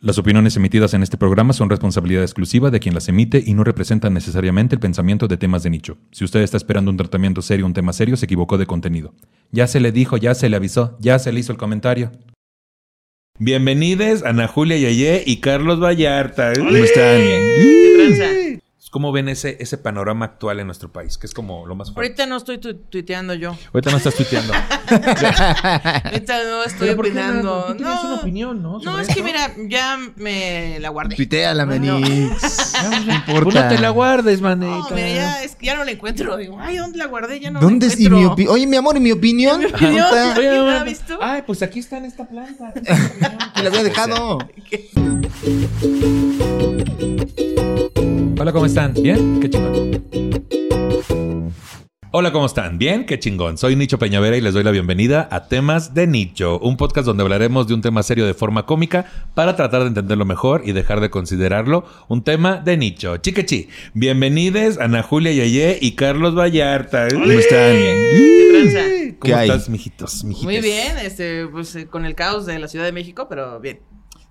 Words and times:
Las 0.00 0.18
opiniones 0.18 0.56
emitidas 0.56 0.92
en 0.92 1.02
este 1.02 1.16
programa 1.16 1.52
son 1.52 1.70
responsabilidad 1.70 2.22
exclusiva 2.22 2.70
de 2.70 2.80
quien 2.80 2.94
las 2.94 3.08
emite 3.08 3.42
y 3.44 3.54
no 3.54 3.64
representan 3.64 4.12
necesariamente 4.12 4.74
el 4.74 4.80
pensamiento 4.80 5.28
de 5.28 5.36
temas 5.36 5.62
de 5.62 5.70
nicho. 5.70 5.96
Si 6.10 6.24
usted 6.24 6.40
está 6.40 6.56
esperando 6.56 6.90
un 6.90 6.96
tratamiento 6.96 7.42
serio, 7.42 7.64
un 7.64 7.72
tema 7.72 7.92
serio, 7.92 8.16
se 8.16 8.26
equivocó 8.26 8.58
de 8.58 8.66
contenido. 8.66 9.14
Ya 9.50 9.66
se 9.66 9.80
le 9.80 9.92
dijo, 9.92 10.16
ya 10.16 10.34
se 10.34 10.48
le 10.48 10.56
avisó, 10.56 10.96
ya 11.00 11.18
se 11.18 11.32
le 11.32 11.40
hizo 11.40 11.52
el 11.52 11.58
comentario. 11.58 12.12
Bienvenidos 13.38 14.22
Ana 14.24 14.46
Julia 14.46 14.76
Yayé 14.76 15.24
y 15.26 15.38
Carlos 15.38 15.80
Vallarta. 15.80 16.52
¿Cómo 16.54 16.70
están? 16.70 17.20
¿Qué 17.20 17.94
tranza? 17.96 18.33
¿Cómo 18.94 19.10
ven 19.10 19.28
ese, 19.28 19.56
ese 19.58 19.76
panorama 19.76 20.24
actual 20.24 20.60
en 20.60 20.66
nuestro 20.66 20.92
país? 20.92 21.18
Que 21.18 21.26
es 21.26 21.34
como 21.34 21.66
lo 21.66 21.74
más 21.74 21.92
fuerte. 21.92 22.12
Ahorita 22.12 22.26
no 22.26 22.36
estoy 22.36 22.58
tu- 22.58 22.76
tuiteando 22.76 23.34
yo. 23.34 23.56
Ahorita 23.72 23.90
no 23.90 23.96
estás 23.96 24.14
tuiteando. 24.14 24.52
Ahorita 26.04 26.44
no 26.44 26.62
estoy 26.62 26.78
Pero 26.90 26.96
¿por 26.96 27.04
qué 27.06 27.10
opinando. 27.10 27.74
no? 27.76 27.84
No, 27.84 28.02
una 28.02 28.14
opinión, 28.14 28.62
¿no? 28.62 28.78
no, 28.78 29.00
es 29.00 29.08
que 29.08 29.24
mira, 29.24 29.50
ya 29.66 29.98
me 30.14 30.78
la 30.78 30.90
guardé. 30.90 31.16
Tuitea 31.16 31.54
la 31.54 31.66
No. 31.66 31.72
Manix. 31.72 32.72
No 32.84 32.90
Pues 32.90 33.16
importa. 33.16 33.62
no 33.64 33.68
te 33.74 33.78
la 33.82 33.90
guardes, 33.90 34.40
No, 34.40 34.48
manita. 34.54 34.94
mira, 34.94 35.08
ya, 35.08 35.42
es 35.42 35.56
que 35.56 35.66
ya 35.66 35.74
no 35.74 35.82
la 35.82 35.90
encuentro. 35.90 36.36
Digo, 36.36 36.56
ay, 36.60 36.76
¿dónde 36.76 36.96
la 36.98 37.06
guardé? 37.06 37.40
Ya 37.40 37.50
no 37.50 37.58
¿Dónde 37.58 37.88
la 37.88 37.92
es? 37.94 37.98
¿Y 37.98 38.08
mi 38.08 38.22
encuentro. 38.22 38.52
Oye, 38.52 38.66
mi 38.68 38.76
amor, 38.76 38.96
¿y 38.96 39.00
mi 39.00 39.10
opinión? 39.10 39.58
Mi 39.64 39.66
opinión. 39.66 40.06
¿Dónde 40.08 40.28
está? 40.28 40.34
¿Quién 40.40 40.66
la 40.66 40.80
ha 40.80 40.84
visto? 40.84 41.18
Ay, 41.20 41.42
pues 41.44 41.62
aquí 41.62 41.80
está 41.80 41.96
en 41.98 42.04
esta 42.04 42.28
planta. 42.28 42.72
Que 43.54 43.62
la 43.62 43.68
había 43.70 43.82
dejado. 43.82 44.38
Hola, 48.38 48.52
¿cómo 48.52 48.66
están? 48.66 48.92
¿Bien? 48.94 49.40
Qué 49.40 49.48
chingón. 49.50 50.04
Hola, 52.10 52.30
¿cómo 52.32 52.46
están? 52.46 52.78
¿Bien? 52.78 53.06
Qué 53.06 53.18
chingón. 53.18 53.58
Soy 53.58 53.74
Nicho 53.74 53.98
Peñavera 53.98 54.36
y 54.36 54.40
les 54.40 54.54
doy 54.54 54.62
la 54.62 54.70
bienvenida 54.70 55.28
a 55.32 55.48
Temas 55.48 55.94
de 55.94 56.06
Nicho, 56.06 56.58
un 56.60 56.76
podcast 56.76 57.06
donde 57.06 57.22
hablaremos 57.24 57.66
de 57.66 57.74
un 57.74 57.82
tema 57.82 58.02
serio 58.04 58.24
de 58.26 58.34
forma 58.34 58.66
cómica 58.66 59.06
para 59.34 59.56
tratar 59.56 59.82
de 59.82 59.88
entenderlo 59.88 60.24
mejor 60.24 60.62
y 60.64 60.72
dejar 60.72 61.00
de 61.00 61.10
considerarlo 61.10 61.84
un 62.08 62.22
tema 62.22 62.58
de 62.58 62.76
nicho. 62.76 63.16
Chiquechi, 63.16 63.68
bienvenidos 63.94 64.78
Ana 64.78 65.02
Julia 65.02 65.32
Yayé 65.32 65.78
y 65.80 65.92
Carlos 65.92 66.36
Vallarta. 66.36 67.08
¿Cómo 67.10 67.24
están? 67.24 67.72
¿Qué 67.76 68.48
tranza? 68.50 68.80
¿Cómo 69.18 69.20
¿Qué 69.20 69.34
hay? 69.34 69.48
estás, 69.48 69.68
mijitos? 69.68 70.24
mijites? 70.24 70.44
Muy 70.44 70.60
bien, 70.60 70.96
este, 71.02 71.46
pues 71.48 71.74
eh, 71.74 71.86
con 71.86 72.04
el 72.04 72.14
caos 72.14 72.46
de 72.46 72.58
la 72.60 72.68
Ciudad 72.68 72.84
de 72.84 72.92
México, 72.92 73.26
pero 73.28 73.58
bien. 73.60 73.80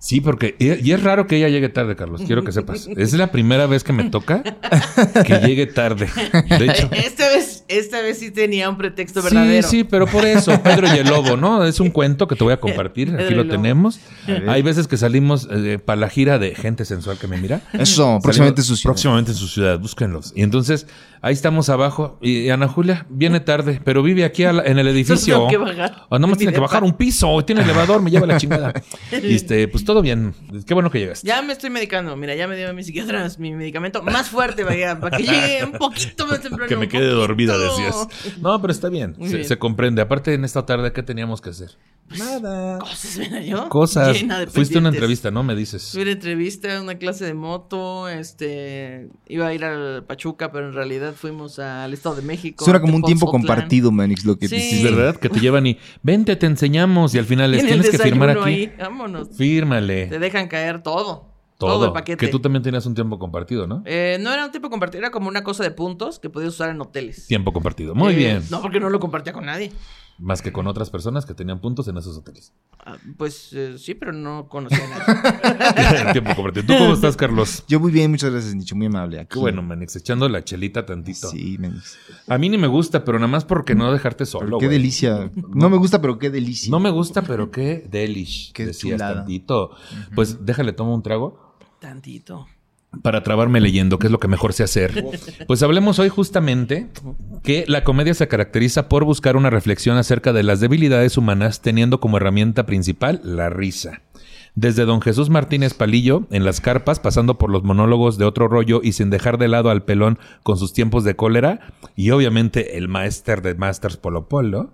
Sí, 0.04 0.20
porque 0.20 0.54
y 0.58 0.90
es 0.92 1.02
raro 1.02 1.26
que 1.26 1.36
ella 1.38 1.48
llegue 1.48 1.70
tarde, 1.70 1.96
Carlos. 1.96 2.20
Quiero 2.26 2.44
que 2.44 2.52
sepas. 2.52 2.90
Es 2.94 3.14
la 3.14 3.32
primera 3.32 3.66
vez 3.66 3.82
que 3.84 3.94
me 3.94 4.10
toca 4.10 4.42
que 5.26 5.38
llegue 5.38 5.64
tarde. 5.64 6.10
De 6.58 6.66
hecho. 6.66 6.90
Esta 6.92 7.26
vez, 7.28 7.64
esta 7.68 8.02
vez 8.02 8.18
sí 8.18 8.30
tenía 8.30 8.68
un 8.68 8.76
pretexto 8.76 9.22
Sí, 9.22 9.28
verdadero. 9.34 9.66
sí, 9.66 9.82
pero 9.82 10.06
por 10.06 10.26
eso, 10.26 10.62
Pedro 10.62 10.88
y 10.94 10.98
el 10.98 11.08
Lobo, 11.08 11.38
¿no? 11.38 11.64
Es 11.64 11.80
un 11.80 11.88
cuento 11.88 12.28
que 12.28 12.36
te 12.36 12.44
voy 12.44 12.52
a 12.52 12.60
compartir, 12.60 13.16
aquí 13.18 13.32
lo 13.32 13.48
tenemos. 13.48 13.98
Hay 14.46 14.60
veces 14.60 14.88
que 14.88 14.98
salimos 14.98 15.48
para 15.86 15.98
la 15.98 16.10
gira 16.10 16.38
de 16.38 16.54
gente 16.54 16.84
sensual 16.84 17.16
que 17.16 17.26
me 17.26 17.38
mira. 17.38 17.62
Eso, 17.72 18.18
próximamente 18.22 18.60
en 18.60 18.66
su 18.66 18.76
ciudad. 18.76 18.92
Próximamente 18.92 19.30
en 19.30 19.38
su 19.38 19.48
ciudad, 19.48 19.78
búsquenlos. 19.78 20.34
Y 20.36 20.42
entonces, 20.42 20.86
ahí 21.24 21.32
estamos 21.32 21.70
abajo. 21.70 22.18
Y 22.20 22.50
Ana 22.50 22.68
Julia 22.68 23.06
viene 23.08 23.40
tarde, 23.40 23.80
pero 23.82 24.02
vive 24.02 24.24
aquí 24.24 24.42
la- 24.42 24.62
en 24.64 24.78
el 24.78 24.86
edificio. 24.88 25.34
tengo 25.36 25.48
que 25.48 25.56
bajar. 25.56 26.02
O 26.10 26.18
nomás 26.18 26.36
de 26.36 26.44
tiene 26.44 26.52
que 26.52 26.60
bajar 26.60 26.84
un 26.84 26.92
piso, 26.92 27.42
tiene 27.44 27.62
elevador, 27.62 28.02
me 28.02 28.10
lleva 28.10 28.26
la 28.26 28.36
chingada. 28.36 28.72
Y 29.10 29.34
este, 29.34 29.66
pues 29.68 29.84
todo 29.84 30.02
bien. 30.02 30.34
Qué 30.66 30.74
bueno 30.74 30.90
que 30.90 30.98
llegaste. 30.98 31.26
Ya 31.26 31.40
me 31.40 31.54
estoy 31.54 31.70
medicando. 31.70 32.14
Mira, 32.16 32.34
ya 32.34 32.46
me 32.46 32.56
dio 32.56 32.72
mi 32.74 32.84
psiquiatra 32.84 33.26
mi 33.38 33.52
medicamento 33.54 34.02
más 34.02 34.28
fuerte 34.28 34.64
para, 34.64 35.00
para 35.00 35.16
que 35.16 35.22
llegue 35.22 35.64
un 35.64 35.72
poquito 35.72 36.26
más 36.26 36.40
temprano. 36.40 36.68
Que 36.74 36.76
me 36.76 36.88
quede 36.88 37.08
dormida, 37.08 37.56
decías. 37.58 38.06
No, 38.40 38.60
pero 38.60 38.72
está 38.72 38.88
bien. 38.88 39.14
Se, 39.14 39.36
bien. 39.36 39.44
se 39.44 39.58
comprende. 39.58 40.02
Aparte, 40.02 40.34
en 40.34 40.44
esta 40.44 40.66
tarde, 40.66 40.92
¿qué 40.92 41.02
teníamos 41.02 41.40
que 41.40 41.50
hacer? 41.50 41.76
Nada. 42.18 42.78
Cosas, 42.78 43.18
mira 43.18 43.40
yo. 43.42 43.68
Cosas. 43.68 44.24
Fuiste 44.50 44.76
a 44.76 44.80
una 44.80 44.90
entrevista, 44.90 45.30
¿no? 45.30 45.42
Me 45.42 45.54
dices. 45.54 45.90
Fui 45.92 46.00
a 46.00 46.04
una 46.04 46.12
entrevista, 46.12 46.80
una 46.80 46.96
clase 46.96 47.24
de 47.24 47.34
moto, 47.34 48.08
este, 48.08 49.08
iba 49.26 49.46
a 49.46 49.54
ir 49.54 49.64
al 49.64 50.04
Pachuca, 50.04 50.52
pero 50.52 50.68
en 50.68 50.74
realidad 50.74 51.13
fuimos 51.14 51.58
al 51.58 51.92
Estado 51.92 52.16
de 52.16 52.22
México. 52.22 52.64
Suena 52.64 52.80
como 52.80 52.96
un 52.96 53.02
tiempo 53.02 53.26
compartido, 53.26 53.90
Manix, 53.90 54.24
lo 54.24 54.36
que 54.38 54.48
Sí. 54.48 54.56
dices. 54.56 54.84
Es 54.84 54.94
verdad 54.94 55.16
que 55.16 55.28
te 55.28 55.40
llevan 55.40 55.66
y 55.66 55.78
vente, 56.02 56.36
te 56.36 56.46
enseñamos 56.46 57.14
y 57.14 57.18
al 57.18 57.24
final 57.24 57.50
les 57.50 57.64
tienes 57.64 57.88
que 57.90 57.98
firmar 57.98 58.30
aquí. 58.30 58.42
ahí, 58.48 58.72
vámonos. 58.78 59.28
Fírmale. 59.36 60.06
Te 60.06 60.18
dejan 60.18 60.48
caer 60.48 60.82
todo. 60.82 61.32
Todo. 61.56 61.74
Todo, 61.74 61.86
el 61.86 61.92
paquete. 61.92 62.26
Que 62.26 62.30
tú 62.32 62.40
también 62.40 62.64
tenías 62.64 62.84
un 62.84 62.94
tiempo 62.96 63.16
compartido, 63.18 63.68
¿no? 63.68 63.82
Eh, 63.86 64.18
no 64.20 64.32
era 64.32 64.44
un 64.46 64.50
tiempo 64.50 64.70
compartido, 64.70 64.98
era 64.98 65.10
como 65.12 65.28
una 65.28 65.44
cosa 65.44 65.62
de 65.62 65.70
puntos 65.70 66.18
que 66.18 66.28
podías 66.28 66.52
usar 66.52 66.70
en 66.70 66.80
hoteles. 66.80 67.28
Tiempo 67.28 67.52
compartido. 67.52 67.94
Muy 67.94 68.12
Eh, 68.12 68.16
bien. 68.16 68.42
No, 68.50 68.60
porque 68.60 68.80
no 68.80 68.90
lo 68.90 68.98
compartía 68.98 69.32
con 69.32 69.46
nadie. 69.46 69.70
Más 70.18 70.42
que 70.42 70.52
con 70.52 70.68
otras 70.68 70.90
personas 70.90 71.26
que 71.26 71.34
tenían 71.34 71.60
puntos 71.60 71.88
en 71.88 71.96
esos 71.96 72.16
hoteles. 72.16 72.52
Ah, 72.86 72.96
pues 73.16 73.52
eh, 73.52 73.76
sí, 73.78 73.94
pero 73.94 74.12
no 74.12 74.48
conocía 74.48 74.78
a 74.84 74.88
nadie. 74.88 76.12
tiempo 76.12 76.34
compartido. 76.36 76.66
¿Tú 76.66 76.74
cómo 76.78 76.94
estás, 76.94 77.16
Carlos? 77.16 77.64
Yo 77.66 77.80
muy 77.80 77.90
bien, 77.90 78.12
muchas 78.12 78.30
gracias, 78.30 78.54
Nicho, 78.54 78.76
muy 78.76 78.86
amable. 78.86 79.18
Aquí. 79.20 79.30
Qué 79.34 79.38
bueno, 79.40 79.60
Manix, 79.62 79.96
echando 79.96 80.28
la 80.28 80.44
chelita 80.44 80.86
tantito. 80.86 81.28
Sí, 81.28 81.58
Manix. 81.58 81.98
A 82.28 82.38
mí 82.38 82.48
ni 82.48 82.58
me 82.58 82.68
gusta, 82.68 83.04
pero 83.04 83.18
nada 83.18 83.26
más 83.30 83.44
porque 83.44 83.74
no 83.74 83.90
dejarte 83.92 84.18
Pero 84.18 84.26
solo. 84.26 84.58
qué 84.58 84.68
delicia. 84.68 85.32
No 85.48 85.68
me 85.68 85.78
gusta, 85.78 86.00
pero 86.00 86.18
qué 86.18 86.30
delicia. 86.30 86.70
No 86.70 86.78
me 86.78 86.90
gusta, 86.90 87.22
pero 87.22 87.50
qué 87.50 87.84
delish. 87.90 88.52
Qué 88.52 88.66
decías 88.66 88.98
chulada. 88.98 89.14
tantito. 89.16 89.70
Pues 90.14 90.44
déjale, 90.46 90.72
tomo 90.72 90.94
un 90.94 91.02
trago. 91.02 91.56
Tantito. 91.80 92.46
Para 93.02 93.22
trabarme 93.22 93.60
leyendo, 93.60 93.98
que 93.98 94.06
es 94.06 94.12
lo 94.12 94.18
que 94.18 94.28
mejor 94.28 94.52
sé 94.52 94.64
hacer. 94.64 95.04
Pues 95.46 95.62
hablemos 95.62 95.98
hoy 95.98 96.08
justamente 96.08 96.88
que 97.42 97.64
la 97.68 97.84
comedia 97.84 98.14
se 98.14 98.28
caracteriza 98.28 98.88
por 98.88 99.04
buscar 99.04 99.36
una 99.36 99.50
reflexión 99.50 99.96
acerca 99.96 100.32
de 100.32 100.42
las 100.42 100.60
debilidades 100.60 101.16
humanas 101.16 101.60
teniendo 101.60 102.00
como 102.00 102.16
herramienta 102.16 102.66
principal 102.66 103.20
la 103.24 103.50
risa. 103.50 104.02
Desde 104.56 104.84
don 104.84 105.00
Jesús 105.00 105.30
Martínez 105.30 105.74
Palillo, 105.74 106.28
en 106.30 106.44
las 106.44 106.60
carpas, 106.60 107.00
pasando 107.00 107.38
por 107.38 107.50
los 107.50 107.64
monólogos 107.64 108.18
de 108.18 108.24
otro 108.24 108.46
rollo 108.46 108.80
y 108.84 108.92
sin 108.92 109.10
dejar 109.10 109.36
de 109.36 109.48
lado 109.48 109.68
al 109.68 109.82
pelón 109.82 110.18
con 110.44 110.56
sus 110.56 110.72
tiempos 110.72 111.02
de 111.02 111.16
cólera, 111.16 111.72
y 111.96 112.10
obviamente 112.10 112.78
el 112.78 112.86
máster 112.86 113.42
de 113.42 113.56
Masters 113.56 113.96
Polo 113.96 114.28
Polo, 114.28 114.70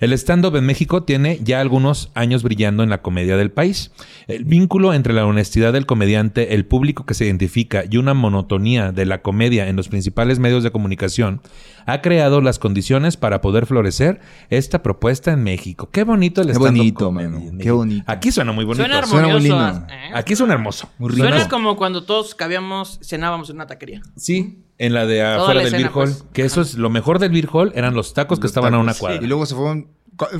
el 0.00 0.12
stand-up 0.12 0.56
en 0.56 0.66
México 0.66 1.02
tiene 1.02 1.38
ya 1.42 1.60
algunos 1.60 2.10
años 2.14 2.42
brillando 2.42 2.82
en 2.82 2.90
la 2.90 3.02
comedia 3.02 3.36
del 3.36 3.50
país. 3.50 3.92
El 4.26 4.44
vínculo 4.44 4.94
entre 4.94 5.12
la 5.14 5.26
honestidad 5.26 5.72
del 5.72 5.86
comediante, 5.86 6.54
el 6.54 6.66
público 6.66 7.06
que 7.06 7.14
se 7.14 7.24
identifica 7.26 7.84
y 7.88 7.96
una 7.96 8.14
monotonía 8.14 8.92
de 8.92 9.06
la 9.06 9.22
comedia 9.22 9.68
en 9.68 9.76
los 9.76 9.88
principales 9.88 10.38
medios 10.38 10.62
de 10.62 10.70
comunicación 10.70 11.40
ha 11.86 12.00
creado 12.00 12.40
las 12.40 12.58
condiciones 12.58 13.16
para 13.16 13.40
poder 13.42 13.66
florecer 13.66 14.20
esta 14.50 14.82
propuesta 14.82 15.32
en 15.32 15.42
México. 15.42 15.90
Qué 15.92 16.04
bonito 16.04 16.40
el 16.40 16.46
Qué 16.48 16.52
stand-up 16.54 16.76
bonito, 16.78 17.04
comedy 17.06 17.28
mano. 17.28 17.58
Qué 17.60 17.70
bonito. 17.70 18.04
Aquí 18.06 18.32
suena 18.32 18.52
muy 18.52 18.64
bonito. 18.64 18.82
Suena 18.84 19.06
Suena 19.06 19.26
muy 19.28 19.36
armonioso. 19.36 19.70
lindo. 19.72 19.86
¿eh? 19.92 20.10
Aquí 20.14 20.34
suena 20.36 20.54
hermoso. 20.54 20.88
Muy 20.98 21.10
rico. 21.10 21.26
Suena 21.28 21.48
como 21.48 21.76
cuando 21.76 22.04
todos 22.04 22.34
cabíamos, 22.34 22.98
cenábamos 23.02 23.50
en 23.50 23.56
una 23.56 23.66
taquería. 23.66 24.00
Sí, 24.16 24.63
en 24.78 24.92
la 24.94 25.06
de 25.06 25.18
Toda 25.20 25.36
afuera 25.36 25.54
la 25.54 25.60
del 25.60 25.66
escena, 25.74 25.88
Beer 25.90 25.98
Hall. 26.08 26.10
pues. 26.14 26.24
Que 26.32 26.42
eso 26.44 26.60
es 26.60 26.74
lo 26.74 26.90
mejor 26.90 27.18
del 27.18 27.30
Beer 27.32 27.48
Hall 27.52 27.72
eran 27.74 27.94
los 27.94 28.14
tacos 28.14 28.38
que 28.38 28.44
Los 28.44 28.50
estaban 28.50 28.74
a 28.74 28.78
una 28.78 28.92
tacos. 28.92 29.00
cuadra. 29.00 29.22
Y 29.24 29.26
luego 29.26 29.46
se 29.46 29.54
fueron. 29.54 29.88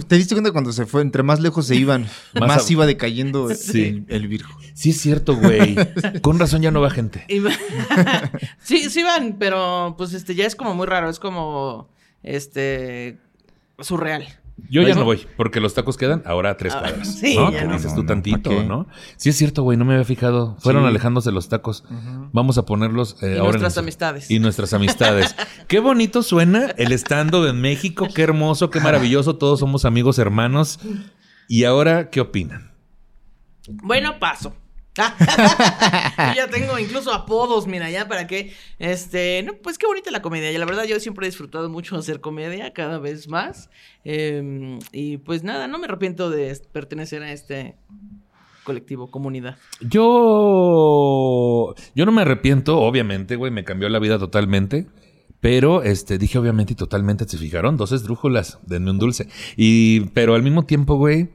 ¿Te 0.06 0.14
diste 0.16 0.36
cuenta 0.36 0.52
cuando 0.52 0.72
se 0.72 0.86
fue? 0.86 1.02
Entre 1.02 1.24
más 1.24 1.40
lejos 1.40 1.66
se 1.66 1.74
iban, 1.74 2.02
Más 2.34 2.48
más, 2.48 2.68
a- 2.68 2.72
iba 2.72 2.86
decayendo 2.86 3.48
Sí. 3.54 3.82
el, 3.82 4.04
el 4.08 4.28
virgo. 4.28 4.50
Sí 4.74 4.90
es 4.90 5.00
cierto, 5.00 5.34
güey. 5.36 5.74
Con 6.22 6.38
razón 6.38 6.62
ya 6.62 6.70
no 6.70 6.80
va 6.80 6.90
gente. 6.90 7.24
Y- 7.28 7.40
sí, 8.62 8.88
sí 8.90 9.02
van, 9.02 9.36
pero 9.38 9.94
pues 9.98 10.12
este 10.12 10.34
ya 10.36 10.46
es 10.46 10.54
como 10.54 10.74
muy 10.74 10.86
raro, 10.86 11.10
es 11.10 11.18
como 11.18 11.88
este 12.22 13.18
surreal. 13.80 14.26
Yo 14.70 14.82
ya 14.82 14.94
no 14.94 15.04
voy, 15.04 15.26
porque 15.36 15.60
los 15.60 15.74
tacos 15.74 15.96
quedan 15.96 16.22
ahora 16.24 16.50
a 16.50 16.56
tres 16.56 16.74
Ah, 16.74 16.80
cuadras. 16.80 17.14
sí, 17.16 17.36
¿no? 17.36 17.50
ya 17.50 17.60
Que 17.60 17.66
no. 17.66 17.72
dices 17.74 17.90
No, 17.90 17.96
tú 17.96 18.02
no, 18.02 18.06
tantito. 18.08 18.62
¿no? 18.62 18.86
Sí 19.16 19.30
es 19.30 19.36
cierto, 19.36 19.62
güey, 19.64 19.76
no 19.76 19.84
me 19.84 19.94
había 19.94 20.04
fijado. 20.04 20.56
Fueron 20.60 20.82
Sí. 20.84 20.88
alejándose 20.88 21.32
los 21.32 21.48
tacos. 21.48 21.84
Vamos 22.32 22.56
a 22.56 22.64
ponerlos 22.64 23.16
eh, 23.22 23.34
Y 23.34 23.38
ahora. 23.38 23.56
en 23.56 23.60
nuestras 23.62 23.78
amistades. 23.78 24.30
Y 24.30 24.38
nuestras 24.38 24.72
amistades. 24.72 25.34
qué 25.68 25.80
bonito 25.80 26.22
suena 26.22 26.66
el 26.76 26.92
estando 26.92 27.48
en 27.48 27.60
México, 27.60 28.06
qué 28.14 28.22
hermoso, 28.22 28.70
qué 28.70 28.78
maravilloso. 28.80 29.36
Todos 29.36 29.58
somos 29.60 29.84
amigos, 29.84 30.18
hermanos. 30.20 30.78
Y 31.48 31.64
ahora, 31.64 32.10
¿qué 32.10 32.20
opinan? 32.20 32.72
Bueno, 33.68 34.18
paso. 34.20 34.54
Yo 36.18 36.34
ya 36.34 36.48
tengo 36.48 36.78
incluso 36.78 37.12
apodos, 37.12 37.66
mira, 37.66 37.90
ya 37.90 38.06
para 38.06 38.26
qué. 38.26 38.52
Este, 38.78 39.42
no, 39.42 39.54
pues 39.54 39.76
qué 39.76 39.86
bonita 39.86 40.10
la 40.10 40.22
comedia. 40.22 40.52
Y 40.52 40.58
la 40.58 40.66
verdad, 40.66 40.84
yo 40.84 41.00
siempre 41.00 41.26
he 41.26 41.30
disfrutado 41.30 41.68
mucho 41.68 41.96
hacer 41.98 42.20
comedia, 42.20 42.72
cada 42.72 42.98
vez 42.98 43.28
más. 43.28 43.70
Eh, 44.04 44.78
y 44.92 45.16
pues 45.18 45.42
nada, 45.42 45.66
no 45.66 45.78
me 45.78 45.86
arrepiento 45.86 46.30
de 46.30 46.56
pertenecer 46.72 47.22
a 47.22 47.32
este 47.32 47.76
colectivo, 48.62 49.10
comunidad. 49.10 49.58
Yo. 49.80 51.74
Yo 51.94 52.06
no 52.06 52.12
me 52.12 52.22
arrepiento, 52.22 52.80
obviamente, 52.80 53.36
güey. 53.36 53.50
Me 53.50 53.64
cambió 53.64 53.88
la 53.88 53.98
vida 53.98 54.18
totalmente. 54.18 54.86
Pero 55.40 55.82
este, 55.82 56.16
dije 56.16 56.38
obviamente 56.38 56.72
y 56.72 56.76
totalmente, 56.76 57.28
se 57.28 57.36
fijaron, 57.36 57.76
dos 57.76 57.92
esdrújulas, 57.92 58.60
denme 58.64 58.92
un 58.92 58.98
dulce. 58.98 59.28
Y, 59.58 60.06
pero 60.14 60.34
al 60.34 60.42
mismo 60.42 60.64
tiempo, 60.64 60.94
güey, 60.94 61.28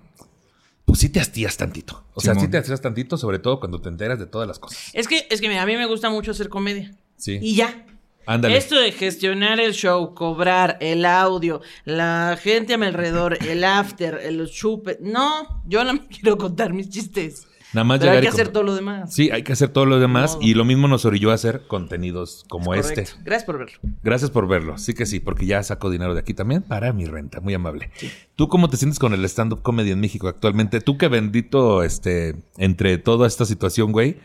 pues 0.89 1.01
sí 1.01 1.09
te 1.09 1.19
hastías 1.19 1.55
tantito. 1.55 2.03
O 2.15 2.19
sea, 2.19 2.33
sí 2.33 2.47
te 2.47 2.57
hastías 2.57 2.81
tantito, 2.81 3.15
sobre 3.15 3.37
todo 3.37 3.59
cuando 3.59 3.79
te 3.79 3.89
enteras 3.89 4.17
de 4.17 4.25
todas 4.25 4.47
las 4.47 4.57
cosas. 4.57 4.89
Es 4.93 5.07
que, 5.07 5.27
es 5.29 5.39
que 5.39 5.47
mira, 5.47 5.61
a 5.61 5.65
mí 5.67 5.77
me 5.77 5.85
gusta 5.85 6.09
mucho 6.09 6.31
hacer 6.31 6.49
comedia. 6.49 6.91
Sí. 7.15 7.37
Y 7.39 7.53
ya. 7.53 7.85
Ándale. 8.25 8.57
Esto 8.57 8.75
de 8.75 8.91
gestionar 8.91 9.59
el 9.59 9.73
show, 9.73 10.15
cobrar 10.15 10.77
el 10.81 11.05
audio, 11.05 11.61
la 11.85 12.39
gente 12.41 12.73
a 12.73 12.79
mi 12.79 12.87
alrededor, 12.87 13.37
el 13.45 13.63
after, 13.65 14.15
el 14.15 14.49
chupe. 14.49 14.97
No, 14.99 15.61
yo 15.67 15.83
no 15.83 15.93
me 15.93 16.07
quiero 16.07 16.39
contar 16.39 16.73
mis 16.73 16.89
chistes. 16.89 17.45
Nada 17.73 17.83
más 17.83 17.99
Pero 17.99 18.11
hay 18.11 18.17
llegar 18.17 18.23
y 18.23 18.35
que 18.35 18.41
hacer 18.41 18.51
todo 18.51 18.63
lo 18.63 18.75
demás. 18.75 19.13
Sí, 19.13 19.29
hay 19.31 19.43
que 19.43 19.53
hacer 19.53 19.69
todo 19.69 19.85
lo 19.85 19.99
demás. 19.99 20.37
Y 20.41 20.55
lo 20.55 20.65
mismo 20.65 20.87
nos 20.87 21.05
orilló 21.05 21.31
a 21.31 21.35
hacer 21.35 21.67
contenidos 21.67 22.45
como 22.49 22.73
este. 22.73 23.05
Gracias 23.23 23.43
por 23.43 23.59
verlo. 23.59 23.79
Gracias 24.03 24.31
por 24.31 24.47
verlo. 24.47 24.77
Sí 24.77 24.93
que 24.93 25.05
sí, 25.05 25.19
porque 25.19 25.45
ya 25.45 25.61
saco 25.61 25.89
dinero 25.89 26.13
de 26.13 26.19
aquí 26.19 26.33
también 26.33 26.63
para 26.63 26.93
mi 26.93 27.05
renta. 27.05 27.41
Muy 27.41 27.53
amable. 27.53 27.91
¿Tú 28.35 28.47
cómo 28.47 28.69
te 28.69 28.77
sientes 28.77 28.97
con 28.97 29.13
el 29.13 29.23
stand-up 29.25 29.61
comedy 29.61 29.91
en 29.91 29.99
México 29.99 30.27
actualmente? 30.27 30.81
Tú 30.81 30.97
que 30.97 31.07
bendito, 31.07 31.83
este, 31.83 32.35
entre 32.57 32.97
toda 32.97 33.27
esta 33.27 33.45
situación, 33.45 33.91
güey, 33.91 34.17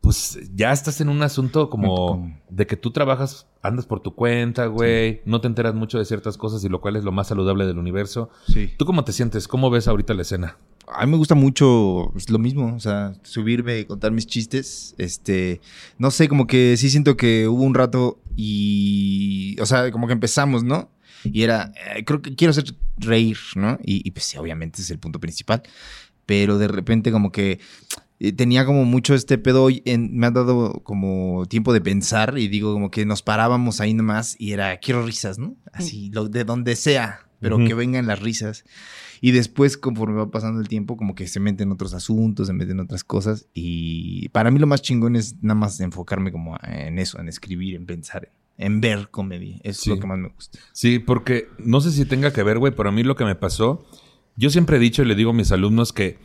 pues 0.00 0.38
ya 0.54 0.72
estás 0.72 1.00
en 1.02 1.10
un 1.10 1.22
asunto 1.22 1.68
como 1.68 2.34
de 2.48 2.66
que 2.66 2.76
tú 2.76 2.92
trabajas, 2.92 3.46
andas 3.60 3.84
por 3.84 4.00
tu 4.00 4.14
cuenta, 4.14 4.66
güey, 4.66 5.20
no 5.26 5.40
te 5.40 5.48
enteras 5.48 5.74
mucho 5.74 5.98
de 5.98 6.06
ciertas 6.06 6.38
cosas 6.38 6.64
y 6.64 6.68
lo 6.68 6.80
cual 6.80 6.96
es 6.96 7.04
lo 7.04 7.12
más 7.12 7.26
saludable 7.26 7.66
del 7.66 7.78
universo. 7.78 8.30
Sí. 8.46 8.72
¿Tú 8.78 8.86
cómo 8.86 9.04
te 9.04 9.12
sientes? 9.12 9.46
¿Cómo 9.48 9.68
ves 9.68 9.88
ahorita 9.88 10.14
la 10.14 10.22
escena? 10.22 10.56
A 10.94 11.04
mí 11.06 11.10
me 11.12 11.18
gusta 11.18 11.34
mucho 11.34 12.10
pues, 12.12 12.30
lo 12.30 12.38
mismo, 12.38 12.74
o 12.74 12.80
sea, 12.80 13.14
subirme 13.22 13.80
y 13.80 13.84
contar 13.84 14.10
mis 14.12 14.26
chistes. 14.26 14.94
Este, 14.98 15.60
no 15.98 16.10
sé, 16.10 16.28
como 16.28 16.46
que 16.46 16.76
sí 16.76 16.90
siento 16.90 17.16
que 17.16 17.46
hubo 17.48 17.62
un 17.62 17.74
rato 17.74 18.20
y, 18.36 19.56
o 19.60 19.66
sea, 19.66 19.90
como 19.90 20.06
que 20.06 20.12
empezamos, 20.12 20.64
¿no? 20.64 20.90
Y 21.24 21.42
era, 21.42 21.72
eh, 21.96 22.04
creo 22.04 22.22
que 22.22 22.34
quiero 22.34 22.50
hacer 22.52 22.74
reír, 22.96 23.36
¿no? 23.56 23.78
Y, 23.84 24.06
y, 24.06 24.10
pues 24.12 24.24
sí, 24.24 24.38
obviamente 24.38 24.80
es 24.82 24.90
el 24.90 24.98
punto 24.98 25.20
principal. 25.20 25.62
Pero 26.26 26.58
de 26.58 26.68
repente 26.68 27.10
como 27.10 27.32
que 27.32 27.58
eh, 28.20 28.32
tenía 28.32 28.64
como 28.66 28.84
mucho 28.84 29.14
este 29.14 29.38
pedo 29.38 29.68
en- 29.84 30.16
me 30.16 30.26
ha 30.26 30.30
dado 30.30 30.80
como 30.84 31.46
tiempo 31.46 31.72
de 31.72 31.80
pensar 31.80 32.36
y 32.38 32.48
digo 32.48 32.72
como 32.72 32.90
que 32.90 33.06
nos 33.06 33.22
parábamos 33.22 33.80
ahí 33.80 33.94
nomás 33.94 34.36
y 34.38 34.52
era, 34.52 34.76
quiero 34.78 35.04
risas, 35.04 35.38
¿no? 35.38 35.56
Así, 35.72 36.10
lo, 36.12 36.28
de 36.28 36.44
donde 36.44 36.76
sea, 36.76 37.20
pero 37.40 37.56
Ujú. 37.56 37.66
que 37.66 37.74
vengan 37.74 38.06
las 38.06 38.20
risas. 38.20 38.64
Y 39.20 39.32
después, 39.32 39.76
conforme 39.76 40.16
va 40.16 40.30
pasando 40.30 40.60
el 40.60 40.68
tiempo, 40.68 40.96
como 40.96 41.14
que 41.14 41.26
se 41.26 41.40
meten 41.40 41.72
otros 41.72 41.94
asuntos, 41.94 42.46
se 42.46 42.52
meten 42.52 42.80
otras 42.80 43.04
cosas. 43.04 43.48
Y 43.54 44.28
para 44.30 44.50
mí 44.50 44.58
lo 44.58 44.66
más 44.66 44.82
chingón 44.82 45.16
es 45.16 45.36
nada 45.42 45.58
más 45.58 45.80
enfocarme 45.80 46.32
como 46.32 46.56
en 46.62 46.98
eso, 46.98 47.18
en 47.18 47.28
escribir, 47.28 47.74
en 47.74 47.86
pensar, 47.86 48.30
en 48.56 48.80
ver 48.80 49.08
comedia. 49.10 49.56
Sí. 49.56 49.60
es 49.64 49.86
lo 49.86 49.98
que 49.98 50.06
más 50.06 50.18
me 50.18 50.28
gusta. 50.28 50.58
Sí, 50.72 50.98
porque 50.98 51.48
no 51.58 51.80
sé 51.80 51.92
si 51.92 52.04
tenga 52.04 52.32
que 52.32 52.42
ver, 52.42 52.58
güey, 52.58 52.74
pero 52.74 52.88
a 52.88 52.92
mí 52.92 53.02
lo 53.02 53.16
que 53.16 53.24
me 53.24 53.34
pasó, 53.34 53.86
yo 54.36 54.50
siempre 54.50 54.76
he 54.76 54.80
dicho 54.80 55.02
y 55.02 55.06
le 55.06 55.14
digo 55.14 55.30
a 55.30 55.34
mis 55.34 55.52
alumnos 55.52 55.92
que 55.92 56.18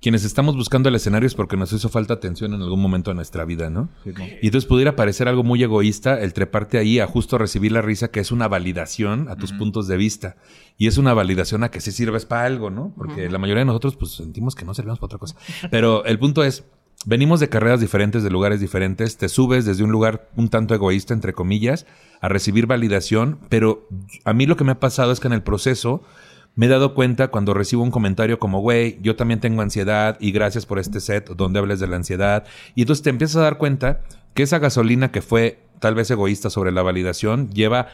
quienes 0.00 0.24
estamos 0.24 0.56
buscando 0.56 0.88
el 0.88 0.94
escenario 0.94 1.26
es 1.26 1.34
porque 1.34 1.56
nos 1.56 1.72
hizo 1.72 1.88
falta 1.88 2.14
atención 2.14 2.54
en 2.54 2.62
algún 2.62 2.80
momento 2.80 3.10
de 3.10 3.16
nuestra 3.16 3.44
vida, 3.44 3.68
¿no? 3.68 3.88
Y 4.04 4.46
entonces 4.46 4.66
pudiera 4.66 4.94
parecer 4.94 5.26
algo 5.28 5.42
muy 5.42 5.62
egoísta 5.62 6.20
el 6.20 6.32
treparte 6.32 6.78
ahí 6.78 7.00
a 7.00 7.06
justo 7.06 7.36
recibir 7.36 7.72
la 7.72 7.82
risa, 7.82 8.08
que 8.08 8.20
es 8.20 8.30
una 8.30 8.46
validación 8.46 9.28
a 9.28 9.36
tus 9.36 9.52
puntos 9.52 9.88
de 9.88 9.96
vista. 9.96 10.36
Y 10.76 10.86
es 10.86 10.98
una 10.98 11.14
validación 11.14 11.64
a 11.64 11.70
que 11.70 11.80
sí 11.80 11.90
sirves 11.90 12.26
para 12.26 12.44
algo, 12.44 12.70
¿no? 12.70 12.92
Porque 12.96 13.28
la 13.28 13.38
mayoría 13.38 13.62
de 13.62 13.66
nosotros 13.66 13.96
pues 13.96 14.12
sentimos 14.12 14.54
que 14.54 14.64
no 14.64 14.74
servimos 14.74 15.00
para 15.00 15.06
otra 15.06 15.18
cosa. 15.18 15.34
Pero 15.70 16.04
el 16.04 16.18
punto 16.20 16.44
es, 16.44 16.64
venimos 17.04 17.40
de 17.40 17.48
carreras 17.48 17.80
diferentes, 17.80 18.22
de 18.22 18.30
lugares 18.30 18.60
diferentes, 18.60 19.16
te 19.16 19.28
subes 19.28 19.64
desde 19.64 19.82
un 19.82 19.90
lugar 19.90 20.30
un 20.36 20.48
tanto 20.48 20.74
egoísta, 20.74 21.12
entre 21.12 21.32
comillas, 21.32 21.86
a 22.20 22.28
recibir 22.28 22.66
validación, 22.66 23.40
pero 23.48 23.88
a 24.24 24.32
mí 24.32 24.46
lo 24.46 24.56
que 24.56 24.64
me 24.64 24.72
ha 24.72 24.80
pasado 24.80 25.10
es 25.10 25.18
que 25.18 25.26
en 25.26 25.32
el 25.32 25.42
proceso 25.42 26.02
me 26.58 26.66
he 26.66 26.68
dado 26.68 26.92
cuenta 26.92 27.28
cuando 27.28 27.54
recibo 27.54 27.84
un 27.84 27.92
comentario 27.92 28.40
como, 28.40 28.58
güey, 28.58 28.98
yo 29.00 29.14
también 29.14 29.38
tengo 29.38 29.62
ansiedad 29.62 30.16
y 30.18 30.32
gracias 30.32 30.66
por 30.66 30.80
este 30.80 30.98
set 30.98 31.30
donde 31.36 31.60
hables 31.60 31.78
de 31.78 31.86
la 31.86 31.94
ansiedad. 31.94 32.46
Y 32.74 32.80
entonces 32.82 33.04
te 33.04 33.10
empiezas 33.10 33.36
a 33.36 33.42
dar 33.42 33.58
cuenta 33.58 34.00
que 34.34 34.42
esa 34.42 34.58
gasolina 34.58 35.12
que 35.12 35.22
fue 35.22 35.60
tal 35.78 35.94
vez 35.94 36.10
egoísta 36.10 36.50
sobre 36.50 36.72
la 36.72 36.82
validación 36.82 37.48
lleva 37.50 37.86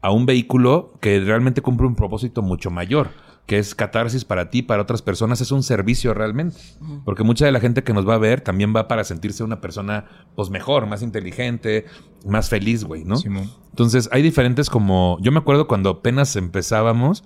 a 0.00 0.10
un 0.10 0.24
vehículo 0.24 0.94
que 1.02 1.20
realmente 1.20 1.60
cumple 1.60 1.86
un 1.86 1.96
propósito 1.96 2.40
mucho 2.40 2.70
mayor, 2.70 3.10
que 3.44 3.58
es 3.58 3.74
catarsis 3.74 4.24
para 4.24 4.48
ti, 4.48 4.62
para 4.62 4.80
otras 4.80 5.02
personas, 5.02 5.42
es 5.42 5.52
un 5.52 5.62
servicio 5.62 6.14
realmente. 6.14 6.56
Porque 7.04 7.24
mucha 7.24 7.44
de 7.44 7.52
la 7.52 7.60
gente 7.60 7.84
que 7.84 7.92
nos 7.92 8.08
va 8.08 8.14
a 8.14 8.18
ver 8.18 8.40
también 8.40 8.74
va 8.74 8.88
para 8.88 9.04
sentirse 9.04 9.44
una 9.44 9.60
persona 9.60 10.06
pues 10.34 10.48
mejor, 10.48 10.86
más 10.86 11.02
inteligente, 11.02 11.84
más 12.24 12.48
feliz, 12.48 12.84
güey, 12.84 13.04
¿no? 13.04 13.16
Simón. 13.16 13.50
Entonces, 13.68 14.08
hay 14.12 14.22
diferentes 14.22 14.70
como. 14.70 15.18
Yo 15.20 15.30
me 15.30 15.40
acuerdo 15.40 15.68
cuando 15.68 15.90
apenas 15.90 16.34
empezábamos, 16.36 17.22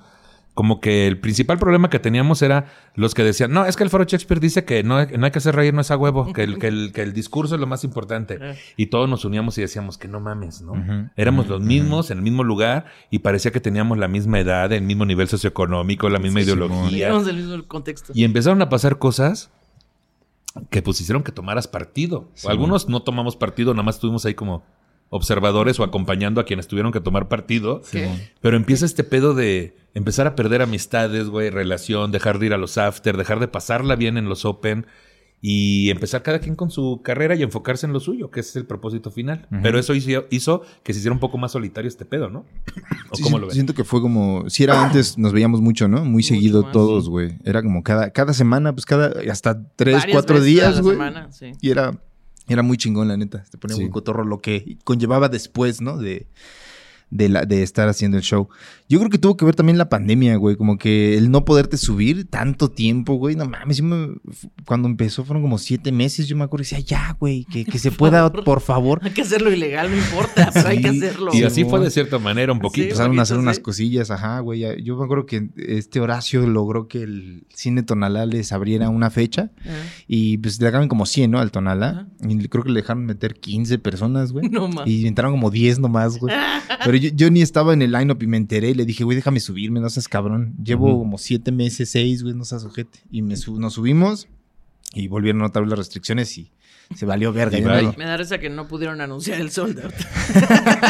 como 0.55 0.81
que 0.81 1.07
el 1.07 1.19
principal 1.19 1.59
problema 1.59 1.89
que 1.89 1.99
teníamos 1.99 2.43
era 2.43 2.67
los 2.95 3.15
que 3.15 3.25
decían, 3.25 3.53
no, 3.53 3.65
es 3.65 3.77
que 3.77 3.85
el 3.85 3.91
foro 3.91 4.05
Shakespeare 4.05 4.39
dice 4.39 4.65
que 4.65 4.83
no, 4.83 5.05
no 5.05 5.25
hay 5.25 5.31
que 5.31 5.39
hacer 5.39 5.57
reírnos 5.57 5.91
a 5.91 5.97
huevo, 5.97 6.33
que 6.33 6.43
el, 6.43 6.59
que, 6.59 6.67
el, 6.69 6.93
que 6.93 7.03
el 7.03 7.15
discurso 7.15 7.55
es 7.55 7.61
lo 7.61 7.67
más 7.67 7.85
importante. 7.85 8.39
Y 8.77 8.87
todos 8.87 9.09
nos 9.09 9.25
uníamos 9.25 9.57
y 9.57 9.63
decíamos 9.63 9.97
que 9.97 10.09
no 10.09 10.21
mames, 10.21 10.61
¿no? 10.61 10.75
Éramos 11.17 11.49
los 11.49 11.61
mismos, 11.61 12.11
en 12.11 12.19
el 12.19 12.25
mismo 12.25 12.45
lugar, 12.45 12.87
y 13.11 13.21
parecía 13.21 13.51
que 13.51 13.61
teníamos 13.61 13.97
la 13.97 14.09
misma 14.09 14.41
edad, 14.41 14.71
el 14.73 14.83
mismo 14.83 15.07
nivel 15.07 15.29
socioeconómico, 15.29 16.09
la 16.11 16.19
misma 16.19 16.43
ideología. 16.43 17.07
Tenemos 17.07 17.29
el 17.29 17.37
mismo 17.37 17.65
contexto. 17.67 18.13
Y 18.15 18.25
empezaron 18.25 18.61
a 18.61 18.69
pasar 18.69 18.99
cosas 18.99 19.51
que 20.69 20.83
pues 20.83 21.01
hicieron 21.01 21.23
que 21.23 21.33
tomaras 21.33 21.67
partido. 21.67 22.29
Algunos 22.47 22.89
no 22.89 23.01
tomamos 23.03 23.37
partido, 23.37 23.73
nada 23.73 23.85
más 23.85 23.97
estuvimos 23.97 24.27
ahí 24.27 24.35
como 24.35 24.63
observadores 25.15 25.79
o 25.79 25.85
acompañando 25.85 26.41
a 26.41 26.45
quienes 26.47 26.67
tuvieron 26.67 26.91
que 26.91 27.01
tomar 27.01 27.29
partido. 27.29 27.83
¿Qué? 27.91 28.09
Pero 28.41 28.57
empieza 28.57 28.87
este 28.87 29.05
pedo 29.05 29.35
de 29.35 29.77
empezar 29.93 30.27
a 30.27 30.35
perder 30.35 30.63
amistades, 30.63 31.29
güey, 31.29 31.51
relación, 31.51 32.11
dejar 32.13 32.39
de 32.39 32.47
ir 32.47 32.55
a 32.55 32.57
los 32.57 32.79
after, 32.79 33.19
dejar 33.19 33.39
de 33.39 33.47
pasarla 33.47 33.95
bien 33.95 34.17
en 34.17 34.25
los 34.31 34.47
open 34.47 34.87
y 35.43 35.91
empezar 35.91 36.23
cada 36.23 36.39
quien 36.39 36.57
con 36.57 36.71
su 36.71 37.03
carrera 37.05 37.35
y 37.35 37.43
enfocarse 37.43 37.85
en 37.85 37.93
lo 37.93 38.01
suyo, 38.01 38.31
que 38.31 38.41
es 38.41 38.57
el 38.57 38.65
propósito 38.65 39.11
final. 39.11 39.49
Pero 39.63 39.79
eso 39.79 39.93
hizo, 39.95 40.25
hizo 40.31 40.63
que 40.83 40.95
se 40.95 41.01
hiciera 41.01 41.13
un 41.13 41.21
poco 41.21 41.37
más 41.37 41.53
solitario 41.53 41.89
este 41.89 42.07
pedo, 42.07 42.31
¿no? 42.31 42.47
¿O 43.11 43.17
Sí, 43.17 43.23
cómo 43.23 43.37
sí, 43.37 43.41
lo 43.41 43.47
ves? 43.49 43.55
Siento 43.55 43.75
que 43.75 43.85
fue 43.85 44.01
como, 44.01 44.49
si 44.49 44.65
era 44.65 44.83
antes, 44.83 45.19
nos 45.19 45.33
veíamos 45.35 45.61
mucho, 45.61 45.89
¿no? 45.89 46.07
Muy 46.07 46.23
seguido 46.23 46.63
más, 46.63 46.73
todos, 46.73 47.05
sí. 47.05 47.11
güey. 47.11 47.39
Era 47.45 47.61
como 47.63 47.83
cada, 47.83 48.11
cada 48.11 48.33
semana, 48.33 48.73
pues 48.73 48.87
cada, 48.87 49.13
hasta 49.31 49.63
tres, 49.77 49.97
Varias 49.97 50.13
cuatro 50.15 50.41
días, 50.41 50.81
güey. 50.81 50.95
semana, 50.95 51.31
sí. 51.33 51.53
Y 51.61 51.71
era, 51.71 52.01
era 52.53 52.63
muy 52.63 52.77
chingón, 52.77 53.09
la 53.09 53.17
neta. 53.17 53.45
Te 53.51 53.59
ponía 53.59 53.77
Sí. 53.77 53.83
muy 53.83 53.91
cotorro 53.91 54.25
lo 54.25 54.41
que 54.41 54.77
conllevaba 54.85 55.29
después, 55.29 55.81
¿no? 55.81 55.97
De, 55.97 56.27
de, 57.11 57.29
la, 57.29 57.45
de 57.45 57.63
estar 57.63 57.89
haciendo 57.89 58.17
el 58.17 58.23
show. 58.23 58.49
Yo 58.93 58.99
creo 58.99 59.09
que 59.11 59.17
tuvo 59.17 59.39
que 59.39 59.47
ver 59.47 59.55
también 59.55 59.79
la 59.79 59.89
pandemia, 59.89 60.37
güey. 60.37 60.57
Como 60.57 60.77
que 60.77 61.17
el 61.17 61.31
no 61.31 61.47
poderte 61.47 61.79
subir 61.79 62.29
tanto 62.29 62.69
tiempo, 62.71 63.15
güey. 63.15 63.37
No 63.37 63.47
mames, 63.49 63.79
yo 63.79 63.85
me- 63.85 64.17
cuando 64.67 64.87
empezó 64.87 65.25
fueron 65.25 65.43
como 65.43 65.57
siete 65.57 65.93
meses. 65.93 66.29
Yo 66.29 66.37
me 66.37 66.45
acuerdo 66.45 66.63
y 66.63 66.67
decía, 66.67 66.81
ya, 66.81 67.17
güey, 67.19 67.47
que, 67.47 67.65
que 67.65 67.79
se 67.79 67.91
pueda, 67.91 68.19
favor. 68.29 68.45
por 68.45 68.61
favor. 68.61 69.01
Hay 69.03 69.13
que 69.13 69.23
hacerlo 69.23 69.51
ilegal, 69.51 69.91
no 69.91 69.97
importa, 69.97 70.51
pero 70.55 70.69
hay 70.69 70.83
que 70.83 70.89
hacerlo. 70.89 71.31
Y 71.33 71.43
así 71.45 71.65
fue 71.65 71.81
de 71.81 71.91
cierta 71.91 72.19
manera 72.19 72.53
un 72.53 72.59
poquito. 72.61 72.83
Sí, 72.85 72.91
Empezaron 72.91 73.19
a 73.19 73.23
hacer 73.23 73.39
unas 73.39 73.57
sí. 73.57 73.63
cosillas, 73.63 74.11
ajá, 74.11 74.41
güey. 74.41 74.61
ya- 74.61 74.77
Yo 74.77 74.99
me 74.99 75.05
acuerdo 75.05 75.25
que 75.25 75.49
este 75.57 75.99
Horacio 76.01 76.47
logró 76.47 76.87
que 76.87 77.03
el 77.03 77.47
cine 77.55 77.83
Tonalá 77.83 78.27
les 78.27 78.53
abriera 78.53 78.91
una 78.91 79.09
fecha 79.09 79.53
Ah, 79.67 79.71
y 80.07 80.37
pues 80.37 80.61
le 80.61 80.69
hagan 80.69 80.89
como 80.89 81.07
100, 81.07 81.31
¿no? 81.31 81.39
Al 81.39 81.51
Tonalá. 81.51 81.89
Ajá. 81.89 82.09
Y 82.29 82.47
creo 82.49 82.63
que 82.63 82.71
le 82.71 82.81
dejaron 82.83 83.07
meter 83.07 83.37
15 83.41 83.79
personas, 83.79 84.33
güey. 84.33 84.49
No 84.53 84.69
más. 84.69 84.87
Y 84.87 85.07
entraron 85.07 85.33
como 85.33 85.51
10 85.51 85.79
nomás, 85.79 86.19
güey. 86.19 86.35
Pero 86.85 86.97
yo, 86.99 87.09
yo 87.15 87.31
ni 87.31 87.41
estaba 87.41 87.73
en 87.73 87.81
el 87.81 87.93
line-up 87.93 88.23
y 88.23 88.27
me 88.27 88.37
enteré 88.37 88.69
y 88.71 88.75
le 88.83 88.87
dije, 88.87 89.05
güey, 89.05 89.17
déjame 89.17 89.41
subirme, 89.41 89.81
no 89.81 89.89
seas 89.91 90.09
cabrón. 90.09 90.55
Llevo 90.63 90.89
Ujú. 90.91 90.99
como 91.01 91.19
7 91.19 91.51
meses, 91.53 91.91
6, 91.91 92.23
güey, 92.23 92.35
no 92.35 92.45
seas 92.45 92.65
ojete. 92.65 93.01
Y 93.11 93.23
me 93.23 93.37
sub- 93.37 93.59
nos 93.59 93.75
subimos 93.75 94.29
y 94.95 95.09
volvieron 95.09 95.43
otra 95.43 95.63
vez 95.63 95.71
las 95.71 95.79
restricciones 95.79 96.37
y 96.39 96.51
se 96.95 97.07
valió 97.07 97.33
verga. 97.33 97.59
Y 97.59 97.63
no- 97.63 97.95
Me 97.97 98.05
da 98.05 98.17
risa 98.17 98.39
que 98.39 98.51
no 98.51 98.69
pudieron 98.69 99.01
anunciar 99.01 99.41
el 99.41 99.51
sold 99.51 99.81
out. 99.85 99.95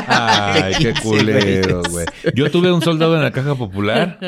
Ay, 0.07 0.75
qué 0.81 0.95
culero, 1.03 1.83
güey. 1.91 2.07
Yo 2.35 2.51
tuve 2.51 2.73
un 2.73 2.83
soldado 2.83 3.17
en 3.17 3.23
la 3.23 3.31
caja 3.31 3.55
popular 3.55 4.19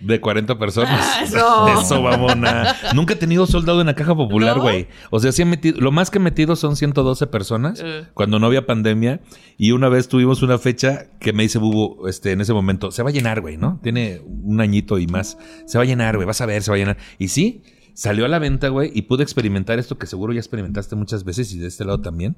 de 0.00 0.20
40 0.20 0.58
personas. 0.58 1.00
Ah, 1.02 1.20
eso. 1.24 1.66
De 1.66 1.72
eso, 1.80 2.02
mamona. 2.02 2.74
Nunca 2.94 3.14
he 3.14 3.16
tenido 3.16 3.46
soldado 3.46 3.80
en 3.80 3.86
la 3.86 3.94
caja 3.94 4.14
popular, 4.14 4.56
¿No? 4.56 4.62
güey. 4.62 4.88
O 5.10 5.20
sea, 5.20 5.32
sí 5.32 5.42
he 5.42 5.44
metido, 5.44 5.80
lo 5.80 5.92
más 5.92 6.10
que 6.10 6.18
he 6.18 6.20
metido 6.20 6.56
son 6.56 6.76
112 6.76 7.26
personas 7.26 7.80
Eh. 7.84 8.04
cuando 8.14 8.38
no 8.38 8.46
había 8.46 8.66
pandemia. 8.66 9.20
Y 9.56 9.72
una 9.72 9.88
vez 9.88 10.08
tuvimos 10.08 10.42
una 10.42 10.58
fecha 10.58 11.06
que 11.20 11.32
me 11.32 11.42
dice 11.42 11.58
Bubu, 11.58 12.06
este, 12.08 12.32
en 12.32 12.40
ese 12.40 12.52
momento, 12.52 12.90
se 12.90 13.02
va 13.02 13.10
a 13.10 13.12
llenar, 13.12 13.40
güey, 13.40 13.56
¿no? 13.56 13.78
Tiene 13.82 14.20
un 14.24 14.60
añito 14.60 14.98
y 14.98 15.06
más. 15.06 15.36
Se 15.66 15.78
va 15.78 15.84
a 15.84 15.86
llenar, 15.86 16.16
güey, 16.16 16.26
vas 16.26 16.40
a 16.40 16.46
ver, 16.46 16.62
se 16.62 16.70
va 16.70 16.76
a 16.76 16.78
llenar. 16.78 16.96
Y 17.18 17.28
sí, 17.28 17.62
salió 18.00 18.24
a 18.24 18.28
la 18.28 18.38
venta, 18.38 18.68
güey, 18.68 18.90
y 18.94 19.02
pude 19.02 19.22
experimentar 19.22 19.78
esto 19.78 19.98
que 19.98 20.06
seguro 20.06 20.32
ya 20.32 20.40
experimentaste 20.40 20.96
muchas 20.96 21.22
veces 21.24 21.52
y 21.52 21.58
de 21.58 21.66
este 21.66 21.84
lado 21.84 22.00
también. 22.00 22.34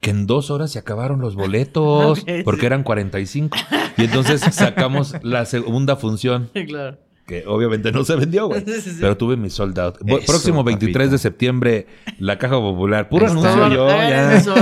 Que 0.00 0.10
en 0.10 0.26
dos 0.26 0.50
horas 0.50 0.72
se 0.72 0.80
acabaron 0.80 1.20
los 1.20 1.36
boletos 1.36 2.24
porque 2.44 2.60
sí. 2.62 2.66
eran 2.66 2.82
45. 2.82 3.56
Y 3.98 4.04
entonces 4.06 4.40
sacamos 4.40 5.14
la 5.22 5.46
segunda 5.46 5.94
función 5.94 6.50
claro. 6.66 6.98
que 7.24 7.44
obviamente 7.46 7.92
no 7.92 8.02
se 8.02 8.16
vendió, 8.16 8.48
güey. 8.48 8.62
Sí, 8.66 8.80
sí, 8.80 8.90
sí. 8.90 8.96
Pero 9.00 9.16
tuve 9.16 9.36
mi 9.36 9.48
sold 9.48 9.78
out. 9.78 9.98
Eso, 10.04 10.26
Próximo 10.26 10.64
23 10.64 10.92
papito. 10.92 11.12
de 11.12 11.18
septiembre, 11.18 11.86
la 12.18 12.36
Caja 12.38 12.56
Popular. 12.56 13.08
Puro 13.08 13.28
anuncio 13.28 13.68
yo, 13.68 13.86
ya. 13.88 14.40
Soy 14.40 14.54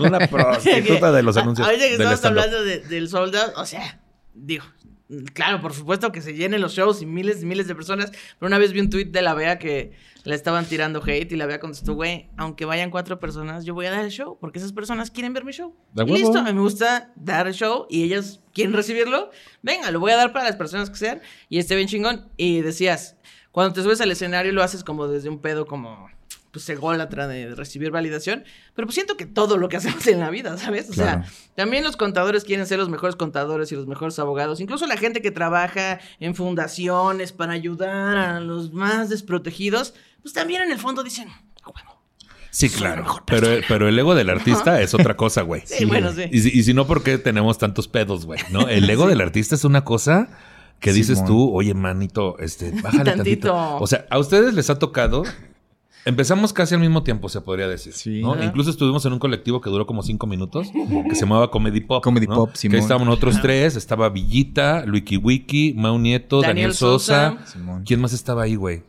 una 0.06 0.20
prostituta 0.26 1.12
de 1.12 1.22
los 1.22 1.36
anuncios 1.36 1.68
Ahorita 1.68 1.86
que 1.86 1.92
estamos 1.96 2.24
hablando 2.24 2.62
de- 2.64 2.78
del 2.78 3.10
sold 3.10 3.36
out, 3.36 3.52
o 3.56 3.66
sea, 3.66 4.00
digo, 4.32 4.64
claro, 5.34 5.60
por 5.60 5.72
supuesto 5.72 6.12
que 6.12 6.20
se 6.20 6.34
llenen 6.34 6.60
los 6.60 6.74
shows 6.74 7.02
y 7.02 7.06
miles 7.06 7.42
y 7.42 7.46
miles 7.46 7.66
de 7.66 7.74
personas, 7.74 8.10
pero 8.38 8.48
una 8.48 8.58
vez 8.58 8.72
vi 8.72 8.80
un 8.80 8.90
tweet 8.90 9.06
de 9.06 9.22
la 9.22 9.34
Bea 9.34 9.58
que 9.58 9.92
le 10.24 10.34
estaban 10.34 10.66
tirando 10.66 11.02
hate 11.04 11.32
y 11.32 11.36
la 11.36 11.46
Bea 11.46 11.60
contestó, 11.60 11.94
güey, 11.94 12.28
aunque 12.36 12.64
vayan 12.64 12.90
cuatro 12.90 13.18
personas, 13.18 13.64
yo 13.64 13.74
voy 13.74 13.86
a 13.86 13.90
dar 13.90 14.04
el 14.04 14.10
show, 14.10 14.38
porque 14.40 14.58
esas 14.58 14.72
personas 14.72 15.10
quieren 15.10 15.32
ver 15.32 15.44
mi 15.44 15.52
show. 15.52 15.74
De 15.92 16.04
Y 16.04 16.06
listo, 16.06 16.38
a 16.38 16.42
mí 16.42 16.52
me 16.52 16.60
gusta 16.60 17.12
dar 17.16 17.46
el 17.46 17.54
show 17.54 17.86
y 17.88 18.04
ellas 18.04 18.40
quieren 18.52 18.74
recibirlo, 18.74 19.30
venga, 19.62 19.90
lo 19.90 20.00
voy 20.00 20.12
a 20.12 20.16
dar 20.16 20.32
para 20.32 20.44
las 20.44 20.56
personas 20.56 20.90
que 20.90 20.96
sean 20.96 21.20
y 21.48 21.58
esté 21.58 21.76
bien 21.76 21.88
chingón. 21.88 22.28
Y 22.36 22.60
decías, 22.60 23.16
cuando 23.52 23.72
te 23.72 23.82
subes 23.82 24.00
al 24.00 24.10
escenario 24.10 24.52
lo 24.52 24.62
haces 24.62 24.84
como 24.84 25.08
desde 25.08 25.28
un 25.28 25.40
pedo 25.40 25.66
como 25.66 26.08
pues 26.50 26.68
ególatra 26.68 27.26
de 27.28 27.54
recibir 27.54 27.90
validación, 27.90 28.44
pero 28.74 28.86
pues 28.86 28.94
siento 28.94 29.16
que 29.16 29.26
todo 29.26 29.56
lo 29.56 29.68
que 29.68 29.76
hacemos 29.78 30.06
en 30.06 30.20
la 30.20 30.30
vida, 30.30 30.56
¿sabes? 30.58 30.90
O 30.90 30.92
Claro. 30.92 31.22
sea, 31.24 31.32
también 31.54 31.84
los 31.84 31.96
contadores 31.96 32.44
quieren 32.44 32.66
ser 32.66 32.78
los 32.78 32.88
mejores 32.88 33.16
contadores 33.16 33.70
y 33.72 33.76
los 33.76 33.86
mejores 33.86 34.18
abogados, 34.18 34.60
incluso 34.60 34.86
la 34.86 34.96
gente 34.96 35.22
que 35.22 35.30
trabaja 35.30 36.00
en 36.18 36.34
fundaciones 36.34 37.32
para 37.32 37.52
ayudar 37.52 38.16
a 38.16 38.40
los 38.40 38.72
más 38.72 39.08
desprotegidos, 39.08 39.94
pues 40.22 40.34
también 40.34 40.62
en 40.62 40.72
el 40.72 40.78
fondo 40.78 41.02
dicen, 41.02 41.28
"A 41.62 41.68
huevo". 41.68 42.00
Sí, 42.52 42.68
claro. 42.68 43.04
Pero, 43.26 43.46
pero 43.68 43.88
el 43.88 43.96
ego 43.96 44.16
del 44.16 44.28
artista 44.28 44.80
es 44.82 44.92
otra 44.92 45.16
cosa, 45.16 45.42
güey. 45.42 45.62
Sí, 45.64 45.84
bueno, 45.84 46.12
sí. 46.12 46.24
Y, 46.32 46.40
si- 46.40 46.50
y 46.58 46.62
si 46.64 46.74
no, 46.74 46.84
¿por 46.84 47.04
qué 47.04 47.16
tenemos 47.16 47.58
tantos 47.58 47.86
pedos, 47.86 48.26
güey? 48.26 48.40
¿No? 48.50 48.68
El 48.68 48.90
ego 48.90 49.06
del 49.08 49.20
artista 49.20 49.54
es 49.54 49.62
una 49.64 49.84
cosa 49.84 50.28
que 50.80 50.92
dices 50.92 51.18
Simón. 51.18 51.26
tú, 51.28 51.54
oye, 51.54 51.74
manito, 51.74 52.36
este, 52.40 52.72
bájale 52.72 53.04
tantito. 53.14 53.48
Tantito. 53.52 53.76
O 53.76 53.86
sea, 53.86 54.04
a 54.10 54.18
ustedes 54.18 54.54
les 54.54 54.68
ha 54.68 54.80
tocado. 54.80 55.22
Empezamos 56.06 56.52
casi 56.52 56.74
al 56.74 56.80
mismo 56.80 57.02
tiempo, 57.02 57.28
se 57.28 57.40
podría 57.42 57.68
decir. 57.68 57.92
Sí. 57.92 58.22
Incluso 58.42 58.70
estuvimos 58.70 59.04
en 59.04 59.12
un 59.12 59.18
colectivo 59.18 59.60
que 59.60 59.68
duró 59.68 59.86
como 59.86 60.02
cinco 60.02 60.26
minutos, 60.26 60.68
que 61.08 61.14
se 61.14 61.20
llamaba 61.22 61.50
Comedy 61.50 61.80
Pop. 61.80 62.02
Comedy 62.02 62.26
¿no? 62.26 62.34
Pop, 62.36 62.52
Que 62.52 62.58
Simón. 62.58 62.76
ahí 62.76 62.80
estábamos 62.82 63.06
nosotros 63.06 63.38
tres, 63.42 63.76
estaba 63.76 64.08
Villita, 64.08 64.84
Luiki 64.86 65.18
Wiki, 65.18 65.74
Mau 65.76 65.98
Nieto, 65.98 66.36
Daniel, 66.40 66.54
Daniel 66.56 66.74
Sosa. 66.74 67.38
Simón. 67.46 67.82
¿Quién 67.84 68.00
más 68.00 68.12
estaba 68.14 68.44
ahí, 68.44 68.56
güey? 68.56 68.82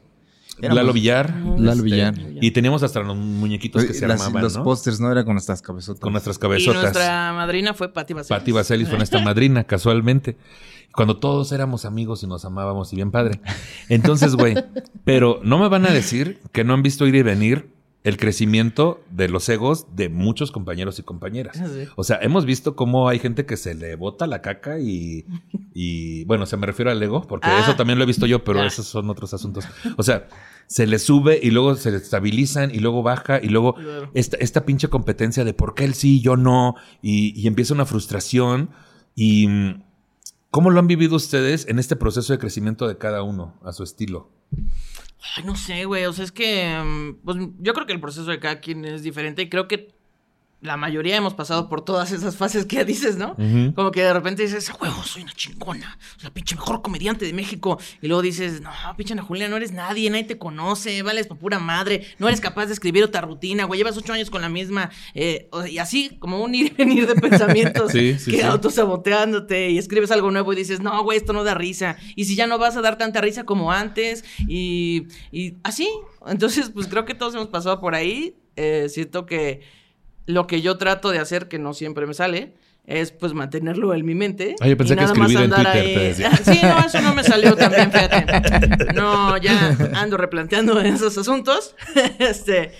Éramos- 0.61 0.75
Lalo 0.75 0.93
Villar. 0.93 1.35
Lalo 1.57 1.71
Este, 1.71 1.81
Villar. 1.83 2.13
Y 2.39 2.51
teníamos 2.51 2.83
hasta 2.83 2.99
los 3.01 3.17
muñequitos 3.17 3.83
que 3.83 3.93
se 3.93 4.07
Las- 4.07 4.21
armaban, 4.21 4.43
los 4.43 4.57
¿no? 4.57 4.63
pósters, 4.63 4.99
¿no? 4.99 5.11
Era 5.11 5.25
con 5.25 5.33
nuestras 5.33 5.61
cabezotas. 5.61 5.99
Con 6.01 6.13
nuestras 6.13 6.37
Y 6.37 6.39
cabezotas. 6.39 6.81
nuestra 6.83 7.33
madrina 7.33 7.73
fue 7.73 7.91
Patti 7.91 8.13
Baselis. 8.13 8.39
Patti 8.39 8.51
Vaselis 8.51 8.87
fue 8.87 8.97
nuestra 8.97 9.21
madrina, 9.21 9.63
casualmente. 9.63 10.37
Cuando 10.93 11.17
todos 11.17 11.51
éramos 11.51 11.85
amigos 11.85 12.23
y 12.23 12.27
nos 12.27 12.43
amábamos 12.45 12.91
y 12.93 12.95
bien 12.97 13.11
padre. 13.11 13.39
Entonces, 13.89 14.35
güey, 14.35 14.55
pero 15.03 15.39
no 15.43 15.57
me 15.59 15.69
van 15.69 15.85
a 15.85 15.91
decir 15.91 16.39
que 16.51 16.63
no 16.63 16.73
han 16.73 16.83
visto 16.83 17.07
ir 17.07 17.15
y 17.15 17.21
venir 17.23 17.71
el 18.03 18.17
crecimiento 18.17 18.99
de 19.11 19.29
los 19.29 19.47
egos 19.47 19.85
de 19.95 20.09
muchos 20.09 20.51
compañeros 20.51 20.97
y 20.97 21.03
compañeras. 21.03 21.55
Sí. 21.57 21.83
O 21.95 22.03
sea, 22.03 22.17
hemos 22.23 22.45
visto 22.45 22.75
cómo 22.75 23.07
hay 23.07 23.19
gente 23.19 23.45
que 23.45 23.57
se 23.57 23.75
le 23.75 23.95
bota 23.95 24.25
la 24.25 24.41
caca 24.41 24.79
y, 24.79 25.23
y 25.75 26.23
bueno, 26.25 26.47
se 26.47 26.57
me 26.57 26.65
refiero 26.65 26.89
al 26.89 27.01
ego, 27.03 27.21
porque 27.27 27.47
Ah. 27.47 27.59
eso 27.61 27.75
también 27.75 27.99
lo 27.99 28.03
he 28.03 28.07
visto 28.07 28.25
yo, 28.25 28.43
pero 28.43 28.59
Ah. 28.61 28.65
esos 28.65 28.87
son 28.87 29.07
otros 29.11 29.35
asuntos. 29.35 29.65
O 29.97 30.03
sea, 30.03 30.27
se 30.65 30.87
le 30.87 30.97
sube 30.97 31.39
y 31.43 31.51
luego 31.51 31.75
se 31.75 31.95
estabilizan 31.95 32.73
y 32.73 32.79
luego 32.79 33.03
baja 33.03 33.39
y 33.39 33.49
luego 33.49 33.75
Claro. 33.75 34.09
esta, 34.15 34.35
esta 34.37 34.65
pinche 34.65 34.87
competencia 34.87 35.43
de 35.45 35.53
por 35.53 35.75
qué 35.75 35.83
él 35.85 35.93
sí, 35.93 36.21
yo 36.21 36.35
no, 36.37 36.73
y, 37.03 37.39
y 37.39 37.45
empieza 37.45 37.73
una 37.75 37.85
frustración. 37.85 38.71
Y 39.15 39.47
¿cómo 40.51 40.69
lo 40.69 40.79
han 40.79 40.87
vivido 40.87 41.15
ustedes 41.15 41.67
en 41.67 41.79
este 41.79 41.95
proceso 41.95 42.31
de 42.33 42.39
crecimiento 42.39 42.87
de 42.87 42.97
cada 42.97 43.23
uno 43.23 43.59
a 43.63 43.73
su 43.73 43.83
estilo? 43.83 44.29
Ay, 45.35 45.43
no 45.45 45.55
sé, 45.55 45.85
güey. 45.85 46.05
O 46.05 46.13
sea, 46.13 46.25
es 46.25 46.31
que. 46.31 46.79
mm, 46.83 47.23
Pues 47.25 47.37
yo 47.59 47.73
creo 47.73 47.85
que 47.87 47.93
el 47.93 47.99
proceso 47.99 48.29
de 48.29 48.39
cada 48.39 48.59
quien 48.59 48.85
es 48.85 49.01
diferente 49.03 49.41
y 49.41 49.49
creo 49.49 49.67
que 49.67 49.93
la 50.61 50.77
mayoría 50.77 51.15
hemos 51.17 51.33
pasado 51.33 51.67
por 51.67 51.83
todas 51.83 52.11
esas 52.11 52.37
fases 52.37 52.65
que 52.67 52.85
dices, 52.85 53.17
¿no? 53.17 53.35
Como 53.75 53.89
que 53.89 54.03
de 54.03 54.13
repente 54.13 54.43
dices, 54.43 54.69
"A 54.69 54.75
huevo, 54.75 55.01
soy 55.03 55.23
una 55.23 55.33
chingona, 55.33 55.97
la 56.21 56.29
pinche 56.31 56.55
mejor 56.55 56.83
comediante 56.83 57.25
de 57.25 57.33
México. 57.33 57.79
Y 57.99 58.07
luego 58.07 58.21
dices, 58.21 58.61
no, 58.61 58.69
pinche 58.95 59.13
Ana 59.13 59.23
Julia, 59.23 59.47
no 59.49 59.57
eres 59.57 59.71
nadie, 59.71 60.07
nadie 60.11 60.23
te 60.25 60.37
conoce, 60.37 61.01
vales 61.01 61.25
pa' 61.27 61.33
pura 61.35 61.57
madre, 61.57 62.05
no 62.19 62.27
eres 62.27 62.39
capaz 62.41 62.67
de 62.67 62.73
escribir 62.73 63.03
otra 63.03 63.21
rutina, 63.21 63.65
güey, 63.65 63.79
llevas 63.79 63.97
ocho 63.97 64.13
años 64.13 64.29
con 64.29 64.41
la 64.41 64.49
misma. 64.49 64.91
eh, 65.15 65.49
y 65.69 65.79
así, 65.79 66.15
como 66.19 66.41
un 66.43 66.53
ir 66.53 66.67
y 66.67 66.75
venir 66.75 67.07
de 67.07 67.15
pensamientos 67.15 67.91
Sí, 67.91 68.17
sí, 68.19 68.29
que 68.31 68.37
sí. 68.37 68.43
autosaboteándote 68.43 69.71
y 69.71 69.77
escribes 69.77 70.11
algo 70.11 70.31
nuevo 70.31 70.53
y 70.53 70.55
dices, 70.57 70.79
no, 70.81 71.03
güey, 71.03 71.17
esto 71.17 71.33
no 71.33 71.43
da 71.43 71.53
risa. 71.55 71.97
Y 72.15 72.25
si 72.25 72.35
ya 72.35 72.45
no 72.47 72.57
vas 72.57 72.77
a 72.77 72.81
dar 72.81 72.97
tanta 72.97 73.19
risa 73.21 73.45
como 73.45 73.71
antes, 73.71 74.23
y, 74.47 75.07
y 75.31 75.55
así. 75.63 75.89
Entonces, 76.27 76.69
pues 76.71 76.87
creo 76.87 77.05
que 77.05 77.15
todos 77.15 77.33
hemos 77.35 77.47
pasado 77.47 77.79
por 77.79 77.95
ahí. 77.95 78.35
Eh, 78.55 78.87
siento 78.89 79.25
que 79.25 79.61
lo 80.25 80.47
que 80.47 80.61
yo 80.61 80.77
trato 80.77 81.09
de 81.11 81.19
hacer, 81.19 81.47
que 81.47 81.59
no 81.59 81.73
siempre 81.73 82.05
me 82.05 82.13
sale, 82.13 82.53
es 82.85 83.11
pues 83.11 83.33
mantenerlo 83.33 83.93
en 83.93 84.05
mi 84.05 84.15
mente. 84.15 84.55
Ah, 84.59 84.67
yo 84.67 84.75
pensé 84.77 84.93
y 84.93 84.97
que 84.97 85.01
nada 85.03 85.13
más 85.15 85.29
escribir 85.29 85.45
en 85.45 85.53
andar 85.53 85.73
Twitter, 85.73 85.93
te 85.93 85.99
ahí- 85.99 86.07
decía. 86.07 86.31
Sí, 86.45 86.59
no, 86.63 86.79
eso 86.79 87.01
no 87.01 87.13
me 87.15 87.23
salió 87.23 87.55
también, 87.55 87.91
fíjate. 87.91 88.93
No, 88.95 89.37
ya 89.37 89.77
ando 89.95 90.17
replanteando 90.17 90.79
esos 90.81 91.17
asuntos. 91.17 91.75
Este, 92.19 92.71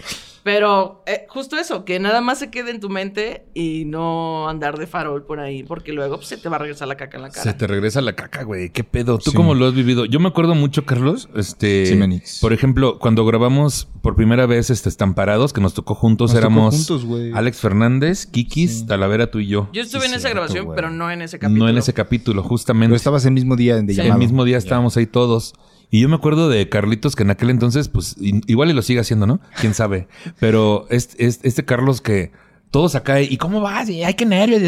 pero 0.44 1.04
eh, 1.06 1.26
justo 1.30 1.58
eso, 1.58 1.86
que 1.86 2.00
nada 2.00 2.22
más 2.22 2.40
se 2.40 2.50
quede 2.50 2.72
en 2.72 2.80
tu 2.80 2.90
mente 2.90 3.46
y 3.54 3.86
no 3.86 4.50
andar 4.50 4.78
de 4.78 4.88
farol 4.88 5.24
por 5.24 5.40
ahí, 5.40 5.64
porque 5.64 5.94
luego 5.94 6.16
pues, 6.18 6.28
se 6.28 6.38
te 6.38 6.50
va 6.50 6.56
a 6.56 6.60
regresar 6.60 6.88
la 6.88 6.96
caca 6.96 7.18
en 7.18 7.24
la 7.24 7.30
cara. 7.30 7.44
Se 7.44 7.54
te 7.54 7.68
regresa 7.68 8.02
la 8.02 8.14
caca, 8.14 8.44
güey. 8.44 8.70
¿Qué 8.72 8.84
pedo? 8.84 9.18
¿Tú 9.18 9.32
Sí. 9.32 9.36
cómo 9.38 9.54
lo 9.54 9.68
has 9.68 9.74
vivido? 9.74 10.06
Yo 10.06 10.20
me 10.20 10.28
acuerdo 10.30 10.56
mucho, 10.56 10.86
Carlos. 10.86 11.30
Este. 11.36 11.86
Sí. 11.86 12.40
Por 12.42 12.54
ejemplo, 12.54 12.98
cuando 13.00 13.26
grabamos 13.26 13.88
por 14.02 14.16
primera 14.16 14.46
vez 14.46 14.70
este 14.70 14.90
Estamparados, 14.90 15.54
que 15.54 15.62
nos 15.62 15.74
tocó 15.74 15.96
juntos, 15.96 16.32
Nos 16.34 16.42
tocó 16.42 16.48
éramos 16.48 16.76
juntos, 16.76 17.06
güey. 17.06 17.32
Alex 17.34 17.60
Fernández, 17.60 18.26
Kikis, 18.26 18.80
Sí. 18.80 18.86
Talavera, 18.88 19.30
tú 19.30 19.40
y 19.40 19.48
yo. 19.48 19.70
Yo 19.74 19.82
estuve 19.82 20.02
Sí, 20.02 20.08
en 20.10 20.16
esa 20.16 20.30
grabación, 20.30 20.66
güey. 20.66 20.76
pero 20.76 20.90
no 20.90 21.12
en 21.12 21.22
ese 21.22 21.38
capítulo. 21.40 21.66
No 21.66 21.70
en 21.70 21.78
ese 21.78 21.94
capítulo, 21.94 22.44
justamente. 22.44 22.88
Pero 22.90 22.96
estabas 22.98 23.26
el 23.26 23.32
mismo 23.32 23.56
día 23.56 23.76
de 23.76 23.94
Sí. 23.94 23.98
llamado. 23.98 24.14
El 24.16 24.20
mismo 24.20 24.44
día 24.44 24.58
estábamos 24.58 24.98
ahí 24.98 25.06
todos. 25.06 25.54
Y 25.92 26.00
yo 26.00 26.10
me 26.10 26.16
acuerdo 26.16 26.48
de 26.50 26.70
Carlitos 26.70 27.18
que 27.18 27.24
en 27.24 27.32
aquel 27.32 27.50
entonces, 27.50 27.90
pues 27.90 28.16
igual 28.18 28.70
y 28.70 28.74
lo 28.74 28.82
sigue 28.82 29.02
haciendo, 29.02 29.28
¿no? 29.28 29.42
Quién 29.60 29.74
sabe. 29.74 30.08
Pero 30.40 30.88
este, 30.90 31.26
este, 31.26 31.48
este 31.48 31.66
Carlos 31.66 32.00
que 32.00 32.32
todos 32.72 32.96
acá, 32.96 33.22
¿y 33.22 33.36
cómo 33.38 33.60
vas? 33.62 33.90
Y 33.90 34.02
ay, 34.04 34.14
qué 34.14 34.26
nervios. 34.26 34.62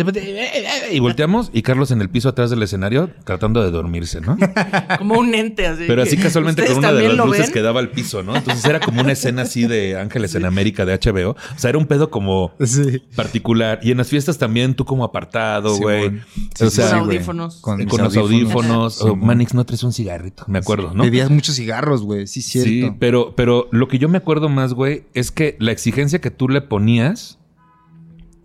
Y 0.91 0.99
volteamos 0.99 1.49
y 1.53 1.61
Carlos 1.61 1.89
en 1.91 2.01
el 2.01 2.09
piso 2.09 2.27
atrás 2.29 2.49
del 2.49 2.61
escenario 2.61 3.09
tratando 3.23 3.63
de 3.63 3.71
dormirse, 3.71 4.19
¿no? 4.21 4.37
Como 4.97 5.17
un 5.19 5.33
ente 5.33 5.65
así. 5.67 5.85
Pero 5.87 6.03
así 6.03 6.17
que- 6.17 6.23
casualmente 6.23 6.63
con 6.65 6.71
¿ustedes 6.73 6.77
una 6.91 6.93
de 6.93 7.07
las 7.13 7.25
luces 7.25 7.41
ven? 7.45 7.53
que 7.53 7.61
daba 7.61 7.79
al 7.79 7.89
piso, 7.91 8.21
¿no? 8.21 8.35
Entonces 8.35 8.65
era 8.65 8.79
como 8.81 9.01
una 9.01 9.13
escena 9.13 9.43
así 9.43 9.65
de 9.67 9.97
Ángeles 9.97 10.35
en 10.35 10.45
América 10.45 10.85
de 10.85 10.93
HBO. 10.93 11.31
O 11.31 11.35
sea, 11.59 11.69
era 11.69 11.77
un 11.79 11.85
pedo 11.85 12.09
como 12.09 12.51
Sí. 12.63 13.01
particular. 13.15 13.79
Y 13.81 13.91
en 13.91 13.97
las 13.97 14.09
fiestas 14.09 14.37
también 14.37 14.73
tú 14.75 14.83
como 14.85 15.03
apartado, 15.05 15.73
Sí, 15.75 15.81
güey. 15.81 16.07
o 16.07 16.11
Sí, 16.55 16.69
sea, 16.69 16.87
sí, 16.87 16.91
Con 16.93 16.99
audífonos. 16.99 17.55
con, 17.61 17.77
mis 17.77 17.97
los 17.97 18.17
audífonos. 18.17 19.01
O. 19.01 19.15
Manix, 19.15 19.53
no 19.53 19.65
traes 19.65 19.83
un 19.83 19.93
cigarrito, 19.93 20.43
me 20.47 20.59
acuerdo, 20.59 20.93
¿no? 20.93 21.03
Pedías 21.03 21.29
muchos 21.29 21.55
cigarros, 21.55 22.01
güey. 22.03 22.27
Sí, 22.27 22.41
cierto. 22.41 22.69
Sí, 22.69 22.91
pero, 22.99 23.33
pero 23.35 23.67
lo 23.71 23.87
que 23.87 23.97
yo 23.97 24.09
me 24.09 24.17
acuerdo 24.17 24.49
más, 24.49 24.73
güey, 24.73 25.03
es 25.13 25.31
que 25.31 25.55
la 25.59 25.71
exigencia 25.71 26.19
que 26.19 26.31
tú 26.31 26.49
le 26.49 26.61
ponías 26.61 27.39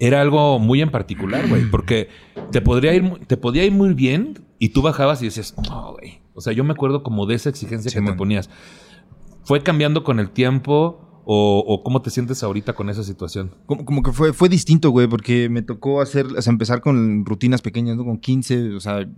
era 0.01 0.21
algo 0.21 0.59
muy 0.59 0.81
en 0.81 0.91
particular, 0.91 1.49
güey. 1.49 1.65
Porque 1.71 2.09
te 2.53 2.61
podría 2.61 2.95
ir, 2.95 3.11
te 3.27 3.37
podía 3.37 3.65
ir 3.65 3.73
muy 3.73 3.95
bien 3.95 4.39
y 4.59 4.71
tú 4.71 4.83
bajabas 4.83 5.21
y 5.23 5.27
decías, 5.27 5.55
no, 5.69 5.93
güey. 5.93 6.21
O 6.35 6.41
sea, 6.41 6.53
yo 6.53 6.63
me 6.65 6.73
acuerdo 6.73 7.03
como 7.03 7.27
de 7.27 7.35
esa 7.35 7.49
exigencia 7.51 7.91
que 7.91 8.01
te 8.01 8.13
ponías. 8.17 8.49
¿Fue 9.45 9.63
cambiando 9.63 10.05
con 10.05 10.21
el 10.21 10.31
tiempo 10.31 11.05
o, 11.31 11.65
o 11.67 11.83
cómo 11.83 12.01
te 12.03 12.11
sientes 12.11 12.43
ahorita 12.43 12.75
con 12.75 12.91
esa 12.91 13.03
situación? 13.03 13.55
Como, 13.67 13.85
como 13.87 14.03
que 14.03 14.13
fue, 14.13 14.33
fue 14.35 14.49
distinto, 14.49 14.91
güey, 14.91 15.07
porque 15.09 15.49
me 15.49 15.63
tocó 15.63 16.01
hacer, 16.03 16.27
o 16.27 16.41
sea, 16.43 16.51
empezar 16.53 16.81
con 16.83 17.25
rutinas 17.25 17.63
pequeñas, 17.63 17.97
¿no? 17.97 18.05
Con 18.05 18.19
15, 18.19 18.75
o 18.75 18.81
sea, 18.81 19.09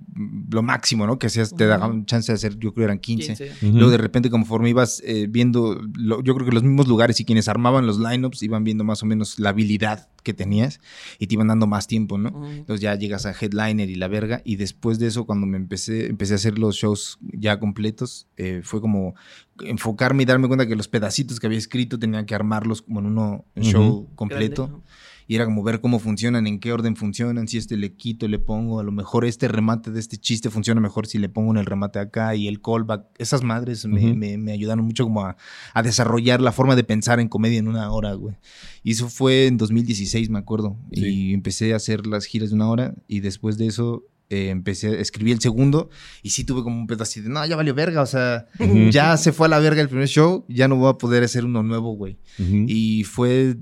lo 0.50 0.62
máximo, 0.62 1.06
¿no? 1.06 1.18
Que 1.18 1.26
hacías, 1.26 1.54
te 1.54 1.66
daban 1.66 2.06
chance 2.06 2.30
de 2.32 2.36
hacer, 2.36 2.58
yo 2.58 2.72
creo 2.72 2.84
eran 2.84 2.98
15. 3.00 3.26
15. 3.36 3.66
Ujú. 3.66 3.76
Luego 3.76 3.90
de 3.90 3.98
repente 3.98 4.30
conforme 4.30 4.70
ibas 4.70 5.02
eh, 5.04 5.26
viendo, 5.28 5.80
lo- 5.98 6.22
yo 6.22 6.34
creo 6.36 6.46
que 6.46 6.52
los 6.54 6.62
mismos 6.62 6.86
lugares 6.86 7.18
y 7.20 7.24
quienes 7.24 7.48
armaban 7.48 7.86
los 7.86 7.98
lineups 7.98 8.42
iban 8.44 8.62
viendo 8.62 8.84
más 8.84 9.02
o 9.02 9.06
menos 9.06 9.38
la 9.40 9.50
habilidad 9.50 10.09
que 10.22 10.34
tenías 10.34 10.80
y 11.18 11.26
te 11.26 11.34
iban 11.34 11.48
dando 11.48 11.66
más 11.66 11.86
tiempo, 11.86 12.18
¿no? 12.18 12.48
Entonces 12.50 12.80
ya 12.80 12.94
llegas 12.94 13.26
a 13.26 13.32
headliner 13.32 13.88
y 13.88 13.94
la 13.94 14.08
verga 14.08 14.42
y 14.44 14.56
después 14.56 14.98
de 14.98 15.06
eso 15.06 15.26
cuando 15.26 15.46
me 15.46 15.56
empecé 15.56 16.06
empecé 16.06 16.34
a 16.34 16.36
hacer 16.36 16.58
los 16.58 16.76
shows 16.76 17.18
ya 17.20 17.58
completos 17.58 18.26
eh, 18.36 18.60
fue 18.62 18.80
como 18.80 19.14
enfocarme 19.60 20.22
y 20.22 20.26
darme 20.26 20.48
cuenta 20.48 20.66
que 20.66 20.76
los 20.76 20.88
pedacitos 20.88 21.40
que 21.40 21.46
había 21.46 21.58
escrito 21.58 21.98
tenía 21.98 22.24
que 22.26 22.34
armarlos 22.34 22.82
como 22.82 23.00
en 23.00 23.06
uno 23.06 23.44
show 23.56 24.08
completo 24.14 24.40
Grande, 24.40 24.76
¿no? 24.78 24.82
Y 25.30 25.36
era 25.36 25.44
como 25.44 25.62
ver 25.62 25.80
cómo 25.80 26.00
funcionan, 26.00 26.48
en 26.48 26.58
qué 26.58 26.72
orden 26.72 26.96
funcionan, 26.96 27.46
si 27.46 27.56
este 27.56 27.76
le 27.76 27.92
quito, 27.94 28.26
le 28.26 28.40
pongo, 28.40 28.80
a 28.80 28.82
lo 28.82 28.90
mejor 28.90 29.24
este 29.24 29.46
remate 29.46 29.92
de 29.92 30.00
este 30.00 30.16
chiste 30.16 30.50
funciona 30.50 30.80
mejor 30.80 31.06
si 31.06 31.18
le 31.18 31.28
pongo 31.28 31.52
en 31.52 31.58
el 31.58 31.66
remate 31.66 32.00
acá 32.00 32.34
y 32.34 32.48
el 32.48 32.60
callback. 32.60 33.04
Esas 33.16 33.44
madres 33.44 33.86
me, 33.86 34.12
me- 34.14 34.38
me 34.38 34.50
ayudaron 34.50 34.84
mucho 34.84 35.04
como 35.04 35.24
a, 35.24 35.36
a 35.72 35.82
desarrollar 35.84 36.40
la 36.40 36.50
forma 36.50 36.74
de 36.74 36.82
pensar 36.82 37.20
en 37.20 37.28
comedia 37.28 37.60
en 37.60 37.68
una 37.68 37.92
hora, 37.92 38.12
güey. 38.14 38.34
Y 38.82 38.90
eso 38.90 39.08
fue 39.08 39.46
en 39.46 39.56
2016, 39.56 40.30
me 40.30 40.40
acuerdo. 40.40 40.76
Sí. 40.92 41.06
Y 41.06 41.32
empecé 41.32 41.74
a 41.74 41.76
hacer 41.76 42.08
las 42.08 42.24
giras 42.24 42.48
de 42.48 42.56
una 42.56 42.68
hora 42.68 42.94
y 43.06 43.20
después 43.20 43.56
de 43.56 43.68
eso 43.68 44.02
eh, 44.30 44.50
empecé, 44.50 45.00
escribí 45.00 45.32
el 45.32 45.40
segundo 45.40 45.90
y 46.22 46.30
sí 46.30 46.44
tuve 46.44 46.62
como 46.62 46.78
un 46.78 46.86
pedo 46.86 47.02
así 47.02 47.20
de, 47.20 47.28
no, 47.28 47.44
ya 47.44 47.56
valió 47.56 47.74
verga, 47.74 48.00
o 48.00 48.06
sea, 48.06 48.46
ya 48.90 49.16
se 49.16 49.32
fue 49.32 49.46
a 49.46 49.50
la 49.50 49.58
verga 49.58 49.82
el 49.82 49.88
primer 49.88 50.06
show, 50.06 50.44
ya 50.48 50.68
no 50.68 50.76
voy 50.76 50.88
a 50.88 50.94
poder 50.94 51.24
hacer 51.24 51.44
uno 51.44 51.64
nuevo, 51.64 51.96
güey. 51.96 52.16
Ujú. 52.38 52.64
Y 52.68 53.02
fue 53.02 53.56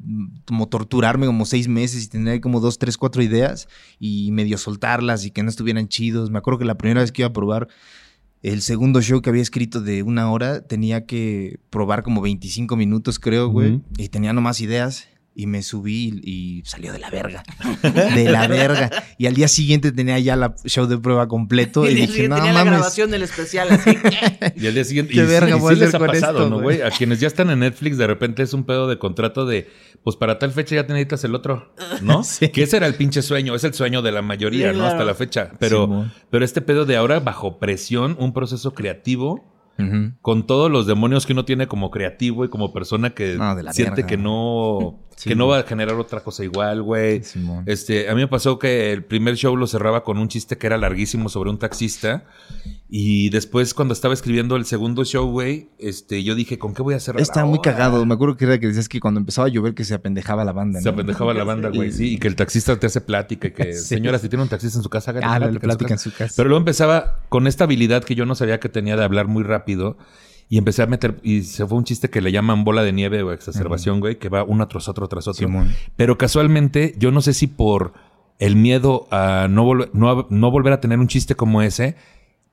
como 0.45 0.69
torturarme 0.69 1.27
como 1.27 1.47
seis 1.47 1.69
meses 1.69 2.05
y 2.05 2.09
tener 2.09 2.43
como 2.43 2.61
dos, 2.61 2.79
tres, 2.79 2.99
cuatro 2.99 3.23
ideas 3.23 3.67
y 3.99 4.31
medio 4.33 4.59
soltarlas 4.59 5.25
y 5.25 5.31
que 5.31 5.43
no 5.43 5.49
estuvieran 5.49 5.89
chidos. 5.89 6.31
Me 6.31 6.39
acuerdo 6.39 6.59
que 6.59 6.67
la 6.67 6.77
primera 6.77 7.01
vez 7.01 7.13
que 7.13 7.23
iba 7.23 7.29
a 7.29 7.33
probar 7.33 7.69
el 8.43 8.61
segundo 8.61 9.01
show 9.01 9.23
que 9.23 9.31
había 9.31 9.43
escrito 9.43 9.81
de 9.81 10.03
una 10.03 10.31
hora, 10.31 10.61
tenía 10.61 11.07
que 11.07 11.61
probar 11.71 12.03
como 12.03 12.21
25 12.21 12.77
minutos, 12.77 13.19
creo, 13.19 13.49
güey. 13.49 13.77
Ujú. 13.77 13.85
Y 13.97 14.09
tenía 14.09 14.35
nomás 14.35 14.61
ideas. 14.61 15.09
Y 15.41 15.47
me 15.47 15.63
subí 15.63 16.21
y 16.25 16.63
salió 16.65 16.93
de 16.93 16.99
la 16.99 17.11
verga. 17.11 17.45
De 18.17 18.25
la 18.25 18.49
verga. 18.49 18.91
Y 19.19 19.27
al 19.27 19.35
día 19.35 19.47
siguiente 19.47 19.93
tenía 19.93 20.19
ya 20.19 20.35
la 20.35 20.57
show 20.65 20.89
de 20.89 20.99
prueba 20.99 21.29
completo. 21.29 21.87
Y 21.89 21.93
Y 21.93 21.95
dije, 21.95 22.29
no 22.29 22.35
tenía 22.35 22.53
la 22.53 22.65
grabación 22.65 23.13
del 23.13 23.23
especial 23.23 23.69
así. 23.71 23.97
Y 24.57 24.67
al 24.67 24.75
día 24.75 24.83
siguiente. 24.83 25.15
¿Qué 25.15 25.21
y 25.21 25.27
verga 25.27 25.57
y 25.57 25.61
sí 25.61 25.77
les 25.77 25.95
ha 25.95 26.01
pasado, 26.01 26.39
esto, 26.39 26.51
¿no, 26.51 26.61
güey? 26.61 26.83
A 26.83 26.91
quienes 26.91 27.21
ya 27.21 27.29
están 27.29 27.51
en 27.51 27.61
Netflix, 27.61 27.99
de 27.99 28.09
repente 28.09 28.43
es 28.43 28.53
un 28.53 28.65
pedo 28.65 28.89
de 28.89 28.99
contrato 28.99 29.47
de. 29.47 29.69
Pues 30.03 30.17
para 30.17 30.41
tal 30.41 30.51
fecha 30.51 30.75
ya 30.75 30.89
te 30.89 30.93
necesitas 30.93 31.23
el 31.23 31.37
otro, 31.37 31.73
¿no? 32.03 32.25
Sí. 32.25 32.49
Que 32.49 32.65
ese 32.65 32.79
era 32.79 32.89
el 32.89 32.95
pinche 32.95 33.23
sueño, 33.23 33.55
es 33.55 33.63
el 33.63 33.75
sueño 33.75 34.03
de 34.03 34.11
la 34.11 34.23
mayoría, 34.23 34.73
Sí, 34.73 34.79
¿no? 34.79 34.87
Hasta 34.87 35.05
la 35.05 35.15
fecha. 35.15 35.53
Pero, 35.61 36.11
pero 36.31 36.45
este 36.45 36.63
pedo 36.63 36.85
de 36.85 36.97
ahora, 36.97 37.21
bajo 37.21 37.61
presión, 37.61 38.17
un 38.19 38.33
proceso 38.33 38.75
creativo, 38.75 39.55
con 40.21 40.49
todos 40.49 40.69
los 40.69 40.89
demonios 40.89 41.27
que 41.27 41.33
uno 41.33 41.45
tiene 41.45 41.69
como 41.69 41.93
creativo 41.93 42.45
y 42.45 42.49
como 42.49 42.73
persona 42.73 43.11
que 43.11 43.37
No, 43.37 43.55
siente 43.73 44.05
que 44.05 44.17
no, 44.17 44.99
Sí, 45.19 45.31
que 45.31 45.35
no 45.35 45.49
va 45.49 45.59
a 45.59 45.63
generar 45.65 45.97
otra 45.97 46.21
cosa 46.21 46.45
igual, 46.45 46.81
güey. 46.81 47.23
Este, 47.67 48.09
a 48.09 48.15
mí 48.15 48.21
me 48.21 48.29
pasó 48.29 48.57
que 48.61 48.93
el 48.93 49.03
primer 49.03 49.35
show 49.35 49.57
lo 49.57 49.67
cerraba 49.67 50.05
con 50.05 50.17
un 50.17 50.29
chiste 50.29 50.57
que 50.59 50.69
era 50.69 50.79
larguísimo 50.79 51.29
sobre 51.29 51.51
un 51.51 51.59
taxista. 51.59 52.25
Y 52.89 53.29
después, 53.31 53.75
cuando 53.75 53.95
estaba 53.95 54.15
escribiendo 54.15 54.55
el 54.55 54.65
segundo 54.65 55.05
show, 55.05 55.29
güey, 55.29 55.71
este, 55.79 56.23
yo 56.23 56.37
dije, 56.37 56.57
¿con 56.57 56.73
qué 56.73 56.83
voy 56.83 56.95
a 56.95 57.01
cerrar? 57.01 57.21
Estaba 57.21 57.47
muy 57.47 57.59
cagado. 57.61 58.07
Me 58.07 58.15
acuerdo 58.15 58.37
que 58.37 58.45
era 58.45 58.61
que 58.61 58.69
decías 58.69 58.89
que 58.89 59.01
cuando 59.01 59.19
empezaba 59.19 59.49
a 59.49 59.51
llover 59.51 59.75
que 59.75 59.83
se 59.85 59.93
apendejaba 59.95 60.45
la 60.45 60.53
banda. 60.53 60.81
Se 60.81 60.85
¿no? 60.87 60.93
apendejaba 60.93 61.35
la 61.35 61.43
banda, 61.43 61.71
güey, 61.71 61.91
sí. 61.91 62.15
Y 62.15 62.19
que 62.19 62.29
el 62.29 62.37
taxista 62.37 62.79
te 62.79 62.87
hace 62.87 63.01
plática 63.01 63.51
que, 63.51 63.73
Sí. 63.75 63.87
señora, 63.87 64.21
si 64.21 64.29
tiene 64.29 64.45
un 64.45 64.49
taxista 64.49 64.79
en 64.79 64.85
su 64.85 64.89
casa, 64.89 65.11
hágale 65.11 65.27
Ah, 65.57 65.61
plática 65.61 65.95
en 65.95 65.99
su 65.99 66.13
casa. 66.13 66.33
Pero 66.37 66.49
luego 66.49 66.61
empezaba 66.61 67.19
con 67.29 67.49
esta 67.49 67.65
habilidad 67.65 68.05
que 68.05 68.15
yo 68.15 68.25
no 68.25 68.37
sabía 68.37 68.61
que 68.61 68.69
tenía 68.69 68.97
de 68.97 69.03
hablar 69.03 69.27
muy 69.27 69.43
rápido. 69.43 69.99
Y 70.51 70.57
empecé 70.59 70.83
a 70.83 70.87
meter, 70.87 71.19
y 71.23 71.43
se 71.43 71.67
fue 71.67 71.77
un 71.77 71.85
chiste 71.85 72.09
que 72.09 72.21
le 72.23 72.33
llaman 72.33 72.65
bola 72.65 72.83
de 72.83 72.93
nieve 72.93 73.23
o 73.23 73.33
exacerbación, 73.33 74.01
güey, 74.01 74.19
que 74.19 74.29
va 74.31 74.45
uno 74.45 74.67
tras 74.69 74.89
otro, 74.89 75.07
tras 75.09 75.29
otro. 75.29 75.47
Simón. 75.47 75.75
Pero 75.97 76.17
casualmente, 76.17 76.95
yo 76.99 77.11
no 77.11 77.21
sé 77.21 77.35
si 77.35 77.47
por 77.49 77.93
el 78.39 78.57
miedo 78.57 79.07
a 79.11 79.47
no, 79.51 79.69
no, 79.93 80.11
a- 80.11 80.27
no 80.31 80.51
volver 80.51 80.73
a 80.73 80.81
tener 80.81 80.99
un 81.01 81.09
chiste 81.09 81.35
como 81.35 81.61
ese, 81.61 81.97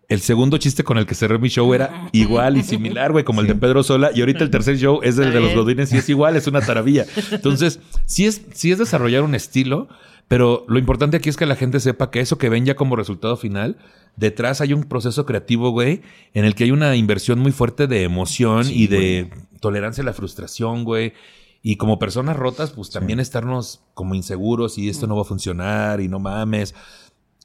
el 0.08 0.22
segundo 0.22 0.58
chiste 0.58 0.84
con 0.84 0.98
el 0.98 1.06
que 1.06 1.16
cerré 1.16 1.40
mi 1.40 1.50
show 1.50 1.74
era 1.74 2.10
igual 2.12 2.58
y 2.58 2.64
similar, 2.64 3.12
güey, 3.12 3.24
como 3.24 3.42
el 3.42 3.48
de 3.48 3.56
Pedro 3.56 3.84
Sola. 3.84 4.12
Y 4.14 4.20
ahorita 4.20 4.44
el 4.44 4.52
tercer 4.52 4.78
show 4.78 5.00
es 5.02 5.18
el 5.18 5.34
de 5.34 5.40
los. 5.40 5.56
Godines 5.56 5.92
y 5.94 5.98
es 5.98 6.10
igual, 6.10 6.36
es 6.36 6.48
una 6.48 6.62
taravilla. 6.62 7.06
Entonces, 7.32 7.80
sí 8.06 8.26
es, 8.26 8.42
sí 8.54 8.72
es 8.72 8.78
desarrollar 8.78 9.24
un 9.24 9.36
estilo, 9.36 9.88
pero 10.28 10.66
lo 10.68 10.78
importante 10.80 11.18
aquí 11.18 11.30
es 11.30 11.38
que 11.38 11.46
la 11.46 11.56
gente 11.56 11.80
sepa 11.80 12.12
que 12.12 12.20
eso 12.20 12.38
que 12.38 12.50
ven 12.50 12.66
ya 12.66 12.76
como 12.76 12.96
resultado 12.96 13.38
final, 13.38 13.78
detrás 14.16 14.62
hay 14.62 14.74
un 14.74 14.84
proceso 14.84 15.26
creativo, 15.26 15.70
güey, 15.72 16.02
en 16.34 16.46
el 16.46 16.56
que 16.56 16.66
hay 16.66 16.72
una 16.72 16.96
inversión 16.96 17.40
muy 17.40 17.52
fuerte 17.52 17.88
de 17.88 18.04
emoción 18.04 18.66
Sí, 18.66 18.84
y 18.84 18.88
de 18.88 19.30
tolerancia 19.60 20.02
a 20.02 20.06
la 20.06 20.14
frustración, 20.14 20.84
güey. 20.84 21.14
Y 21.62 21.78
como 21.78 21.98
personas 21.98 22.38
rotas, 22.38 22.72
pues 22.72 22.92
también 22.92 23.20
estarnos 23.20 23.82
como 23.96 24.14
inseguros 24.14 24.78
y 24.78 24.88
esto 24.88 25.08
no 25.08 25.16
va 25.16 25.24
a 25.24 25.26
funcionar 25.26 26.00
y 26.00 26.08
no 26.08 26.20
mames. 26.20 26.76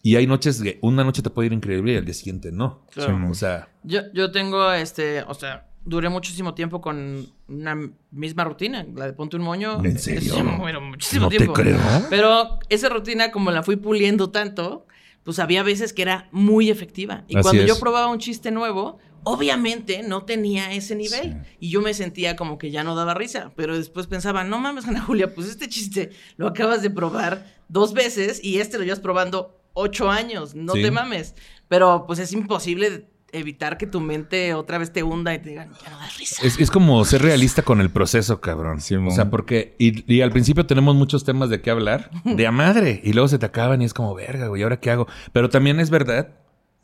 Y 0.02 0.16
hay 0.16 0.26
noches 0.26 0.62
que 0.62 0.78
una 0.82 1.04
noche 1.04 1.22
te 1.22 1.30
puede 1.30 1.46
ir 1.46 1.52
increíble 1.52 1.92
y 1.92 1.96
al 1.96 2.04
día 2.04 2.14
siguiente 2.14 2.50
no. 2.52 2.86
Claro. 2.90 3.30
O 3.30 3.34
sea, 3.34 3.68
Yo, 3.82 4.00
yo 4.14 4.30
tengo, 4.32 4.72
este, 4.72 5.22
o 5.24 5.34
sea, 5.34 5.66
duré 5.84 6.08
muchísimo 6.08 6.54
tiempo 6.54 6.80
con 6.80 7.26
una 7.48 7.76
misma 8.10 8.44
rutina, 8.44 8.86
la 8.94 9.06
de 9.06 9.12
ponte 9.12 9.36
un 9.36 9.42
moño. 9.42 9.84
¿En 9.84 9.98
serio? 9.98 10.34
Bueno, 10.58 10.80
muchísimo 10.80 11.24
no 11.24 11.28
te 11.28 11.36
tiempo. 11.36 11.52
creo. 11.52 11.78
Pero 12.08 12.58
esa 12.68 12.88
rutina, 12.88 13.30
como 13.30 13.50
la 13.50 13.62
fui 13.62 13.76
puliendo 13.76 14.30
tanto, 14.30 14.86
pues 15.24 15.38
había 15.38 15.62
veces 15.62 15.92
que 15.92 16.02
era 16.02 16.28
muy 16.32 16.70
efectiva. 16.70 17.24
Y 17.28 17.36
Así 17.36 17.42
cuando 17.42 17.64
yo 17.64 17.78
probaba 17.78 18.08
un 18.08 18.18
chiste 18.18 18.50
nuevo, 18.50 18.98
obviamente 19.22 20.02
no 20.02 20.24
tenía 20.24 20.72
ese 20.72 20.94
nivel. 20.96 21.42
Y 21.58 21.68
yo 21.70 21.82
me 21.82 21.92
sentía 21.94 22.36
como 22.36 22.56
que 22.56 22.70
ya 22.70 22.84
no 22.84 22.94
daba 22.94 23.12
risa. 23.14 23.52
Pero 23.54 23.76
después 23.76 24.06
pensaba, 24.06 24.44
no 24.44 24.58
mames, 24.58 24.86
Ana 24.88 25.02
Julia, 25.02 25.34
pues 25.34 25.46
este 25.48 25.68
chiste 25.68 26.10
lo 26.36 26.46
acabas 26.46 26.82
de 26.82 26.90
probar 26.90 27.46
dos 27.68 27.92
veces 27.92 28.42
y 28.42 28.58
este 28.60 28.78
lo 28.78 28.84
llevas 28.84 29.00
probando 29.00 29.59
ocho 29.80 30.10
años. 30.10 30.54
No 30.54 30.74
Sí. 30.74 30.82
te 30.82 30.90
mames. 30.90 31.34
Pero 31.68 32.04
pues 32.06 32.18
es 32.18 32.32
imposible 32.32 33.06
evitar 33.32 33.78
que 33.78 33.86
tu 33.86 34.00
mente 34.00 34.54
otra 34.54 34.76
vez 34.78 34.92
te 34.92 35.04
hunda 35.04 35.32
y 35.32 35.38
te 35.38 35.50
digan, 35.50 35.70
ya 35.84 35.90
no 35.90 35.98
das 35.98 36.18
risa. 36.18 36.44
Es, 36.44 36.58
es 36.58 36.68
como 36.70 37.04
ser 37.04 37.22
realista 37.22 37.62
con 37.62 37.80
el 37.80 37.88
proceso, 37.90 38.40
cabrón. 38.40 38.78
O 39.06 39.10
sea, 39.12 39.30
porque. 39.30 39.76
Y, 39.78 40.12
y 40.12 40.20
al 40.22 40.32
principio 40.32 40.66
tenemos 40.66 40.94
muchos 40.96 41.24
temas 41.24 41.48
de 41.48 41.60
qué 41.60 41.70
hablar, 41.70 42.10
de 42.24 42.46
a 42.46 42.50
madre. 42.52 43.00
Y 43.04 43.12
luego 43.12 43.28
se 43.28 43.38
te 43.38 43.46
acaban 43.46 43.82
y 43.82 43.84
es 43.84 43.94
como, 43.94 44.14
verga, 44.14 44.48
güey, 44.48 44.62
¿ahora 44.64 44.80
qué 44.80 44.90
hago? 44.90 45.06
Pero 45.32 45.48
también 45.48 45.78
es 45.80 45.90
verdad 45.90 46.34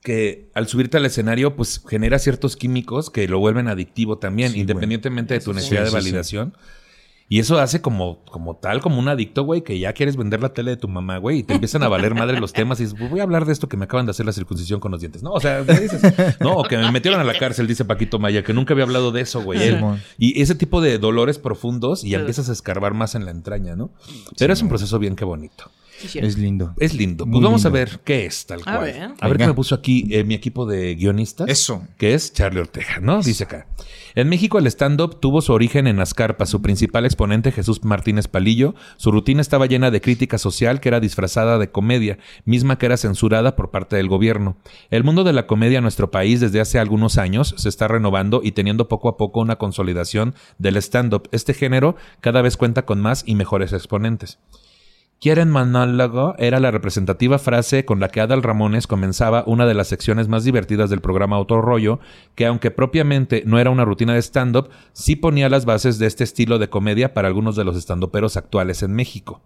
que 0.02 0.50
al 0.54 0.68
subirte 0.68 0.98
al 0.98 1.04
escenario, 1.06 1.56
pues 1.56 1.82
genera 1.88 2.20
ciertos 2.20 2.54
químicos 2.54 3.10
que 3.10 3.26
lo 3.26 3.40
vuelven 3.40 3.66
adictivo 3.66 4.18
también, 4.18 4.52
Sí, 4.52 4.60
independientemente 4.60 5.34
de 5.34 5.40
tu 5.40 5.50
sí. 5.50 5.56
necesidad 5.56 5.80
de 5.80 5.86
Sí, 5.86 5.90
sí, 5.96 5.98
sí. 6.00 6.04
validación. 6.04 6.56
Y 7.28 7.40
eso 7.40 7.58
hace 7.58 7.80
como, 7.80 8.24
como 8.26 8.54
tal, 8.56 8.80
como 8.80 9.00
un 9.00 9.08
adicto, 9.08 9.42
güey, 9.42 9.62
que 9.62 9.78
ya 9.80 9.92
quieres 9.94 10.16
vender 10.16 10.40
la 10.40 10.50
tele 10.50 10.70
de 10.70 10.76
tu 10.76 10.86
mamá, 10.86 11.18
güey, 11.18 11.38
y 11.38 11.42
te 11.42 11.54
empiezan 11.54 11.82
a 11.82 11.88
valer 11.88 12.14
madre 12.14 12.38
los 12.38 12.52
temas 12.52 12.78
y 12.78 12.84
dices, 12.84 12.96
pues 12.96 13.10
voy 13.10 13.18
a 13.18 13.24
hablar 13.24 13.46
de 13.46 13.52
esto 13.52 13.68
que 13.68 13.76
me 13.76 13.84
acaban 13.86 14.06
de 14.06 14.10
hacer 14.10 14.24
la 14.26 14.32
circuncisión 14.32 14.78
con 14.78 14.92
los 14.92 15.00
dientes. 15.00 15.24
No, 15.24 15.32
o 15.32 15.40
sea, 15.40 15.64
¿qué 15.66 15.74
dices? 15.80 16.02
No, 16.40 16.54
o 16.56 16.62
que 16.62 16.76
me 16.78 16.90
metieron 16.92 17.18
a 17.20 17.24
la 17.24 17.36
cárcel, 17.36 17.66
dice 17.66 17.84
Paquito 17.84 18.20
Maya, 18.20 18.44
que 18.44 18.52
nunca 18.52 18.74
había 18.74 18.84
hablado 18.84 19.10
de 19.10 19.22
eso, 19.22 19.42
güey. 19.42 19.58
Y 20.18 20.40
ese 20.40 20.54
tipo 20.54 20.80
de 20.80 20.98
dolores 20.98 21.38
profundos 21.38 22.04
y 22.04 22.10
Sí. 22.10 22.14
empiezas 22.14 22.48
a 22.48 22.52
escarbar 22.52 22.94
más 22.94 23.16
en 23.16 23.24
la 23.24 23.32
entraña, 23.32 23.74
¿no? 23.74 23.90
Pero 24.38 24.52
es 24.52 24.62
un 24.62 24.68
proceso 24.68 24.98
bien 25.00 25.16
que 25.16 25.24
bonito. 25.24 25.70
Sí. 25.98 26.18
Es 26.18 26.36
lindo. 26.36 26.74
Es 26.78 26.94
lindo. 26.94 27.24
Pues 27.24 27.32
Muy 27.32 27.42
vamos 27.42 27.64
a 27.64 27.68
ver 27.70 28.00
qué 28.04 28.26
es 28.26 28.46
tal 28.46 28.60
A 28.60 28.62
cual. 28.64 28.80
ver. 28.84 29.10
A 29.20 29.28
ver 29.28 29.38
qué 29.38 29.46
me 29.46 29.54
puso 29.54 29.74
aquí 29.74 30.06
eh, 30.10 30.24
mi 30.24 30.34
equipo 30.34 30.66
de 30.66 30.94
guionistas. 30.94 31.48
Eso. 31.48 31.86
Que 31.98 32.14
es 32.14 32.32
Charlie 32.32 32.60
Ortega, 32.60 32.98
¿no? 33.00 33.22
Dice 33.22 33.44
acá. 33.44 33.66
En 34.14 34.28
México 34.28 34.58
el 34.58 34.66
stand-up 34.66 35.20
tuvo 35.20 35.40
su 35.42 35.52
origen 35.52 35.86
en 35.86 36.00
Azcarpa. 36.00 36.46
Su 36.46 36.62
principal 36.62 37.04
exponente, 37.04 37.52
Jesús 37.52 37.84
Martínez 37.84 38.28
Palillo, 38.28 38.74
su 38.96 39.10
rutina 39.12 39.40
estaba 39.40 39.66
llena 39.66 39.90
de 39.90 40.00
crítica 40.00 40.38
social 40.38 40.80
que 40.80 40.88
era 40.88 41.00
disfrazada 41.00 41.58
de 41.58 41.70
comedia, 41.70 42.18
misma 42.44 42.78
que 42.78 42.86
era 42.86 42.96
censurada 42.96 43.56
por 43.56 43.70
parte 43.70 43.96
del 43.96 44.08
gobierno. 44.08 44.56
El 44.90 45.04
mundo 45.04 45.24
de 45.24 45.32
la 45.32 45.46
comedia 45.46 45.78
en 45.78 45.82
nuestro 45.82 46.10
país 46.10 46.40
desde 46.40 46.60
hace 46.60 46.78
algunos 46.78 47.18
años 47.18 47.54
se 47.58 47.68
está 47.68 47.88
renovando 47.88 48.40
y 48.42 48.52
teniendo 48.52 48.88
poco 48.88 49.08
a 49.08 49.16
poco 49.16 49.40
una 49.40 49.56
consolidación 49.56 50.34
del 50.58 50.76
stand-up. 50.76 51.28
Este 51.32 51.54
género 51.54 51.96
cada 52.20 52.42
vez 52.42 52.56
cuenta 52.56 52.84
con 52.86 53.00
más 53.00 53.22
y 53.26 53.34
mejores 53.34 53.72
exponentes. 53.72 54.38
¿Quieren 55.20 55.50
monólogo? 55.50 56.34
Era 56.38 56.60
la 56.60 56.70
representativa 56.70 57.38
frase 57.38 57.86
con 57.86 58.00
la 58.00 58.08
que 58.08 58.20
Adal 58.20 58.42
Ramones 58.42 58.86
comenzaba 58.86 59.44
una 59.46 59.64
de 59.66 59.72
las 59.72 59.88
secciones 59.88 60.28
más 60.28 60.44
divertidas 60.44 60.90
del 60.90 61.00
programa 61.00 61.36
Autorrollo, 61.36 62.00
que 62.34 62.44
aunque 62.46 62.70
propiamente 62.70 63.42
no 63.46 63.58
era 63.58 63.70
una 63.70 63.86
rutina 63.86 64.12
de 64.12 64.20
stand-up, 64.20 64.68
sí 64.92 65.16
ponía 65.16 65.48
las 65.48 65.64
bases 65.64 65.98
de 65.98 66.06
este 66.06 66.22
estilo 66.22 66.58
de 66.58 66.68
comedia 66.68 67.14
para 67.14 67.28
algunos 67.28 67.56
de 67.56 67.64
los 67.64 67.76
estandoperos 67.76 68.36
actuales 68.36 68.82
en 68.82 68.92
México. 68.92 69.40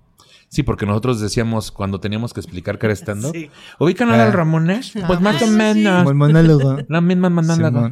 Sí, 0.49 0.65
porque 0.65 0.85
nosotros 0.85 1.21
decíamos 1.21 1.71
cuando 1.71 2.01
teníamos 2.01 2.35
que 2.35 2.41
explicar 2.41 2.77
que 2.81 2.87
era 2.87 2.95
stand-up. 2.97 3.31
Sí. 3.33 3.49
¿Ubican 3.79 4.11
a 4.11 4.15
Ah. 4.15 4.17
Adal 4.17 4.33
Ramones? 4.33 4.93
Pues 5.07 5.21
más 5.21 5.41
o 5.41 5.47
sí. 5.47 5.53
menos. 5.53 6.13
Monólogo. 6.13 6.79
La 6.89 7.01
misma 7.01 7.31
monólogo. 7.31 7.91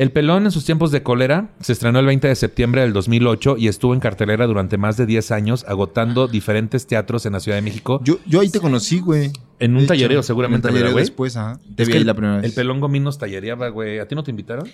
El 0.00 0.12
Pelón 0.12 0.46
en 0.46 0.50
sus 0.50 0.64
tiempos 0.64 0.92
de 0.92 1.02
cólera 1.02 1.50
se 1.60 1.74
estrenó 1.74 1.98
el 1.98 2.06
20 2.06 2.26
de 2.26 2.34
septiembre 2.34 2.80
del 2.80 2.94
2008 2.94 3.58
y 3.58 3.68
estuvo 3.68 3.92
en 3.92 4.00
cartelera 4.00 4.46
durante 4.46 4.78
más 4.78 4.96
de 4.96 5.04
10 5.04 5.30
años 5.30 5.66
agotando 5.68 6.26
diferentes 6.26 6.86
teatros 6.86 7.26
en 7.26 7.34
la 7.34 7.40
Ciudad 7.40 7.58
de 7.58 7.60
México. 7.62 8.00
Yo, 8.02 8.18
yo 8.24 8.40
ahí 8.40 8.48
te 8.48 8.60
conocí, 8.60 9.00
güey. 9.00 9.30
En 9.58 9.76
un 9.76 9.86
tallereo 9.86 10.22
seguramente, 10.22 10.68
En 10.68 10.72
un 10.72 10.80
tallereo 10.80 10.96
después, 10.96 11.36
ajá. 11.36 11.60
Te 11.76 11.82
Es 11.82 11.88
vi 11.88 11.96
ahí 11.96 12.00
el, 12.00 12.06
la 12.06 12.14
primera 12.14 12.36
vez. 12.36 12.46
el 12.46 12.52
Pelón 12.52 12.80
Gomín 12.80 13.04
nos 13.04 13.18
tallereaba, 13.18 13.68
güey. 13.68 13.98
¿A 13.98 14.08
ti 14.08 14.14
no 14.14 14.24
te 14.24 14.30
invitaron? 14.30 14.66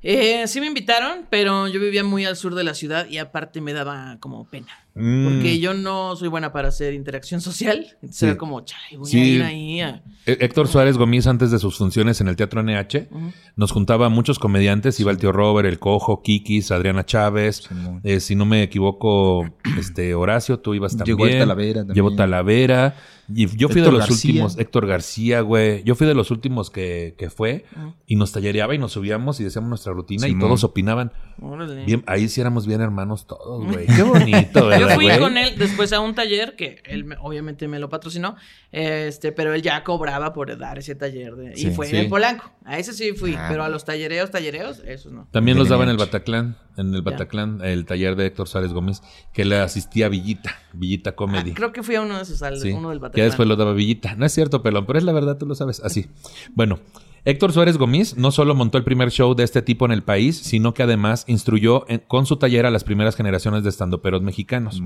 Eh, 0.00 0.46
sí 0.46 0.60
me 0.60 0.66
invitaron, 0.68 1.26
pero 1.28 1.66
yo 1.66 1.80
vivía 1.80 2.04
muy 2.04 2.24
al 2.24 2.36
sur 2.36 2.54
de 2.54 2.62
la 2.62 2.74
ciudad 2.74 3.08
y 3.08 3.18
aparte 3.18 3.60
me 3.60 3.72
daba 3.72 4.16
como 4.20 4.44
pena. 4.48 4.68
Mm. 4.94 5.24
Porque 5.24 5.58
yo 5.58 5.74
no 5.74 6.14
soy 6.14 6.28
buena 6.28 6.52
para 6.52 6.68
hacer 6.68 6.94
interacción 6.94 7.40
social. 7.40 7.78
Entonces 7.94 8.16
Sí. 8.18 8.26
era 8.26 8.36
como, 8.36 8.60
chale, 8.60 8.96
voy 8.96 9.10
Sí. 9.10 9.18
a 9.20 9.24
ir 9.26 9.42
ahí 9.42 9.80
a... 9.80 10.02
Hé- 10.24 10.38
Héctor 10.44 10.68
Suárez 10.68 10.96
Gómez, 10.98 11.26
antes 11.26 11.50
de 11.50 11.58
sus 11.58 11.76
funciones 11.76 12.20
en 12.20 12.28
el 12.28 12.36
Teatro 12.36 12.60
NH, 12.62 13.08
nos 13.56 13.72
juntaba 13.72 14.06
a 14.06 14.08
muchos 14.08 14.38
comediantes. 14.38 14.98
Iba 15.00 15.10
el 15.10 15.18
tío 15.18 15.32
Robert, 15.32 15.68
el 15.68 15.80
Cojo, 15.80 16.22
Kikis, 16.22 16.70
Adriana 16.70 17.04
Chávez. 17.04 17.68
Eh, 18.04 18.20
si 18.20 18.36
no 18.36 18.44
me 18.44 18.62
equivoco, 18.62 19.48
este 19.78 20.14
Horacio, 20.14 20.60
tú 20.60 20.74
ibas 20.74 20.96
también. 20.96 21.16
Llegó 21.16 21.26
el 21.28 21.38
Talavera 21.40 21.80
también. 21.80 21.94
Llevó 21.94 22.14
Talavera. 22.14 22.94
Y 23.34 23.46
yo 23.56 23.68
fui 23.68 23.80
Héctor 23.80 23.92
de 23.94 23.98
los 23.98 24.08
García. 24.08 24.30
últimos, 24.30 24.58
Héctor 24.58 24.86
García, 24.86 25.40
güey. 25.42 25.82
Yo 25.84 25.94
fui 25.94 26.06
de 26.06 26.14
los 26.14 26.30
últimos 26.30 26.70
que, 26.70 27.14
que 27.18 27.28
fue 27.30 27.64
Ah. 27.76 27.92
y 28.06 28.16
nos 28.16 28.32
tallereaba 28.32 28.74
y 28.74 28.78
nos 28.78 28.92
subíamos 28.92 29.38
y 29.40 29.44
decíamos 29.44 29.68
nuestra 29.68 29.92
rutina 29.92 30.26
y 30.28 30.38
todos 30.38 30.64
opinaban. 30.64 31.12
Órale. 31.40 31.84
Bien, 31.84 32.02
ahí 32.06 32.28
sí 32.28 32.40
éramos 32.40 32.66
bien 32.66 32.80
hermanos 32.80 33.26
todos, 33.26 33.64
güey. 33.66 33.86
Qué 33.96 34.02
bonito, 34.02 34.66
¿verdad, 34.66 34.88
Yo 34.88 34.94
fui 34.94 35.04
güey? 35.04 35.18
con 35.18 35.36
él 35.36 35.54
después 35.58 35.92
a 35.92 36.00
un 36.00 36.14
taller 36.14 36.56
que 36.56 36.82
él 36.84 37.04
me- 37.04 37.16
obviamente 37.20 37.68
me 37.68 37.78
lo 37.78 37.88
patrocinó, 37.88 38.36
este, 38.72 39.32
pero 39.32 39.52
él 39.54 39.62
ya 39.62 39.84
cobraba 39.84 40.32
por 40.32 40.56
dar 40.58 40.78
ese 40.78 40.94
taller 40.94 41.34
de- 41.36 41.52
y 41.56 41.66
fue 41.70 41.86
sí. 41.86 41.96
en 41.96 42.02
el 42.04 42.08
Polanco. 42.08 42.50
A 42.68 42.78
ese 42.78 42.92
sí 42.92 43.12
fui, 43.14 43.34
Ah. 43.34 43.46
pero 43.48 43.64
a 43.64 43.68
los 43.70 43.84
tallereos, 43.86 44.30
tallereos, 44.30 44.80
esos 44.86 45.10
no. 45.10 45.26
También 45.32 45.56
los 45.58 45.68
daba 45.70 45.84
en 45.84 45.90
el 45.90 45.96
Bataclan, 45.96 46.56
en 46.76 46.88
el 46.94 47.02
Ya. 47.02 47.10
Bataclan, 47.10 47.60
el 47.64 47.86
taller 47.86 48.14
de 48.14 48.26
Héctor 48.26 48.46
Suárez 48.46 48.72
Gómez, 48.74 49.00
que 49.32 49.44
le 49.46 49.56
asistía 49.58 50.06
a 50.06 50.08
Villita, 50.10 50.54
Villita 50.74 51.16
Comedy. 51.16 51.52
Ah, 51.52 51.54
creo 51.56 51.72
que 51.72 51.82
fui 51.82 51.94
a 51.94 52.02
uno 52.02 52.16
de 52.16 52.22
esos, 52.24 52.42
al, 52.42 52.60
Sí, 52.60 52.70
uno 52.72 52.90
del 52.90 52.98
que 52.98 53.02
Bataclan. 53.02 53.26
después 53.26 53.48
lo 53.48 53.56
daba 53.56 53.72
Villita. 53.72 54.14
No 54.16 54.26
es 54.26 54.32
cierto, 54.34 54.62
pelón, 54.62 54.84
pero 54.86 54.98
es 54.98 55.04
la 55.04 55.12
verdad, 55.12 55.38
tú 55.38 55.46
lo 55.46 55.54
sabes. 55.54 55.80
Así. 55.80 56.06
Bueno, 56.54 56.78
Héctor 57.24 57.52
Suárez 57.52 57.78
Gómez 57.78 58.16
no 58.16 58.30
solo 58.30 58.54
montó 58.54 58.76
el 58.78 58.84
primer 58.84 59.10
show 59.10 59.34
de 59.34 59.44
este 59.44 59.62
tipo 59.62 59.86
en 59.86 59.92
el 59.92 60.02
país, 60.02 60.36
sino 60.36 60.74
que 60.74 60.82
además 60.82 61.24
instruyó 61.26 61.84
en- 61.88 62.00
con 62.06 62.26
su 62.26 62.36
taller 62.36 62.66
a 62.66 62.70
las 62.70 62.84
primeras 62.84 63.16
generaciones 63.16 63.62
de 63.64 63.70
estandoperos 63.70 64.22
mexicanos. 64.22 64.80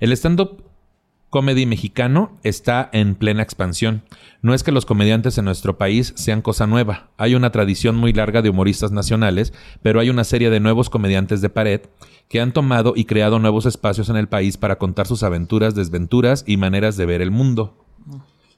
El 0.00 0.12
stand-up 0.12 0.62
comedy 1.30 1.66
mexicano 1.66 2.36
está 2.42 2.88
en 2.92 3.14
plena 3.14 3.42
expansión. 3.42 4.02
No 4.42 4.54
es 4.54 4.62
que 4.62 4.72
los 4.72 4.86
comediantes 4.86 5.38
en 5.38 5.44
nuestro 5.44 5.76
país 5.76 6.12
sean 6.16 6.42
cosa 6.42 6.66
nueva. 6.66 7.10
Hay 7.16 7.34
una 7.34 7.50
tradición 7.50 7.96
muy 7.96 8.12
larga 8.12 8.42
de 8.42 8.50
humoristas 8.50 8.92
nacionales, 8.92 9.52
pero 9.82 10.00
hay 10.00 10.10
una 10.10 10.24
serie 10.24 10.50
de 10.50 10.60
nuevos 10.60 10.90
comediantes 10.90 11.40
de 11.40 11.48
pared 11.48 11.80
que 12.28 12.40
han 12.40 12.52
tomado 12.52 12.92
y 12.96 13.04
creado 13.04 13.38
nuevos 13.38 13.66
espacios 13.66 14.08
en 14.08 14.16
el 14.16 14.28
país 14.28 14.56
para 14.56 14.78
contar 14.78 15.06
sus 15.06 15.22
aventuras, 15.22 15.74
desventuras 15.74 16.44
y 16.46 16.56
maneras 16.56 16.96
de 16.96 17.06
ver 17.06 17.22
el 17.22 17.30
mundo. 17.30 17.84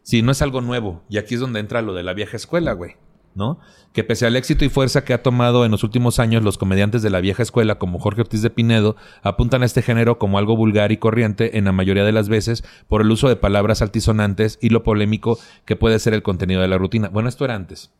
Sí, 0.02 0.22
no 0.22 0.32
es 0.32 0.40
algo 0.40 0.60
nuevo. 0.60 1.02
Y 1.08 1.18
aquí 1.18 1.34
es 1.34 1.40
donde 1.40 1.60
entra 1.60 1.82
lo 1.82 1.94
de 1.94 2.02
la 2.02 2.14
vieja 2.14 2.36
escuela, 2.36 2.72
güey. 2.72 2.96
¿No? 3.34 3.58
Que 3.92 4.04
pese 4.04 4.26
al 4.26 4.36
éxito 4.36 4.64
y 4.64 4.68
fuerza 4.68 5.04
que 5.04 5.14
ha 5.14 5.22
tomado 5.22 5.64
en 5.64 5.70
los 5.70 5.84
últimos 5.84 6.18
años 6.18 6.42
los 6.42 6.58
comediantes 6.58 7.02
de 7.02 7.10
la 7.10 7.20
vieja 7.20 7.42
escuela, 7.42 7.78
como 7.78 7.98
Jorge 7.98 8.22
Ortiz 8.22 8.42
de 8.42 8.50
Pinedo, 8.50 8.96
apuntan 9.22 9.62
a 9.62 9.66
este 9.66 9.82
género 9.82 10.18
como 10.18 10.38
algo 10.38 10.56
vulgar 10.56 10.92
y 10.92 10.96
corriente 10.96 11.58
en 11.58 11.64
la 11.66 11.72
mayoría 11.72 12.04
de 12.04 12.12
las 12.12 12.28
veces 12.28 12.64
por 12.88 13.02
el 13.02 13.10
uso 13.10 13.28
de 13.28 13.36
palabras 13.36 13.82
altisonantes 13.82 14.58
y 14.60 14.70
lo 14.70 14.82
polémico 14.82 15.38
que 15.64 15.76
puede 15.76 15.98
ser 15.98 16.14
el 16.14 16.22
contenido 16.22 16.60
de 16.60 16.68
la 16.68 16.78
rutina. 16.78 17.08
Bueno, 17.08 17.28
esto 17.28 17.44
era 17.44 17.54
antes. 17.54 17.90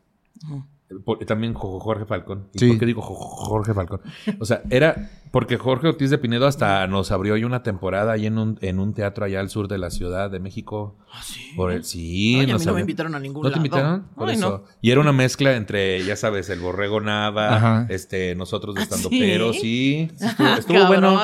También 1.27 1.53
Jo- 1.53 1.79
Jorge 1.79 2.05
Falcón. 2.05 2.47
¿Y 2.53 2.59
Sí. 2.59 2.67
por 2.69 2.79
qué 2.79 2.85
digo 2.85 3.01
Jo- 3.01 3.15
Jorge 3.15 3.73
Falcón? 3.73 4.01
O 4.39 4.45
sea, 4.45 4.61
era 4.69 5.09
porque 5.31 5.57
Jorge 5.57 5.87
Ortiz 5.89 6.09
de 6.09 6.17
Pinedo 6.17 6.47
hasta 6.47 6.85
nos 6.87 7.11
abrió 7.11 7.35
ahí 7.35 7.43
una 7.43 7.61
temporada 7.61 8.13
ahí 8.13 8.25
en 8.25 8.37
un, 8.39 8.57
en 8.61 8.79
un 8.79 8.93
teatro 8.93 9.25
allá 9.25 9.39
al 9.39 9.49
sur 9.49 9.67
de 9.67 9.77
la 9.77 9.91
Ciudad 9.91 10.31
de 10.31 10.39
México. 10.39 10.97
¿Ah, 11.13 11.21
sí? 11.23 11.51
Por 11.55 11.71
el, 11.71 11.83
sí, 11.83 12.35
Ay, 12.39 12.49
a 12.51 12.57
mí 12.57 12.65
no 12.65 12.73
me 12.73 12.81
invitaron 12.81 13.13
a 13.15 13.19
ningún 13.19 13.43
¿No 13.43 13.49
te 13.49 13.55
lado. 13.57 13.65
invitaron? 13.65 14.07
Por 14.15 14.29
Ay, 14.29 14.35
eso. 14.35 14.49
no. 14.49 14.63
Y 14.81 14.89
era 14.91 15.01
una 15.01 15.13
mezcla 15.13 15.55
entre, 15.55 16.03
ya 16.03 16.15
sabes, 16.15 16.49
el 16.49 16.59
borrego 16.59 16.99
Nava, 17.01 17.55
Ajá. 17.55 17.85
este, 17.89 18.33
nosotros 18.35 18.73
de 18.75 18.81
¿Ah, 18.81 18.83
estando 18.85 19.09
sí? 19.09 19.19
pero 19.19 19.53
sí. 19.53 20.09
sí, 20.17 20.27
Estuvo, 20.57 20.87
bueno. 20.87 21.19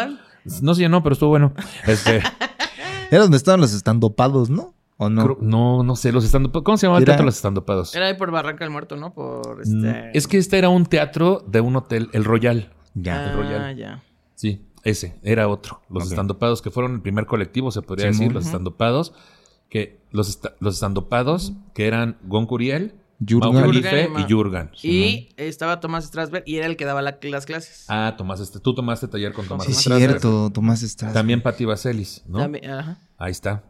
No 0.61 0.75
se 0.75 0.81
llenó, 0.81 1.01
pero 1.01 1.13
estuvo 1.13 1.29
bueno. 1.31 1.53
Este, 1.87 2.21
Era 3.11 3.23
donde 3.23 3.37
estaban 3.37 3.61
los 3.61 3.73
estandopados, 3.73 4.49
¿no? 4.51 4.73
¿O 4.97 5.09
no? 5.09 5.23
creo- 5.23 5.37
no, 5.41 5.83
no 5.83 5.95
sé, 5.95 6.11
los 6.13 6.23
estando 6.23 6.51
¿Cómo 6.63 6.77
se 6.77 6.85
llamaba 6.87 6.99
el 6.99 7.05
teatro 7.05 7.23
de 7.23 7.25
los 7.27 7.35
estandopados? 7.35 7.93
Era 7.95 8.07
ahí 8.07 8.13
por 8.13 8.31
Barranca 8.31 8.63
del 8.63 8.71
Muerto, 8.71 8.95
¿no? 8.95 9.13
Por 9.13 9.57
Mm, 9.67 9.85
este... 9.85 10.17
Es 10.17 10.27
que 10.27 10.37
este 10.37 10.57
era 10.57 10.69
un 10.69 10.85
teatro 10.85 11.43
de 11.47 11.59
un 11.61 11.75
hotel, 11.75 12.09
el 12.13 12.23
Royal. 12.23 12.71
Ya. 12.93 13.19
Ah, 13.19 13.31
el 13.31 13.37
Royal. 13.37 13.75
ya. 13.77 14.03
Sí, 14.35 14.65
ese, 14.83 15.19
era 15.23 15.47
otro. 15.49 15.81
Los 15.89 16.03
Ok. 16.05 16.09
estandopados, 16.11 16.61
que 16.61 16.71
fueron 16.71 16.93
el 16.93 17.01
primer 17.01 17.25
colectivo, 17.25 17.71
se 17.71 17.81
podría 17.81 18.07
decir, 18.07 18.31
los 18.31 18.45
estandopados. 18.45 19.13
Que 19.69 19.99
los, 20.11 20.39
los 20.59 20.75
estandopados, 20.75 21.51
que 21.73 21.87
eran 21.87 22.17
Gon 22.23 22.45
Curiel, 22.45 22.93
Jurgen. 23.19 23.53
Mau 23.53 23.63
Jurgen 23.65 23.83
Jalife 23.83 24.09
y 24.17 24.21
y 24.21 24.31
Jurgen. 24.31 24.69
Y 24.83 25.29
estaba 25.37 25.79
Tomás 25.79 26.05
Strasberg 26.05 26.43
y 26.45 26.57
era 26.57 26.67
el 26.67 26.77
que 26.77 26.85
daba 26.85 27.01
la- 27.01 27.17
las 27.23 27.45
clases. 27.45 27.85
Ah, 27.89 28.13
Tomás, 28.17 28.39
este, 28.39 28.59
tú 28.59 28.73
tomaste 28.75 29.07
taller 29.07 29.33
con 29.33 29.47
Tomás 29.47 29.65
Sí, 29.65 29.71
es 29.71 29.79
Strasberg. 29.79 30.11
cierto. 30.21 30.49
Tomás 30.51 30.83
está. 30.83 31.11
También 31.11 31.41
Pati 31.41 31.65
Vaselis, 31.65 32.23
¿no? 32.27 32.37
También- 32.39 32.69
ajá. 32.69 32.97
Ahí 33.17 33.31
está. 33.31 33.63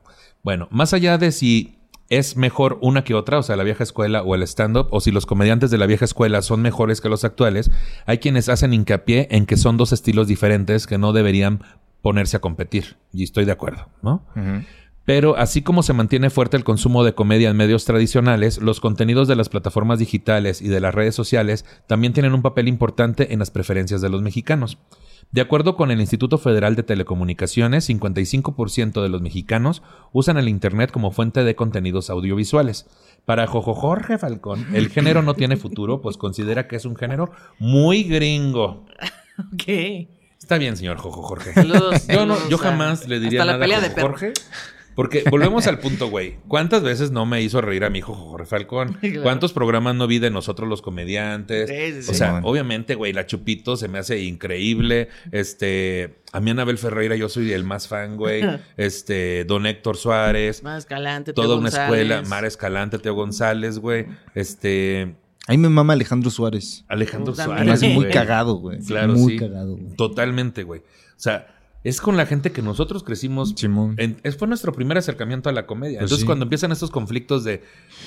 Bueno, 0.46 0.68
más 0.70 0.94
allá 0.94 1.18
de 1.18 1.32
si 1.32 1.80
es 2.08 2.38
mejor 2.38 2.78
una 2.84 3.04
que 3.04 3.16
otra, 3.16 3.40
o 3.40 3.42
sea, 3.42 3.56
la 3.56 3.64
vieja 3.64 3.82
escuela 3.82 4.22
o 4.22 4.36
el 4.36 4.44
stand-up, 4.44 4.90
o 4.92 5.02
si 5.02 5.10
los 5.10 5.26
comediantes 5.26 5.72
de 5.72 5.80
la 5.80 5.88
vieja 5.88 6.06
escuela 6.06 6.44
son 6.44 6.62
mejores 6.62 7.02
que 7.02 7.10
los 7.10 7.24
actuales, 7.24 7.72
hay 8.06 8.20
quienes 8.20 8.48
hacen 8.48 8.72
hincapié 8.72 9.28
en 9.32 9.48
que 9.48 9.58
son 9.58 9.76
dos 9.76 9.92
estilos 9.92 10.28
diferentes 10.28 10.86
que 10.86 11.00
no 11.00 11.14
deberían 11.14 11.64
ponerse 12.04 12.38
a 12.38 12.42
competir. 12.42 12.98
Y 13.12 13.24
estoy 13.24 13.46
de 13.46 13.54
acuerdo, 13.54 13.90
¿no? 14.04 14.24
Pero 15.04 15.36
así 15.36 15.64
como 15.64 15.82
se 15.82 15.94
mantiene 15.94 16.30
fuerte 16.30 16.58
el 16.58 16.64
consumo 16.64 17.04
de 17.04 17.16
comedia 17.16 17.50
en 17.50 17.58
medios 17.58 17.86
tradicionales, 17.86 18.60
los 18.60 18.80
contenidos 18.80 19.28
de 19.28 19.36
las 19.36 19.50
plataformas 19.50 19.98
digitales 19.98 20.62
y 20.62 20.68
de 20.68 20.80
las 20.80 20.94
redes 20.94 21.16
sociales 21.16 21.66
también 21.88 22.14
tienen 22.14 22.36
un 22.36 22.44
papel 22.44 22.68
importante 22.68 23.34
en 23.34 23.40
las 23.40 23.50
preferencias 23.50 24.00
de 24.00 24.10
los 24.10 24.22
mexicanos. 24.22 24.78
De 25.32 25.42
acuerdo 25.42 25.76
con 25.76 25.92
el 25.92 26.00
Instituto 26.00 26.38
Federal 26.38 26.76
de 26.76 26.84
Telecomunicaciones, 26.84 27.90
55% 27.90 29.02
de 29.02 29.10
los 29.10 29.22
mexicanos 29.22 29.82
usan 30.14 30.38
el 30.38 30.48
Internet 30.48 30.92
como 30.92 31.12
fuente 31.12 31.44
de 31.44 31.56
contenidos 31.56 32.10
audiovisuales. 32.10 32.86
Para 33.26 33.48
Jojo 33.48 33.74
Jorge 33.74 34.18
Falcón, 34.18 34.66
el 34.74 34.90
género 34.90 35.22
no 35.24 35.34
tiene 35.34 35.58
futuro, 35.58 36.02
pues 36.02 36.16
considera 36.18 36.68
que 36.68 36.76
es 36.76 36.86
un 36.86 36.96
género 36.96 37.32
muy 37.60 38.04
gringo. 38.04 38.86
Ok. 39.54 39.64
Está 40.40 40.58
bien, 40.58 40.78
señor 40.78 40.96
Jojo 40.98 41.22
Jorge. 41.22 41.54
Saludos, 41.54 42.08
Yo, 42.08 42.26
no, 42.26 42.36
saludos 42.36 42.50
yo 42.50 42.56
a- 42.56 42.60
jamás 42.60 43.06
le 43.08 43.20
diría 43.20 43.42
hasta 43.42 43.46
la 43.46 43.52
nada 43.54 43.64
pelea 43.66 43.78
a 43.80 43.82
de 43.82 43.90
Jojo. 43.90 44.02
Jorge. 44.08 44.34
Porque 44.96 45.24
volvemos 45.30 45.68
al 45.68 45.80
punto, 45.80 46.08
güey. 46.10 46.38
¿Cuántas 46.48 46.82
veces 46.82 47.12
no 47.12 47.26
me 47.26 47.42
hizo 47.42 47.60
reír 47.62 47.84
a 47.84 47.90
mi 47.90 48.00
hijo 48.00 48.14
Jorge 48.14 48.46
Falcón? 48.46 48.98
Claro. 49.02 49.24
¿Cuántos 49.24 49.54
programas 49.54 49.96
no 49.96 50.08
vi 50.08 50.20
de 50.20 50.32
nosotros 50.32 50.68
los 50.70 50.82
comediantes? 50.82 51.70
Sí, 51.70 52.02
sí, 52.02 52.10
O 52.10 52.14
sí. 52.14 52.18
sea, 52.20 52.40
obviamente, 52.44 52.96
güey, 52.96 53.14
la 53.14 53.26
Chupito 53.26 53.76
se 53.78 53.88
me 53.88 54.00
hace 54.00 54.22
increíble. 54.24 55.10
Este, 55.32 56.22
a 56.32 56.40
mí 56.40 56.50
Anabel 56.52 56.78
Ferreira 56.78 57.16
yo 57.16 57.30
soy 57.30 57.52
el 57.52 57.64
más 57.64 57.88
fan, 57.88 58.16
güey. 58.18 58.42
Este, 58.78 59.44
Don 59.46 59.66
Héctor 59.66 59.98
Suárez, 59.98 60.64
Más 60.64 60.80
Escalante, 60.80 61.34
Teo 61.34 61.44
toda 61.44 61.56
una 61.58 61.64
González. 61.70 62.00
escuela, 62.02 62.22
Mara 62.30 62.48
Escalante, 62.48 62.98
Teo 63.00 63.14
González, 63.14 63.80
güey. 63.80 64.06
Este, 64.34 65.16
A 65.48 65.52
mí 65.52 65.58
me 65.58 65.70
mama 65.70 65.94
Alejandro 65.94 66.30
Suárez. 66.32 66.84
Alejandro. 66.88 67.36
Suárez. 67.36 67.66
Me 67.66 67.72
hace 67.72 67.90
muy 67.90 68.10
cagado, 68.10 68.56
güey. 68.56 68.80
Claro, 68.80 69.14
muy 69.14 69.34
sí. 69.34 69.40
cagado, 69.40 69.76
güey. 69.76 69.96
Totalmente, 69.96 70.64
güey. 70.64 70.82
O 70.82 71.20
sea, 71.20 71.55
es 71.86 72.02
con 72.02 72.18
la 72.18 72.26
gente 72.26 72.52
que 72.52 72.62
nosotros 72.62 73.04
crecimos 73.04 73.54
Simón. 73.56 73.96
En- 73.98 74.18
es- 74.24 74.36
fue 74.36 74.48
nuestro 74.50 74.74
primer 74.74 74.98
acercamiento 74.98 75.50
a 75.50 75.54
la 75.54 75.66
comedia. 75.66 76.00
Pues 76.00 76.08
Entonces, 76.10 76.20
sí. 76.22 76.26
cuando 76.26 76.44
empiezan 76.44 76.74
estos 76.74 76.92
conflictos 76.92 77.46
de, 77.46 77.64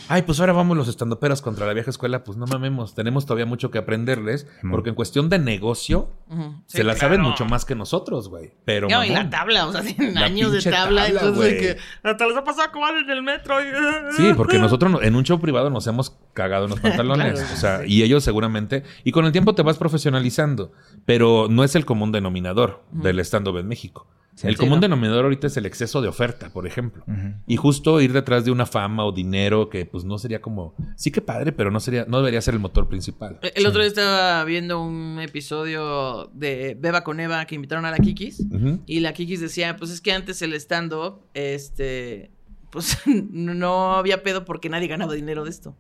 ay, 0.09 0.23
pues 0.23 0.39
ahora 0.41 0.53
vamos 0.53 0.77
los 0.77 0.89
estandoperos 0.89 1.41
contra 1.41 1.65
la 1.67 1.73
vieja 1.73 1.89
escuela, 1.91 2.25
pues 2.25 2.37
no 2.37 2.47
mamemos, 2.47 2.95
tenemos 2.95 3.25
todavía 3.25 3.47
mucho 3.47 3.71
que 3.71 3.79
aprenderles, 3.79 4.47
porque 4.71 4.91
en 4.91 4.95
cuestión 4.95 5.29
de 5.31 5.39
negocio, 5.39 6.11
Ujú. 6.29 6.55
se 6.67 6.79
Sí, 6.79 6.85
la 6.85 6.95
saben 6.97 7.23
mucho 7.23 7.45
más 7.47 7.65
que 7.65 7.75
nosotros, 7.75 8.29
güey. 8.29 8.53
Pero, 8.65 8.89
No, 8.89 9.05
y 9.05 9.09
la 9.11 9.31
tabla, 9.31 9.67
o 9.67 9.73
sea, 9.73 9.81
tienen 9.83 10.19
años 10.19 10.53
de 10.53 10.61
tabla. 10.61 11.07
tabla, 11.07 11.07
entonces, 11.09 11.55
que 11.55 11.77
hasta 12.03 12.27
les 12.27 12.37
ha 12.37 12.45
pasado 12.45 12.69
a 12.69 12.73
comer 12.73 12.97
en 13.05 13.11
el 13.11 13.23
metro. 13.23 13.63
y- 13.63 13.67
Sí, 14.17 14.33
porque 14.37 14.59
nosotros 14.59 14.91
no- 14.91 15.01
en 15.03 15.15
un 15.15 15.23
show 15.25 15.39
privado 15.41 15.71
nos 15.71 15.87
hemos 15.87 16.17
cagado 16.35 16.65
en 16.65 16.71
los 16.71 16.81
pantalones. 16.81 17.35
Claro. 17.41 17.55
o 17.55 17.57
sea, 17.57 17.87
y 17.87 18.03
ellos 18.03 18.25
seguramente. 18.25 18.83
Y 19.05 19.13
con 19.13 19.25
el 19.25 19.33
tiempo 19.33 19.55
te 19.55 19.63
vas 19.63 19.79
profesionalizando. 19.79 20.73
Pero 21.05 21.47
no 21.49 21.65
es 21.65 21.75
el 21.77 21.85
común 21.87 22.13
denominador 22.13 22.83
del 22.93 23.19
stand-up 23.21 23.57
México. 23.69 24.07
el 24.43 24.55
Sí, 24.55 24.57
común 24.57 24.77
no. 24.77 24.81
denominador 24.83 25.25
ahorita 25.25 25.49
es 25.49 25.57
el 25.57 25.67
exceso 25.67 26.01
de 26.01 26.09
oferta, 26.09 26.51
por 26.51 26.67
ejemplo. 26.67 27.05
Y 27.47 27.57
justo 27.57 28.01
ir 28.01 28.13
detrás 28.13 28.45
de 28.45 28.51
una 28.53 28.67
fama 28.67 29.05
o 29.05 29.13
dinero 29.13 29.69
que 29.69 29.85
pues 29.85 30.05
no 30.05 30.17
sería 30.19 30.41
como. 30.41 30.75
Sí 30.97 31.11
que 31.11 31.21
padre, 31.21 31.51
pero 31.53 31.71
no 31.73 31.81
sería, 31.81 32.05
no 32.09 32.19
debería 32.19 32.41
ser 32.41 32.55
el 32.55 32.61
motor 32.61 32.89
principal. 32.89 33.41
El 33.55 33.67
otro 33.67 33.81
día 33.81 33.89
estaba 33.89 34.45
viendo 34.45 34.81
un 34.83 35.19
episodio 35.21 36.31
de 36.35 36.77
Beba 36.79 37.03
con 37.03 37.19
Eva 37.21 37.45
que 37.47 37.55
invitaron 37.57 37.85
a 37.85 37.91
la 37.91 37.99
Kikis. 37.99 38.45
Y 38.87 39.01
la 39.01 39.13
Kikis 39.13 39.41
decía, 39.41 39.77
pues 39.77 39.91
es 39.91 40.01
que 40.01 40.13
antes 40.13 40.41
el 40.43 40.55
stand-up, 40.55 41.21
este, 41.35 42.31
pues 42.71 42.99
no 43.07 43.95
había 43.97 44.23
pedo 44.23 44.45
porque 44.45 44.69
nadie 44.69 44.87
ganaba 44.89 45.15
dinero 45.15 45.43
de 45.45 45.51
esto. 45.51 45.77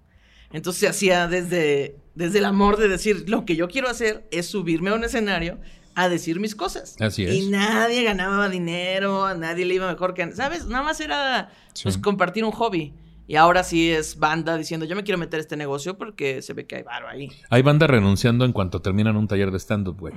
Entonces 0.50 0.80
se 0.80 0.88
hacía 0.88 1.28
desde, 1.28 1.96
desde 2.14 2.38
el 2.38 2.46
amor 2.46 2.78
de 2.78 2.88
decir, 2.88 3.28
lo 3.28 3.44
que 3.44 3.54
yo 3.54 3.68
quiero 3.68 3.88
hacer 3.88 4.26
es 4.30 4.46
subirme 4.46 4.90
a 4.90 4.94
un 4.94 5.04
escenario 5.04 5.58
a 6.00 6.08
decir 6.08 6.38
mis 6.40 6.54
cosas. 6.54 6.96
Así 7.00 7.24
es. 7.24 7.34
Y 7.34 7.50
nadie 7.50 8.04
ganaba 8.04 8.48
dinero, 8.48 9.24
a 9.26 9.34
nadie 9.34 9.64
le 9.66 9.74
iba 9.74 9.90
mejor 9.90 10.14
que... 10.14 10.22
a- 10.22 10.32
¿Sabes? 10.32 10.66
Nada 10.66 10.84
más 10.84 11.00
era 11.00 11.50
pues, 11.82 11.94
Sí. 11.96 12.00
compartir 12.00 12.44
un 12.44 12.52
hobby. 12.52 12.94
Y 13.26 13.36
ahora 13.36 13.62
sí 13.64 13.90
es 13.90 14.18
banda 14.18 14.56
diciendo, 14.56 14.86
yo 14.86 14.96
me 14.96 15.02
quiero 15.02 15.18
meter 15.18 15.38
a 15.38 15.40
este 15.42 15.56
negocio 15.56 15.98
porque 15.98 16.40
se 16.40 16.54
ve 16.54 16.66
que 16.66 16.76
hay 16.76 16.82
varo 16.82 17.08
ahí. 17.08 17.28
Hay 17.50 17.62
bandas 17.62 17.90
renunciando 17.90 18.44
en 18.44 18.52
cuanto 18.52 18.80
terminan 18.80 19.16
un 19.16 19.28
taller 19.28 19.50
de 19.50 19.58
stand-up, 19.58 19.98
güey. 19.98 20.14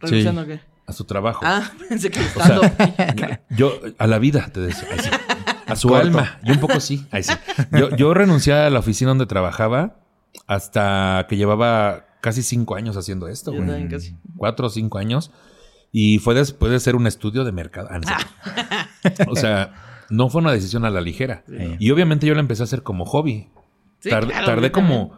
¿Renunciando 0.00 0.40
a 0.42 0.46
qué? 0.46 0.60
A 0.86 0.92
su 0.92 1.04
trabajo. 1.04 1.40
Ah, 1.42 1.70
pensé 1.88 2.10
que 2.10 2.20
O 2.20 2.42
sea, 2.44 3.42
yo, 3.50 3.78
a 3.98 4.06
la 4.06 4.18
vida, 4.18 4.48
te 4.52 4.60
decía. 4.60 4.88
A 5.66 5.74
su 5.76 5.88
Corto. 5.88 6.06
alma. 6.06 6.38
Y 6.44 6.52
un 6.52 6.60
poco 6.60 6.78
sí. 6.80 7.04
Sí. 7.20 7.32
Yo, 7.72 7.90
yo 7.96 8.14
renuncié 8.14 8.54
a 8.54 8.70
la 8.70 8.78
oficina 8.78 9.08
donde 9.10 9.26
trabajaba 9.26 9.96
hasta 10.46 11.26
que 11.28 11.36
llevaba 11.36 12.05
casi 12.26 12.42
cinco 12.42 12.74
años 12.74 12.96
haciendo 12.96 13.28
esto, 13.28 13.52
Yo 13.52 13.62
güey. 13.62 13.86
casi. 13.86 14.16
Cuatro 14.36 14.66
o 14.66 14.68
cinco 14.68 14.98
años. 14.98 15.30
Y 15.92 16.18
fue 16.18 16.34
después 16.34 16.72
de 16.72 16.80
ser 16.80 16.96
un 16.96 17.06
estudio 17.06 17.44
de 17.44 17.52
mercado. 17.52 17.86
Ah, 17.88 18.00
no 18.00 18.08
sé. 18.08 19.24
o 19.28 19.36
sea, 19.36 20.04
no 20.10 20.28
fue 20.28 20.40
una 20.40 20.50
decisión 20.50 20.84
a 20.84 20.90
la 20.90 21.00
ligera. 21.00 21.44
Sí. 21.46 21.76
Y 21.78 21.90
obviamente 21.92 22.26
yo 22.26 22.34
la 22.34 22.40
empecé 22.40 22.64
a 22.64 22.64
hacer 22.64 22.82
como 22.82 23.04
hobby. 23.04 23.48
Sí, 24.00 24.10
Tardé, 24.10 24.32
claro, 24.32 24.72
como 24.72 25.16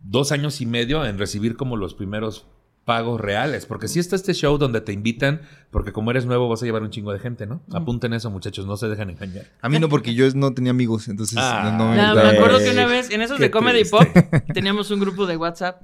dos 0.00 0.32
años 0.32 0.62
y 0.62 0.64
medio 0.66 1.04
en 1.04 1.18
recibir 1.18 1.54
como 1.54 1.76
los 1.76 1.92
primeros 1.92 2.46
pagos 2.84 3.20
reales. 3.20 3.66
Porque 3.66 3.88
si 3.88 3.98
está 4.00 4.16
este 4.16 4.34
show 4.34 4.58
donde 4.58 4.80
te 4.80 4.92
invitan, 4.92 5.42
porque 5.70 5.92
como 5.92 6.10
eres 6.10 6.26
nuevo 6.26 6.48
vas 6.48 6.62
a 6.62 6.66
llevar 6.66 6.82
un 6.82 6.90
chingo 6.90 7.12
de 7.12 7.18
gente, 7.20 7.46
¿no? 7.46 7.62
Apunten 7.72 8.12
eso, 8.12 8.30
muchachos, 8.30 8.66
no 8.66 8.76
se 8.76 8.88
dejen 8.88 9.10
engañar. 9.10 9.46
A 9.60 9.68
mí 9.68 9.78
no, 9.78 9.88
porque 9.88 10.14
yo 10.14 10.28
no 10.34 10.52
tenía 10.52 10.70
amigos, 10.70 11.08
entonces 11.08 11.38
Ah. 11.40 11.74
no, 11.76 11.84
no 11.84 11.90
me 11.90 11.96
No, 11.96 12.14
me 12.14 12.38
acuerdo 12.38 12.58
que 12.58 12.70
una 12.70 12.86
vez, 12.86 13.10
en 13.10 13.22
esos 13.22 13.38
Qué 13.38 13.44
de 13.44 13.50
Comedy 13.50 13.84
triste. 13.84 14.22
Pop, 14.22 14.34
teníamos 14.54 14.90
un 14.90 15.00
grupo 15.00 15.26
de 15.26 15.36
WhatsApp. 15.36 15.80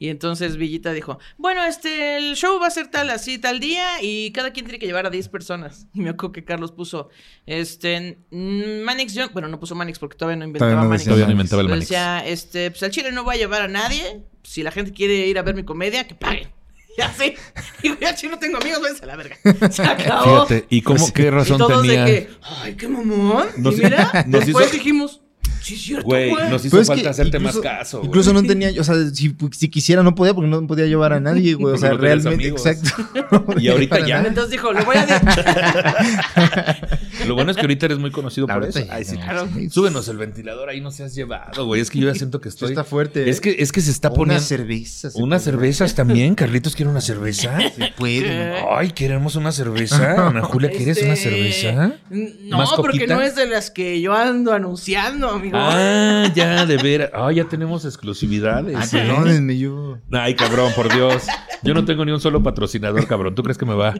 Y 0.00 0.10
entonces 0.10 0.56
Villita 0.56 0.92
dijo, 0.92 1.18
bueno, 1.38 1.64
este, 1.64 2.18
el 2.18 2.36
show 2.36 2.60
va 2.60 2.68
a 2.68 2.70
ser 2.70 2.86
tal, 2.88 3.10
así, 3.10 3.36
tal 3.38 3.58
día, 3.58 3.84
y 4.00 4.30
cada 4.30 4.52
quien 4.52 4.64
tiene 4.64 4.78
que 4.78 4.86
llevar 4.86 5.06
a 5.06 5.10
10 5.10 5.28
personas. 5.28 5.88
Y 5.92 6.00
me 6.02 6.10
acuerdo 6.10 6.30
que 6.30 6.44
Carlos 6.44 6.70
puso, 6.70 7.08
este, 7.46 8.20
mm, 8.30 8.82
Manix, 8.84 9.12
yo, 9.14 9.28
bueno, 9.30 9.48
no 9.48 9.58
puso 9.58 9.74
Manix 9.74 9.98
porque 9.98 10.16
todavía 10.16 10.36
no 10.36 10.44
inventaba 10.44 10.70
Todavía 10.70 10.84
no 10.84 10.88
Manix. 10.88 11.04
Todavía 11.04 11.24
no 11.26 11.34
Manix. 11.34 11.52
inventaba 11.52 11.62
el 11.62 11.66
Pero 11.66 11.74
Manix. 11.74 11.88
decía, 11.88 12.26
este, 12.26 12.70
pues 12.70 12.82
al 12.84 12.90
chile 12.92 13.10
no 13.10 13.24
voy 13.24 13.34
a 13.34 13.38
llevar 13.38 13.62
a 13.62 13.68
nadie. 13.68 14.22
Si 14.48 14.62
la 14.62 14.70
gente 14.70 14.92
quiere 14.92 15.14
ir 15.26 15.38
a 15.38 15.42
ver 15.42 15.54
mi 15.54 15.62
comedia, 15.64 16.06
que 16.06 16.14
paguen. 16.14 16.48
Y 16.96 17.00
así. 17.00 17.34
Digo, 17.80 17.96
ya 18.00 18.12
chile 18.16 18.32
no 18.32 18.38
tengo 18.40 18.56
amigos, 18.56 18.80
váyanse 18.80 19.04
a 19.04 19.06
la 19.06 19.14
verga. 19.16 19.36
Se 19.70 19.82
acabó. 19.84 20.46
Fíjate, 20.46 20.66
¿y 20.68 20.82
cómo, 20.82 21.12
qué 21.12 21.22
y 21.22 21.30
razón 21.30 21.58
todos 21.58 21.82
tenía? 21.82 22.04
de 22.04 22.12
que, 22.26 22.30
ay, 22.42 22.74
qué 22.74 22.88
mamón. 22.88 23.46
Nos- 23.58 23.78
y 23.78 23.82
mira, 23.84 24.10
después 24.26 24.66
hizo- 24.66 24.72
dijimos, 24.76 25.20
sí 25.68 25.74
es 25.74 25.82
cierto, 25.82 26.04
Güey, 26.06 26.30
nos 26.50 26.64
hizo 26.64 26.76
falta 26.84 27.02
que 27.02 27.08
hacerte 27.08 27.36
incluso- 27.38 27.62
más 27.62 27.62
caso. 27.78 27.98
güey. 27.98 28.08
Incluso 28.08 28.32
no 28.32 28.42
tenía, 28.42 28.70
o 28.80 28.84
sea, 28.84 28.94
si, 29.12 29.34
si 29.52 29.68
quisiera 29.68 30.02
no 30.02 30.14
podía 30.14 30.34
porque 30.34 30.48
no 30.48 30.66
podía 30.66 30.86
llevar 30.86 31.12
a 31.12 31.20
nadie, 31.28 31.54
güey. 31.54 31.74
O 31.74 31.78
sea, 31.78 31.90
no 31.90 31.98
realmente, 31.98 32.48
exacto. 32.48 32.90
No 33.30 33.44
Y 33.60 33.68
ahorita 33.68 34.06
ya. 34.06 34.22
Entonces 34.22 34.50
dijo, 34.52 34.72
lo 34.72 34.84
voy 34.84 34.96
a 34.96 35.06
decir. 35.06 35.28
Lo 37.26 37.34
bueno 37.34 37.50
es 37.50 37.56
que 37.56 37.62
ahorita 37.62 37.86
eres 37.86 37.98
muy 37.98 38.10
conocido 38.10 38.46
por 38.46 38.64
eso. 38.64 38.80
Ay, 38.90 39.04
sí. 39.04 39.16
Claro. 39.16 39.48
Súbenos 39.70 40.08
el 40.08 40.16
ventilador, 40.16 40.68
ahí 40.70 40.80
no 40.80 40.90
se 40.90 41.04
has 41.04 41.14
llevado, 41.14 41.66
güey. 41.66 41.80
Es 41.80 41.90
que 41.90 41.98
yo 41.98 42.08
ya 42.10 42.14
siento 42.14 42.40
que 42.40 42.48
Esto 42.48 42.64
estoy. 42.66 42.72
está 42.74 42.84
fuerte. 42.84 43.28
Es 43.28 43.40
que, 43.40 43.56
es 43.58 43.72
que 43.72 43.80
se 43.80 43.90
está 43.90 44.08
Una 44.08 44.16
poniendo. 44.16 44.44
cerveza. 44.44 45.10
se 45.10 45.20
¿Unas 45.20 45.42
cervezas 45.42 45.94
también? 45.94 46.34
¿Carlitos 46.34 46.74
quiere 46.76 46.90
una 46.90 47.00
cerveza? 47.00 47.58
Se 47.76 47.92
puede. 47.96 48.54
Ay, 48.70 48.92
queremos 48.92 49.36
una 49.36 49.52
cerveza. 49.52 50.28
Ana 50.28 50.42
Julia, 50.42 50.70
¿quieres 50.70 51.02
una 51.02 51.14
Este, 51.14 51.30
cerveza? 51.30 51.92
No, 52.08 52.56
¿Más 52.58 52.70
porque 52.76 53.06
no 53.06 53.20
es 53.20 53.34
de 53.34 53.46
las 53.46 53.70
que 53.70 54.00
yo 54.00 54.14
ando 54.14 54.52
anunciando, 54.52 55.28
amigo. 55.28 55.57
Ah, 55.60 56.32
ya, 56.34 56.66
de 56.66 56.76
ver. 56.76 57.10
Ah, 57.14 57.30
ya 57.32 57.44
tenemos 57.44 57.84
exclusividades. 57.84 58.76
Ah, 58.76 58.84
¿eh? 58.84 58.88
perdónenme, 58.90 59.58
yo. 59.58 59.98
Ay, 60.12 60.34
cabrón, 60.34 60.72
por 60.74 60.92
Dios. 60.92 61.26
Yo 61.62 61.74
no 61.74 61.84
tengo 61.84 62.04
ni 62.04 62.12
un 62.12 62.20
solo 62.20 62.42
patrocinador, 62.42 63.06
cabrón. 63.06 63.34
¿Tú 63.34 63.42
crees 63.42 63.58
que 63.58 63.66
me 63.66 63.74
va? 63.74 63.94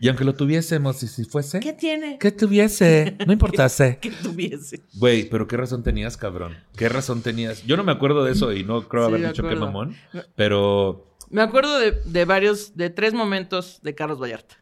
Y 0.00 0.08
aunque 0.08 0.24
lo 0.24 0.34
tuviésemos, 0.34 1.02
y 1.02 1.08
si 1.08 1.24
fuese, 1.24 1.60
¿Qué 1.60 1.72
tiene? 1.72 2.18
¿qué 2.18 2.32
tuviese? 2.32 3.16
No 3.26 3.32
importase. 3.32 3.98
Que 4.00 4.10
tuviese. 4.10 4.82
Güey, 4.94 5.28
pero 5.28 5.46
qué 5.46 5.56
razón 5.56 5.82
tenías, 5.82 6.16
cabrón. 6.16 6.56
¿Qué 6.76 6.88
razón 6.88 7.22
tenías? 7.22 7.64
Yo 7.64 7.76
no 7.76 7.84
me 7.84 7.92
acuerdo 7.92 8.24
de 8.24 8.32
eso 8.32 8.52
y 8.52 8.64
no 8.64 8.88
creo 8.88 9.04
haber 9.04 9.26
dicho 9.26 9.42
acuerdo. 9.42 9.66
mamón. 9.66 9.96
Pero. 10.34 11.14
Me 11.30 11.42
acuerdo 11.42 11.78
de, 11.78 11.92
de 12.04 12.24
varios, 12.24 12.76
de 12.76 12.90
tres 12.90 13.12
momentos 13.14 13.80
de 13.82 13.94
Carlos 13.94 14.20
Vallarta. 14.20 14.56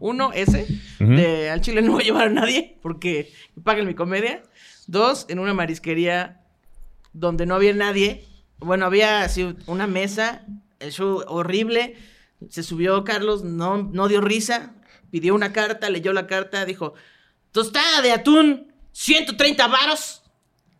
Uno, 0.00 0.32
ese, 0.34 0.66
de 0.98 1.48
al 1.48 1.60
chile 1.62 1.80
no 1.82 1.92
voy 1.92 2.02
a 2.02 2.04
llevar 2.04 2.26
a 2.28 2.30
nadie 2.30 2.76
porque 2.82 3.32
paguen 3.64 3.86
mi 3.86 3.94
comedia. 3.94 4.42
Dos, 4.90 5.26
en 5.28 5.38
una 5.38 5.54
marisquería 5.54 6.40
donde 7.12 7.46
no 7.46 7.54
había 7.54 7.72
nadie. 7.74 8.26
Bueno, 8.58 8.86
había 8.86 9.22
así 9.22 9.54
una 9.66 9.86
mesa, 9.86 10.44
el 10.80 10.90
show 10.90 11.22
horrible. 11.28 11.94
Se 12.48 12.64
subió 12.64 13.04
Carlos, 13.04 13.44
no, 13.44 13.84
no 13.84 14.08
dio 14.08 14.20
risa, 14.20 14.74
pidió 15.12 15.32
una 15.36 15.52
carta, 15.52 15.90
leyó 15.90 16.12
la 16.12 16.26
carta, 16.26 16.64
dijo, 16.64 16.94
tostada 17.52 18.02
de 18.02 18.10
atún, 18.10 18.72
130 18.90 19.68
varos. 19.68 20.22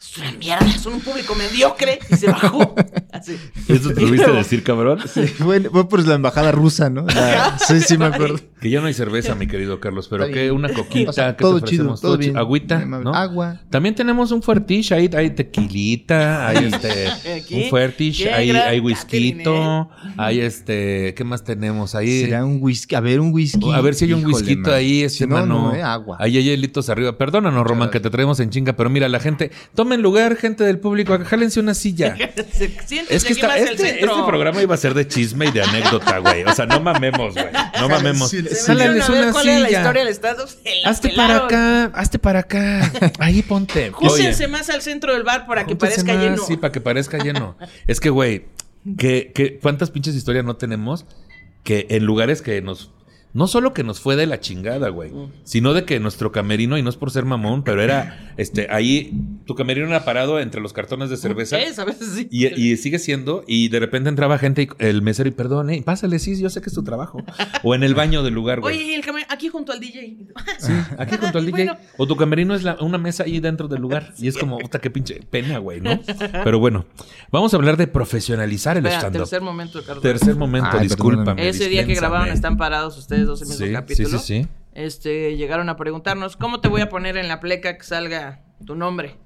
Es 0.00 0.16
una 0.18 0.32
mierda, 0.32 0.68
son 0.78 0.94
un 0.94 1.00
público 1.02 1.36
mediocre. 1.36 2.00
Y 2.10 2.16
se 2.16 2.26
bajó. 2.26 2.74
Así. 3.12 3.38
¿Eso 3.68 3.90
te 3.90 3.94
tuviste 3.94 4.16
luego- 4.26 4.38
decir, 4.38 4.64
cabrón? 4.64 4.98
Sí, 5.06 5.26
fue, 5.28 5.60
fue 5.60 5.88
por 5.88 6.04
la 6.04 6.14
embajada 6.14 6.50
rusa, 6.50 6.90
¿no? 6.90 7.04
La- 7.06 7.58
sí, 7.60 7.80
sí, 7.80 7.96
me 7.96 8.06
acuerdo. 8.06 8.40
Que 8.60 8.68
ya 8.68 8.80
no 8.80 8.86
hay 8.86 8.94
cerveza, 8.94 9.34
mi 9.36 9.46
querido 9.46 9.80
Carlos, 9.80 10.08
pero 10.08 10.28
que 10.28 10.50
una 10.50 10.68
coquita, 10.72 11.10
O 11.10 11.12
sea, 11.12 11.36
¿qué 11.36 11.42
todo 11.42 11.60
te 11.60 11.70
chido, 11.70 11.94
todo 11.96 12.16
bien. 12.16 12.36
Agüita. 12.36 12.84
¿no? 12.84 13.14
Agua. 13.14 13.60
También 13.70 13.94
tenemos 13.94 14.30
un 14.32 14.42
fuertish, 14.42 14.92
ahí 14.92 15.08
hay 15.14 15.30
tequilita, 15.30 16.48
hay 16.48 16.70
este, 16.72 17.54
un 17.56 17.70
fuertish, 17.70 18.26
hay, 18.26 18.50
hay 18.50 18.80
whisky, 18.80 19.40
¿eh? 19.40 19.86
hay 20.16 20.40
este, 20.40 21.14
¿qué 21.16 21.24
más 21.24 21.42
tenemos? 21.42 21.94
Ahí, 21.94 22.22
Será 22.22 22.44
un 22.44 22.58
whisky. 22.60 22.94
A 22.94 23.00
ver, 23.00 23.20
un 23.20 23.32
whisky. 23.32 23.72
a 23.72 23.80
ver 23.80 23.94
si 23.94 24.04
hay 24.04 24.12
un 24.12 24.24
whisky 24.24 24.58
ahí, 24.66 25.02
este 25.02 25.18
Si 25.18 25.26
no, 25.26 25.36
mano. 25.36 25.70
no, 25.70 25.74
eh, 25.74 25.82
agua. 25.82 26.16
Ahí 26.20 26.36
hay 26.36 26.44
hielitos 26.44 26.88
arriba. 26.90 27.16
Perdónanos, 27.16 27.66
Román, 27.66 27.90
que 27.90 28.00
te 28.00 28.10
traemos 28.10 28.40
en 28.40 28.50
chinga, 28.50 28.74
pero 28.74 28.90
mira, 28.90 29.08
la 29.08 29.20
gente, 29.20 29.50
tomen 29.74 30.02
lugar, 30.02 30.36
gente 30.36 30.64
del 30.64 30.78
público, 30.78 31.18
jálense 31.24 31.60
una 31.60 31.74
silla. 31.74 32.16
Es 33.08 33.24
que 33.24 33.32
está, 33.32 33.56
este, 33.56 34.04
este 34.04 34.22
programa 34.26 34.62
iba 34.62 34.74
a 34.74 34.78
ser 34.78 34.94
de 34.94 35.06
chisme 35.06 35.46
y 35.46 35.50
de 35.50 35.62
anécdota, 35.62 36.18
güey. 36.18 36.42
O 36.44 36.52
sea, 36.52 36.66
no 36.66 36.80
mamemos, 36.80 37.34
güey. 37.34 37.46
No 37.80 37.88
mamemos. 37.88 38.30
Sí, 38.50 38.56
Se 38.56 38.62
sí. 38.62 38.70
metieron 38.72 39.00
Jálales 39.00 39.08
a 39.08 39.12
ver 39.12 39.22
una 39.22 39.32
cuál 39.32 39.48
era 39.48 39.58
la 39.58 39.66
silla. 39.68 39.78
historia 39.80 40.04
del 40.04 40.82
la 40.82 40.90
Hazte 40.90 41.08
para 41.10 41.36
acá, 41.36 41.84
hazte 41.94 42.18
para 42.18 42.38
acá. 42.40 42.92
Ahí 43.18 43.42
ponte. 43.42 43.90
Júntense 43.90 44.48
más 44.48 44.70
al 44.70 44.82
centro 44.82 45.12
del 45.12 45.22
bar 45.22 45.46
para 45.46 45.66
que 45.66 45.76
parezca 45.76 46.14
más, 46.14 46.22
lleno. 46.22 46.44
Sí, 46.44 46.56
para 46.56 46.72
que 46.72 46.80
parezca 46.80 47.18
lleno. 47.18 47.56
es 47.86 48.00
que, 48.00 48.10
güey, 48.10 48.46
que, 48.98 49.32
que, 49.34 49.58
¿cuántas 49.58 49.90
pinches 49.90 50.14
historias 50.14 50.44
no 50.44 50.56
tenemos 50.56 51.06
que 51.64 51.86
en 51.90 52.04
lugares 52.04 52.42
que 52.42 52.60
nos... 52.62 52.90
No 53.32 53.46
solo 53.46 53.72
que 53.72 53.84
nos 53.84 54.00
fue 54.00 54.16
de 54.16 54.26
la 54.26 54.40
chingada, 54.40 54.88
güey, 54.88 55.10
Mm. 55.12 55.30
sino 55.44 55.72
de 55.72 55.84
que 55.84 56.00
nuestro 56.00 56.32
camerino, 56.32 56.76
y 56.78 56.82
no 56.82 56.90
es 56.90 56.96
por 56.96 57.10
ser 57.10 57.24
mamón, 57.24 57.62
pero 57.64 57.82
era, 57.82 58.32
este, 58.36 58.66
ahí, 58.70 59.12
tu 59.46 59.54
camerino 59.54 59.86
era 59.86 60.04
parado 60.04 60.40
entre 60.40 60.60
los 60.60 60.72
cartones 60.72 61.10
de 61.10 61.16
cerveza. 61.16 61.58
Es, 61.60 61.78
a 61.78 61.84
veces 61.84 62.08
sí. 62.14 62.28
Y, 62.30 62.46
y 62.60 62.76
sigue 62.76 62.98
siendo, 62.98 63.44
y 63.46 63.68
de 63.68 63.78
repente 63.80 64.08
entraba 64.08 64.36
gente 64.38 64.62
y 64.62 64.68
el 64.78 65.02
mesero 65.02 65.28
y 65.28 65.32
perdón, 65.32 65.70
eh, 65.70 65.82
pásale, 65.84 66.18
sí, 66.18 66.40
yo 66.40 66.50
sé 66.50 66.60
que 66.60 66.68
es 66.70 66.74
tu 66.74 66.82
trabajo. 66.82 67.22
O 67.62 67.74
en 67.74 67.82
el 67.82 67.94
baño 67.94 68.22
del 68.22 68.32
lugar, 68.34 68.60
güey. 68.60 68.76
Oye, 68.76 68.94
el 68.94 69.04
camerino, 69.04 69.28
aquí 69.32 69.48
junto 69.48 69.72
al 69.72 69.80
DJ. 69.80 70.16
Sí, 70.58 70.72
aquí 70.98 71.16
junto 71.20 71.38
al 71.38 71.46
DJ. 71.46 71.64
Bueno. 71.66 71.78
O 71.98 72.06
tu 72.06 72.16
camerino 72.16 72.54
es 72.54 72.62
la- 72.62 72.76
una 72.80 72.96
mesa 72.98 73.24
ahí 73.24 73.38
dentro 73.40 73.68
del 73.68 73.80
lugar. 73.82 74.12
Y 74.18 74.28
es 74.28 74.36
como, 74.38 74.58
puta, 74.58 74.78
qué 74.80 74.90
pinche 74.90 75.20
pena, 75.30 75.58
güey, 75.58 75.80
¿no? 75.80 76.00
Pero 76.44 76.58
bueno, 76.58 76.86
vamos 77.30 77.52
a 77.54 77.56
hablar 77.58 77.76
de 77.76 77.86
profesionalizar 77.86 78.76
el 78.76 78.86
stand-up. 78.86 79.12
tercer 79.20 79.40
momento 79.42 79.82
Carlos. 79.84 80.02
Tercer 80.02 80.36
momento, 80.36 80.68
Ay, 80.72 80.80
discúlpame. 80.88 81.48
Ese 81.48 81.68
día 81.68 81.86
que 81.86 81.94
grabaron 81.94 82.28
están 82.30 82.56
parados 82.56 82.96
ustedes 82.98 83.19
dos 83.26 83.42
en 83.42 83.46
el 83.48 83.50
mismo 83.52 83.66
Sí, 83.66 83.72
capítulo. 83.72 84.18
sí, 84.18 84.42
sí. 84.42 84.48
Este, 84.72 85.36
llegaron 85.36 85.68
a 85.68 85.76
preguntarnos, 85.76 86.36
¿cómo 86.36 86.60
te 86.60 86.68
voy 86.68 86.80
a 86.80 86.88
poner 86.88 87.16
en 87.16 87.28
la 87.28 87.40
pleca 87.40 87.76
que 87.76 87.84
salga 87.84 88.42
tu 88.64 88.74
nombre? 88.76 89.16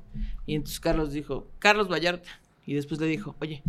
Y 0.47 0.55
entonces 0.55 0.81
Carlos 0.81 1.13
dijo, 1.13 1.49
Carlos 1.59 1.89
Vallarta. 1.91 2.29
Y 2.67 2.75
después 2.75 3.01
le 3.01 3.07
dijo, 3.07 3.37
oye, 3.41 3.63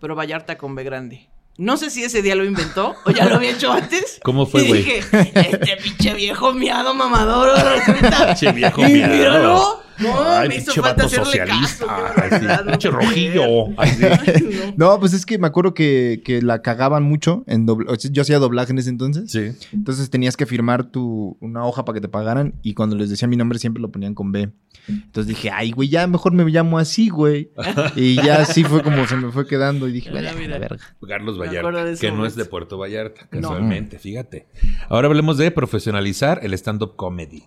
pero 0.00 0.14
Vallarta 0.16 0.58
con 0.58 0.74
B 0.74 0.82
grande. 0.82 1.28
No 1.56 1.76
sé 1.76 1.90
si 1.90 2.02
ese 2.02 2.22
día 2.22 2.34
lo 2.34 2.44
inventó 2.44 2.94
o 3.04 3.10
ya 3.10 3.26
lo 3.28 3.36
había 3.36 3.50
hecho 3.50 3.70
antes. 3.72 4.18
¿Cómo 4.24 4.46
fue, 4.46 4.62
Y 4.64 4.68
güey? 4.68 4.82
dije, 4.84 4.98
este 5.34 5.76
pinche 5.82 6.14
viejo 6.14 6.52
miado 6.52 6.94
mamador 6.94 7.50
resulta. 7.58 8.26
Pinche 8.28 8.52
viejo 8.52 8.80
miado. 8.88 9.82
No, 10.00 10.22
Ay, 10.22 10.48
me 10.48 10.56
hizo 10.56 10.72
falta 10.72 10.90
vato 11.04 11.06
hacerle 11.06 11.24
socialista. 11.24 11.86
caso. 12.14 12.64
no 12.64 12.70
pinche 12.70 12.90
rojillo. 12.90 13.44
Ay, 13.76 13.90
sí. 13.90 14.04
Ay, 14.26 14.74
no. 14.76 14.90
No, 14.92 15.00
pues 15.00 15.12
es 15.12 15.26
que 15.26 15.38
me 15.38 15.46
acuerdo 15.46 15.74
que, 15.74 16.22
que 16.24 16.40
la 16.42 16.62
cagaban 16.62 17.02
mucho 17.02 17.44
en 17.46 17.66
dobl- 17.66 17.86
o 17.88 17.96
sea, 17.96 18.10
Yo 18.10 18.22
hacía 18.22 18.38
doblaje 18.38 18.72
en 18.72 18.78
ese 18.78 18.90
entonces. 18.90 19.30
Sí. 19.30 19.52
Entonces 19.72 20.08
tenías 20.10 20.36
que 20.36 20.46
firmar 20.46 20.84
tu, 20.90 21.36
una 21.40 21.64
hoja 21.64 21.84
para 21.84 21.94
que 21.96 22.00
te 22.00 22.08
pagaran. 22.08 22.54
Y 22.62 22.74
cuando 22.74 22.96
les 22.96 23.10
decía 23.10 23.28
mi 23.28 23.36
nombre 23.36 23.58
siempre 23.58 23.80
lo 23.82 23.90
ponían 23.90 24.14
con 24.14 24.32
B. 24.32 24.50
Entonces 24.88 25.26
dije, 25.28 25.50
ay, 25.50 25.72
güey, 25.72 25.88
ya 25.88 26.06
mejor 26.06 26.32
me 26.32 26.44
llamo 26.44 26.78
así, 26.78 27.08
güey. 27.10 27.50
y 27.96 28.16
ya 28.16 28.36
así 28.42 28.64
fue 28.64 28.82
como 28.82 29.06
se 29.06 29.16
me 29.16 29.30
fue 29.30 29.46
quedando. 29.46 29.86
Y 29.88 29.92
dije, 29.92 30.10
"Vaya, 30.10 30.32
mira. 30.34 30.50
la 30.50 30.58
verga. 30.58 30.78
Carlos 31.06 31.38
Vallarta, 31.38 31.94
que 32.00 32.10
no 32.10 32.24
es 32.26 32.34
de 32.36 32.44
Puerto 32.44 32.78
Vallarta, 32.78 33.22
No. 33.32 33.40
casualmente, 33.42 33.98
fíjate. 33.98 34.46
Ahora 34.88 35.08
hablemos 35.08 35.36
de 35.38 35.50
profesionalizar 35.50 36.40
el 36.42 36.54
stand-up 36.54 36.96
comedy. 36.96 37.44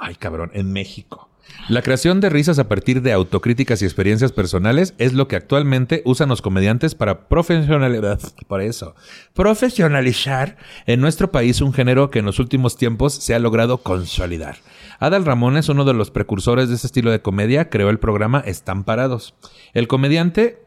Ay, 0.00 0.14
cabrón, 0.14 0.50
en 0.54 0.72
México. 0.72 1.28
La 1.68 1.82
creación 1.82 2.20
de 2.20 2.30
risas 2.30 2.58
a 2.58 2.68
partir 2.68 3.02
de 3.02 3.12
autocríticas 3.12 3.82
y 3.82 3.84
experiencias 3.84 4.32
personales 4.32 4.94
es 4.98 5.12
lo 5.12 5.28
que 5.28 5.36
actualmente 5.36 6.02
usan 6.04 6.28
los 6.28 6.42
comediantes 6.42 6.94
para 6.94 7.28
profesionalizar, 7.28 8.18
por 8.48 8.62
eso, 8.62 8.94
profesionalizar 9.34 10.56
en 10.86 11.00
nuestro 11.00 11.30
país 11.30 11.60
un 11.60 11.72
género 11.72 12.10
que 12.10 12.20
en 12.20 12.24
los 12.24 12.38
últimos 12.38 12.76
tiempos 12.76 13.14
se 13.14 13.34
ha 13.34 13.38
logrado 13.38 13.78
consolidar. 13.78 14.56
Adal 15.00 15.24
Ramones, 15.24 15.68
uno 15.68 15.84
de 15.84 15.94
los 15.94 16.10
precursores 16.10 16.68
de 16.68 16.76
ese 16.76 16.86
estilo 16.86 17.10
de 17.10 17.22
comedia, 17.22 17.68
creó 17.68 17.90
el 17.90 17.98
programa 17.98 18.40
Están 18.40 18.84
Parados. 18.84 19.34
El 19.74 19.86
comediante 19.86 20.62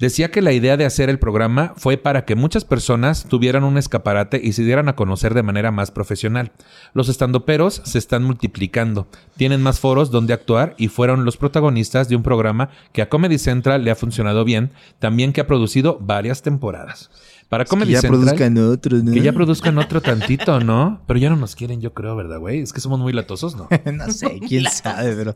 Decía 0.00 0.30
que 0.30 0.42
la 0.42 0.52
idea 0.52 0.76
de 0.76 0.84
hacer 0.84 1.10
el 1.10 1.18
programa 1.18 1.74
fue 1.76 1.96
para 1.96 2.24
que 2.24 2.36
muchas 2.36 2.64
personas 2.64 3.24
tuvieran 3.28 3.64
un 3.64 3.76
escaparate 3.76 4.40
y 4.40 4.52
se 4.52 4.62
dieran 4.62 4.88
a 4.88 4.94
conocer 4.94 5.34
de 5.34 5.42
manera 5.42 5.72
más 5.72 5.90
profesional. 5.90 6.52
Los 6.94 7.08
estandoperos 7.08 7.82
se 7.84 7.98
están 7.98 8.22
multiplicando, 8.22 9.08
tienen 9.36 9.60
más 9.60 9.80
foros 9.80 10.12
donde 10.12 10.34
actuar 10.34 10.76
y 10.78 10.86
fueron 10.86 11.24
los 11.24 11.36
protagonistas 11.36 12.08
de 12.08 12.14
un 12.14 12.22
programa 12.22 12.70
que 12.92 13.02
a 13.02 13.08
Comedy 13.08 13.38
Central 13.38 13.82
le 13.82 13.90
ha 13.90 13.96
funcionado 13.96 14.44
bien, 14.44 14.70
también 15.00 15.32
que 15.32 15.40
ha 15.40 15.48
producido 15.48 15.98
varias 16.00 16.42
temporadas. 16.42 17.10
Para 17.48 17.64
Que 17.64 17.70
Comedy 17.70 17.92
ya 17.92 18.02
Central, 18.02 18.20
produzcan 18.20 18.58
otros, 18.58 19.04
¿no? 19.04 19.12
que 19.12 19.20
ya 19.22 19.32
produzcan 19.32 19.78
otro 19.78 20.02
tantito, 20.02 20.60
¿no? 20.60 21.02
Pero 21.06 21.18
ya 21.18 21.30
no 21.30 21.36
nos 21.36 21.56
quieren, 21.56 21.80
yo 21.80 21.94
creo, 21.94 22.14
¿verdad, 22.14 22.38
güey? 22.38 22.60
Es 22.60 22.74
que 22.74 22.80
somos 22.80 23.00
muy 23.00 23.14
latosos, 23.14 23.56
¿no? 23.56 23.68
no 23.92 24.12
sé, 24.12 24.38
quién 24.46 24.64
sabe, 24.64 25.16
pero 25.16 25.34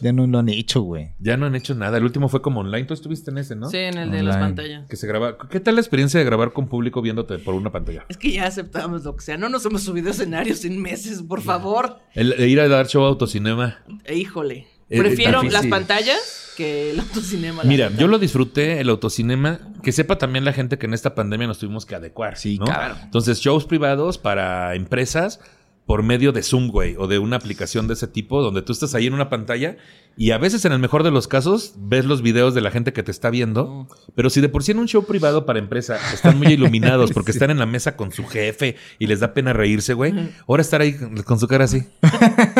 ya 0.00 0.12
no 0.12 0.26
lo 0.26 0.40
han 0.40 0.48
hecho, 0.48 0.82
güey. 0.82 1.12
Ya 1.20 1.36
no 1.36 1.46
han 1.46 1.54
hecho 1.54 1.76
nada. 1.76 1.98
El 1.98 2.04
último 2.04 2.28
fue 2.28 2.42
como 2.42 2.60
online. 2.60 2.84
Tú 2.84 2.94
estuviste 2.94 3.30
en 3.30 3.38
ese, 3.38 3.54
¿no? 3.54 3.70
Sí, 3.70 3.76
en 3.76 3.96
el 3.96 4.10
de 4.10 4.24
las 4.24 4.38
pantallas. 4.38 4.88
Que 4.88 4.96
se 4.96 5.06
graba. 5.06 5.36
¿Qué 5.38 5.60
tal 5.60 5.76
la 5.76 5.80
experiencia 5.80 6.18
de 6.18 6.26
grabar 6.26 6.52
con 6.52 6.66
público 6.66 7.00
viéndote 7.00 7.38
por 7.38 7.54
una 7.54 7.70
pantalla? 7.70 8.06
Es 8.08 8.16
que 8.16 8.32
ya 8.32 8.46
aceptamos 8.46 9.04
lo 9.04 9.14
que 9.14 9.22
sea. 9.22 9.36
No 9.36 9.48
nos 9.48 9.64
hemos 9.64 9.84
subido 9.84 10.10
escenarios 10.10 10.64
en 10.64 10.82
meses, 10.82 11.22
por 11.22 11.42
favor. 11.42 11.98
El, 12.14 12.32
el 12.32 12.48
ir 12.48 12.60
a 12.60 12.66
dar 12.66 12.88
show 12.88 13.04
a 13.04 13.08
autocinema. 13.08 13.78
Híjole. 14.12 14.66
Prefiero 14.88 15.42
las 15.44 15.66
pantallas 15.66 16.41
que 16.56 16.90
el 16.90 17.00
autocinema. 17.00 17.62
Mira, 17.64 17.90
yo 17.96 18.06
lo 18.08 18.18
disfruté, 18.18 18.80
el 18.80 18.88
autocinema. 18.90 19.60
Que 19.82 19.92
sepa 19.92 20.18
también 20.18 20.44
la 20.44 20.52
gente 20.52 20.78
que 20.78 20.86
en 20.86 20.94
esta 20.94 21.14
pandemia 21.14 21.46
nos 21.46 21.58
tuvimos 21.58 21.86
que 21.86 21.94
adecuar. 21.94 22.36
Sí, 22.36 22.58
¿no? 22.58 22.66
claro. 22.66 22.96
Entonces, 23.02 23.40
shows 23.40 23.64
privados 23.64 24.18
para 24.18 24.74
empresas 24.74 25.40
por 25.86 26.04
medio 26.04 26.30
de 26.30 26.44
Zoom, 26.44 26.68
güey, 26.68 26.94
o 26.96 27.08
de 27.08 27.18
una 27.18 27.34
aplicación 27.34 27.88
de 27.88 27.94
ese 27.94 28.06
tipo, 28.06 28.40
donde 28.40 28.62
tú 28.62 28.72
estás 28.72 28.94
ahí 28.94 29.08
en 29.08 29.14
una 29.14 29.28
pantalla 29.28 29.76
y 30.16 30.30
a 30.30 30.38
veces, 30.38 30.64
en 30.64 30.72
el 30.72 30.78
mejor 30.78 31.02
de 31.02 31.10
los 31.10 31.26
casos, 31.26 31.74
ves 31.76 32.04
los 32.04 32.22
videos 32.22 32.54
de 32.54 32.60
la 32.60 32.70
gente 32.70 32.92
que 32.92 33.02
te 33.02 33.10
está 33.10 33.30
viendo. 33.30 33.88
Pero 34.14 34.30
si 34.30 34.40
de 34.40 34.48
por 34.48 34.62
sí 34.62 34.70
en 34.70 34.78
un 34.78 34.86
show 34.86 35.04
privado 35.04 35.44
para 35.44 35.58
empresa 35.58 35.98
están 36.14 36.38
muy 36.38 36.46
iluminados 36.52 37.10
porque 37.12 37.32
están 37.32 37.50
en 37.50 37.58
la 37.58 37.66
mesa 37.66 37.96
con 37.96 38.12
su 38.12 38.24
jefe 38.26 38.76
y 39.00 39.08
les 39.08 39.18
da 39.20 39.34
pena 39.34 39.52
reírse, 39.52 39.94
güey, 39.94 40.14
ahora 40.46 40.60
estar 40.62 40.80
ahí 40.82 40.94
con- 40.96 41.20
con 41.24 41.40
su 41.40 41.48
cara 41.48 41.64
así. 41.64 41.82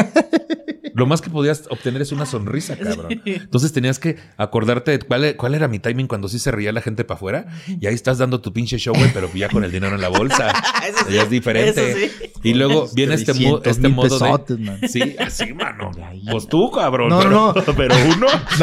Lo 0.95 1.07
más 1.07 1.21
que 1.21 1.31
podías 1.31 1.65
obtener 1.71 2.03
es 2.03 2.13
una 2.13 2.27
sonrisa, 2.27 2.77
cabrón. 2.77 3.21
Entonces 3.25 3.73
tenías 3.73 3.99
que 3.99 4.17
acordarte 4.37 4.91
de 4.93 4.99
cuál, 5.01 5.37
cuál 5.37 5.55
era 5.55 5.69
mi 5.69 5.79
timing 5.79 6.07
cuando 6.07 6.29
sí 6.29 6.39
se 6.39 6.51
reía 6.51 6.73
la 6.73 6.81
gente 6.83 7.05
para 7.05 7.17
afuera. 7.17 7.47
Y 7.81 7.87
ahí 7.87 7.95
estás 7.95 8.19
dando 8.19 8.41
tu 8.41 8.53
pinche 8.53 8.79
show, 8.79 8.95
güey, 8.95 9.11
pero 9.13 9.31
ya 9.35 9.49
con 9.49 9.65
el 9.65 9.73
dinero 9.73 9.95
en 9.95 10.01
la 10.01 10.09
bolsa. 10.09 10.51
Eso 10.87 11.05
sí, 11.07 11.15
ya 11.15 11.23
es 11.23 11.31
diferente. 11.31 11.91
eso 12.07 12.13
sí. 12.23 12.31
Y 12.43 12.55
luego 12.55 12.89
viene 12.95 13.15
este, 13.15 13.33
mo- 13.35 13.61
300 13.61 13.67
este 13.67 13.83
mil 13.89 13.95
modo 13.97 14.09
pesotes, 14.19 14.59
de... 14.59 14.65
man. 14.65 14.81
Sí, 14.89 15.17
así, 15.19 15.53
mano. 15.55 15.93
Pues 16.31 16.49
tú, 16.49 16.71
cabrón. 16.73 17.09
No, 17.09 17.19
pero, 17.19 17.31
no. 17.31 17.55
pero 17.77 17.95
uno... 18.17 18.27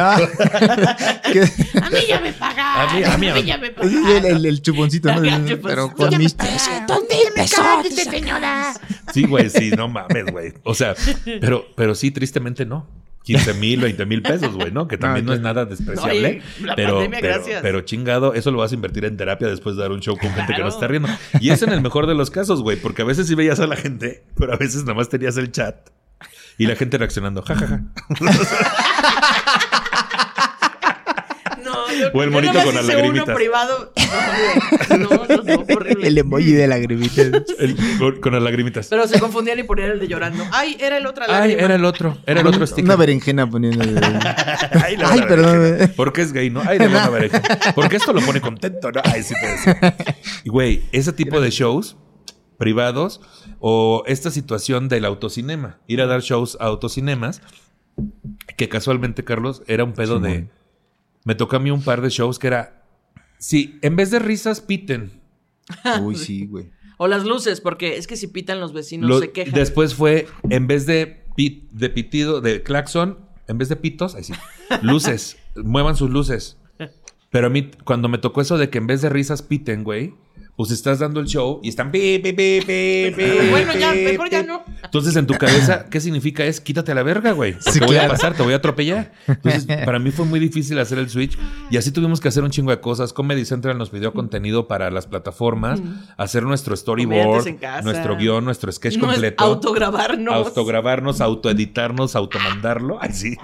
A 1.81 1.89
mí 1.89 1.99
ya 2.07 2.19
me 2.19 2.33
pagaron. 2.33 2.89
A 2.89 3.17
mí- 3.17 3.27
a 3.27 3.33
mí- 3.33 3.43
ya 3.45 3.57
me 3.57 3.67
el, 3.67 3.73
pagaron. 3.73 4.25
el- 4.25 4.45
el 4.45 4.61
chuponcito, 4.61 5.09
¿no? 5.13 5.23
Chuponcito. 5.23 5.61
Pero 5.61 5.93
con 5.93 6.17
mis 6.17 6.35
Sí, 9.13 9.23
güey, 9.23 9.49
sí, 9.49 9.71
no 9.71 9.87
mames, 9.87 10.25
güey. 10.31 10.53
O 10.63 10.73
sea, 10.73 10.95
pero, 11.39 11.65
pero 11.75 11.95
sí, 11.95 12.11
tristemente 12.19 12.65
no. 12.65 12.86
15 13.23 13.53
mil, 13.55 13.79
20 13.82 14.05
mil 14.05 14.21
pesos, 14.21 14.55
güey, 14.55 14.71
¿no? 14.71 14.88
Que 14.88 14.97
también 14.97 15.25
no, 15.25 15.32
No, 15.32 15.36
es 15.36 15.41
nada 15.41 15.65
despreciable. 15.65 16.41
Pero, 16.75 16.95
pandemia, 16.95 17.19
pero, 17.21 17.34
gracias. 17.36 17.62
pero 17.62 17.82
chingado, 17.82 18.34
eso 18.34 18.51
lo 18.51 18.58
vas 18.58 18.71
a 18.71 18.75
invertir 18.75 19.05
en 19.05 19.17
terapia 19.17 19.47
después 19.47 19.75
de 19.75 19.82
dar 19.84 19.91
un 19.91 20.01
show 20.01 20.17
con 20.17 20.32
gente 20.34 20.53
que 20.53 20.62
no 20.62 20.67
está 20.67 20.88
riendo. 20.88 21.10
Y 21.39 21.51
es 21.51 21.62
en 21.62 21.71
el 21.71 21.82
mejor 21.82 22.08
de 22.08 22.15
los 22.15 22.29
casos, 22.29 22.62
güey, 22.62 22.77
porque 22.77 23.01
a 23.03 23.05
veces 23.05 23.27
sí 23.27 23.36
veías 23.36 23.60
a 23.60 23.67
la 23.67 23.75
gente, 23.75 24.25
pero 24.36 24.53
a 24.53 24.58
veces 24.58 24.82
nada 24.84 24.95
más 24.95 25.10
tenías 25.10 25.38
el 25.38 25.51
chat 25.51 25.89
y 26.60 26.67
la 26.67 26.75
gente 26.75 26.97
reaccionando, 26.97 27.41
jajaja. 27.41 27.84
No, 28.19 28.32
yo, 31.93 32.10
O 32.13 32.23
el 32.23 32.32
monito 32.32 32.62
con 32.63 32.75
las 32.75 32.86
lagrimitas. 32.86 33.28
uno 33.28 33.36
privado. 33.36 33.93
No, 34.89 35.10
no, 35.10 35.43
no, 35.43 35.75
horrible. 35.75 36.08
el 36.08 36.17
emoji 36.17 36.52
de 36.52 36.67
lagrimita. 36.67 37.21
El- 37.60 37.78
con, 38.21 38.34
las 38.34 38.41
lagrimitas. 38.41 38.88
Pero 38.88 39.08
se 39.08 39.19
confundían 39.19 39.60
y 39.60 39.63
ponían 39.63 39.91
el 39.91 39.99
de 39.99 40.08
llorando. 40.08 40.43
Ay, 40.52 40.78
era 40.80 40.97
el 40.97 41.06
otro 41.06 41.25
Ay, 41.28 41.54
era 41.58 41.75
el 41.75 41.86
otro, 41.86 42.17
era 42.25 42.41
el 42.41 42.47
otro 42.47 42.65
sticker. 42.65 42.86
Una 42.86 42.95
berenjena 42.95 43.49
poniendo. 43.49 43.84
Ay, 44.84 44.97
la 44.97 45.10
Ay, 45.12 45.21
perdón. 45.28 45.91
Porque 45.95 46.21
es 46.21 46.34
gay, 46.34 46.49
¿no? 46.49 46.62
Ay, 46.65 46.78
de 46.80 46.88
buena 46.88 47.10
berenjena. 47.10 47.60
Porque 47.75 47.97
esto 47.97 48.13
lo 48.13 48.21
pone 48.21 48.41
contento, 48.41 48.91
¿no? 48.91 49.02
Ay, 49.04 49.23
sí 49.23 49.34
te 49.39 49.47
decía. 49.47 49.95
Y, 50.43 50.49
güey, 50.49 50.84
ese 50.91 51.13
tipo 51.13 51.39
de 51.41 51.49
shows 51.49 51.97
privados 52.58 53.21
o 53.60 54.04
esta 54.06 54.30
situación 54.32 54.89
del 54.89 55.06
autocinema. 55.06 55.80
Ir 55.88 56.02
a 56.02 56.06
dar 56.06 56.21
shows 56.21 56.58
a 56.60 56.65
autocinemas, 56.65 57.41
que 58.58 58.69
casualmente, 58.69 59.23
Carlos, 59.23 59.63
era 59.67 59.84
un 59.84 59.93
pedo 59.93 60.19
de... 60.19 60.49
Me 61.25 61.36
tocó 61.36 61.58
a 61.58 61.60
mí 61.60 61.71
un 61.71 61.82
par 61.84 62.01
de 62.01 62.10
shows 62.10 62.39
que 62.39 62.47
era... 62.47 62.84
Sí, 63.38 63.77
en 63.82 63.95
vez 63.95 64.12
de 64.12 64.19
risas, 64.19 64.62
piten. 64.62 65.12
Uy, 66.01 66.15
sí, 66.15 66.45
güey. 66.45 66.71
O 66.97 67.08
las 67.08 67.23
luces, 67.25 67.62
porque 67.62 67.95
es 67.97 68.08
que 68.08 68.17
si 68.17 68.27
pitan 68.27 68.60
los 68.60 68.73
vecinos 68.73 69.10
Lo- 69.10 69.19
se 69.19 69.32
quejan. 69.32 69.53
Después 69.53 69.93
fue, 69.95 70.27
en 70.49 70.67
vez 70.67 70.86
de, 70.86 71.23
pit- 71.38 71.69
de 71.71 71.89
pitido, 71.89 72.41
de 72.41 72.62
claxon, 72.63 73.19
en 73.47 73.58
vez 73.58 73.69
de 73.69 73.77
pitos, 73.77 74.15
ahí 74.15 74.23
sí, 74.25 74.34
luces, 74.82 75.38
muevan 75.55 75.95
sus 75.95 76.10
luces. 76.10 76.58
Pero 77.29 77.47
a 77.47 77.49
mí, 77.49 77.71
cuando 77.86 78.10
me 78.10 78.17
tocó 78.17 78.41
eso 78.41 78.58
de 78.58 78.69
que 78.69 78.79
en 78.79 78.88
vez 78.88 79.01
de 79.01 79.10
risas 79.10 79.41
piten, 79.41 79.84
güey, 79.86 80.15
pues 80.60 80.72
estás 80.72 81.00
dando 81.00 81.22
el 81.22 81.26
show 81.26 81.62
y 81.63 81.69
están 81.69 81.89
Bueno, 81.93 83.74
ya, 83.80 83.93
mejor 83.93 84.30
ya 84.30 84.43
no. 84.43 84.65
Entonces, 84.84 85.15
en 85.15 85.26
tu 85.26 85.36
cabeza, 85.36 85.86
¿qué 85.89 86.02
significa? 86.02 86.43
Es 86.43 86.60
quítate 86.60 86.91
a 86.91 86.95
la 86.95 87.04
verga, 87.04 87.32
güey. 87.32 87.54
Porque 87.54 87.72
Sí, 87.72 87.80
voy 87.80 87.95
a 87.95 88.10
pasar, 88.10 88.34
te 88.34 88.43
voy 88.43 88.52
a 88.52 88.58
atropellar. 88.58 89.13
Entonces, 89.26 89.65
para 89.86 90.00
mí 90.00 90.12
fue 90.12 90.26
muy 90.26 90.38
difícil 90.38 90.78
hacer 90.80 90.98
el 90.98 91.10
switch. 91.10 91.38
Y 91.72 91.78
así 91.78 91.93
tuvimos 91.93 92.19
que 92.19 92.28
hacer 92.28 92.43
un 92.43 92.52
chingo 92.52 92.72
de 92.72 92.82
cosas. 92.82 93.13
Comedy 93.13 93.45
Central 93.45 93.78
nos 93.78 93.89
pidió 93.89 94.12
contenido 94.12 94.67
para 94.67 94.91
las 94.91 95.08
plataformas, 95.08 95.82
hacer 96.17 96.43
nuestro 96.43 96.76
storyboard, 96.76 97.45
nuestro 97.84 98.17
guion, 98.17 98.43
nuestro 98.43 98.69
sketch 98.69 98.98
no 98.98 99.08
completo. 99.08 99.41
autograbarnos. 99.41 100.34
Autograbarnos, 100.34 101.22
autoeditarnos, 101.22 102.17
automandarlo. 102.17 102.98
Ay, 103.00 103.13
sí. 103.13 103.38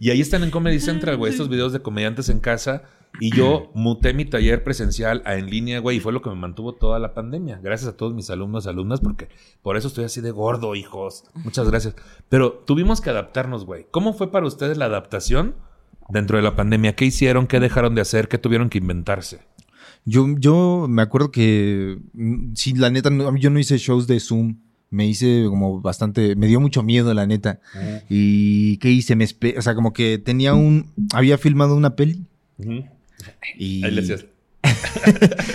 Y 0.00 0.10
ahí 0.10 0.20
están 0.20 0.42
en 0.42 0.50
Comedy 0.50 0.80
Central, 0.80 1.18
güey, 1.18 1.30
estos 1.30 1.48
videos 1.50 1.72
de 1.74 1.80
comediantes 1.82 2.28
en 2.30 2.40
casa. 2.40 2.82
Y 3.20 3.36
yo 3.36 3.70
muté 3.74 4.14
mi 4.14 4.24
taller 4.24 4.64
presencial 4.64 5.22
a 5.26 5.34
en 5.36 5.50
línea, 5.50 5.78
güey, 5.80 5.98
y 5.98 6.00
fue 6.00 6.12
lo 6.12 6.22
que 6.22 6.30
me 6.30 6.36
mantuvo 6.36 6.74
toda 6.74 6.98
la 6.98 7.12
pandemia. 7.12 7.60
Gracias 7.62 7.90
a 7.92 7.96
todos 7.96 8.14
mis 8.14 8.30
alumnos, 8.30 8.66
alumnas, 8.66 9.00
porque 9.00 9.28
por 9.62 9.76
eso 9.76 9.88
estoy 9.88 10.04
así 10.04 10.20
de 10.22 10.30
gordo, 10.30 10.74
hijos. 10.74 11.24
Muchas 11.34 11.68
gracias. 11.68 11.94
Pero 12.30 12.52
tuvimos 12.66 13.00
que 13.02 13.10
adaptarnos, 13.10 13.66
güey. 13.66 13.86
¿Cómo 13.90 14.14
fue 14.14 14.32
para 14.32 14.46
ustedes 14.46 14.78
la 14.78 14.86
adaptación 14.86 15.54
dentro 16.08 16.38
de 16.38 16.42
la 16.44 16.56
pandemia? 16.56 16.96
¿Qué 16.96 17.04
hicieron? 17.04 17.46
¿Qué 17.46 17.60
dejaron 17.60 17.94
de 17.94 18.00
hacer? 18.00 18.28
¿Qué 18.28 18.38
tuvieron 18.38 18.70
que 18.70 18.78
inventarse? 18.78 19.40
Yo, 20.06 20.24
yo 20.38 20.86
me 20.88 21.02
acuerdo 21.02 21.30
que, 21.30 21.98
mm, 22.14 22.54
sí, 22.54 22.72
la 22.74 22.88
neta, 22.88 23.10
no- 23.10 23.36
yo 23.36 23.50
no 23.50 23.58
hice 23.58 23.76
shows 23.76 24.06
de 24.06 24.18
Zoom. 24.18 24.56
Me 24.90 25.06
hice 25.06 25.44
como 25.48 25.80
bastante, 25.80 26.34
me 26.36 26.46
dio 26.48 26.60
mucho 26.60 26.82
miedo, 26.82 27.14
la 27.14 27.26
neta. 27.26 27.60
¿Y 28.08 28.76
qué 28.78 28.90
hice? 28.90 29.14
Me 29.16 29.24
o 29.56 29.62
sea, 29.62 29.74
como 29.76 29.92
que 29.92 30.18
tenía 30.18 30.54
un, 30.54 30.86
había 31.14 31.38
filmado 31.38 31.76
una 31.76 31.94
peli. 31.96 32.24
Y 33.56 33.84
Ahí 33.84 33.90
le 33.92 34.00
decías. 34.02 34.26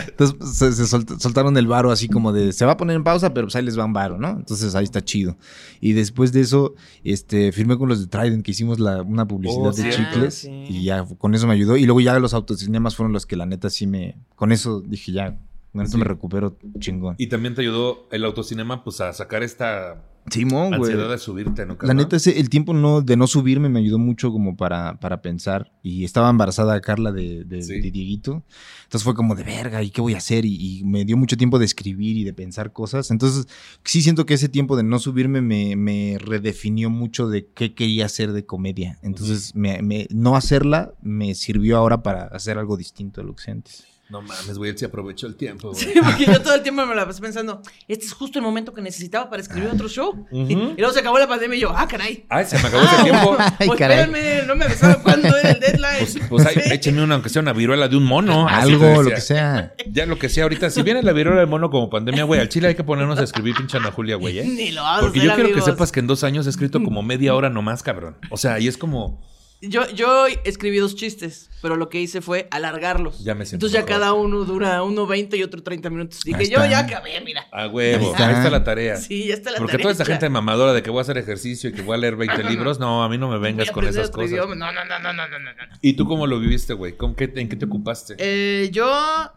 Entonces 0.07 0.57
se, 0.57 0.71
se 0.73 0.83
solt- 0.83 1.19
soltaron 1.19 1.57
el 1.57 1.67
varo 1.67 1.91
así 1.91 2.07
como 2.07 2.31
de, 2.31 2.53
se 2.53 2.65
va 2.65 2.73
a 2.73 2.77
poner 2.77 2.95
en 2.95 3.03
pausa, 3.03 3.33
pero 3.33 3.47
pues 3.47 3.55
ahí 3.55 3.63
les 3.63 3.77
va 3.77 3.85
un 3.85 3.93
varo, 3.93 4.17
¿no? 4.17 4.29
Entonces 4.31 4.73
ahí 4.75 4.83
está 4.83 5.03
chido. 5.03 5.37
Y 5.81 5.93
después 5.93 6.31
de 6.31 6.41
eso, 6.41 6.73
este, 7.03 7.51
firmé 7.51 7.77
con 7.77 7.89
los 7.89 7.99
de 8.01 8.07
Trident, 8.07 8.43
que 8.43 8.51
hicimos 8.51 8.79
la, 8.79 9.01
una 9.01 9.27
publicidad 9.27 9.67
Oh, 9.67 9.71
de 9.71 9.89
chicles. 9.89 10.45
Ah, 10.45 10.47
sí. 10.47 10.49
Y 10.69 10.83
ya 10.85 11.03
con 11.17 11.35
eso 11.35 11.47
me 11.47 11.53
ayudó. 11.53 11.77
Y 11.77 11.85
luego 11.85 12.01
ya 12.01 12.17
los 12.19 12.33
autocinemas 12.33 12.95
fueron 12.95 13.13
los 13.13 13.25
que 13.25 13.35
la 13.35 13.45
neta 13.45 13.69
sí 13.69 13.85
me, 13.87 14.15
con 14.35 14.51
eso 14.51 14.81
dije 14.81 15.11
ya, 15.11 15.37
con 15.75 15.83
esto 15.85 15.97
Sí. 15.97 16.03
me 16.03 16.05
recupero 16.05 16.57
chingón. 16.79 17.15
Y 17.17 17.27
también 17.27 17.53
te 17.55 17.61
ayudó 17.61 18.07
el 18.11 18.23
autocinema, 18.25 18.83
pues, 18.83 19.01
a 19.01 19.13
sacar 19.13 19.43
esta 19.43 20.03
Simón, 20.31 20.69
güey. 20.69 20.91
ansiedad 20.91 21.09
de 21.11 21.17
subirte, 21.19 21.65
¿no? 21.67 21.77
La 21.83 21.93
neta, 21.93 22.15
ese, 22.15 22.39
el 22.39 22.49
tiempo 22.49 22.73
no, 22.73 23.01
de 23.03 23.15
no 23.15 23.27
subirme 23.27 23.69
me 23.69 23.79
ayudó 23.79 23.99
mucho 23.99 24.31
como 24.31 24.57
para, 24.57 24.99
para 24.99 25.21
pensar. 25.21 25.71
Y 25.83 26.03
estaba 26.03 26.31
embarazada 26.31 26.81
Carla 26.81 27.11
de, 27.11 27.43
de, 27.45 27.61
Sí. 27.61 27.79
de 27.79 27.91
Dieguito. 27.91 28.43
Entonces 28.85 29.03
fue 29.03 29.13
como 29.13 29.35
de 29.35 29.43
verga, 29.43 29.83
¿y 29.83 29.91
qué 29.91 30.01
voy 30.01 30.15
a 30.15 30.17
hacer? 30.17 30.45
Y, 30.45 30.79
y 30.79 30.83
me 30.83 31.05
dio 31.05 31.15
mucho 31.15 31.37
tiempo 31.37 31.59
de 31.59 31.65
escribir 31.65 32.17
y 32.17 32.23
de 32.23 32.33
pensar 32.33 32.73
cosas. 32.73 33.11
Entonces 33.11 33.47
sí 33.83 34.01
siento 34.01 34.25
que 34.25 34.33
ese 34.33 34.49
tiempo 34.49 34.75
de 34.75 34.83
no 34.83 34.97
subirme 34.97 35.41
me, 35.41 35.75
me 35.75 36.17
redefinió 36.19 36.89
mucho 36.89 37.27
de 37.27 37.45
qué 37.53 37.75
quería 37.75 38.05
hacer 38.05 38.31
de 38.33 38.45
comedia. 38.47 38.97
Entonces 39.03 39.53
me, 39.53 39.81
me- 39.83 40.07
no 40.09 40.35
hacerla 40.35 40.93
me 41.03 41.35
sirvió 41.35 41.77
ahora 41.77 42.01
para 42.01 42.23
hacer 42.27 42.57
algo 42.57 42.77
distinto 42.77 43.21
de 43.21 43.27
lo 43.27 43.35
que 43.35 43.51
antes. 43.51 43.85
No 44.07 44.21
mames, 44.21 44.57
güey, 44.59 44.69
él 44.69 44.77
se 44.77 44.85
aprovechó 44.85 45.25
el 45.25 45.35
tiempo, 45.35 45.71
güey. 45.71 45.83
Sí, 45.83 45.93
porque 45.99 46.25
yo 46.27 46.39
todo 46.39 46.53
el 46.53 46.61
tiempo 46.61 46.85
me 46.85 46.93
la 46.93 47.07
pasé 47.07 47.21
pensando, 47.21 47.63
este 47.87 48.05
es 48.05 48.13
justo 48.13 48.37
el 48.37 48.45
momento 48.45 48.71
que 48.71 48.81
necesitaba 48.81 49.31
para 49.31 49.41
escribir 49.41 49.67
otro 49.69 49.89
show. 49.89 50.27
y, 50.31 50.53
y 50.53 50.75
luego 50.77 50.93
se 50.93 50.99
acabó 50.99 51.17
la 51.17 51.27
pandemia 51.27 51.57
y 51.57 51.61
yo, 51.61 51.73
ah, 51.75 51.87
caray. 51.87 52.23
Ay, 52.29 52.45
se 52.45 52.59
me 52.59 52.67
acabó 52.67 52.83
ese 52.83 53.03
tiempo. 53.03 53.35
Ay, 53.39 53.67
pues 53.67 53.79
caray. 53.79 54.07
no 54.45 54.55
me 54.55 54.65
avisaron 54.65 55.01
cuándo 55.01 55.35
era 55.35 55.51
el 55.51 55.59
deadline. 55.59 55.97
Pues, 55.99 56.17
pues 56.29 56.45
ay, 56.45 56.55
échenme 56.71 57.03
una, 57.03 57.15
aunque 57.15 57.29
sea 57.29 57.41
una 57.41 57.53
viruela 57.53 57.87
de 57.87 57.97
un 57.97 58.03
mono. 58.03 58.47
Algo, 58.47 59.01
lo 59.01 59.09
que 59.09 59.21
sea. 59.21 59.73
Ya 59.89 60.05
lo 60.05 60.19
que 60.19 60.29
sea 60.29 60.43
ahorita. 60.43 60.69
Si 60.69 60.83
viene 60.83 61.01
la 61.01 61.11
viruela 61.11 61.39
del 61.39 61.49
mono 61.49 61.71
como 61.71 61.89
pandemia, 61.89 62.25
güey, 62.25 62.39
al 62.39 62.49
chile 62.49 62.67
hay 62.67 62.75
que 62.75 62.83
ponernos 62.83 63.17
a 63.17 63.23
escribir 63.23 63.55
pinche 63.55 63.77
Ana 63.77 63.91
Julia, 63.91 64.17
güey, 64.17 64.37
¿eh? 64.39 64.45
Ni 64.45 64.71
lo 64.71 64.83
vamos 64.83 65.05
Porque 65.05 65.21
a 65.21 65.23
yo 65.23 65.35
quiero 65.35 65.53
que 65.53 65.61
sepas 65.61 65.91
que 65.91 65.99
en 65.99 66.07
dos 66.07 66.23
años 66.23 66.45
he 66.45 66.49
escrito 66.51 66.83
como 66.83 67.01
media 67.01 67.33
hora 67.33 67.49
nomás, 67.49 67.81
cabrón. 67.81 68.17
O 68.29 68.37
sea, 68.37 68.59
y 68.59 68.67
es 68.67 68.77
como... 68.77 69.19
Yo, 69.61 69.89
yo 69.89 70.27
escribí 70.43 70.77
dos 70.77 70.95
chistes, 70.95 71.49
pero 71.61 71.75
lo 71.75 71.89
que 71.89 71.99
hice 71.99 72.21
fue 72.21 72.47
alargarlos. 72.51 73.23
Ya 73.23 73.33
me 73.33 73.45
siento 73.45 73.65
Entonces 73.65 73.73
ya 73.73 73.85
mejor. 73.85 73.99
cada 74.01 74.13
uno 74.13 74.43
dura 74.43 74.83
uno 74.83 75.07
20 75.07 75.37
y 75.37 75.43
otro 75.43 75.63
30 75.63 75.89
minutos. 75.89 76.21
Dije, 76.23 76.37
Ahí 76.37 76.49
yo 76.49 76.57
está. 76.57 76.69
ya 76.69 76.79
acabé, 76.79 77.19
mira. 77.21 77.47
A 77.51 77.67
huevo. 77.67 78.05
Ahí 78.05 78.11
está. 78.11 78.27
Ahí 78.27 78.35
está 78.35 78.49
la 78.51 78.63
tarea. 78.63 78.97
Sí, 78.97 79.27
ya 79.27 79.33
está 79.33 79.51
la 79.51 79.57
Porque 79.57 79.71
tarea 79.73 79.83
toda 79.83 79.93
esa 79.93 80.05
gente 80.05 80.29
mamadora 80.29 80.73
de 80.73 80.83
que 80.83 80.89
voy 80.91 80.99
a 80.99 81.01
hacer 81.01 81.17
ejercicio 81.17 81.69
y 81.69 81.73
que 81.73 81.81
voy 81.81 81.95
a 81.95 81.97
leer 81.97 82.15
20 82.15 82.43
libros, 82.43 82.79
no, 82.79 83.03
a 83.03 83.09
mí 83.09 83.17
no 83.17 83.27
me 83.29 83.37
Voy 83.37 83.43
vengas 83.45 83.69
a 83.69 83.71
con 83.71 83.83
aprender 83.85 84.01
esas 84.01 84.09
otro 84.09 84.21
cosas. 84.21 84.31
idioma. 84.33 84.55
No, 84.55 84.71
no, 84.71 84.85
no, 84.85 84.99
no, 84.99 85.13
no, 85.13 85.27
no, 85.27 85.39
no, 85.39 85.51
no. 85.53 85.77
¿Y 85.81 85.93
tú 85.93 86.05
cómo 86.05 86.27
lo 86.27 86.39
viviste, 86.39 86.73
güey? 86.73 86.95
¿Con 86.97 87.15
qué, 87.15 87.31
¿En 87.35 87.49
qué 87.49 87.55
te 87.55 87.65
ocupaste? 87.65 88.15
Eh, 88.19 88.69
yo 88.71 89.31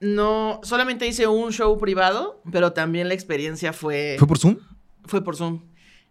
no, 0.00 0.60
solamente 0.62 1.06
hice 1.06 1.26
un 1.26 1.52
show 1.52 1.76
privado, 1.78 2.42
pero 2.52 2.72
también 2.72 3.08
la 3.08 3.14
experiencia 3.14 3.72
fue, 3.72 4.16
¿Fue 4.18 4.28
por 4.28 4.38
Zoom? 4.38 4.58
fue 5.06 5.24
por 5.24 5.36
Zoom. 5.36 5.62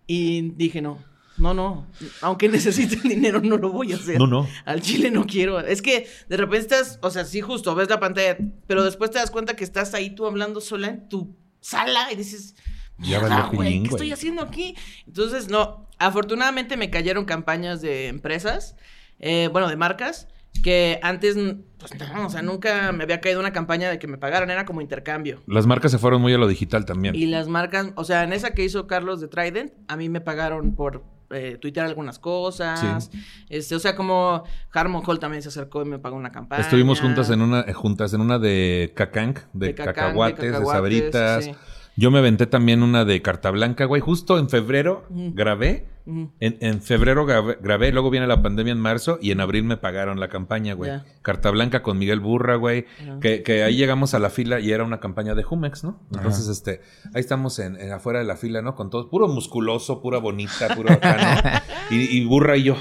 Y 0.07 0.51
dije, 0.55 0.81
no, 0.81 0.97
no, 1.43 1.53
no, 1.53 1.87
aunque 2.21 2.47
necesite 2.49 2.95
dinero, 3.07 3.41
no 3.41 3.57
lo 3.57 3.71
voy 3.71 3.91
a 3.91 3.95
hacer. 3.97 4.17
No, 4.17 4.27
no. 4.27 4.47
Al 4.65 4.81
chile 4.81 5.11
no 5.11 5.25
quiero. 5.25 5.59
Es 5.59 5.81
que 5.81 6.07
de 6.29 6.37
repente 6.37 6.75
estás, 6.75 6.99
o 7.01 7.09
sea, 7.09 7.25
sí, 7.25 7.41
justo 7.41 7.75
ves 7.75 7.89
la 7.89 7.99
pantalla, 7.99 8.37
pero 8.67 8.83
después 8.83 9.11
te 9.11 9.19
das 9.19 9.29
cuenta 9.31 9.55
que 9.55 9.63
estás 9.63 9.93
ahí 9.93 10.15
tú 10.15 10.25
hablando 10.25 10.61
sola 10.61 10.87
en 10.87 11.09
tu 11.09 11.35
sala 11.59 12.11
y 12.11 12.15
dices, 12.15 12.55
Ya 12.97 13.19
"Mierda, 13.19 13.27
valió 13.29 13.51
güey, 13.57 13.67
pilín, 13.69 13.83
¿qué 13.83 13.89
güey". 13.89 13.97
estoy 14.01 14.11
haciendo 14.13 14.41
aquí? 14.41 14.75
Entonces, 15.05 15.49
no, 15.49 15.89
afortunadamente 15.99 16.77
me 16.77 16.89
cayeron 16.89 17.25
campañas 17.25 17.81
de 17.81 18.07
empresas, 18.07 18.75
eh, 19.19 19.49
bueno, 19.51 19.67
de 19.67 19.75
marcas, 19.75 20.27
que 20.61 20.99
antes, 21.01 21.35
pues 21.79 21.91
no, 22.13 22.27
o 22.27 22.29
sea, 22.29 22.41
nunca 22.41 22.91
me 22.91 23.03
había 23.03 23.19
caído 23.19 23.39
una 23.39 23.51
campaña 23.51 23.89
de 23.89 23.99
que 23.99 24.07
me 24.07 24.17
pagaran, 24.17 24.49
era 24.51 24.65
como 24.65 24.81
intercambio. 24.81 25.41
Las 25.47 25.65
marcas 25.65 25.91
se 25.91 25.97
fueron 25.97 26.21
muy 26.21 26.33
a 26.33 26.37
lo 26.37 26.47
digital 26.47 26.85
también. 26.85 27.15
Y 27.15 27.25
las 27.25 27.47
marcas, 27.47 27.91
o 27.95 28.03
sea, 28.03 28.23
en 28.23 28.33
esa 28.33 28.53
que 28.53 28.63
hizo 28.63 28.87
Carlos 28.87 29.19
de 29.19 29.27
Trident, 29.27 29.73
a 29.87 29.97
mí 29.97 30.09
me 30.09 30.21
pagaron 30.21 30.75
por 30.75 31.03
eh, 31.33 31.57
tuitear 31.59 31.87
algunas 31.87 32.19
cosas. 32.19 33.09
Este, 33.49 33.75
o 33.75 33.79
sea, 33.79 33.95
como 33.95 34.43
Harmon 34.71 35.03
Hall 35.05 35.19
también 35.19 35.41
se 35.41 35.49
acercó 35.49 35.81
y 35.81 35.85
me 35.85 35.99
pagó 35.99 36.15
una 36.15 36.31
campaña. 36.31 36.61
Estuvimos 36.61 37.01
juntas 37.01 37.29
en 37.29 37.41
una, 37.41 37.61
eh, 37.61 37.73
juntas 37.73 38.13
en 38.13 38.21
una 38.21 38.39
de 38.39 38.93
cacanc, 38.95 39.39
de, 39.53 39.67
De 39.67 39.75
cacahuates, 39.75 40.59
de, 40.59 40.65
sabritas. 40.65 41.45
sí. 41.45 41.51
Yo 41.95 42.09
me 42.09 42.19
aventé 42.19 42.47
también 42.47 42.81
una 42.81 43.05
de 43.05 43.21
carta 43.21 43.51
blanca, 43.51 43.85
güey. 43.85 44.01
Justo 44.01 44.39
en 44.39 44.49
febrero 44.49 45.05
grabé. 45.09 45.87
En, 46.05 46.57
en 46.59 46.81
febrero 46.81 47.25
grabé, 47.25 47.57
grabé, 47.61 47.93
luego 47.93 48.09
viene 48.09 48.27
la 48.27 48.41
pandemia 48.41 48.73
en 48.73 48.79
marzo 48.79 49.19
y 49.21 49.31
en 49.31 49.39
abril 49.39 49.63
me 49.63 49.77
pagaron 49.77 50.19
la 50.19 50.27
campaña, 50.27 50.73
güey. 50.73 50.91
Carta 51.21 51.49
blanca 51.49 51.81
con 51.81 51.97
Miguel 51.97 52.19
Burra, 52.19 52.55
güey. 52.55 52.87
Ajá. 53.01 53.19
Que, 53.21 53.41
que 53.41 53.63
ahí 53.63 53.77
llegamos 53.77 54.13
a 54.13 54.19
la 54.19 54.29
fila 54.29 54.59
y 54.59 54.71
era 54.71 54.83
una 54.83 54.99
campaña 54.99 55.33
de 55.33 55.43
Jumex, 55.43 55.85
¿no? 55.85 56.01
Entonces, 56.13 56.49
este, 56.49 56.81
ahí 57.13 57.21
estamos 57.21 57.57
en, 57.59 57.79
en 57.79 57.93
afuera 57.93 58.19
de 58.19 58.25
la 58.25 58.35
fila, 58.35 58.61
¿no? 58.61 58.75
Con 58.75 58.89
todo, 58.89 59.09
puro 59.09 59.29
musculoso, 59.29 60.01
pura 60.01 60.17
bonita, 60.17 60.75
puro 60.75 60.91
acá, 60.91 61.17
¿no? 61.43 61.73
Y, 61.89 62.17
y 62.17 62.25
Burra 62.25 62.55
y 62.57 62.63
yo, 62.63 62.77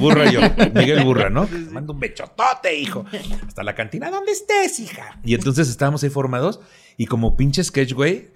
Burra 0.00 0.26
y 0.26 0.32
yo, 0.32 0.40
Miguel 0.74 1.04
Burra, 1.04 1.28
¿no? 1.30 1.46
Mando 1.72 1.92
un 1.92 2.00
bechotote, 2.00 2.74
hijo. 2.74 3.04
Hasta 3.46 3.62
la 3.62 3.74
cantina, 3.74 4.10
¿dónde 4.10 4.32
estés, 4.32 4.80
hija? 4.80 5.20
Y 5.24 5.34
entonces 5.34 5.68
estábamos 5.68 6.02
ahí 6.02 6.10
formados 6.10 6.60
y 6.96 7.06
como 7.06 7.36
pinche 7.36 7.62
sketch, 7.62 7.92
güey, 7.92 8.30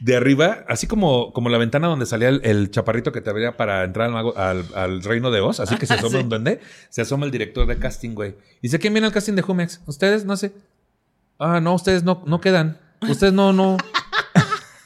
de 0.00 0.16
arriba, 0.16 0.64
así 0.68 0.86
como, 0.86 1.32
como 1.32 1.48
la 1.48 1.58
ventana 1.58 1.86
donde 1.88 2.06
salía 2.06 2.28
el, 2.28 2.40
el 2.44 2.70
chaparrito 2.70 3.12
que 3.12 3.20
te 3.20 3.30
abría 3.30 3.56
para 3.56 3.84
entrar 3.84 4.06
al, 4.08 4.12
mago- 4.12 4.36
al, 4.36 4.64
al 4.74 5.02
reino 5.02 5.30
de 5.30 5.40
Oz, 5.40 5.60
así 5.60 5.76
que 5.76 5.86
se 5.86 5.94
asoma 5.94 6.10
Sí. 6.18 6.24
un 6.24 6.28
duende, 6.28 6.60
se 6.90 7.02
asoma 7.02 7.24
el 7.26 7.30
director 7.30 7.66
de 7.66 7.78
casting, 7.78 8.10
güey. 8.14 8.34
Dice, 8.62 8.78
¿quién 8.78 8.92
viene 8.92 9.06
al 9.06 9.12
casting 9.12 9.34
de 9.34 9.42
Jumex? 9.42 9.80
¿Ustedes? 9.86 10.24
No 10.24 10.36
sé. 10.36 10.52
Ah, 11.38 11.60
no, 11.60 11.74
ustedes 11.74 12.02
no, 12.04 12.22
no 12.26 12.40
quedan. 12.40 12.78
Ustedes 13.08 13.32
no, 13.32 13.52
no. 13.52 13.76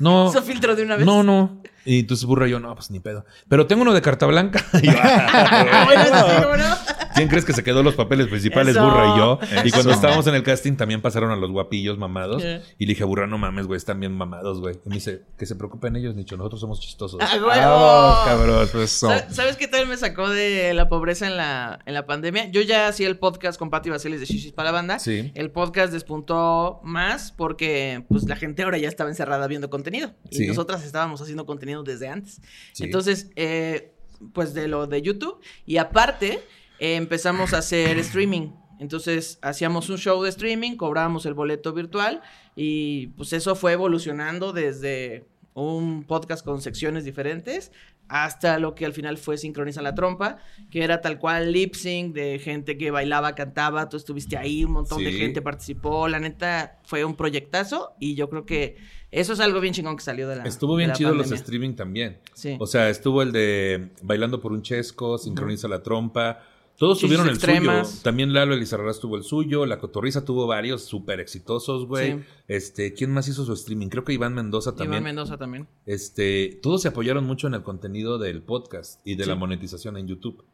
No. 0.01 0.29
Hizo 0.31 0.43
filtro 0.43 0.77
de 0.77 0.85
una 0.85 0.95
vez. 0.97 1.05
No, 1.05 1.25
no. 1.25 1.61
Y 1.91 2.01
entonces 2.01 2.27
burra 2.27 2.47
y 2.47 2.51
yo, 2.51 2.61
no, 2.61 2.75
pues 2.75 2.91
ni 2.91 3.01
pedo. 3.01 3.25
Pero 3.49 3.67
tengo 3.67 3.81
uno 3.83 3.95
de 3.95 4.03
carta 4.03 4.27
blanca. 4.27 4.63
Y 4.83 4.87
yo, 4.87 4.93
Ah, 5.03 5.85
bueno, 5.87 6.03
eso 6.03 6.15
sí, 6.29 6.43
¿cómo 6.43 6.57
no? 6.57 6.75
¿Quién 7.15 7.29
crees 7.29 7.45
que 7.45 7.53
se 7.53 7.65
quedó 7.65 7.83
los 7.83 7.95
papeles 7.95 8.29
principales, 8.29 8.77
Eso. 8.77 8.85
Burra 8.85 9.15
y 9.15 9.19
yo? 9.19 9.39
Y 9.65 9.71
cuando 9.73 9.91
estábamos 9.93 10.27
en 10.29 10.35
el 10.37 10.43
casting 10.45 10.75
también 10.77 11.01
pasaron 11.03 11.31
a 11.33 11.37
los 11.37 11.51
guapillos 11.51 11.99
mamados. 11.99 12.43
Yeah. 12.43 12.63
Y 12.79 12.85
le 12.87 12.91
dije, 12.93 13.03
Burra, 13.05 13.27
no 13.27 13.39
mames, 13.39 13.67
güey, 13.67 13.77
están 13.79 13.99
bien 13.99 14.13
mamados, 14.13 14.61
güey. 14.61 14.77
Y 14.85 14.89
me 14.89 14.95
dice, 14.97 15.23
que 15.37 15.45
se 15.47 15.57
preocupen 15.57 15.97
ellos, 15.97 16.15
Nicho, 16.15 16.37
nosotros 16.37 16.61
somos 16.61 16.79
chistosos. 16.81 17.19
¡Ah, 17.23 17.31
huevo! 17.35 17.49
Vamos, 17.49 18.19
cabrón, 18.27 18.69
pues 18.71 18.85
eso. 18.85 19.09
¿Sabes- 19.09 19.35
¿Sabes 19.35 19.57
qué 19.57 19.67
tal 19.67 19.87
me 19.89 19.97
sacó 19.97 20.29
de 20.29 20.75
la 20.75 20.89
pobreza 20.89 21.27
en 21.27 21.37
la, 21.37 21.81
en 21.87 21.95
la 21.95 22.07
pandemia? 22.07 22.51
Yo 22.51 22.61
ya 22.61 22.87
hacía 22.87 23.09
el 23.09 23.19
podcast 23.19 23.59
con 23.59 23.71
Pati 23.71 23.91
Basilis 23.91 24.21
de 24.21 24.27
Shishis 24.27 24.53
para 24.53 24.67
la 24.69 24.73
banda. 24.73 24.99
Sí. 25.01 25.33
El 25.35 25.51
podcast 25.51 25.93
despuntó 25.93 26.81
más 26.85 27.33
porque 27.33 28.05
pues 28.09 28.29
la 28.29 28.37
gente 28.37 28.63
ahora 28.63 28.79
ya 28.79 28.89
estaba 28.89 29.11
encerrada 29.11 29.47
viendo 29.49 29.71
contenido. 29.71 30.13
Y 30.31 30.37
Sí. 30.37 30.47
nosotras 30.47 30.85
estábamos 30.85 31.21
haciendo 31.21 31.47
contenido 31.47 31.78
desde 31.83 32.09
antes. 32.09 32.41
Sí. 32.73 32.85
Entonces, 32.85 33.31
eh, 33.37 33.93
pues 34.33 34.55
de 34.55 34.69
lo 34.69 34.87
de 34.87 35.03
YouTube. 35.03 35.41
Y 35.67 35.79
aparte, 35.79 36.41
eh, 36.79 36.97
empezamos 36.97 37.53
a 37.53 37.59
hacer 37.59 37.99
streaming. 37.99 38.51
Entonces, 38.79 39.39
hacíamos 39.43 39.89
un 39.91 39.99
show 39.99 40.23
de 40.23 40.31
streaming, 40.31 40.77
cobrábamos 40.77 41.27
el 41.27 41.35
boleto 41.35 41.73
virtual 41.73 42.23
y 42.55 43.09
pues 43.09 43.33
eso 43.33 43.57
fue 43.57 43.73
evolucionando 43.73 44.53
desde 44.53 45.27
un 45.55 46.05
podcast 46.05 46.45
con 46.45 46.63
secciones 46.63 47.05
diferentes 47.05 47.73
hasta 48.09 48.59
lo 48.59 48.75
que 48.75 48.87
al 48.87 48.93
final 48.93 49.19
fue 49.19 49.39
Sincroniza 49.39 49.83
la 49.83 49.95
Trompa, 49.95 50.39
que 50.71 50.83
era 50.83 51.01
tal 51.01 51.19
cual 51.19 51.53
lip 51.53 51.75
sync 51.75 52.15
de 52.15 52.39
gente 52.39 52.79
que 52.79 52.91
bailaba, 52.91 53.35
cantaba, 53.35 53.89
tú 53.89 53.97
estuviste 53.97 54.37
ahí, 54.37 54.65
un 54.65 54.73
montón 54.73 55.05
de 55.05 55.13
gente 55.13 55.43
participó, 55.43 56.09
la 56.09 56.19
neta 56.19 56.79
fue 56.85 57.05
un 57.05 57.15
proyectazo 57.15 57.95
y 58.01 58.15
yo 58.15 58.29
creo 58.31 58.47
que 58.47 58.77
eso 59.11 59.33
es 59.33 59.41
algo 59.41 59.61
bien 59.61 59.73
chingón 59.73 59.97
que 59.97 60.03
salió 60.03 60.29
de 60.29 60.37
la 60.37 60.45
Estuvo 60.45 60.77
bien 60.77 60.93
chido 60.93 61.15
los 61.15 61.33
streaming 61.33 61.75
también. 61.75 62.19
Sí. 62.35 62.57
O 62.61 62.67
sea, 62.67 62.91
estuvo 62.91 63.23
el 63.23 63.33
de 63.33 63.91
Bailando 64.03 64.41
por 64.41 64.53
un 64.53 64.63
Chesco, 64.63 65.17
Sincroniza 65.19 65.69
la 65.69 65.83
Trompa. 65.83 66.41
Todos 66.79 67.01
tuvieron 67.01 67.27
el 67.27 67.35
extremas. 67.35 67.89
suyo. 67.91 68.03
También 68.05 68.33
Lalo 68.33 68.55
Elizarrarás 68.55 69.01
tuvo 69.01 69.17
el 69.17 69.25
suyo. 69.25 69.67
La 69.67 69.79
Cotorriza 69.81 70.25
tuvo 70.25 70.47
varios 70.47 70.85
súper 70.85 71.19
exitosos, 71.21 71.87
güey. 71.87 72.13
Sí. 72.13 72.21
Este, 72.47 72.95
¿quién 72.95 73.11
más 73.11 73.27
hizo 73.29 73.45
su 73.45 73.53
streaming? 73.53 73.89
Creo 73.89 74.05
que 74.05 74.13
Iván 74.13 74.35
Mendoza 74.35 74.71
también. 74.73 74.93
Iván 74.93 75.05
Mendoza 75.05 75.37
también. 75.39 75.67
Este, 75.87 76.59
todos 76.63 76.81
se 76.83 76.89
apoyaron 76.89 77.25
mucho 77.27 77.49
en 77.49 77.55
el 77.55 77.63
contenido 77.63 78.19
del 78.19 78.43
podcast 78.43 79.01
y 79.05 79.17
de 79.17 79.25
Sí. 79.25 79.29
la 79.31 79.35
monetización 79.37 79.97
en 79.97 80.07
YouTube. 80.07 80.45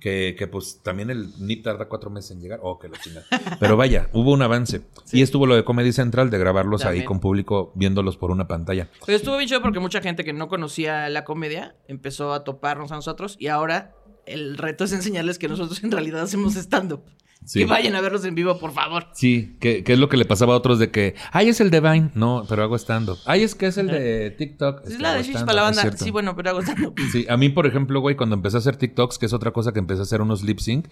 Que, 0.00 0.36
que 0.38 0.46
pues 0.46 0.80
también 0.84 1.10
el 1.10 1.30
NIP 1.40 1.64
tarda 1.64 1.88
cuatro 1.88 2.08
meses 2.10 2.30
en 2.30 2.40
llegar. 2.40 2.60
Oh, 2.62 2.78
que 2.78 2.88
la 2.88 2.96
chingada. 2.98 3.26
Pero 3.60 3.76
vaya, 3.76 4.08
hubo 4.12 4.32
un 4.32 4.40
avance. 4.40 4.82
Sí. 5.04 5.18
Y 5.18 5.22
estuvo 5.22 5.46
lo 5.46 5.56
de 5.56 5.64
Comedy 5.64 5.92
Central, 5.92 6.30
de 6.30 6.38
grabarlos 6.38 6.84
ahí 6.84 7.04
con 7.04 7.18
público 7.18 7.72
viéndolos 7.74 8.16
por 8.16 8.30
una 8.30 8.46
pantalla. 8.46 8.88
Pero 9.04 9.16
estuvo 9.16 9.36
bien 9.36 9.48
chido 9.48 9.60
porque 9.60 9.80
mucha 9.80 10.00
gente 10.00 10.24
que 10.24 10.32
no 10.32 10.46
conocía 10.48 11.08
la 11.10 11.24
comedia 11.24 11.74
empezó 11.88 12.32
a 12.32 12.44
toparnos 12.44 12.92
a 12.92 12.94
nosotros 12.94 13.36
y 13.40 13.48
ahora 13.48 13.96
el 14.28 14.56
reto 14.58 14.84
es 14.84 14.92
enseñarles 14.92 15.38
que 15.38 15.48
nosotros 15.48 15.82
en 15.82 15.90
realidad 15.90 16.22
hacemos 16.22 16.56
stand-up. 16.56 17.02
Sí. 17.44 17.60
Que 17.60 17.64
vayan 17.66 17.94
a 17.94 18.00
verlos 18.00 18.24
en 18.24 18.34
vivo, 18.34 18.58
por 18.58 18.72
favor. 18.72 19.06
Sí, 19.14 19.56
que, 19.60 19.82
que 19.82 19.94
es 19.94 19.98
lo 19.98 20.08
que 20.08 20.16
le 20.18 20.26
pasaba 20.26 20.54
a 20.54 20.56
otros 20.56 20.78
de 20.78 20.90
que, 20.90 21.14
ay, 21.32 21.48
es 21.48 21.60
el 21.60 21.70
de 21.70 21.80
Vine. 21.80 22.10
No, 22.14 22.44
pero 22.48 22.62
hago 22.62 22.76
stand-up. 22.76 23.16
Ay, 23.24 23.42
es 23.42 23.54
que 23.54 23.66
es 23.66 23.78
el 23.78 23.86
de 23.86 24.30
TikTok. 24.32 24.86
Es 24.86 25.00
la 25.00 25.14
de 25.14 25.22
Shish 25.22 25.40
para 25.40 25.54
la 25.54 25.62
banda. 25.62 25.96
Sí, 25.96 26.10
bueno, 26.10 26.36
pero 26.36 26.50
hago 26.50 26.60
stand-up. 26.60 26.94
Sí, 27.12 27.24
a 27.28 27.36
mí, 27.36 27.48
por 27.48 27.66
ejemplo, 27.66 28.00
güey, 28.00 28.16
cuando 28.16 28.34
empecé 28.34 28.56
a 28.56 28.60
hacer 28.60 28.76
TikToks, 28.76 29.18
que 29.18 29.26
es 29.26 29.32
otra 29.32 29.52
cosa 29.52 29.72
que 29.72 29.78
empecé 29.78 30.00
a 30.00 30.02
hacer 30.02 30.20
unos 30.20 30.42
lip 30.42 30.58
sync, 30.58 30.88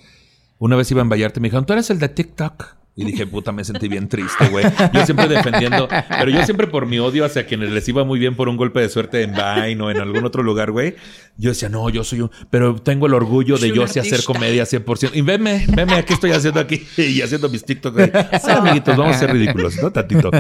una 0.59 0.77
vez 0.77 0.91
iba 0.91 1.03
en 1.03 1.11
Vallarta 1.11 1.41
y 1.41 1.43
me 1.43 1.49
dijeron, 1.49 1.67
tú 1.67 1.75
eres 1.75 1.91
el 1.91 1.99
de 1.99 2.09
TikTok. 2.09 2.77
Y 2.99 3.05
dije, 3.05 3.27
puta, 3.27 3.53
me 3.53 3.63
sentí 3.63 3.89
bien 3.89 4.09
triste, 4.09 4.49
güey. 4.49 4.65
Yo 4.95 5.05
siempre 5.05 5.29
defendiendo, 5.29 5.87
pero 5.87 6.31
yo 6.31 6.43
siempre 6.45 6.67
por 6.67 6.87
mi 6.87 6.99
odio 6.99 7.27
hacia 7.27 7.47
quienes 7.47 7.71
les 7.71 7.87
iba 7.91 8.05
muy 8.05 8.19
bien 8.19 8.35
por 8.35 8.49
un 8.49 8.57
golpe 8.57 8.81
de 8.81 8.89
suerte 8.89 9.21
en 9.21 9.35
Vine 9.35 9.83
o 9.83 9.91
en 9.91 9.99
algún 9.99 10.25
otro 10.25 10.43
lugar, 10.43 10.71
güey. 10.71 10.97
Yo 11.39 11.51
decía, 11.51 11.69
no, 11.69 11.91
yo 11.91 12.03
soy 12.03 12.23
un, 12.23 12.31
pero 12.49 12.77
tengo 12.77 13.07
el 13.07 13.13
orgullo 13.13 13.57
de 13.57 13.69
Soy 13.69 13.77
yo 13.77 13.87
sí 13.87 13.99
hacer 13.99 14.25
comedia 14.25 14.65
100%. 14.65 15.11
Y 15.13 15.21
veme, 15.21 15.67
veme, 15.69 15.93
aquí 15.93 16.15
estoy 16.15 16.31
haciendo 16.31 16.61
aquí 16.61 16.83
y 16.97 17.21
haciendo 17.21 17.51
mis 17.51 17.63
TikToks. 17.63 17.95
güey. 17.97 18.11
Sí, 18.43 18.51
amiguitos, 18.51 18.97
vamos 18.97 19.17
a 19.17 19.19
ser 19.19 19.33
ridículos, 19.33 19.77
¿no? 19.83 19.91
Tantito. 19.91 20.31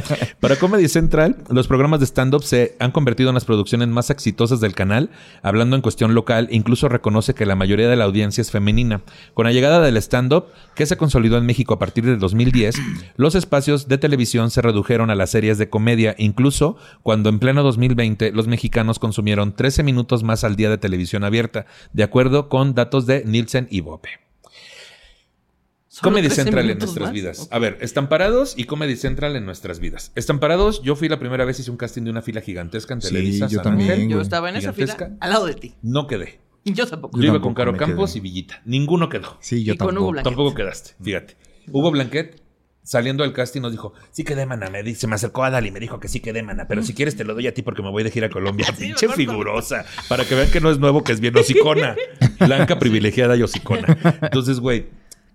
Para 0.40 0.56
Comedy 0.56 0.88
Central, 0.88 1.36
los 1.50 1.68
programas 1.68 2.00
de 2.00 2.06
stand-up 2.06 2.42
se 2.42 2.76
han 2.78 2.92
convertido 2.92 3.28
en 3.28 3.34
las 3.34 3.44
producciones 3.44 3.88
más 3.88 4.08
exitosas 4.08 4.60
del 4.60 4.74
canal. 4.74 5.10
Hablando 5.42 5.76
en 5.76 5.82
cuestión 5.82 6.14
local, 6.14 6.48
incluso 6.50 6.88
reconoce 6.88 7.34
que 7.34 7.44
la 7.44 7.56
mayoría 7.56 7.90
de 7.90 7.96
la 7.96 8.04
audiencia 8.04 8.40
es 8.40 8.50
femenina. 8.50 9.02
Con 9.34 9.44
la 9.44 9.52
llegada 9.52 9.82
del 9.82 9.98
stand-up, 9.98 10.46
que 10.74 10.86
se 10.86 10.96
consolidó 10.96 11.36
en 11.36 11.44
México 11.44 11.74
a 11.74 11.78
partir 11.78 12.06
del 12.06 12.18
2010, 12.18 12.74
los 13.16 13.34
espacios 13.34 13.86
de 13.86 13.98
televisión 13.98 14.50
se 14.50 14.62
redujeron 14.62 15.10
a 15.10 15.14
las 15.14 15.28
series 15.28 15.58
de 15.58 15.68
comedia, 15.68 16.14
incluso 16.16 16.78
cuando 17.02 17.28
en 17.28 17.38
pleno 17.38 17.62
2020 17.62 18.32
los 18.32 18.46
mexicanos 18.46 18.98
consumieron 18.98 19.54
13 19.54 19.82
minutos 19.82 20.22
más 20.22 20.42
al 20.42 20.56
día 20.56 20.70
de 20.70 20.78
televisión 20.78 20.85
abierta, 21.24 21.66
de 21.92 22.02
acuerdo 22.02 22.48
con 22.48 22.74
datos 22.74 23.06
de 23.06 23.24
Nielsen 23.24 23.68
y 23.70 23.80
Bope. 23.80 24.08
Comedy 26.02 26.26
13 26.26 26.42
Central 26.42 26.68
en 26.70 26.78
nuestras 26.78 27.06
más. 27.06 27.12
vidas. 27.14 27.48
A 27.50 27.58
ver, 27.58 27.78
Estamparados 27.80 28.54
y 28.58 28.64
Comedy 28.64 28.96
Central 28.96 29.34
en 29.34 29.46
nuestras 29.46 29.80
vidas. 29.80 30.12
Estamparados, 30.14 30.82
yo 30.82 30.94
fui 30.94 31.08
la 31.08 31.18
primera 31.18 31.46
vez, 31.46 31.58
hice 31.58 31.70
un 31.70 31.78
casting 31.78 32.02
de 32.02 32.10
una 32.10 32.20
fila 32.20 32.42
gigantesca 32.42 32.92
en 32.92 33.00
Sí, 33.00 33.08
Televisa. 33.08 33.46
yo 33.46 33.56
San 33.56 33.64
también, 33.64 33.92
Ángel. 33.92 34.08
Yo 34.10 34.20
estaba 34.20 34.50
en 34.50 34.56
esa 34.56 34.74
fila 34.74 35.16
al 35.20 35.30
lado 35.30 35.46
de 35.46 35.54
ti. 35.54 35.74
No 35.82 36.06
quedé. 36.06 36.38
Y 36.64 36.74
yo 36.74 36.86
tampoco. 36.86 37.16
Yo, 37.16 37.22
Yo 37.24 37.28
iba 37.32 37.40
con 37.40 37.54
Caro 37.54 37.74
Campos 37.78 38.10
quedé. 38.10 38.18
y 38.18 38.20
Villita. 38.22 38.60
Ninguno 38.66 39.08
quedó. 39.08 39.38
Sí, 39.40 39.64
yo 39.64 39.72
Y 39.72 39.76
con 39.78 39.96
Hugo 39.96 40.08
tampoco. 40.08 40.22
Tampoco 40.24 40.54
quedaste, 40.54 40.90
fíjate. 41.02 41.36
Hugo 41.72 41.90
Blanquet, 41.92 42.42
saliendo 42.86 43.24
del 43.24 43.32
casting, 43.32 43.60
nos 43.60 43.72
dijo, 43.72 43.92
sí 44.12 44.22
quedé, 44.22 44.46
mana. 44.46 44.70
Me 44.70 44.82
dice, 44.84 45.06
me 45.08 45.16
acercó 45.16 45.42
a 45.44 45.50
Dali 45.50 45.68
y 45.68 45.70
me 45.72 45.80
dijo 45.80 45.98
que 45.98 46.06
sí 46.06 46.20
quedé, 46.20 46.42
mana. 46.44 46.68
Pero 46.68 46.82
si 46.84 46.94
quieres 46.94 47.16
te 47.16 47.24
lo 47.24 47.34
doy 47.34 47.48
a 47.48 47.52
ti 47.52 47.62
porque 47.62 47.82
me 47.82 47.90
voy 47.90 48.04
de 48.04 48.10
gira 48.12 48.28
a 48.28 48.30
Colombia. 48.30 48.66
Sí, 48.76 48.84
Pinche 48.86 49.08
figurosa. 49.08 49.84
Para 50.08 50.24
que 50.24 50.34
vean 50.36 50.50
que 50.50 50.60
no 50.60 50.70
es 50.70 50.78
nuevo, 50.78 51.02
que 51.02 51.12
es 51.12 51.20
bien 51.20 51.36
hocicona. 51.36 51.96
Blanca, 52.40 52.78
privilegiada 52.78 53.36
y 53.36 53.42
hocicona. 53.42 53.98
Entonces, 54.22 54.60
güey, 54.60 54.86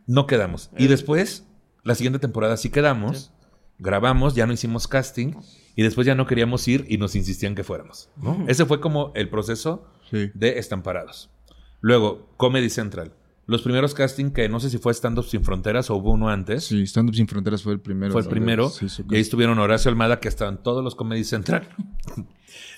no 0.07 0.25
quedamos. 0.27 0.69
Y 0.77 0.87
después, 0.87 1.45
la 1.83 1.93
siguiente 1.95 2.19
temporada 2.19 2.55
sí 2.57 2.69
quedamos. 2.69 3.33
Grabamos, 3.79 4.33
ya 4.35 4.45
no 4.47 4.53
hicimos 4.53 4.87
casting. 4.87 5.33
Y 5.75 5.83
después 5.83 6.07
ya 6.07 6.15
no 6.15 6.27
queríamos 6.27 6.67
ir 6.67 6.85
y 6.89 6.97
nos 6.97 7.15
insistían 7.15 7.55
que 7.55 7.63
fuéramos. 7.63 8.09
¿no? 8.17 8.45
Ese 8.47 8.65
fue 8.65 8.79
como 8.81 9.11
el 9.15 9.29
proceso 9.29 9.87
Sí. 10.09 10.29
de 10.33 10.59
Estamparados. 10.59 11.29
Luego, 11.79 12.29
Comedy 12.37 12.69
Central. 12.69 13.13
Los 13.51 13.61
primeros 13.61 13.93
casting 13.93 14.31
que 14.31 14.49
no 14.49 14.59
sé 14.59 14.69
si 14.69 14.77
fue 14.79 14.93
Stand 14.93 15.19
Up 15.19 15.25
Sin 15.25 15.43
Fronteras 15.43 15.89
o 15.91 15.95
hubo 15.97 16.11
uno 16.11 16.29
antes. 16.29 16.63
Sí, 16.65 16.81
Stand 16.87 17.09
Up 17.09 17.15
Sin 17.15 17.27
Fronteras 17.27 17.61
fue 17.61 17.73
el 17.73 17.79
primero. 17.79 18.11
Fue 18.13 18.21
el 18.21 18.27
primero. 18.27 18.69
Sí, 18.69 18.87
y 19.09 19.15
ahí 19.15 19.21
estuvieron 19.21 19.59
Horacio 19.59 19.89
Almada, 19.89 20.19
que 20.19 20.27
estaban 20.27 20.63
todos 20.63 20.83
los 20.83 20.95
Comedy 20.95 21.23
Central. 21.23 21.67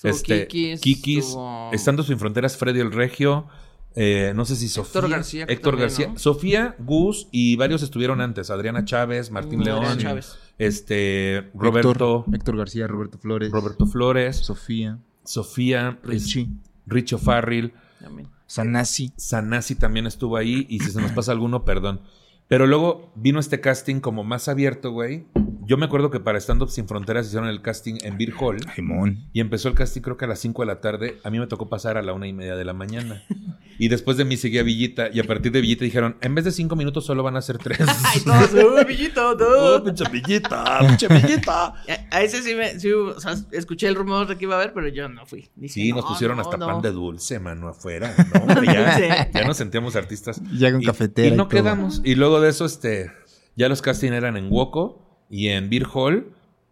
este, 0.03 0.47
Kikis, 0.47 0.81
Kikis, 0.81 1.25
estuvo- 1.27 1.69
Estando 1.71 2.03
Sin 2.03 2.19
Fronteras, 2.19 2.57
Freddy 2.57 2.79
el 2.79 2.91
Regio. 2.91 3.47
eh, 3.95 4.33
no 4.35 4.43
sé 4.45 4.55
si 4.55 4.67
Sofía. 4.69 5.01
García, 5.07 5.45
que 5.45 5.53
Héctor 5.53 5.73
también, 5.73 5.89
García. 5.89 6.07
¿no? 6.07 6.17
Sofía, 6.17 6.75
Gus 6.79 7.27
y 7.31 7.55
varios 7.57 7.83
estuvieron 7.83 8.21
antes. 8.21 8.49
Adriana 8.49 8.85
Chávez, 8.85 9.29
Martín 9.29 9.63
León. 9.63 9.99
Chávez. 9.99 10.35
Este, 10.57 11.51
Roberto, 11.53 11.91
Héctor, 11.91 12.35
Héctor 12.35 12.57
García, 12.57 12.87
Roberto 12.87 13.17
Flores. 13.19 13.51
Roberto 13.51 13.85
Flores, 13.85 14.37
Sofía. 14.37 14.97
Sofía, 15.23 15.99
Richie. 16.03 16.49
Richo 16.87 17.17
Farril. 17.19 17.73
Sanasi. 18.53 19.13
Sanasi 19.17 19.73
también 19.73 20.05
estuvo 20.05 20.37
ahí. 20.37 20.67
Y 20.69 20.79
si 20.81 20.91
se 20.91 21.01
nos 21.01 21.11
pasa 21.11 21.31
alguno, 21.31 21.65
perdón. 21.65 22.01
Pero 22.47 22.67
luego 22.67 23.11
vino 23.15 23.39
este 23.39 23.59
casting 23.59 23.99
como 23.99 24.23
más 24.23 24.47
abierto, 24.47 24.91
güey. 24.91 25.25
Yo 25.67 25.77
me 25.77 25.85
acuerdo 25.85 26.09
que 26.11 26.19
para 26.19 26.37
Stand 26.39 26.61
Up 26.63 26.69
Sin 26.69 26.87
Fronteras 26.87 27.27
hicieron 27.27 27.47
el 27.49 27.61
casting 27.61 27.95
en 28.01 28.17
Beer 28.17 28.33
Hall. 28.39 28.57
Simón. 28.75 29.25
Y 29.33 29.39
empezó 29.39 29.69
el 29.69 29.75
casting 29.75 30.01
creo 30.01 30.17
que 30.17 30.25
a 30.25 30.27
las 30.27 30.39
5 30.39 30.61
de 30.61 30.65
la 30.65 30.81
tarde. 30.81 31.17
A 31.23 31.29
mí 31.29 31.39
me 31.39 31.47
tocó 31.47 31.69
pasar 31.69 31.97
a 31.97 32.01
la 32.01 32.13
una 32.13 32.27
y 32.27 32.33
media 32.33 32.55
de 32.55 32.65
la 32.65 32.73
mañana. 32.73 33.23
Y 33.79 33.87
después 33.87 34.17
de 34.17 34.23
mí 34.23 34.37
seguía 34.37 34.61
Villita. 34.61 35.09
Y 35.11 35.19
a 35.19 35.23
partir 35.23 35.51
de 35.51 35.59
Villita 35.59 35.83
dijeron, 35.83 36.15
en 36.21 36.35
vez 36.35 36.45
de 36.45 36.51
5 36.51 36.75
minutos 36.75 37.07
solo 37.07 37.23
van 37.23 37.35
a 37.37 37.41
ser 37.41 37.57
3. 37.57 37.79
Ay, 38.05 38.21
todos, 38.21 38.53
uy, 38.53 38.85
Villito, 38.85 39.35
no. 39.35 39.83
pinche 39.83 40.03
Villita, 40.11 40.77
pinche 40.87 41.07
Villita. 41.07 41.65
A, 41.69 41.75
a 42.11 42.21
ese 42.21 42.43
sí 42.43 42.53
me, 42.53 42.79
sí, 42.79 42.91
o 42.91 43.19
sea, 43.19 43.33
escuché 43.51 43.87
el 43.87 43.95
rumor 43.95 44.27
de 44.27 44.37
que 44.37 44.45
iba 44.45 44.53
a 44.53 44.59
haber, 44.59 44.73
pero 44.73 44.89
yo 44.89 45.09
no 45.09 45.25
fui. 45.25 45.49
Dije, 45.55 45.73
Sí, 45.73 45.91
nos 45.91 46.03
no, 46.03 46.07
pusieron 46.09 46.37
no, 46.37 46.43
hasta 46.43 46.55
no. 46.57 46.67
pan 46.67 46.81
de 46.83 46.91
dulce, 46.91 47.39
mano, 47.39 47.67
afuera. 47.67 48.13
No, 48.35 48.41
hombre, 48.41 48.67
ya, 48.67 49.31
ya 49.31 49.43
nos 49.47 49.57
sentíamos 49.57 49.95
artistas. 49.95 50.39
Ya 50.55 50.71
con 50.71 50.83
Y- 50.83 50.85
cafetera 50.85 51.29
Y 51.29 51.33
y 51.33 51.35
no 51.35 51.47
quedamos. 51.49 51.99
Y 52.05 52.13
luego 52.13 52.41
de 52.41 52.49
eso, 52.51 52.65
este, 52.65 53.11
ya 53.55 53.69
los 53.69 53.81
casting 53.81 54.11
eran 54.11 54.37
en 54.37 54.51
Woco 54.51 55.02
y 55.33 55.47
en 55.49 55.69
Beer 55.69 55.87
Hall. 55.91 56.27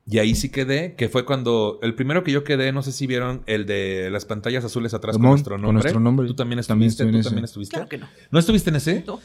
Y 0.08 0.18
ahí 0.20 0.36
sí 0.36 0.50
quedé, 0.50 0.96
que 0.96 1.10
fue 1.10 1.26
cuando 1.26 1.80
el 1.84 1.94
primero 1.96 2.24
que 2.24 2.32
yo 2.32 2.44
quedé, 2.44 2.72
no 2.72 2.82
sé 2.84 2.92
si 2.92 3.08
vieron 3.08 3.44
el 3.46 3.66
de 3.66 4.10
las 4.12 4.26
pantallas 4.26 4.64
azules 4.66 4.94
atrás 4.94 5.16
con 5.18 5.24
nuestro 5.24 5.56
con 5.56 5.62
nombre. 5.62 5.84
nuestro 5.84 6.00
nombre. 6.00 6.28
Tú 6.28 6.34
también 6.36 6.62
También 6.64 6.90
estuviste, 6.90 7.04
en 7.04 7.12
tú 7.12 7.18
ese. 7.20 7.30
también 7.30 7.46
estuviste. 7.46 7.74
Claro 7.76 7.90
que 7.90 7.98
no. 8.00 8.08
¿No 8.32 8.40
estuviste 8.40 8.70
en 8.72 8.76
ese? 8.78 9.04
No. 9.08 9.20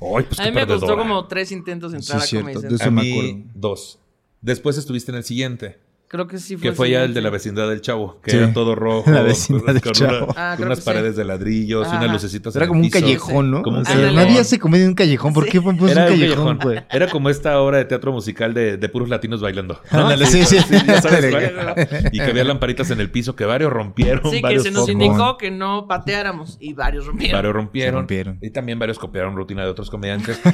Ay, 0.00 0.24
pues 0.26 0.40
A 0.40 0.44
qué 0.44 0.50
mí 0.50 0.54
me 0.54 0.66
costó 0.66 0.96
como 0.96 1.26
tres 1.26 1.52
intentos 1.52 1.92
entrar 1.94 2.20
Sí, 2.22 2.36
a 2.38 2.42
cierto, 2.42 2.60
de. 2.60 2.68
A 2.68 2.70
eso 2.76 2.90
me 2.90 3.02
mí, 3.02 3.12
acuerdo. 3.12 3.50
dos. 3.54 3.98
Después 4.40 4.78
estuviste 4.78 5.10
en 5.10 5.18
el 5.18 5.24
siguiente. 5.24 5.78
Creo 6.12 6.26
que 6.26 6.38
sí 6.38 6.56
fue. 6.56 6.70
Que 6.70 6.74
fue 6.74 6.90
ya 6.90 7.04
el 7.04 7.14
de 7.14 7.20
la 7.20 7.30
vecindad 7.30 7.68
del 7.68 7.82
chavo, 7.82 8.20
que 8.20 8.32
Sí. 8.32 8.36
era 8.38 8.52
todo 8.52 8.74
rojo, 8.74 9.08
La 9.12 9.22
vecindad 9.22 9.62
con, 9.66 9.74
del 9.74 9.82
con 9.84 9.92
Chavo. 9.92 10.24
una- 10.26 10.34
Ah, 10.36 10.48
con 10.50 10.56
creo 10.56 10.66
unas 10.66 10.78
que 10.78 10.82
sí. 10.82 10.86
paredes 10.90 11.14
de 11.14 11.24
ladrillos 11.24 11.86
y 11.86 11.96
unas 11.96 12.10
lucecitas 12.10 12.56
Era 12.56 12.66
como 12.66 12.80
un 12.80 12.90
callejón, 12.90 13.50
¿no? 13.52 13.62
Como 13.62 13.78
un 13.78 13.84
callejón. 13.84 14.16
nadie 14.16 14.40
hace 14.40 14.58
comedia 14.58 14.82
en 14.86 14.88
un 14.88 14.94
callejón. 14.96 15.32
¿Por 15.32 15.46
qué 15.46 15.60
pones 15.62 15.80
un 15.80 15.88
callejón, 15.94 16.58
güey? 16.60 16.80
Era 16.90 17.06
como 17.08 17.30
esta 17.30 17.60
obra 17.60 17.78
de 17.78 17.84
teatro 17.84 18.10
musical 18.10 18.52
de, 18.54 18.76
de 18.76 18.88
puros 18.88 19.08
latinos 19.08 19.40
bailando. 19.40 19.80
Ándale, 19.90 20.26
sí, 20.26 20.44
sí. 20.44 20.56
ya 20.84 21.00
sabes 21.00 21.26
cuál. 21.30 21.88
Y 22.10 22.18
que 22.18 22.24
había 22.24 22.42
lamparitas 22.42 22.90
en 22.90 22.98
el 23.00 23.08
piso 23.12 23.36
que 23.36 23.44
varios 23.44 23.72
rompieron. 23.72 24.28
Sí, 24.32 24.42
que 24.42 24.58
se 24.58 24.72
nos 24.72 24.88
indicó 24.88 25.38
que 25.38 25.52
no 25.52 25.86
pateáramos 25.86 26.56
y 26.60 26.72
varios 26.74 27.06
rompieron. 27.06 27.38
Varios 27.38 27.54
rompieron. 27.54 27.92
Se 27.94 27.98
rompieron. 28.00 28.38
Y 28.42 28.50
también 28.50 28.80
varios 28.80 28.98
copiaron 28.98 29.36
rutina 29.36 29.62
de 29.62 29.70
otros 29.70 29.88
comediantes. 29.88 30.40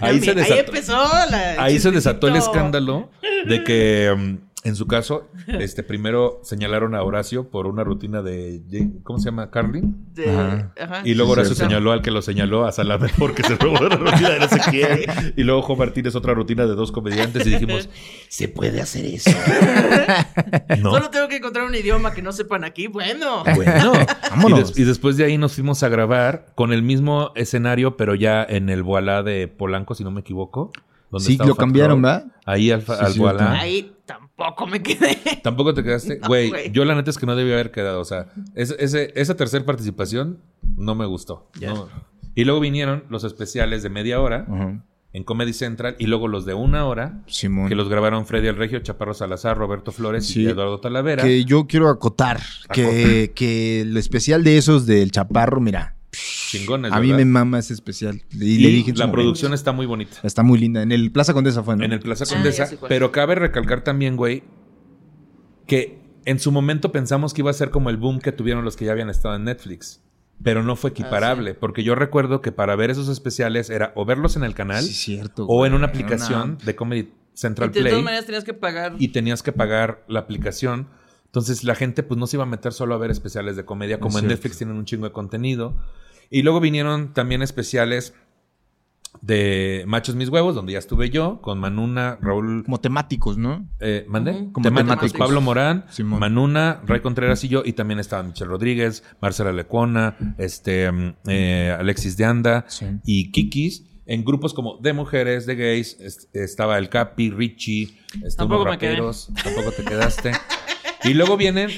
Ahí, 0.00 0.16
ahí 0.16 0.20
se 0.20 0.34
desató. 0.34 0.60
empezó 0.60 1.08
la. 1.30 1.62
Ahí 1.62 1.78
se 1.78 1.90
desató 1.90 2.28
el 2.28 2.36
escándalo 2.36 3.10
de 3.46 3.64
que 3.64 4.14
mm, 4.16 4.49
en 4.62 4.76
su 4.76 4.86
caso, 4.86 5.28
este 5.46 5.82
primero 5.82 6.40
señalaron 6.42 6.94
a 6.94 7.02
Horacio 7.02 7.48
por 7.48 7.66
una 7.66 7.82
rutina 7.82 8.20
de 8.20 8.60
¿cómo 9.04 9.18
se 9.18 9.26
llama? 9.26 9.50
Carly. 9.50 9.80
De- 10.12 10.28
Ajá. 10.30 10.72
ajá. 10.78 11.02
Y 11.04 11.14
luego 11.14 11.32
Sí, 11.34 11.40
Horacio 11.40 11.54
señaló 11.56 11.92
al 11.92 12.02
que 12.02 12.10
lo 12.10 12.20
señaló 12.20 12.66
a 12.66 12.72
Salame 12.72 13.08
porque 13.18 13.42
se 13.42 13.56
robó 13.56 13.82
la 13.88 13.96
rutina 13.96 14.28
de 14.30 14.38
no 14.40 14.48
sé 14.48 14.60
quién. 14.70 15.00
Y 15.36 15.44
luego 15.44 15.62
Juan 15.62 15.78
Martínez 15.78 16.14
otra 16.14 16.34
rutina 16.34 16.66
de 16.66 16.74
dos 16.74 16.92
comediantes 16.92 17.46
y 17.46 17.50
dijimos, 17.50 17.88
¿se 18.28 18.48
puede 18.48 18.82
hacer 18.82 19.06
eso? 19.06 19.30
no. 20.78 20.90
Solo 20.90 21.10
tengo 21.10 21.28
que 21.28 21.36
encontrar 21.36 21.66
un 21.66 21.74
idioma 21.74 22.12
que 22.12 22.22
no 22.22 22.32
sepan 22.32 22.64
aquí. 22.64 22.86
Bueno. 22.86 23.44
Bueno, 23.54 23.92
y, 23.94 24.30
Vámonos. 24.30 24.68
des- 24.70 24.78
y 24.78 24.84
después 24.84 25.16
de 25.16 25.24
ahí 25.24 25.38
nos 25.38 25.54
fuimos 25.54 25.82
a 25.82 25.88
grabar 25.88 26.52
con 26.54 26.72
el 26.72 26.82
mismo 26.82 27.32
escenario, 27.34 27.96
pero 27.96 28.14
ya 28.14 28.44
en 28.48 28.68
el 28.68 28.82
Voilá 28.82 29.22
de 29.22 29.48
Polanco, 29.48 29.94
si 29.94 30.04
no 30.04 30.10
me 30.10 30.20
equivoco. 30.20 30.70
donde 31.10 31.26
Sí, 31.26 31.36
lo 31.38 31.46
Fat 31.48 31.56
cambiaron. 31.56 32.02
¿verdad? 32.02 32.26
Ahí 32.44 32.70
al, 32.70 32.84
al. 32.88 33.12
Voilá. 33.14 33.52
Ahí 33.52 33.92
tampoco 34.06 34.29
me 34.70 34.82
quedé. 34.82 35.18
¿Tampoco 35.42 35.74
te 35.74 35.82
quedaste? 35.82 36.18
No, 36.22 36.28
Güey, 36.28 36.70
yo 36.72 36.84
la 36.84 36.94
neta 36.94 37.10
es 37.10 37.18
que 37.18 37.26
no 37.26 37.36
debí 37.36 37.52
haber 37.52 37.70
quedado. 37.70 38.00
O 38.00 38.04
sea, 38.04 38.26
ese- 38.54 38.76
ese- 38.78 39.12
esa 39.14 39.36
tercera 39.36 39.64
participación 39.64 40.38
no 40.76 40.94
me 40.94 41.06
gustó. 41.06 41.50
No. 41.60 41.88
Y 42.34 42.44
luego 42.44 42.60
vinieron 42.60 43.04
los 43.08 43.24
especiales 43.24 43.82
de 43.82 43.90
media 43.90 44.20
hora 44.20 44.46
en 45.12 45.24
Comedy 45.24 45.52
Central 45.52 45.96
y 45.98 46.06
luego 46.06 46.28
los 46.28 46.44
de 46.46 46.54
una 46.54 46.86
hora 46.86 47.22
Simón. 47.26 47.68
que 47.68 47.74
los 47.74 47.88
grabaron 47.88 48.26
Freddy 48.26 48.46
El 48.46 48.56
Regio, 48.56 48.78
Chaparro 48.78 49.12
Salazar, 49.12 49.58
Roberto 49.58 49.90
Flores 49.90 50.26
Sí. 50.28 50.42
y 50.42 50.46
Eduardo 50.46 50.78
Talavera. 50.78 51.24
Que 51.24 51.44
yo 51.44 51.66
quiero 51.66 51.88
acotar 51.88 52.40
que, 52.72 53.32
que 53.34 53.80
el 53.80 53.96
especial 53.96 54.44
de 54.44 54.56
esos 54.58 54.86
del 54.86 55.10
Chaparro, 55.10 55.60
mira, 55.60 55.96
Chingones, 56.12 56.92
a 56.92 56.98
mí 57.00 57.12
me 57.12 57.24
mama 57.24 57.58
ese 57.58 57.72
especial. 57.72 58.22
Y, 58.32 58.44
Y 58.54 58.58
le 58.58 58.68
dije 58.70 58.92
la 58.94 59.10
producción 59.12 59.54
está 59.54 59.72
muy 59.72 59.86
bonita. 59.86 60.18
Está 60.22 60.42
muy 60.42 60.58
linda. 60.58 60.82
En 60.82 60.90
el 60.92 61.12
Plaza 61.12 61.32
Condesa 61.32 61.62
fue, 61.62 61.76
¿no? 61.76 61.84
En 61.84 61.92
el 61.92 62.00
Plaza 62.00 62.24
Ah, 62.28 62.32
Condesa. 62.32 62.68
pero 62.88 63.12
cabe 63.12 63.36
recalcar 63.36 63.82
también, 63.84 64.16
güey, 64.16 64.42
que 65.66 66.00
en 66.24 66.38
su 66.40 66.52
momento 66.52 66.92
pensamos 66.92 67.32
que 67.32 67.42
iba 67.42 67.50
a 67.50 67.54
ser 67.54 67.70
como 67.70 67.90
el 67.90 67.96
boom 67.96 68.18
que 68.20 68.32
tuvieron 68.32 68.64
los 68.64 68.76
que 68.76 68.84
ya 68.86 68.92
habían 68.92 69.10
estado 69.10 69.36
en 69.36 69.44
Netflix. 69.44 70.02
Pero 70.42 70.62
no 70.62 70.74
fue 70.74 70.90
equiparable, 70.90 71.52
porque 71.54 71.84
yo 71.84 71.94
recuerdo 71.94 72.40
que 72.40 72.50
para 72.50 72.74
ver 72.74 72.90
esos 72.90 73.08
especiales 73.10 73.68
era 73.68 73.92
o 73.94 74.06
verlos 74.06 74.36
en 74.36 74.44
el 74.44 74.54
canal 74.54 74.82
Sí, 74.82 74.94
cierto. 74.94 75.44
o 75.46 75.66
en 75.66 75.74
una 75.74 75.86
aplicación 75.88 76.56
de 76.64 76.74
Comedy 76.74 77.00
Y 77.00 77.12
Central 77.34 77.70
de 77.70 77.80
todas 77.80 77.92
Play 77.92 78.02
maneras 78.02 78.24
tenías 78.26 78.44
que 78.44 78.54
pagar. 78.54 78.94
y 78.98 79.08
tenías 79.08 79.42
que 79.42 79.52
pagar 79.52 80.02
la 80.08 80.20
aplicación. 80.20 80.88
Entonces 81.30 81.62
la 81.64 81.74
gente 81.76 82.02
pues 82.02 82.18
no 82.18 82.26
se 82.26 82.36
iba 82.36 82.42
a 82.42 82.46
meter 82.46 82.72
solo 82.72 82.94
a 82.94 82.98
ver 82.98 83.10
especiales 83.10 83.54
de 83.56 83.64
comedia, 83.64 84.00
como 84.00 84.18
en 84.18 84.22
cierto. 84.24 84.34
Netflix 84.34 84.58
tienen 84.58 84.76
un 84.76 84.84
chingo 84.84 85.04
de 85.06 85.12
contenido. 85.12 85.76
Y 86.28 86.42
luego 86.42 86.60
vinieron 86.60 87.12
también 87.14 87.40
especiales 87.42 88.14
de 89.22 89.84
Machos 89.88 90.14
Mis 90.14 90.28
Huevos, 90.28 90.54
donde 90.54 90.72
ya 90.74 90.78
estuve 90.78 91.10
yo, 91.10 91.40
con 91.42 91.58
Manuna, 91.58 92.16
Raúl 92.20 92.62
Como 92.64 92.80
temáticos, 92.80 93.36
¿no? 93.38 93.68
eh, 93.80 94.04
¿Mandé? 94.08 94.48
Como 94.52 94.62
temáticos. 94.62 94.96
temáticos. 94.98 95.18
Pablo 95.18 95.40
Morán, 95.40 95.84
Simón. 95.90 96.20
Manuna, 96.20 96.80
Ray 96.86 97.00
Contreras 97.00 97.42
y 97.44 97.48
yo. 97.48 97.62
Y 97.64 97.72
también 97.72 97.98
estaban 97.98 98.28
Michelle 98.28 98.48
Rodríguez, 98.50 99.02
Marcela 99.20 99.52
Lecuona, 99.52 100.16
este, 100.38 100.90
mm, 100.90 101.14
eh, 101.26 101.76
Alexis 101.78 102.16
de 102.16 102.24
Anda 102.24 102.64
Sí. 102.68 102.86
y 103.04 103.30
Kikis. 103.32 103.84
En 104.06 104.24
grupos 104.24 104.54
como 104.54 104.78
de 104.78 104.92
mujeres, 104.92 105.46
de 105.46 105.54
gays, 105.56 105.96
est- 106.00 106.34
estaba 106.34 106.78
el 106.78 106.88
Capi, 106.88 107.30
Richie, 107.30 107.96
este, 108.24 108.36
Tampoco 108.38 108.62
unos 108.62 108.74
me 108.74 108.78
quedé. 108.78 108.90
raperos. 108.92 109.30
Tampoco 109.44 109.70
te 109.72 109.84
quedaste. 109.84 110.32
y 111.04 111.14
luego 111.14 111.36
vienen 111.36 111.70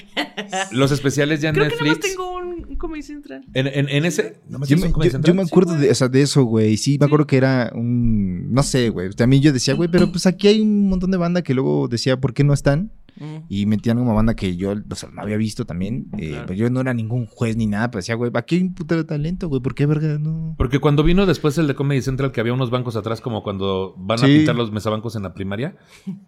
los 0.73 0.91
especiales 0.93 1.41
ya 1.41 1.51
en 1.51 1.55
Creo 1.55 1.69
que 1.69 1.77
Netflix. 1.85 2.01
tengo 2.11 2.37
un, 2.37 2.67
un 2.69 2.77
Comedy 2.77 3.03
Central. 3.03 3.45
En, 3.55 3.67
en- 3.67 3.89
en 3.89 4.05
ese. 4.05 4.37
¿nomás 4.49 4.69
Yo 4.69 4.77
tienes 4.77 4.83
me, 4.83 4.87
un 4.89 4.93
Comedy 4.93 5.11
yo- 5.13 5.21
yo 5.21 5.35
me 5.35 5.43
acuerdo 5.43 5.75
de, 5.75 5.91
o 5.91 5.95
sea, 5.95 6.09
de 6.09 6.23
eso, 6.23 6.45
güey. 6.45 6.77
Sí, 6.77 6.99
me 6.99 7.07
acuerdo 7.07 7.27
que 7.27 7.37
era 7.37 7.71
un. 7.75 8.53
No 8.53 8.63
sé, 8.63 8.89
güey. 8.91 9.11
También 9.11 9.43
yo 9.43 9.53
decía, 9.53 9.75
güey, 9.75 9.89
pero 9.91 10.11
pues 10.11 10.27
aquí 10.27 10.49
hay 10.49 10.61
un 10.61 10.89
montón 10.89 11.11
de 11.11 11.17
banda 11.19 11.43
que 11.43 11.55
luego 11.55 11.89
decía, 11.89 12.21
¿por 12.21 12.35
qué 12.35 12.45
no 12.45 12.53
están? 12.55 12.91
Mm. 13.19 13.37
Y 13.49 13.67
metían 13.67 13.99
como 13.99 14.15
banda 14.15 14.35
que 14.35 14.57
yo, 14.57 14.75
o 14.91 14.95
sea, 14.95 15.11
no 15.11 15.23
había 15.23 15.37
visto 15.37 15.65
también. 15.65 16.07
eh, 16.19 16.29
Claro. 16.31 16.47
Pero 16.47 16.59
yo 16.59 16.71
no 16.71 16.81
era 16.81 16.95
ningún 16.95 17.27
juez 17.27 17.57
ni 17.57 17.67
nada. 17.67 17.91
Pero 17.91 18.01
decía, 18.01 18.15
güey, 18.15 18.31
un 18.63 18.75
putero 18.75 19.03
de 19.03 19.09
talento, 19.09 19.49
güey. 19.49 19.61
¿Por 19.61 19.75
qué, 19.75 19.87
verga? 19.87 20.19
No. 20.19 20.55
Porque 20.59 20.79
cuando 20.79 21.03
vino 21.03 21.27
después 21.27 21.57
el 21.59 21.67
de 21.67 21.75
Comedy 21.75 22.03
Central, 22.03 22.33
que 22.33 22.41
había 22.41 22.53
unos 22.53 22.71
bancos 22.71 22.97
atrás, 22.97 23.21
como 23.21 23.43
cuando 23.43 23.95
van 23.99 24.21
a 24.21 24.25
pintar 24.27 24.57
los 24.57 24.73
mesabancos 24.73 25.17
en 25.17 25.23
la 25.25 25.35
primaria, 25.35 25.77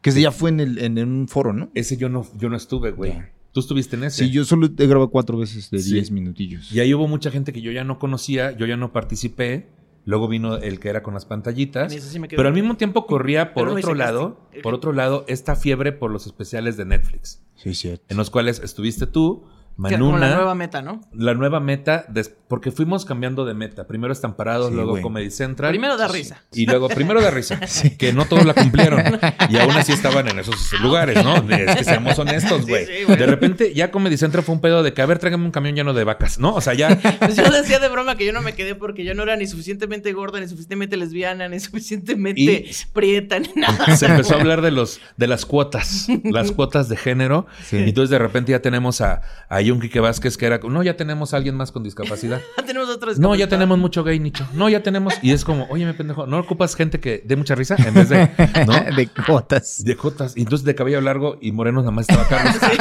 Que 0.03 0.11
ese 0.11 0.21
ya 0.21 0.31
fue 0.31 0.51
en, 0.51 0.61
el, 0.61 0.79
en, 0.79 0.99
en 0.99 1.09
un 1.11 1.29
foro, 1.29 1.53
¿no? 1.53 1.71
ese 1.75 1.97
yo 1.97 2.09
no, 2.09 2.27
yo 2.39 2.49
no 2.49 2.57
estuve, 2.57 2.93
güey. 2.93 3.13
Tú 3.53 3.61
estuviste 3.61 3.95
en 3.97 4.05
ese. 4.05 4.25
Sí, 4.25 4.31
yo 4.33 4.45
solo 4.45 4.67
he 4.67 4.87
grabado 4.87 5.11
cuatro 5.11 5.39
veces 5.39 5.71
de 5.71 5.79
Sí. 5.79 5.93
10 5.95 6.11
minutillos. 6.11 6.73
Y 6.73 6.81
ahí 6.81 6.93
hubo 6.93 7.07
mucha 7.07 7.31
gente 7.31 7.53
que 7.53 7.61
yo 7.63 7.71
ya 7.71 7.85
no 7.85 7.99
conocía, 8.01 8.51
yo 8.57 8.67
ya 8.67 8.77
no 8.77 8.93
participé. 8.93 9.69
Luego 10.07 10.29
vino 10.29 10.57
el 10.57 10.81
que 10.81 10.91
era 10.91 11.03
con 11.03 11.15
las 11.15 11.25
pantallitas. 11.25 11.93
Sí. 11.93 12.19
Pero 12.29 12.47
al 12.49 12.55
mismo 12.55 12.77
tiempo 12.77 13.07
corría 13.07 13.55
por 13.55 13.69
otro 13.69 13.95
lado, 13.95 14.39
por 14.63 14.75
otro 14.75 14.93
lado, 14.93 15.25
esta 15.29 15.57
fiebre 15.57 15.93
por 15.93 16.11
los 16.11 16.27
especiales 16.27 16.77
de 16.77 16.85
Netflix, 16.85 17.43
Sí, 17.55 17.75
cierto. 17.75 18.05
en 18.09 18.17
los 18.19 18.29
cuales 18.31 18.61
estuviste 18.61 19.07
tú, 19.07 19.45
Que 19.83 19.89
era 19.89 19.99
como 19.99 20.11
Manuna, 20.13 20.29
la 20.29 20.37
nueva 20.37 20.55
meta, 20.55 20.83
¿no? 20.83 21.01
la 21.13 21.35
nueva 21.35 21.59
meta, 21.61 22.05
des- 22.09 22.37
porque 22.55 22.71
fuimos 22.71 23.05
cambiando 23.05 23.45
de 23.45 23.53
meta. 23.53 23.85
Primero 23.85 24.13
Estamparados, 24.13 24.69
Sí, 24.69 24.75
luego 24.77 24.91
güey. 24.93 25.03
Comedy 25.03 25.29
Central. 25.33 25.71
Primero 25.73 25.97
da 25.97 26.07
risa. 26.07 26.41
Y 26.53 26.67
luego, 26.67 26.89
primero 26.89 27.21
da 27.21 27.33
risa, 27.33 27.59
que 27.99 28.13
no 28.13 28.27
todos 28.27 28.45
la 28.47 28.55
cumplieron. 28.55 29.03
Y 29.51 29.57
aún 29.59 29.73
así 29.73 29.91
estaban 29.91 30.29
en 30.29 30.39
esos 30.39 30.73
lugares, 30.81 31.23
¿no? 31.25 31.35
Es 31.53 31.77
que 31.79 31.83
seamos 31.85 32.17
honestos, 32.17 32.65
güey. 32.65 32.87
Sí, 32.87 32.93
sí, 32.99 33.05
güey. 33.07 33.19
de 33.19 33.27
repente, 33.27 33.75
ya 33.75 33.91
Comedy 33.91 34.17
Central 34.17 34.45
fue 34.45 34.55
un 34.55 34.61
pedo 34.61 34.85
de 34.85 34.95
que, 34.95 35.03
a 35.03 35.07
ver, 35.07 35.19
tráigame 35.19 35.45
un 35.45 35.51
camión 35.51 35.75
lleno 35.75 35.93
de 35.95 36.05
vacas, 36.05 36.39
¿no? 36.39 36.55
O 36.55 36.61
sea, 36.61 36.75
ya. 36.75 36.97
Pues 37.19 37.35
yo 37.37 37.51
decía 37.51 37.81
de 37.81 37.89
broma 37.89 38.17
que 38.17 38.25
yo 38.25 38.33
no 38.33 38.41
me 38.41 38.55
quedé 38.55 38.77
porque 38.77 39.03
yo 39.05 39.15
no 39.15 39.25
era 39.25 39.35
ni 39.35 39.49
suficientemente 39.49 40.13
gorda, 40.13 40.39
ni 40.39 40.47
suficientemente 40.47 40.97
lesbiana, 40.97 41.49
ni 41.49 41.59
suficientemente 41.59 42.41
Y- 42.41 42.71
prieta, 42.93 43.41
ni 43.41 43.49
nada. 43.57 43.97
se 43.97 44.07
empezó 44.07 44.35
a 44.37 44.39
hablar 44.41 44.63
de 44.63 44.71
los 44.71 45.01
de 45.17 45.27
las 45.27 45.45
cuotas, 45.45 46.07
las 46.23 46.53
cuotas 46.53 46.89
de 46.89 46.97
género. 46.97 47.47
Sí. 47.69 47.79
Y 47.79 47.89
entonces 47.89 48.11
de 48.11 48.19
repente 48.21 48.53
ya 48.53 48.61
tenemos 48.63 49.01
a, 49.01 49.23
a 49.49 49.61
Vázquez 50.01 50.37
que 50.37 50.47
era, 50.47 50.61
no, 50.63 50.83
ya 50.85 50.97
tenemos 50.97 51.35
a 51.35 51.39
alguien 51.39 51.57
más 51.57 51.73
con 51.73 51.83
discapacidad. 51.83 52.41
tenemos 52.67 52.89
otros. 52.89 53.19
No, 53.19 53.35
ya 53.35 53.49
tenemos 53.49 53.79
mucho 53.79 54.05
gay 54.05 54.19
nicho. 54.19 54.47
No, 54.55 54.69
ya 54.69 54.83
tenemos. 54.83 55.15
Y 55.23 55.33
es 55.33 55.45
como, 55.45 55.67
oye, 55.71 55.85
me 55.85 55.95
pendejo, 55.95 56.27
¿no 56.27 56.39
ocupas 56.39 56.75
gente 56.77 57.01
que 57.01 57.23
dé 57.25 57.37
mucha 57.37 57.55
risa 57.55 57.77
en 57.79 57.95
vez 57.95 58.09
de, 58.09 58.31
¿no? 58.67 58.97
de 58.97 59.09
cotas. 59.27 59.85
De 59.85 59.95
jotas. 59.95 60.37
Y 60.37 60.41
entonces 60.43 60.65
de 60.65 60.75
cabello 60.75 61.01
largo 61.01 61.39
y 61.41 61.53
moreno 61.53 61.81
nada 61.81 61.91
más 61.91 62.09
estaba 62.09 62.27
Carlos. 62.29 62.57
Ahí 62.63 62.77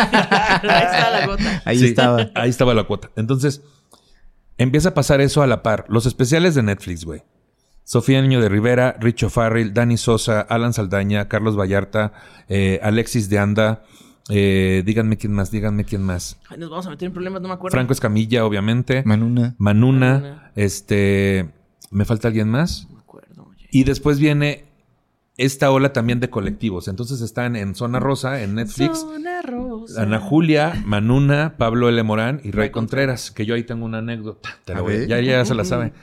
está 0.64 1.10
la 1.10 1.28
gota. 1.28 1.62
Ahí 1.66 1.80
Sí, 1.80 1.86
estaba. 1.88 2.30
Ahí 2.36 2.50
estaba 2.50 2.74
la 2.74 2.84
cuota. 2.86 3.12
Entonces, 3.16 3.62
empieza 4.58 4.90
a 4.90 4.94
pasar 4.94 5.22
eso 5.22 5.42
a 5.42 5.48
la 5.48 5.64
par. 5.64 5.86
Los 5.90 6.06
especiales 6.06 6.56
de 6.56 6.64
Netflix, 6.64 7.06
güey. 7.06 7.24
Sofía 7.86 8.22
Niño 8.22 8.40
de 8.40 8.48
Rivera, 8.48 8.96
Richo 9.00 9.30
Farrell, 9.30 9.74
Dani 9.74 9.98
Sosa, 9.98 10.40
Alan 10.40 10.72
Saldaña, 10.74 11.28
Carlos 11.28 11.60
Vallarta, 11.60 12.14
eh, 12.48 12.80
Alexis 12.82 13.30
de 13.30 13.40
Anda. 13.40 13.84
Eh, 14.30 14.84
díganme 14.86 15.18
quién 15.18 15.34
más, 15.34 15.52
díganme 15.52 15.86
quién 15.86 16.02
más. 16.04 16.38
Ay, 16.50 16.58
nos 16.58 16.70
vamos 16.70 16.88
a 16.88 16.90
meter 16.90 17.08
en 17.08 17.14
problemas, 17.14 17.42
no 17.42 17.48
me 17.50 17.54
acuerdo. 17.54 17.74
Franco 17.76 17.94
Escamilla, 17.94 18.46
obviamente. 18.46 19.04
Manuna. 19.06 19.56
Manuna. 19.58 20.14
Manuna. 20.20 20.52
Este. 20.56 21.50
¿Me 21.92 22.06
falta 22.06 22.30
alguien 22.30 22.50
más? 22.50 22.88
No 22.90 22.96
me 22.96 23.02
acuerdo, 23.02 23.48
oye. 23.50 23.68
Y 23.72 23.84
después 23.84 24.20
viene 24.20 24.66
esta 25.38 25.72
ola 25.72 25.94
también 25.94 26.20
de 26.20 26.30
colectivos. 26.30 26.88
Entonces 26.88 27.22
están 27.22 27.56
en 27.56 27.76
Zona 27.76 28.00
Rosa, 28.00 28.42
en 28.42 28.56
Netflix. 28.56 29.00
Zona 29.00 29.42
rosa. 29.42 30.04
Ana 30.04 30.20
Julia, 30.20 30.82
Manuna, 30.86 31.56
Pablo 31.58 31.90
L. 31.90 32.02
Morán 32.04 32.40
y 32.44 32.52
Ray 32.52 32.70
Contreras, 32.70 33.32
que 33.32 33.46
yo 33.46 33.56
ahí 33.56 33.64
tengo 33.64 33.86
una 33.86 34.00
anécdota. 34.00 34.50
Te 34.66 34.74
la 34.74 34.82
voy 34.82 35.08
ya, 35.08 35.20
ya 35.20 35.44
se 35.46 35.56
la 35.56 35.66
sabe. 35.66 35.94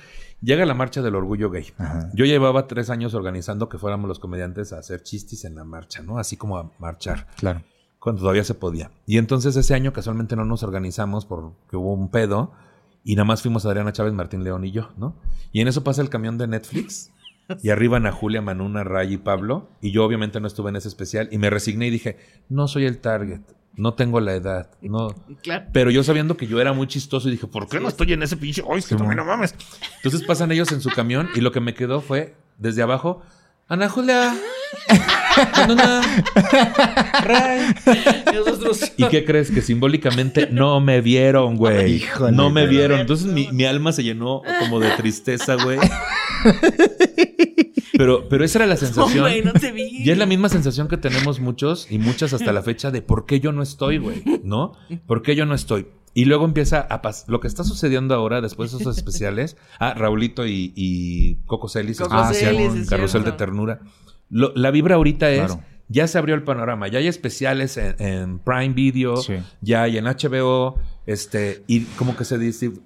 Llega 0.43 0.65
la 0.65 0.75
marcha 0.75 1.03
del 1.03 1.15
orgullo 1.15 1.51
gay. 1.51 1.67
Ajá. 1.77 2.11
Yo 2.15 2.25
llevaba 2.25 2.67
tres 2.67 2.89
años 2.89 3.13
organizando 3.15 3.69
que 3.69 3.77
fuéramos 3.79 4.09
los 4.09 4.19
comediantes 4.19 4.73
a 4.73 4.79
hacer 4.79 5.03
chistes 5.03 5.45
en 5.45 5.55
la 5.55 5.65
marcha, 5.65 6.03
¿no? 6.03 6.19
Así 6.19 6.37
como 6.37 6.57
a 6.57 6.71
marchar, 6.79 7.27
Claro. 7.37 7.63
Cuando 8.01 8.23
todavía 8.23 8.43
se 8.43 8.55
podía. 8.55 8.91
Y 9.07 9.19
entonces 9.19 9.55
ese 9.55 9.75
año 9.75 9.93
casualmente 9.93 10.35
no 10.35 10.45
nos 10.45 10.63
organizamos 10.65 11.27
porque 11.27 11.77
hubo 11.77 11.93
un 11.93 12.11
pedo 12.11 12.53
y 13.05 13.15
nada 13.15 13.27
más 13.27 13.43
fuimos 13.43 13.65
Adriana 13.67 13.93
Chávez, 13.93 14.13
Martín 14.13 14.43
León 14.43 14.65
y 14.65 14.73
yo, 14.73 14.91
¿no? 14.97 15.15
Y 15.53 15.61
en 15.61 15.69
eso 15.69 15.85
pasa 15.85 16.03
el 16.03 16.09
camión 16.09 16.39
de 16.39 16.49
Netflix. 16.49 17.13
Y 17.63 17.71
arriba 17.71 17.97
Ana 17.97 18.13
Julia, 18.13 18.41
Manuna, 18.41 18.85
Ray 18.85 19.15
y 19.15 19.17
Pablo. 19.17 19.69
Y 19.81 19.91
yo 19.91 20.05
obviamente 20.05 20.41
no 20.41 20.47
estuve 20.47 20.71
en 20.71 20.77
ese 20.77 20.89
especial. 20.89 21.29
Y 21.33 21.39
me 21.39 21.51
resigné 21.51 21.89
y 21.89 21.91
dije, 21.91 22.17
no 22.49 22.69
soy 22.69 22.87
el 22.87 22.99
target. 22.99 23.41
No 23.75 23.95
tengo 23.95 24.21
la 24.21 24.35
edad. 24.35 24.71
No. 24.83 25.15
Claro. 25.43 25.67
Pero 25.73 25.91
yo 25.91 26.05
sabiendo 26.05 26.37
que 26.37 26.47
yo 26.47 26.61
era 26.61 26.73
muy 26.73 26.87
chistoso 26.87 27.29
y 27.29 27.33
dije, 27.33 27.47
¿por 27.49 27.69
qué 27.69 27.81
no 27.81 27.89
estoy 27.89 28.13
en 28.13 28.23
ese 28.23 28.37
pinche? 28.37 28.63
¡Ay, 28.71 28.79
es 28.79 28.87
que 28.87 28.95
también 28.95 29.17
no 29.17 29.25
mames! 29.25 29.55
Entonces 29.97 30.23
pasan 30.27 30.53
ellos 30.53 30.71
en 30.71 30.81
su 30.81 30.91
camión 30.91 31.29
y 31.35 31.41
lo 31.41 31.51
que 31.51 31.61
me 31.61 31.75
quedó 31.75 32.01
fue, 32.01 32.37
desde 32.59 32.83
abajo, 32.83 33.23
Ana 33.69 33.89
Julia. 33.89 34.35
Y 38.31 38.35
nosotros. 38.35 38.93
¿Y 38.97 39.05
qué 39.05 39.25
crees? 39.25 39.51
Que 39.51 39.63
simbólicamente 39.63 40.49
no 40.51 40.81
me 40.81 41.01
vieron, 41.01 41.57
güey. 41.57 41.95
Híjole. 41.97 42.37
No 42.37 42.51
me 42.51 42.67
vieron. 42.67 43.01
Entonces 43.01 43.27
mi, 43.27 43.65
alma 43.65 43.93
se 43.93 44.03
llenó 44.03 44.43
como 44.61 44.81
de 44.81 44.91
tristeza, 44.97 45.57
güey. 45.57 45.79
Pero, 47.93 48.29
pero 48.31 48.45
esa 48.47 48.61
era 48.61 48.67
la 48.67 48.77
sensación. 48.77 49.25
güey, 49.25 49.43
no 49.43 49.53
te 49.53 49.73
vi. 49.73 50.03
Y 50.03 50.11
es 50.11 50.17
la 50.17 50.25
misma 50.25 50.49
sensación 50.49 50.89
que 50.89 50.97
tenemos 50.97 51.39
muchos 51.39 51.87
y 51.91 51.99
muchas 51.99 52.33
hasta 52.33 52.51
la 52.51 52.63
fecha 52.63 52.91
de 52.91 53.03
por 53.03 53.27
qué 53.27 53.41
yo 53.41 53.53
no 53.53 53.63
estoy, 53.63 53.99
güey, 53.99 54.23
¿no? 54.43 54.73
¿Por 55.07 55.21
qué 55.21 55.37
yo 55.37 55.45
no 55.45 55.55
estoy? 55.55 55.87
Y 56.15 56.25
luego 56.25 56.45
empieza 56.45 56.81
a 56.81 57.03
pasar. 57.03 57.29
Lo 57.29 57.41
que 57.41 57.47
está 57.47 57.63
sucediendo 57.63 58.15
ahora, 58.15 58.41
después 58.41 58.73
de 58.73 58.79
esos 58.79 58.97
especiales. 58.97 59.57
Ah, 59.79 59.95
Raulito 59.95 60.47
y, 60.47 61.39
Coco 61.47 61.69
Celis. 61.69 61.99
Coco 61.99 62.15
ah, 62.15 62.33
Celis, 62.33 62.75
es 62.75 62.89
Carrusel 62.89 63.23
de. 63.23 63.33
Ternura. 63.33 63.81
Lo- 64.31 64.53
la 64.55 64.71
vibra 64.71 64.95
ahorita 64.95 65.31
es. 65.31 65.39
Claro. 65.47 65.65
Ya 65.89 66.07
se 66.07 66.19
abrió 66.19 66.37
el 66.37 66.45
panorama. 66.45 66.87
Ya 66.89 67.01
hay 67.01 67.09
especiales 67.09 67.77
en, 67.77 67.97
en 67.99 68.39
Prime 68.39 68.71
Video. 68.75 69.17
Sí. 69.17 69.35
Ya 69.61 69.83
hay 69.83 69.99
en 69.99 70.05
HBO. 70.05 70.79
Este. 71.07 71.65
Y 71.67 71.81
como 71.97 72.17
que 72.17 72.25
se 72.25 72.39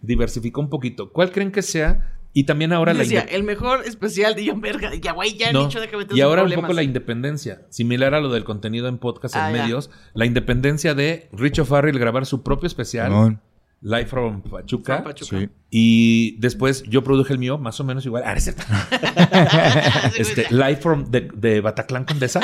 diversificó 0.03 0.61
un 0.61 0.70
poquito. 0.70 1.12
¿Cuál 1.12 1.30
creen 1.30 1.53
que 1.53 1.62
sea? 1.62 2.11
Y 2.32 2.45
también 2.45 2.72
ahora 2.72 2.95
la 2.95 3.01
Decía, 3.01 3.24
inde- 3.26 3.34
el 3.36 3.45
mejor 3.45 3.84
especial 3.84 4.34
de 4.34 4.49
John 4.49 4.61
Verga. 4.61 4.90
Ya, 5.01 5.12
güey, 5.12 5.36
ya, 5.38 5.53
no. 5.53 5.66
Nicho, 5.66 5.80
déjame 5.80 5.99
meterse 5.99 6.18
Y 6.18 6.22
ahora 6.22 6.42
un 6.42 6.47
problemas. 6.49 6.64
poco 6.64 6.72
la 6.74 6.82
independencia, 6.82 7.62
similar 7.68 8.12
a 8.14 8.20
lo 8.20 8.28
del 8.32 8.42
contenido 8.42 8.88
en 8.88 8.99
podcast 8.99 9.36
Ah, 9.36 9.51
en 9.51 9.57
ya. 9.57 9.62
medios, 9.62 9.90
la 10.14 10.26
independencia 10.26 10.95
de 10.95 11.28
Richo 11.32 11.64
Farrell 11.64 11.97
grabar 11.99 12.26
su 12.26 12.42
propio 12.42 12.66
especial, 12.66 13.11
Simón. 13.12 13.40
Live 13.85 14.07
from 14.07 14.41
Pachuca, 14.41 15.03
From 15.03 15.05
Pachuca. 15.05 15.39
Sí. 15.41 15.51
y 15.68 16.41
después 16.41 16.85
yo 16.85 17.05
produje 17.05 17.35
el 17.35 17.39
mío, 17.39 17.59
más 17.59 17.78
o 17.80 17.85
menos 17.85 18.07
igual, 18.07 18.22
ah, 18.24 18.32
es 18.32 18.45
cierto. 18.45 18.62
este, 20.18 20.47
Live 20.51 20.76
from 20.76 21.11
de, 21.11 21.28
de 21.35 21.61
Bataclan 21.61 22.07
Condesa, 22.07 22.41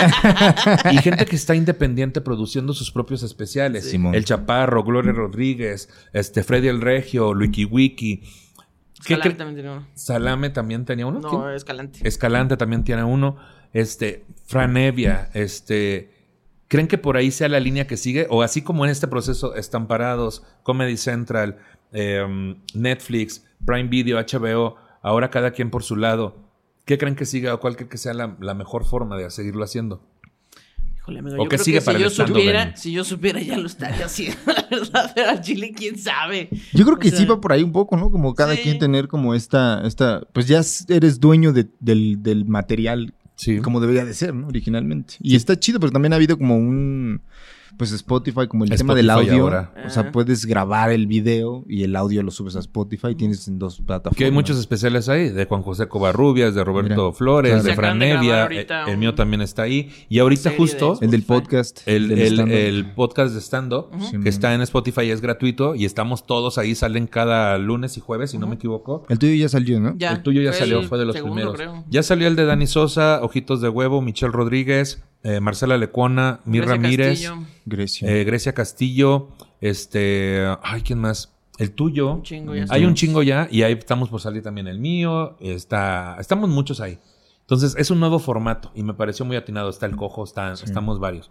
y 0.92 0.98
gente 0.98 1.24
que 1.24 1.36
está 1.36 1.54
independiente 1.54 2.20
produciendo 2.20 2.74
sus 2.74 2.92
propios 2.92 3.22
especiales, 3.22 3.90
Simón. 3.90 4.14
El 4.14 4.26
Chaparro, 4.26 4.84
Gloria 4.84 5.12
Rodríguez, 5.12 5.88
este 6.12 6.42
Freddy 6.42 6.68
el 6.68 6.82
Regio, 6.82 7.30
Wiki 7.30 7.64
Wiki, 7.64 8.22
¿Qué 9.06 9.14
Escalante 9.14 9.38
también 9.38 9.54
tiene 9.56 9.70
uno. 9.70 9.86
Salame 9.94 10.50
también 10.50 10.84
tenía 10.84 11.06
uno. 11.06 11.20
¿Quién? 11.22 11.40
No, 11.40 11.50
Escalante. 11.50 12.00
Escalante 12.06 12.56
también 12.58 12.84
tiene 12.84 13.02
uno. 13.02 13.36
Este, 13.72 14.26
Fran 14.44 14.76
Evia, 14.76 15.30
este. 15.32 16.19
¿Creen 16.70 16.86
que 16.86 16.98
por 16.98 17.16
ahí 17.16 17.32
sea 17.32 17.48
la 17.48 17.58
línea 17.58 17.88
que 17.88 17.96
sigue? 17.96 18.28
O 18.30 18.42
así 18.42 18.62
como 18.62 18.84
en 18.84 18.92
este 18.92 19.08
proceso, 19.08 19.56
Estamparados, 19.56 20.44
Comedy 20.62 20.96
Central, 20.96 21.58
eh, 21.92 22.54
Netflix, 22.74 23.44
Prime 23.66 23.88
Video, 23.88 24.18
HBO, 24.20 24.76
ahora 25.02 25.30
cada 25.30 25.50
quien 25.50 25.70
por 25.70 25.82
su 25.82 25.96
lado. 25.96 26.36
¿Qué 26.84 26.96
creen 26.96 27.16
que 27.16 27.26
siga 27.26 27.52
o 27.54 27.58
cuál 27.60 27.74
creen 27.74 27.88
que 27.90 27.98
sea 27.98 28.14
la, 28.14 28.36
la 28.40 28.54
mejor 28.54 28.84
forma 28.84 29.16
de 29.16 29.28
seguirlo 29.30 29.64
haciendo? 29.64 30.00
Híjole, 30.96 31.18
amigo, 31.18 31.36
¿O 31.36 31.38
yo 31.44 31.48
qué 31.48 31.56
creo 31.56 31.64
sigue 31.64 31.78
que 31.80 31.84
para 31.86 31.98
si 31.98 32.04
el 32.04 32.10
yo 32.10 32.26
supiera, 32.26 32.76
si 32.76 32.92
yo 32.92 33.04
supiera 33.04 33.40
ya 33.40 33.58
lo 33.58 33.66
estaría 33.66 34.06
haciendo, 34.06 34.38
la 34.46 34.66
verdad, 34.70 35.12
pero 35.14 35.30
al 35.30 35.40
Chile 35.40 35.72
quién 35.76 35.98
sabe. 35.98 36.50
Yo 36.72 36.84
creo 36.84 36.98
que 36.98 37.08
O 37.08 37.10
sea, 37.10 37.18
sí 37.18 37.26
va 37.26 37.40
por 37.40 37.52
ahí 37.52 37.64
un 37.64 37.72
poco, 37.72 37.96
¿no? 37.96 38.10
Como 38.12 38.34
cada 38.34 38.54
Sí. 38.54 38.62
quien 38.62 38.78
tener 38.78 39.08
como 39.08 39.34
esta, 39.34 39.84
esta, 39.86 40.20
pues 40.32 40.46
ya 40.46 40.60
eres 40.88 41.18
dueño 41.18 41.52
de- 41.52 41.68
del, 41.80 42.22
del 42.22 42.44
material 42.44 43.12
Sí. 43.40 43.58
como 43.60 43.80
debería 43.80 44.04
de 44.04 44.12
ser, 44.12 44.34
¿no? 44.34 44.48
Originalmente. 44.48 45.14
Y 45.22 45.34
está 45.34 45.58
chido, 45.58 45.80
pero 45.80 45.90
también 45.90 46.12
ha 46.12 46.16
habido 46.16 46.36
como 46.36 46.58
un, 46.58 47.22
pues 47.76 47.92
Spotify, 47.92 48.46
como 48.48 48.64
el 48.64 48.70
tema 48.70 48.94
del 48.94 49.08
Spotify 49.08 49.30
audio. 49.30 49.42
ahora. 49.44 49.72
O 49.86 49.90
sea, 49.90 50.12
puedes 50.12 50.44
grabar 50.46 50.90
el 50.90 51.06
video 51.06 51.64
y 51.68 51.82
el 51.84 51.96
audio 51.96 52.22
lo 52.22 52.30
subes 52.30 52.56
a 52.56 52.60
Spotify, 52.60 53.14
tienes 53.14 53.46
en 53.48 53.58
dos 53.58 53.76
plataformas. 53.80 54.16
Que 54.18 54.24
hay 54.26 54.30
muchos 54.30 54.58
especiales 54.58 55.08
ahí, 55.08 55.28
de 55.30 55.44
Juan 55.46 55.62
José 55.62 55.88
Covarrubias, 55.88 56.54
de 56.54 56.62
Roberto 56.64 56.94
Mira, 57.06 57.12
Flores, 57.16 57.50
claro. 57.52 57.62
de 57.64 57.68
Se 57.70 57.72
acaban 57.72 57.98
Fran 57.98 58.20
de 58.26 58.32
ahorita 58.40 58.84
el 58.90 58.98
mío 58.98 59.14
también 59.14 59.40
está 59.40 59.62
ahí. 59.62 59.90
Y 60.08 60.18
ahorita 60.18 60.52
justo 60.56 60.96
de- 60.96 61.06
El 61.06 61.10
del 61.10 61.20
Spotify. 61.20 61.40
podcast. 61.42 61.82
el, 61.88 62.08
del 62.08 62.18
el- 62.20 62.32
stand-up. 62.34 62.54
el 62.54 62.92
podcast 62.94 63.34
de 63.34 63.40
stand-up, 63.40 63.86
que 64.22 64.28
está 64.28 64.54
en 64.54 64.60
Spotify, 64.62 65.10
es 65.10 65.20
gratuito 65.20 65.74
y 65.74 65.84
estamos 65.84 66.26
todos 66.26 66.58
ahí, 66.58 66.74
salen 66.74 67.06
cada 67.06 67.56
lunes 67.58 67.96
y 67.96 68.00
jueves, 68.00 68.30
si 68.30 68.38
no 68.38 68.46
me 68.46 68.56
equivoco. 68.56 69.04
El 69.08 69.18
tuyo 69.18 69.34
ya 69.34 69.48
salió, 69.48 69.80
¿no? 69.80 69.94
Ya. 69.96 70.12
el 70.12 70.22
tuyo 70.22 70.42
ya 70.42 70.50
fue 70.50 70.58
salió, 70.60 70.80
el 70.80 70.88
fue 70.88 70.98
de 70.98 71.04
los 71.06 71.14
segundo, 71.16 71.34
primeros. 71.52 71.56
creo. 71.56 71.84
Ya 71.88 72.02
salió 72.02 72.28
el 72.28 72.36
de 72.36 72.44
Dani 72.44 72.66
Sosa, 72.66 73.20
Ojitos 73.22 73.60
de 73.60 73.68
Huevo, 73.68 74.00
Michelle 74.02 74.32
Rodríguez, 74.32 75.02
eh, 75.22 75.40
Marcela 75.40 75.76
Lecuona, 75.76 76.40
Mir 76.44 76.62
Grecia 76.64 76.76
Ramírez, 76.82 77.08
Castillo, 77.08 77.46
Grecia. 77.66 78.08
eh, 78.10 78.24
Grecia 78.24 78.52
Castillo, 78.54 79.28
este, 79.60 80.46
ay, 80.62 80.82
¿quién 80.82 80.98
más? 80.98 81.32
El 81.58 81.72
tuyo. 81.72 82.14
Un 82.14 82.22
chingo 82.22 82.54
ya 82.54 82.64
Hay 82.70 82.84
un 82.86 82.94
chingo 82.94 83.22
ya 83.22 83.46
y 83.50 83.62
ahí 83.62 83.74
estamos 83.74 84.08
por 84.08 84.20
salir 84.20 84.42
también 84.42 84.66
el 84.66 84.78
mío. 84.78 85.36
Está, 85.40 86.16
estamos 86.18 86.48
muchos 86.48 86.80
ahí. 86.80 86.98
Entonces 87.42 87.74
es 87.76 87.90
un 87.90 88.00
nuevo 88.00 88.18
formato 88.18 88.70
y 88.74 88.82
me 88.82 88.94
pareció 88.94 89.26
muy 89.26 89.36
atinado. 89.36 89.68
Está 89.68 89.84
el 89.86 89.94
cojo, 89.96 90.24
está- 90.24 90.52
estamos 90.54 90.98
varios. 91.00 91.30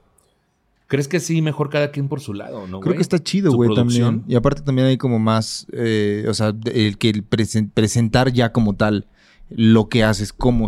¿Crees 0.85 1.07
que 1.07 1.19
sí, 1.19 1.41
mejor 1.41 1.69
cada 1.69 1.91
quien 1.91 2.07
por 2.07 2.19
su 2.19 2.33
lado, 2.33 2.67
no? 2.67 2.79
Creo 2.79 2.95
que 2.95 3.01
está 3.01 3.17
chido, 3.23 3.51
güey, 3.53 3.69
también. 3.75 4.23
Y 4.27 4.35
aparte 4.35 4.61
también 4.61 4.87
hay 4.87 4.97
como 4.97 5.17
más, 5.19 5.65
eh, 5.71 6.25
o 6.27 6.33
sea, 6.33 6.53
el 6.65 6.97
que 6.97 7.09
el 7.09 7.27
presen- 7.27 7.71
presentar 7.73 8.31
ya 8.33 8.51
como 8.51 8.75
tal 8.75 9.07
lo 9.49 9.87
que 9.89 10.03
haces 10.03 10.31
como 10.33 10.67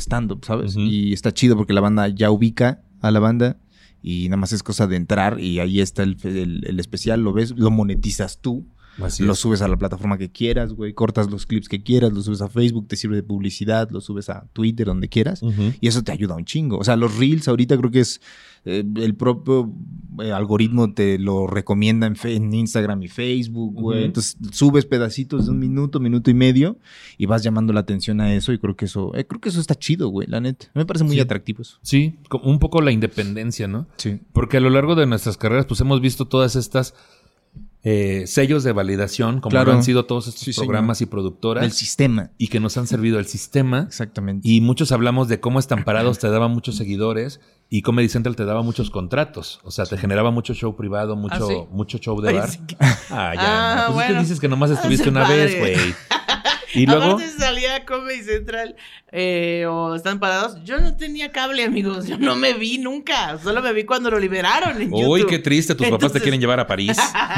stand-up, 0.00 0.44
¿sabes? 0.44 0.74
Y 0.76 1.12
está 1.12 1.32
chido 1.32 1.56
porque 1.56 1.72
la 1.72 1.80
banda 1.80 2.08
ya 2.08 2.30
ubica 2.30 2.82
a 3.00 3.10
la 3.10 3.20
banda 3.20 3.58
y 4.02 4.28
nada 4.28 4.36
más 4.38 4.52
es 4.52 4.62
cosa 4.62 4.86
de 4.86 4.96
entrar 4.96 5.40
y 5.40 5.60
ahí 5.60 5.80
está 5.80 6.02
el, 6.02 6.16
el- 6.24 6.64
el 6.66 6.80
especial, 6.80 7.20
lo 7.22 7.32
ves, 7.32 7.50
lo 7.56 7.70
monetizas 7.70 8.40
tú, 8.40 8.66
Así 9.02 9.22
lo 9.24 9.32
es. 9.34 9.38
subes 9.38 9.62
a 9.62 9.68
la 9.68 9.76
plataforma 9.76 10.18
que 10.18 10.30
quieras, 10.32 10.72
güey, 10.72 10.92
cortas 10.92 11.30
los 11.30 11.46
clips 11.46 11.68
que 11.68 11.82
quieras, 11.82 12.12
lo 12.12 12.20
subes 12.22 12.40
a 12.40 12.48
Facebook, 12.48 12.88
te 12.88 12.96
sirve 12.96 13.16
de 13.16 13.22
publicidad, 13.22 13.88
lo 13.90 14.00
subes 14.00 14.28
a 14.28 14.46
Twitter, 14.52 14.86
donde 14.86 15.08
quieras. 15.08 15.40
Y 15.80 15.86
eso 15.86 16.02
te 16.02 16.10
ayuda 16.12 16.34
un 16.34 16.44
chingo. 16.44 16.78
O 16.78 16.84
sea, 16.84 16.96
los 16.96 17.16
reels 17.16 17.46
ahorita 17.46 17.76
creo 17.76 17.90
que 17.92 18.00
es 18.00 18.20
eh, 18.68 18.84
el 18.96 19.14
propio 19.14 19.72
eh, 20.20 20.32
algoritmo 20.32 20.92
te 20.94 21.18
lo 21.18 21.46
recomienda 21.46 22.06
en, 22.06 22.16
fe- 22.16 22.34
en 22.34 22.52
Instagram 22.52 23.02
y 23.02 23.08
Facebook, 23.08 23.74
güey. 23.74 24.04
Entonces 24.04 24.36
subes 24.50 24.84
pedacitos 24.84 25.46
de 25.46 25.52
un 25.52 25.58
minuto, 25.60 26.00
minuto 26.00 26.30
y 26.30 26.34
medio 26.34 26.78
y 27.16 27.26
vas 27.26 27.42
llamando 27.42 27.72
la 27.72 27.80
atención 27.80 28.20
a 28.20 28.34
eso 28.34 28.52
y 28.52 28.58
creo 28.58 28.74
que 28.76 28.86
eso, 28.86 29.14
eh, 29.14 29.26
creo 29.26 29.40
que 29.40 29.48
eso 29.48 29.60
está 29.60 29.74
chido, 29.76 30.08
güey, 30.08 30.26
la 30.28 30.40
neta. 30.40 30.66
Me 30.74 30.84
parece 30.84 31.04
muy 31.04 31.14
Sí. 31.14 31.20
atractivo 31.20 31.62
eso. 31.62 31.78
Sí, 31.82 32.16
como 32.28 32.50
un 32.50 32.58
poco 32.58 32.80
la 32.82 32.90
independencia, 32.92 33.68
¿no? 33.68 33.86
Sí. 33.96 34.18
Porque 34.32 34.56
a 34.56 34.60
lo 34.60 34.70
largo 34.70 34.94
de 34.96 35.06
nuestras 35.06 35.36
carreras, 35.36 35.66
pues 35.66 35.80
hemos 35.80 36.00
visto 36.00 36.26
todas 36.26 36.56
estas 36.56 36.94
eh, 37.90 38.24
sellos 38.26 38.64
de 38.64 38.72
validación, 38.72 39.40
como 39.40 39.50
Claro. 39.52 39.72
han 39.72 39.82
sido 39.82 40.04
todos 40.04 40.26
estos 40.28 40.42
Sí, 40.42 40.52
señor. 40.52 40.66
programas 40.66 41.00
y 41.00 41.06
productoras, 41.06 41.62
Del 41.62 41.72
sistema. 41.72 42.32
y 42.36 42.48
que 42.48 42.60
nos 42.60 42.76
han 42.76 42.86
servido 42.86 43.18
el 43.18 43.24
sistema. 43.26 43.84
Exactamente. 43.88 44.46
Y 44.46 44.60
muchos 44.60 44.92
hablamos 44.92 45.28
de 45.28 45.40
cómo 45.40 45.58
Estamparados 45.58 46.18
te 46.18 46.28
daba 46.28 46.48
muchos 46.48 46.76
seguidores 46.76 47.40
y 47.70 47.80
Comedy 47.82 48.08
Central 48.10 48.36
te 48.36 48.44
daba 48.44 48.62
muchos 48.62 48.90
contratos. 48.90 49.60
O 49.64 49.70
sea, 49.70 49.86
te 49.86 49.96
generaba 49.96 50.30
mucho 50.30 50.52
show 50.52 50.76
privado, 50.76 51.16
mucho, 51.16 51.44
¿Ah, 51.44 51.48
sí? 51.48 51.54
mucho 51.70 51.96
show 51.98 52.20
de 52.20 52.28
Ay, 52.30 52.34
bar. 52.36 52.50
sí 52.50 52.58
que- 52.66 52.76
Ah, 53.10 53.32
ya. 53.34 53.38
Ah, 53.38 53.86
no. 53.88 53.94
Pues 53.94 54.02
es 54.02 54.06
que 54.06 54.12
bueno. 54.12 54.20
dices 54.20 54.40
que 54.40 54.48
nomás 54.48 54.70
estuviste 54.70 55.06
Ah, 55.08 55.10
una 55.12 55.22
padre. 55.22 55.36
vez, 55.44 55.58
güey. 55.58 55.94
Y 56.74 56.86
luego. 56.86 57.02
Aparte 57.02 57.28
salía 57.30 57.84
Comedy 57.84 58.22
Central 58.22 58.76
eh, 59.10 59.66
o 59.68 59.94
están 59.94 60.20
parados. 60.20 60.62
Yo 60.64 60.78
no 60.80 60.96
tenía 60.96 61.30
cable, 61.32 61.64
amigos. 61.64 62.06
Yo 62.06 62.18
no 62.18 62.36
me 62.36 62.52
vi 62.54 62.78
nunca. 62.78 63.38
Solo 63.38 63.62
me 63.62 63.72
vi 63.72 63.84
cuando 63.84 64.10
lo 64.10 64.18
liberaron 64.18 64.80
en 64.80 64.92
Uy, 64.92 65.02
YouTube. 65.02 65.28
qué 65.28 65.38
triste, 65.38 65.74
tus 65.74 65.88
papás 65.88 66.12
te 66.12 66.20
quieren 66.20 66.40
llevar 66.40 66.60
a 66.60 66.66
París. 66.66 66.96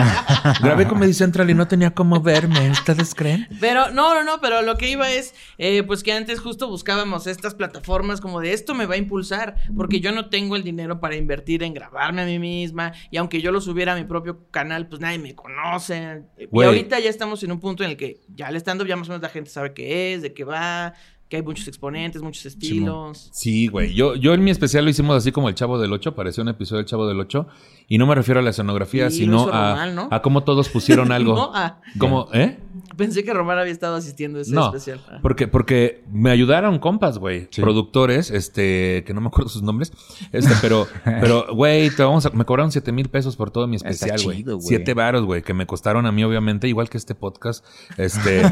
Grabé 0.62 0.87
Comedy 0.89 1.14
Central 1.14 1.49
y 1.51 1.55
no 1.55 1.68
tenía 1.68 1.93
cómo 1.93 2.20
verme. 2.20 2.70
¿Ustedes 2.70 3.14
creen? 3.14 3.47
Pero, 3.61 3.91
no, 3.91 4.14
no, 4.14 4.24
no, 4.24 4.41
pero 4.41 4.62
lo 4.62 4.76
que 4.76 4.91
iba 4.91 5.11
es, 5.11 5.35
eh, 5.59 5.83
pues 5.85 6.03
que 6.03 6.12
antes 6.12 6.41
justo 6.41 6.68
buscábamos 6.68 7.26
estas 7.26 7.55
plataformas 7.55 8.20
como 8.20 8.41
de 8.41 8.53
esto 8.53 8.74
me 8.74 8.87
va 8.87 8.95
a 8.95 8.99
impulsar, 8.99 9.57
porque 9.76 10.01
yo 10.01 10.12
no 10.12 10.28
tengo 10.28 10.57
el 10.57 10.62
dinero 10.64 11.01
para 11.01 11.16
invertir 11.16 11.62
en 11.62 11.74
grabarme 11.74 12.22
a 12.22 12.24
mí 12.26 12.39
misma, 12.39 12.93
y 13.11 13.16
aunque 13.16 13.41
yo 13.41 13.53
lo 13.53 13.61
subiera 13.61 13.93
a 13.93 13.97
mi 13.97 14.05
propio 14.05 14.49
canal, 14.51 14.89
pues 14.89 15.01
nadie 15.01 15.18
me 15.18 15.35
conoce. 15.35 16.22
Y 16.39 16.62
ahorita 16.62 16.99
ya 16.99 17.11
estamos 17.11 17.43
en 17.43 17.53
un 17.53 17.61
punto 17.61 17.85
en 17.85 17.91
el 17.91 17.97
que 17.97 18.20
ya 18.35 18.49
el 18.49 18.57
stand-up 18.57 18.87
ya 18.87 18.97
más 18.97 19.09
o 19.09 19.12
menos 19.12 19.20
la 19.23 19.29
gente 19.29 19.51
sabe 19.51 19.75
qué 19.75 20.14
es, 20.14 20.23
de 20.23 20.33
qué 20.35 20.45
va, 20.45 20.95
que 21.31 21.37
hay 21.37 21.43
muchos 21.43 21.68
exponentes, 21.68 22.20
muchos 22.22 22.45
estilos. 22.45 23.31
Sí, 23.33 23.68
güey. 23.68 23.95
Yo, 23.95 24.16
yo 24.16 24.35
en 24.35 24.43
mi 24.43 24.51
especial 24.51 24.85
lo 24.85 24.91
hicimos 24.91 25.16
así 25.16 25.31
como 25.31 25.49
el 25.49 25.55
Chavo 25.55 25.78
del 25.78 25.93
Ocho, 25.93 26.16
pareció 26.16 26.43
un 26.43 26.49
episodio 26.49 26.78
del 26.78 26.87
Chavo 26.87 27.07
del 27.07 27.20
Ocho. 27.20 27.47
Y 27.87 27.99
no 27.99 28.07
me 28.07 28.16
refiero 28.16 28.41
a 28.41 28.43
la 28.43 28.51
escenografía, 28.51 29.11
Sí, 29.11 29.18
sino 29.18 29.49
a, 29.49 29.70
Román, 29.70 29.95
¿no? 29.95 30.09
a 30.11 30.22
cómo 30.22 30.43
todos 30.43 30.68
pusieron 30.68 31.12
algo. 31.12 31.35
No, 31.35 31.53
ah, 31.55 31.81
¿Cómo? 31.99 32.28
¿Eh? 32.33 32.59
pensé 32.97 33.24
que 33.24 33.33
Román 33.33 33.59
había 33.59 33.72
estado 33.72 33.97
asistiendo 33.97 34.41
a 34.41 34.43
ese 34.43 34.53
No, 34.53 34.66
especial. 34.66 35.01
Ah. 35.09 35.20
porque, 35.22 35.49
porque 35.49 36.05
me 36.12 36.31
ayudaron 36.31 36.78
compas, 36.78 37.18
güey. 37.18 37.49
Sí. 37.51 37.62
Productores, 37.62 38.31
este, 38.31 39.05
que 39.07 39.14
no 39.14 39.20
me 39.20 39.28
acuerdo 39.28 39.49
sus 39.49 39.62
nombres. 39.62 39.93
Este, 40.33 40.53
pero, 40.61 40.87
pero, 41.05 41.47
güey, 41.55 41.91
te 41.91 42.03
vamos 42.03 42.26
a, 42.26 42.31
me 42.31 42.45
cobraron 42.45 42.72
siete 42.72 42.93
mil 42.93 43.09
pesos 43.09 43.37
por 43.37 43.51
todo 43.51 43.66
mi 43.66 43.76
especial, 43.76 44.20
güey. 44.22 44.45
Siete 44.61 44.95
varos, 44.95 45.24
güey, 45.24 45.43
que 45.43 45.55
me 45.55 45.66
costaron 45.66 46.07
a 46.07 46.12
mí, 46.12 46.24
obviamente, 46.24 46.68
igual 46.68 46.91
que 46.91 46.99
este 46.99 47.14
podcast. 47.14 47.64
Este, 47.97 48.43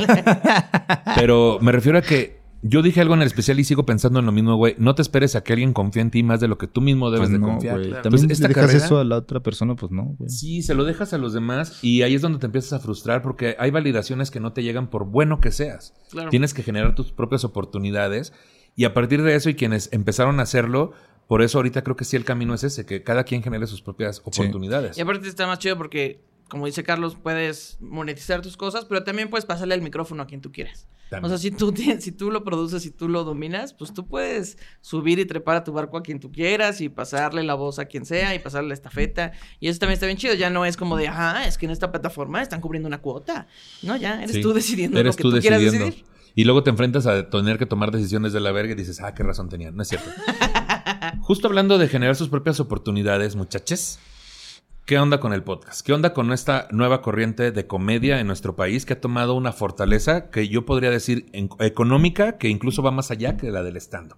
pero 1.16 1.58
me 1.60 1.72
refiero 1.72 1.98
a 1.98 2.02
que 2.02 2.37
yo 2.62 2.82
dije 2.82 3.00
algo 3.00 3.14
en 3.14 3.20
el 3.22 3.26
especial 3.26 3.60
y 3.60 3.64
sigo 3.64 3.86
pensando 3.86 4.18
en 4.18 4.26
lo 4.26 4.32
mismo, 4.32 4.56
güey. 4.56 4.74
No 4.78 4.94
te 4.94 5.02
esperes 5.02 5.36
a 5.36 5.44
que 5.44 5.52
alguien 5.52 5.72
confíe 5.72 6.02
en 6.02 6.10
ti 6.10 6.22
más 6.22 6.40
de 6.40 6.48
lo 6.48 6.58
que 6.58 6.66
tú 6.66 6.80
mismo 6.80 7.10
debes 7.10 7.28
Pues 7.28 7.32
de 7.32 7.38
no, 7.38 7.46
confiar. 7.48 7.78
güey. 7.78 7.90
También 7.90 8.10
Pues 8.10 8.22
si 8.22 8.32
esta 8.32 8.48
dejas 8.48 8.66
carrera- 8.66 8.84
eso 8.84 8.98
a 8.98 9.04
la 9.04 9.16
otra 9.16 9.40
persona, 9.40 9.76
pues 9.76 9.92
no, 9.92 10.14
güey. 10.18 10.28
Sí, 10.28 10.62
se 10.62 10.74
lo 10.74 10.84
dejas 10.84 11.12
a 11.12 11.18
los 11.18 11.32
demás 11.32 11.78
y 11.82 12.02
ahí 12.02 12.14
es 12.14 12.22
donde 12.22 12.38
te 12.38 12.46
empiezas 12.46 12.72
a 12.72 12.80
frustrar 12.80 13.22
porque 13.22 13.54
hay 13.58 13.70
validaciones 13.70 14.30
que 14.30 14.40
no 14.40 14.52
te 14.52 14.62
llegan 14.62 14.88
por 14.90 15.04
bueno 15.06 15.40
que 15.40 15.52
seas. 15.52 15.94
Claro. 16.10 16.30
Tienes 16.30 16.52
que 16.54 16.62
generar 16.62 16.94
tus 16.94 17.12
propias 17.12 17.44
oportunidades 17.44 18.32
y 18.74 18.84
a 18.84 18.94
partir 18.94 19.22
de 19.22 19.34
eso 19.34 19.50
y 19.50 19.54
quienes 19.54 19.88
empezaron 19.92 20.40
a 20.40 20.44
hacerlo, 20.44 20.92
por 21.26 21.42
eso 21.42 21.58
ahorita 21.58 21.82
creo 21.82 21.96
que 21.96 22.04
sí 22.04 22.16
el 22.16 22.24
camino 22.24 22.54
es 22.54 22.64
ese, 22.64 22.86
que 22.86 23.02
cada 23.02 23.24
quien 23.24 23.42
genere 23.42 23.66
sus 23.66 23.82
propias 23.82 24.20
oportunidades. 24.24 24.96
Y 24.96 25.00
aparte 25.00 25.28
está 25.28 25.46
más 25.46 25.58
chido 25.58 25.76
porque, 25.76 26.24
como 26.48 26.66
dice 26.66 26.82
Carlos, 26.82 27.16
puedes 27.22 27.76
monetizar 27.80 28.42
tus 28.42 28.56
cosas, 28.56 28.84
pero 28.86 29.04
también 29.04 29.30
puedes 29.30 29.44
pasarle 29.46 29.74
el 29.74 29.82
micrófono 29.82 30.22
a 30.22 30.26
quien 30.26 30.40
tú 30.40 30.50
quieras. 30.52 30.86
También. 31.10 31.24
O 31.26 31.28
sea, 31.28 31.38
si 31.38 31.50
tú, 31.50 31.74
si 32.00 32.12
tú 32.12 32.30
lo 32.30 32.44
produces, 32.44 32.82
si 32.82 32.90
tú 32.90 33.08
lo 33.08 33.24
dominas, 33.24 33.72
pues 33.72 33.94
tú 33.94 34.06
puedes 34.06 34.58
subir 34.82 35.18
y 35.18 35.24
trepar 35.24 35.56
a 35.56 35.64
tu 35.64 35.72
barco 35.72 35.96
a 35.96 36.02
quien 36.02 36.20
tú 36.20 36.30
quieras 36.30 36.80
y 36.82 36.88
pasarle 36.90 37.42
la 37.44 37.54
voz 37.54 37.78
a 37.78 37.86
quien 37.86 38.04
sea 38.04 38.34
y 38.34 38.38
pasarle 38.38 38.68
la 38.68 38.74
estafeta. 38.74 39.32
Y 39.60 39.68
eso 39.68 39.78
también 39.78 39.94
está 39.94 40.06
bien 40.06 40.18
chido. 40.18 40.34
Ya 40.34 40.50
no 40.50 40.64
es 40.66 40.76
como 40.76 40.96
de, 40.96 41.08
ajá, 41.08 41.46
es 41.46 41.56
que 41.56 41.64
en 41.66 41.72
esta 41.72 41.90
plataforma 41.90 42.42
están 42.42 42.60
cubriendo 42.60 42.88
una 42.88 43.00
cuota. 43.00 43.46
No, 43.82 43.96
ya 43.96 44.22
eres 44.22 44.32
Sí. 44.32 44.42
tú 44.42 44.52
decidiendo 44.52 44.98
Eres 45.00 45.14
lo 45.14 45.16
que 45.16 45.22
tú 45.22 45.32
tú, 45.32 45.40
quieras 45.40 45.60
decidir. 45.62 46.04
Y 46.34 46.44
luego 46.44 46.62
te 46.62 46.70
enfrentas 46.70 47.06
a 47.06 47.30
tener 47.30 47.58
que 47.58 47.66
tomar 47.66 47.90
decisiones 47.90 48.32
de 48.32 48.40
la 48.40 48.52
verga 48.52 48.72
y 48.72 48.76
dices, 48.76 49.00
ah, 49.00 49.14
qué 49.14 49.22
razón 49.22 49.48
tenían. 49.48 49.74
No 49.74 49.82
es 49.82 49.88
cierto. 49.88 50.08
Justo 51.22 51.48
hablando 51.48 51.78
de 51.78 51.88
generar 51.88 52.16
sus 52.16 52.28
propias 52.28 52.60
oportunidades, 52.60 53.34
muchachos. 53.34 53.98
¿Qué 54.88 54.98
onda 54.98 55.20
con 55.20 55.34
el 55.34 55.42
podcast? 55.42 55.82
¿Qué 55.82 55.92
onda 55.92 56.14
con 56.14 56.32
esta 56.32 56.66
nueva 56.70 57.02
corriente 57.02 57.52
de 57.52 57.66
comedia 57.66 58.20
en 58.20 58.26
nuestro 58.26 58.56
país 58.56 58.86
que 58.86 58.94
ha 58.94 59.00
tomado 59.02 59.34
una 59.34 59.52
fortaleza 59.52 60.30
que 60.30 60.48
yo 60.48 60.64
podría 60.64 60.88
decir 60.88 61.26
económica 61.60 62.38
que 62.38 62.48
incluso 62.48 62.82
va 62.82 62.90
más 62.90 63.10
allá 63.10 63.36
que 63.36 63.50
la 63.50 63.62
del 63.62 63.76
stand-up? 63.76 64.16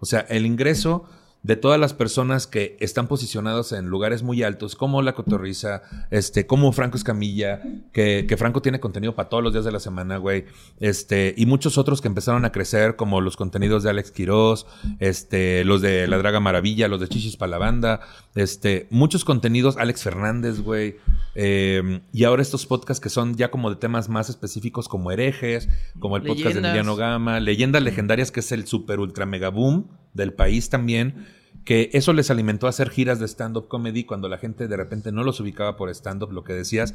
O 0.00 0.06
sea, 0.06 0.26
el 0.28 0.44
ingreso 0.44 1.04
de 1.42 1.56
todas 1.56 1.78
las 1.78 1.94
personas 1.94 2.46
que 2.46 2.76
están 2.80 3.06
posicionados 3.06 3.72
en 3.72 3.86
lugares 3.86 4.22
muy 4.22 4.42
altos, 4.42 4.74
como 4.74 5.02
La 5.02 5.14
Cotorriza, 5.14 5.82
este, 6.10 6.46
como 6.46 6.72
Franco 6.72 6.96
Escamilla, 6.96 7.62
que, 7.92 8.26
que 8.28 8.36
Franco 8.36 8.60
tiene 8.60 8.80
contenido 8.80 9.14
para 9.14 9.28
todos 9.28 9.44
los 9.44 9.52
días 9.52 9.64
de 9.64 9.72
la 9.72 9.80
semana, 9.80 10.16
güey, 10.16 10.46
este, 10.80 11.34
y 11.36 11.46
muchos 11.46 11.78
otros 11.78 12.00
que 12.00 12.08
empezaron 12.08 12.44
a 12.44 12.52
crecer, 12.52 12.96
como 12.96 13.20
los 13.20 13.36
contenidos 13.36 13.84
de 13.84 13.90
Alex 13.90 14.10
Quiroz, 14.10 14.66
este, 14.98 15.64
los 15.64 15.80
de 15.80 16.08
La 16.08 16.18
Draga 16.18 16.40
Maravilla, 16.40 16.88
los 16.88 17.00
de 17.00 17.08
Chichis 17.08 17.36
para 17.36 17.50
la 17.50 17.58
Banda, 17.58 18.00
este, 18.34 18.88
muchos 18.90 19.24
contenidos, 19.24 19.76
Alex 19.76 20.02
Fernández, 20.02 20.60
güey, 20.60 20.96
eh, 21.36 22.00
y 22.12 22.24
ahora 22.24 22.42
estos 22.42 22.66
podcasts 22.66 23.00
que 23.00 23.10
son 23.10 23.36
ya 23.36 23.50
como 23.50 23.70
de 23.70 23.76
temas 23.76 24.08
más 24.08 24.28
específicos, 24.28 24.88
como 24.88 25.12
herejes, 25.12 25.68
como 26.00 26.16
el 26.16 26.24
podcast 26.24 26.56
de. 26.56 26.58
Emiliano 26.58 26.96
Gama, 26.96 27.38
leyendas 27.38 27.82
legendarias, 27.82 28.32
que 28.32 28.40
es 28.40 28.50
el 28.50 28.66
super 28.66 28.98
ultra 28.98 29.24
mega 29.24 29.50
boom 29.50 29.86
del 30.18 30.34
país 30.34 30.68
también, 30.68 31.26
que 31.64 31.88
eso 31.94 32.12
les 32.12 32.30
alimentó 32.30 32.66
a 32.66 32.70
hacer 32.70 32.90
giras 32.90 33.18
de 33.18 33.26
stand-up 33.26 33.68
comedy 33.68 34.04
cuando 34.04 34.28
la 34.28 34.36
gente 34.36 34.68
de 34.68 34.76
repente 34.76 35.12
no 35.12 35.24
los 35.24 35.40
ubicaba 35.40 35.76
por 35.76 35.88
stand-up, 35.88 36.32
lo 36.32 36.44
que 36.44 36.52
decías, 36.52 36.94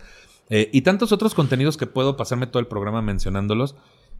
eh, 0.49 0.69
y 0.71 0.81
tantos 0.81 1.11
otros 1.11 1.33
contenidos 1.33 1.77
que 1.77 1.87
puedo 1.87 2.15
pasarme 2.17 2.45
todo 2.45 2.59
el 2.59 2.67
programa 2.67 3.01
mencionándolos. 3.01 3.75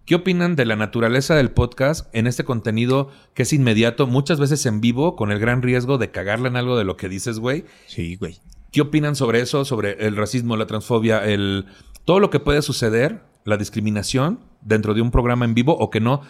¿Qué 0.06 0.16
opinan 0.16 0.56
de 0.56 0.66
la 0.66 0.76
naturaleza 0.76 1.36
del 1.36 1.52
podcast 1.52 2.14
en 2.14 2.28
este 2.28 2.44
contenido 2.44 3.10
que 3.34 3.44
es 3.44 3.54
inmediato, 3.54 4.06
muchas 4.06 4.40
veces 4.40 4.66
en 4.66 4.82
vivo, 4.82 5.16
con 5.16 5.32
el 5.32 5.40
gran 5.40 5.62
riesgo 5.62 5.98
de 5.98 6.12
cagarle 6.12 6.50
en 6.50 6.58
algo 6.58 6.78
de 6.78 6.84
lo 6.84 6.98
que 6.98 7.08
dices, 7.08 7.40
güey? 7.40 7.64
Sí, 7.88 8.18
güey. 8.18 8.40
¿Qué 8.72 8.82
opinan 8.82 9.16
sobre 9.16 9.40
eso? 9.40 9.66
Sobre 9.66 10.06
el 10.06 10.16
racismo, 10.18 10.58
la 10.58 10.66
transfobia, 10.66 11.24
el 11.24 11.68
todo 12.06 12.20
lo 12.20 12.30
que 12.30 12.40
puede 12.40 12.62
suceder, 12.62 13.22
la 13.46 13.56
discriminación 13.58 14.40
dentro 14.62 14.94
de 14.94 15.02
un 15.02 15.12
programa 15.12 15.46
en 15.46 15.54
vivo 15.54 15.78
o 15.78 15.90
que 15.90 16.00
no 16.00 16.22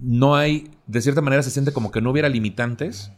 no 0.00 0.36
hay 0.36 0.70
de 0.86 1.00
cierta 1.00 1.20
manera 1.20 1.42
se 1.42 1.50
siente 1.50 1.72
como 1.72 1.90
que 1.90 2.00
no 2.00 2.10
hubiera 2.10 2.28
limitantes 2.28 3.12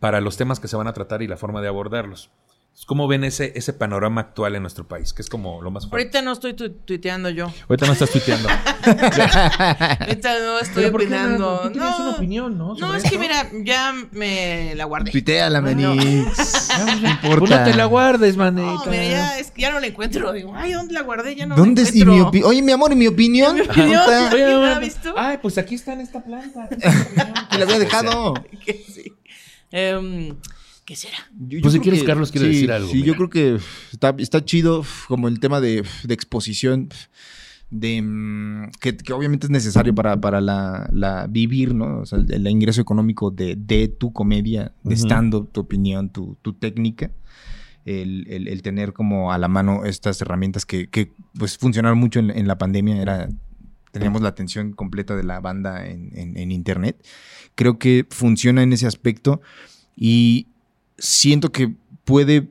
para 0.00 0.20
los 0.20 0.36
temas 0.36 0.60
que 0.60 0.68
se 0.68 0.76
van 0.76 0.86
a 0.86 0.92
tratar 0.92 1.22
y 1.22 1.28
la 1.28 1.36
forma 1.36 1.60
de 1.60 1.68
abordarlos. 1.68 2.30
¿Cómo 2.86 3.06
ven 3.06 3.22
ese, 3.24 3.52
ese 3.54 3.72
panorama 3.72 4.22
actual 4.22 4.56
en 4.56 4.62
nuestro 4.62 4.88
país? 4.88 5.12
Que 5.12 5.22
es 5.22 5.28
como 5.28 5.60
lo 5.62 5.70
más 5.70 5.86
fuerte. 5.86 5.96
Ahorita 6.18 6.22
no 6.22 6.32
estoy 6.32 6.54
tu- 6.54 6.70
tuiteando 6.72 7.28
yo. 7.28 7.52
Ahorita 7.68 7.86
no 7.86 7.92
estás 7.92 8.10
tuiteando. 8.10 8.48
Ahorita 10.00 10.38
no 10.40 10.58
estoy 10.58 10.84
Pero 10.84 10.92
¿por 10.92 11.00
qué 11.02 11.08
no? 11.08 11.16
opinando. 11.16 11.70
No, 11.74 11.96
una 11.98 12.10
opinión, 12.16 12.58
¿no? 12.58 12.74
No, 12.74 12.94
es 12.94 13.04
que 13.04 13.18
mira, 13.18 13.48
ya 13.64 13.92
me 14.12 14.74
la 14.74 14.84
guardé. 14.86 15.10
Tuitea 15.10 15.50
la 15.50 15.60
Bueno. 15.60 15.94
Manix. 15.94 16.68
No 16.80 17.10
importa. 17.10 17.38
Pues 17.38 17.50
no 17.50 17.64
te 17.64 17.74
la 17.74 17.84
guardes, 17.84 18.36
manita. 18.36 18.84
No, 18.84 18.90
mira, 18.90 19.04
ya, 19.04 19.38
es 19.38 19.50
que 19.50 19.62
ya 19.62 19.70
no 19.70 19.78
la 19.80 19.86
encuentro. 19.86 20.32
Digo, 20.32 20.52
ay, 20.56 20.72
¿dónde 20.72 20.94
la 20.94 21.02
guardé? 21.02 21.36
Ya 21.36 21.46
no 21.46 21.56
¿Dónde 21.56 21.82
la 21.82 21.88
es 21.88 21.94
y 21.94 21.98
mi 21.98 22.02
encuentro. 22.02 22.28
opinión? 22.28 22.48
Oye, 22.50 22.62
mi 22.62 22.72
amor, 22.72 22.92
¿y 22.92 22.96
mi 22.96 23.06
opinión? 23.06 23.54
Mi 23.56 23.60
opinión. 23.62 24.00
¿la 24.08 24.58
mamá. 24.58 24.78
visto? 24.80 25.14
Ay, 25.16 25.38
pues 25.42 25.58
aquí 25.58 25.74
está 25.74 25.92
en 25.92 26.00
esta 26.00 26.22
planta. 26.24 26.68
Que 27.50 27.58
la 27.58 27.64
había 27.64 27.78
dejado. 27.78 28.34
Que 28.64 28.72
sí. 28.88 29.12
Em, 29.70 30.36
¿Qué 30.90 30.96
será? 30.96 31.18
Yo- 31.38 31.58
yo 31.58 31.62
Pues 31.62 31.74
si 31.74 31.78
quieres, 31.78 32.00
que- 32.00 32.06
Carlos 32.06 32.32
quiere 32.32 32.48
sí, 32.48 32.52
decir 32.54 32.72
algo, 32.72 32.88
Sí, 32.88 32.94
mira. 32.96 33.06
yo 33.06 33.14
creo 33.14 33.30
que 33.30 33.58
está, 33.92 34.12
está 34.18 34.44
chido 34.44 34.82
como 35.06 35.28
el 35.28 35.38
tema 35.38 35.60
de, 35.60 35.84
de 36.02 36.14
exposición, 36.14 36.88
de 37.70 38.02
mm, 38.02 38.70
que, 38.80 38.96
que 38.96 39.12
obviamente 39.12 39.46
es 39.46 39.50
necesario 39.50 39.94
para, 39.94 40.20
para 40.20 40.40
la, 40.40 40.90
la 40.92 41.28
vivir, 41.28 41.76
¿no? 41.76 42.00
O 42.00 42.06
sea, 42.06 42.18
el, 42.18 42.32
el 42.34 42.44
ingreso 42.48 42.80
económico 42.80 43.30
de, 43.30 43.54
de 43.54 43.86
tu 43.86 44.12
comedia, 44.12 44.72
de 44.82 44.96
stand-up, 44.96 45.52
tu 45.52 45.60
opinión, 45.60 46.10
tu, 46.10 46.36
tu 46.42 46.54
técnica. 46.54 47.12
El, 47.84 48.26
el- 48.28 48.48
el 48.48 48.60
tener 48.62 48.92
como 48.92 49.30
a 49.32 49.38
la 49.38 49.46
mano 49.46 49.84
estas 49.84 50.20
herramientas 50.20 50.66
que, 50.66 50.88
que, 50.88 51.12
pues 51.38 51.56
funcionaron 51.56 51.98
mucho 51.98 52.18
en, 52.18 52.30
en 52.32 52.48
la 52.48 52.58
pandemia, 52.58 53.00
era 53.00 53.28
teníamos 53.92 54.22
la 54.22 54.30
atención 54.30 54.72
completa 54.72 55.14
de 55.14 55.22
la 55.22 55.38
banda 55.38 55.86
en, 55.86 56.10
en- 56.18 56.36
en 56.36 56.50
internet. 56.50 57.00
Creo 57.54 57.78
que 57.78 58.06
funciona 58.10 58.64
en 58.64 58.72
ese 58.72 58.88
aspecto 58.88 59.40
y 59.94 60.48
siento 61.00 61.50
que 61.50 61.74
puede, 62.04 62.48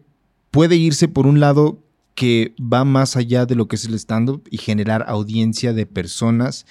puede 0.51 0.75
irse 0.75 1.07
por 1.07 1.25
un 1.25 1.39
lado 1.39 1.79
que 2.15 2.53
va 2.59 2.83
más 2.83 3.15
allá 3.15 3.45
de 3.45 3.55
lo 3.55 3.69
que 3.69 3.77
es 3.77 3.85
el 3.85 3.93
stand-up 3.93 4.43
y 4.51 4.57
generar 4.57 5.05
audiencia 5.07 5.71
de 5.71 5.85
personas 5.85 6.65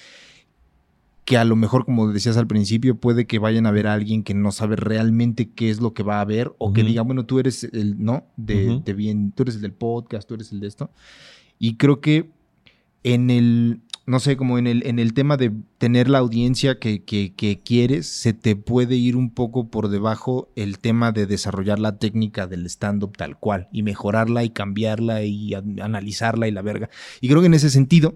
que 1.25 1.37
a 1.37 1.43
lo 1.43 1.55
mejor, 1.55 1.85
como 1.85 2.11
decías 2.11 2.37
al 2.37 2.47
principio, 2.47 2.95
puede 2.95 3.27
que 3.27 3.39
vayan 3.39 3.65
a 3.65 3.71
ver 3.71 3.87
a 3.87 3.93
alguien 3.93 4.23
que 4.23 4.33
no 4.33 4.51
sabe 4.51 4.75
realmente 4.75 5.49
qué 5.49 5.69
es 5.69 5.79
lo 5.79 5.93
que 5.93 6.03
va 6.03 6.21
a 6.21 6.25
ver 6.25 6.53
o 6.57 6.73
que 6.73 6.83
diga, 6.83 7.03
bueno, 7.03 7.25
tú 7.25 7.39
eres 7.39 7.63
el, 7.65 8.03
¿no? 8.03 8.25
De, 8.35 8.81
de 8.83 8.93
bien, 8.93 9.31
tú 9.31 9.43
eres 9.43 9.55
el 9.55 9.61
del 9.61 9.73
podcast, 9.73 10.27
tú 10.27 10.33
eres 10.33 10.51
el 10.51 10.59
de 10.59 10.67
esto. 10.67 10.89
Y 11.59 11.75
creo 11.75 12.01
que 12.01 12.31
en 13.03 13.29
el, 13.29 13.81
no 14.09 14.19
sé, 14.19 14.35
como 14.35 14.57
en 14.57 14.67
el, 14.67 14.85
en 14.85 14.97
el 14.99 15.13
tema 15.13 15.37
de 15.37 15.51
tener 15.77 16.09
la 16.09 16.17
audiencia 16.17 16.79
que, 16.79 17.03
que, 17.03 17.33
que 17.35 17.61
quieres, 17.63 18.07
se 18.07 18.33
te 18.33 18.55
puede 18.55 18.95
ir 18.95 19.15
un 19.15 19.29
poco 19.33 19.69
por 19.69 19.87
debajo 19.89 20.51
el 20.55 20.79
tema 20.79 21.11
de 21.11 21.25
desarrollar 21.27 21.79
la 21.79 21.97
técnica 21.97 22.47
del 22.47 22.65
stand-up 22.65 23.15
tal 23.17 23.37
cual 23.37 23.67
y 23.71 23.83
mejorarla 23.83 24.43
y 24.43 24.49
cambiarla 24.49 25.23
y 25.23 25.53
an- 25.53 25.79
analizarla 25.81 26.47
y 26.47 26.51
la 26.51 26.61
verga. 26.61 26.89
Y 27.21 27.27
creo 27.29 27.41
que 27.41 27.47
en 27.47 27.53
ese 27.53 27.69
sentido 27.69 28.15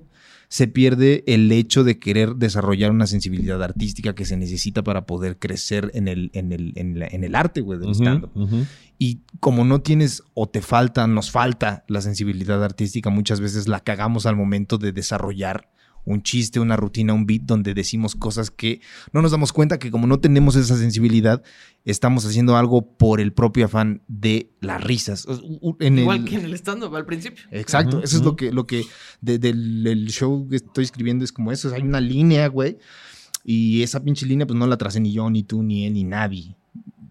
se 0.50 0.68
pierde 0.68 1.24
el 1.26 1.52
hecho 1.52 1.84
de 1.84 1.98
querer 1.98 2.36
desarrollar 2.36 2.92
una 2.92 3.08
sensibilidad 3.08 3.64
artística 3.64 4.14
que 4.14 4.26
se 4.26 4.38
necesita 4.38 4.84
para 4.84 5.06
poder 5.08 5.40
crecer 5.40 5.90
en 5.96 6.08
el, 6.08 6.30
en 6.34 6.52
el, 6.52 6.74
en 6.76 7.00
la- 7.00 7.08
en 7.08 7.24
el 7.24 7.34
arte, 7.36 7.62
güey, 7.62 7.80
del 7.80 7.90
stand-up. 7.96 8.32
Y 9.00 9.22
como 9.40 9.66
no 9.66 9.82
tienes 9.82 10.22
o 10.36 10.48
te 10.48 10.62
falta, 10.62 11.08
nos 11.08 11.32
falta 11.32 11.84
la 11.88 12.02
sensibilidad 12.02 12.64
artística, 12.64 13.10
muchas 13.10 13.40
veces 13.42 13.68
la 13.68 13.80
cagamos 13.80 14.26
al 14.28 14.36
momento 14.36 14.78
de 14.78 14.92
desarrollar 14.92 15.70
un 16.06 16.22
chiste, 16.22 16.60
una 16.60 16.76
rutina, 16.76 17.14
un 17.14 17.26
beat 17.26 17.44
donde 17.44 17.74
decimos 17.74 18.16
cosas 18.16 18.52
que 18.52 18.82
no 19.14 19.22
nos 19.22 19.32
damos 19.32 19.54
cuenta 19.54 19.80
que 19.80 19.90
como 19.92 20.06
no 20.08 20.20
tenemos 20.20 20.56
esa 20.56 20.76
sensibilidad, 20.78 21.42
estamos 21.86 22.26
haciendo 22.26 22.58
algo 22.58 22.98
por 22.98 23.22
el 23.22 23.32
propio 23.34 23.66
afán 23.66 24.02
de 24.08 24.52
las 24.62 24.84
risas. 24.84 25.26
En 25.80 26.00
Igual 26.00 26.20
el- 26.20 26.26
que 26.26 26.36
en 26.36 26.46
el 26.46 26.54
stand-up 26.56 26.96
al 26.96 27.06
principio. 27.06 27.44
Exacto, 27.52 28.02
eso 28.04 28.18
es 28.18 28.24
lo 28.24 28.36
que, 28.36 28.52
lo 28.52 28.68
que 28.68 28.84
de- 29.22 29.40
del 29.40 29.86
el 29.88 30.10
show 30.10 30.48
que 30.50 30.58
estoy 30.58 30.84
escribiendo 30.84 31.24
es 31.24 31.32
como 31.32 31.52
eso, 31.52 31.74
hay 31.74 31.82
una 31.82 32.02
línea, 32.02 32.48
güey, 32.48 32.78
y 33.44 33.82
esa 33.84 34.04
pinche 34.04 34.26
línea 34.26 34.46
pues 34.48 34.58
no 34.58 34.68
la 34.68 34.78
tracé 34.78 35.00
ni 35.00 35.12
yo, 35.14 35.30
ni 35.30 35.44
tú, 35.44 35.64
ni 35.64 35.86
él, 35.86 35.94
ni 35.94 36.04
nadie. 36.04 36.56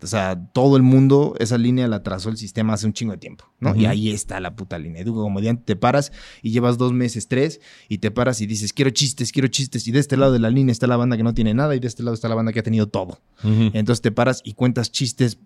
O 0.03 0.07
sea, 0.07 0.37
todo 0.53 0.77
el 0.77 0.83
mundo, 0.83 1.35
esa 1.39 1.59
línea 1.59 1.87
la 1.87 2.03
trazó 2.03 2.29
el 2.29 2.37
sistema 2.37 2.75
hace 2.75 2.87
un 2.87 2.93
chingo 2.93 3.13
de 3.13 3.19
tiempo, 3.19 3.45
¿no? 3.61 3.75
Y 3.77 3.87
ahí 3.87 4.11
está 4.11 4.41
la 4.41 4.57
puta 4.57 4.79
línea. 4.79 5.03
Y 5.03 5.05
tú 5.05 5.13
como 5.15 5.25
comediante 5.27 5.63
te 5.65 5.77
paras 5.77 6.13
y 6.43 6.51
llevas 6.51 6.79
dos 6.79 6.93
meses, 6.93 7.29
tres, 7.29 7.61
y 7.89 7.99
te 7.99 8.11
paras 8.11 8.41
y 8.41 8.47
dices, 8.47 8.73
quiero 8.73 8.91
chistes, 8.91 9.33
quiero 9.33 9.49
chistes. 9.49 9.87
Y 9.87 9.93
de 9.93 10.01
este 10.01 10.17
lado 10.17 10.33
de 10.33 10.39
la 10.39 10.51
línea 10.51 10.73
está 10.73 10.87
la 10.87 10.97
banda 10.97 11.17
que 11.17 11.23
no 11.23 11.35
tiene 11.35 11.55
nada 11.55 11.77
y 11.77 11.81
de 11.81 11.87
este 11.87 12.03
lado 12.03 12.15
está 12.15 12.29
la 12.29 12.35
banda 12.35 12.53
que 12.53 12.61
ha 12.61 12.65
tenido 12.65 12.89
todo. 12.89 13.21
Entonces 13.43 14.03
te 14.03 14.11
paras 14.11 14.43
y 14.45 14.55
cuentas 14.55 14.91
chistes 14.91 15.39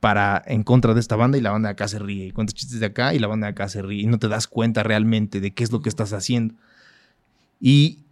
para 0.00 0.42
en 0.46 0.62
contra 0.62 0.94
de 0.94 1.00
esta 1.00 1.16
banda 1.16 1.38
y 1.38 1.40
la 1.40 1.50
banda 1.50 1.68
de 1.68 1.72
acá 1.72 1.88
se 1.88 1.98
ríe. 1.98 2.26
Y 2.26 2.30
cuentas 2.30 2.54
chistes 2.54 2.80
de 2.80 2.86
acá 2.86 3.14
y 3.14 3.18
la 3.18 3.26
banda 3.26 3.46
de 3.46 3.52
acá 3.52 3.68
se 3.68 3.82
ríe. 3.82 4.02
Y 4.02 4.06
no 4.06 4.18
te 4.18 4.28
das 4.28 4.46
cuenta 4.46 4.82
realmente 4.82 5.40
de 5.40 5.52
qué 5.52 5.64
es 5.64 5.72
lo 5.72 5.80
que 5.80 5.88
estás 5.88 6.12
haciendo. 6.12 6.54
Y 7.60 8.05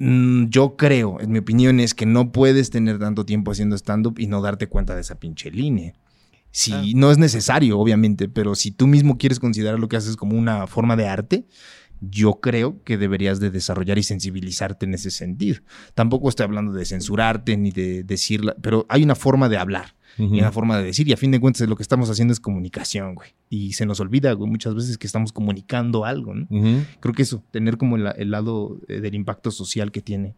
yo 0.00 0.76
creo, 0.76 1.20
en 1.20 1.30
mi 1.30 1.38
opinión, 1.38 1.78
es 1.78 1.94
que 1.94 2.06
no 2.06 2.32
puedes 2.32 2.70
tener 2.70 2.98
tanto 2.98 3.26
tiempo 3.26 3.50
haciendo 3.52 3.76
stand-up 3.76 4.18
y 4.18 4.26
no 4.28 4.40
darte 4.40 4.66
cuenta 4.66 4.94
de 4.94 5.02
esa 5.02 5.20
pinche 5.20 5.50
línea. 5.50 5.92
Si 6.52 6.72
Ah. 6.72 6.82
no 6.94 7.10
es 7.12 7.18
necesario, 7.18 7.78
obviamente, 7.78 8.28
pero 8.28 8.54
si 8.54 8.70
tú 8.70 8.86
mismo 8.86 9.18
quieres 9.18 9.38
considerar 9.38 9.78
lo 9.78 9.88
que 9.88 9.96
haces 9.96 10.16
como 10.16 10.36
una 10.38 10.66
forma 10.66 10.96
de 10.96 11.06
arte, 11.06 11.46
yo 12.00 12.40
creo 12.40 12.82
que 12.82 12.96
deberías 12.96 13.40
de 13.40 13.50
desarrollar 13.50 13.98
y 13.98 14.02
sensibilizarte 14.02 14.86
en 14.86 14.94
ese 14.94 15.10
sentido. 15.10 15.60
Tampoco 15.94 16.30
estoy 16.30 16.44
hablando 16.44 16.72
de 16.72 16.86
censurarte 16.86 17.58
ni 17.58 17.70
de 17.70 18.02
decirla, 18.02 18.56
pero 18.62 18.86
hay 18.88 19.02
una 19.02 19.14
forma 19.14 19.50
de 19.50 19.58
hablar 19.58 19.94
y 20.20 20.38
una 20.40 20.52
forma 20.52 20.76
de 20.78 20.84
decir 20.84 21.08
y 21.08 21.12
a 21.12 21.16
fin 21.16 21.30
de 21.30 21.40
cuentas 21.40 21.68
lo 21.68 21.76
que 21.76 21.82
estamos 21.82 22.10
haciendo 22.10 22.32
es 22.32 22.40
comunicación, 22.40 23.14
güey. 23.14 23.30
Y 23.48 23.72
se 23.72 23.86
nos 23.86 24.00
olvida, 24.00 24.32
güey, 24.32 24.50
muchas 24.50 24.74
veces 24.74 24.98
que 24.98 25.06
estamos 25.06 25.32
comunicando 25.32 26.04
algo, 26.04 26.34
¿no? 26.34 26.46
Creo 27.00 27.14
que 27.14 27.22
eso, 27.22 27.42
tener 27.50 27.76
como 27.78 27.96
el, 27.96 28.06
el 28.16 28.30
lado 28.30 28.78
eh, 28.88 29.00
del 29.00 29.14
impacto 29.14 29.50
social 29.50 29.90
que 29.92 30.00
tiene 30.02 30.34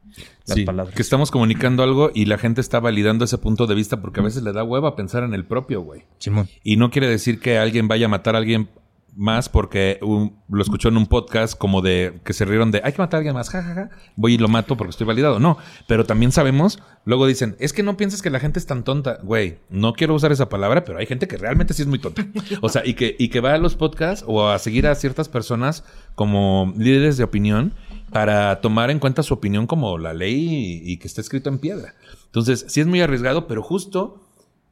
las 0.47 0.57
Sí, 0.57 0.65
palabras. 0.65 0.95
que 0.95 1.03
estamos 1.03 1.31
comunicando 1.31 1.83
algo 1.83 2.11
y 2.15 2.25
la 2.27 2.39
gente 2.39 2.61
está 2.61 2.81
validando 2.81 3.25
ese 3.25 3.39
punto 3.39 3.67
de 3.67 3.75
vista 3.75 4.01
porque 4.01 4.21
a 4.21 4.23
veces 4.23 4.43
le 4.43 4.53
da 4.53 4.65
hueva 4.65 4.97
pensar 4.97 5.23
en 5.25 5.35
el 5.35 5.45
propio, 5.45 5.83
güey. 5.83 6.03
Simón. 6.19 6.49
Y 6.63 6.77
no 6.77 6.91
quiere 6.91 7.09
decir 7.09 7.39
que 7.41 7.59
alguien 7.59 7.89
vaya 7.89 8.07
a 8.07 8.09
matar 8.09 8.35
a 8.35 8.39
alguien 8.39 8.69
más 9.15 9.49
porque 9.49 10.01
lo 10.01 10.63
escuchó 10.63 10.89
en 10.89 10.97
un 10.97 11.07
podcast 11.07 11.57
como 11.57 11.83
de 11.83 12.21
que 12.25 12.33
se 12.33 12.45
rieron 12.45 12.71
de 12.71 12.81
hay 12.83 12.93
que 12.93 12.99
matar 12.99 13.17
a 13.17 13.19
alguien 13.19 13.35
más, 13.35 13.51
jajaja. 13.51 13.91
Voy 14.17 14.35
y 14.35 14.39
lo 14.39 14.49
mato 14.49 14.77
porque 14.77 14.91
estoy 14.91 15.07
validado. 15.07 15.39
No, 15.39 15.59
pero 15.87 16.05
también 16.05 16.33
sabemos, 16.33 16.83
luego 17.05 17.27
dicen, 17.27 17.57
es 17.59 17.73
que 17.73 17.83
no 17.83 17.97
piensas 17.97 18.23
que 18.23 18.31
la 18.31 18.41
gente 18.41 18.59
es 18.59 18.67
tan 18.67 18.85
tonta. 18.85 19.19
Güey, 19.23 19.59
no 19.69 19.93
quiero 19.93 20.15
usar 20.15 20.33
esa 20.33 20.49
palabra, 20.49 20.85
pero 20.85 20.99
hay 20.99 21.07
gente 21.07 21.29
que 21.29 21.37
realmente 21.37 21.75
sí 21.75 21.83
es 21.83 21.89
muy 21.89 21.99
tonta. 21.99 22.27
O 22.61 22.69
sea, 22.69 22.83
y 22.85 22.95
que, 22.95 23.15
y 23.19 23.29
que 23.29 23.41
va 23.41 23.55
a 23.55 23.59
los 23.59 23.77
podcasts 23.77 24.25
o 24.27 24.49
a 24.49 24.59
seguir 24.59 24.87
a 24.87 24.95
ciertas 24.95 25.29
personas 25.29 25.85
como 26.15 26.73
líderes 26.77 27.17
de 27.17 27.25
opinión 27.25 27.75
para 28.11 28.61
tomar 28.61 28.91
en 28.91 28.99
cuenta 28.99 29.23
su 29.23 29.35
opinión 29.35 29.67
como 29.67 29.99
la 29.99 30.13
ley 30.15 30.81
y, 30.85 30.93
y 30.93 30.97
que 30.99 31.09
está 31.09 31.21
escrito 31.21 31.49
en 31.49 31.59
piedra. 31.59 31.95
Entonces, 32.27 32.65
sí 32.69 32.81
es 32.81 32.87
muy 32.87 33.01
arriesgado, 33.01 33.47
pero 33.47 33.63
justo 33.63 34.29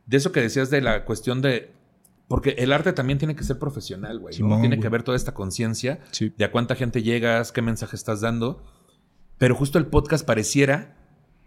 de 0.06 0.16
eso 0.16 0.32
que 0.32 0.40
decías 0.40 0.70
de 0.70 0.80
la 0.80 1.04
cuestión 1.04 1.40
de 1.40 1.72
porque 2.30 2.50
el 2.58 2.72
arte 2.72 2.92
también 2.92 3.18
tiene 3.18 3.34
que 3.34 3.42
ser 3.42 3.58
profesional, 3.58 4.20
güey. 4.20 4.38
¿no? 4.38 4.60
Tiene 4.60 4.68
güey. 4.76 4.80
que 4.80 4.86
haber 4.86 5.02
toda 5.02 5.16
esta 5.16 5.34
conciencia 5.34 5.98
Sí. 6.12 6.32
de 6.38 6.44
a 6.44 6.52
cuánta 6.52 6.76
gente 6.76 7.02
llegas, 7.02 7.50
qué 7.50 7.60
mensaje 7.60 7.96
estás 7.96 8.20
dando. 8.20 8.62
Pero 9.36 9.56
justo 9.56 9.78
el 9.78 9.86
podcast 9.86 10.24
pareciera 10.24 10.96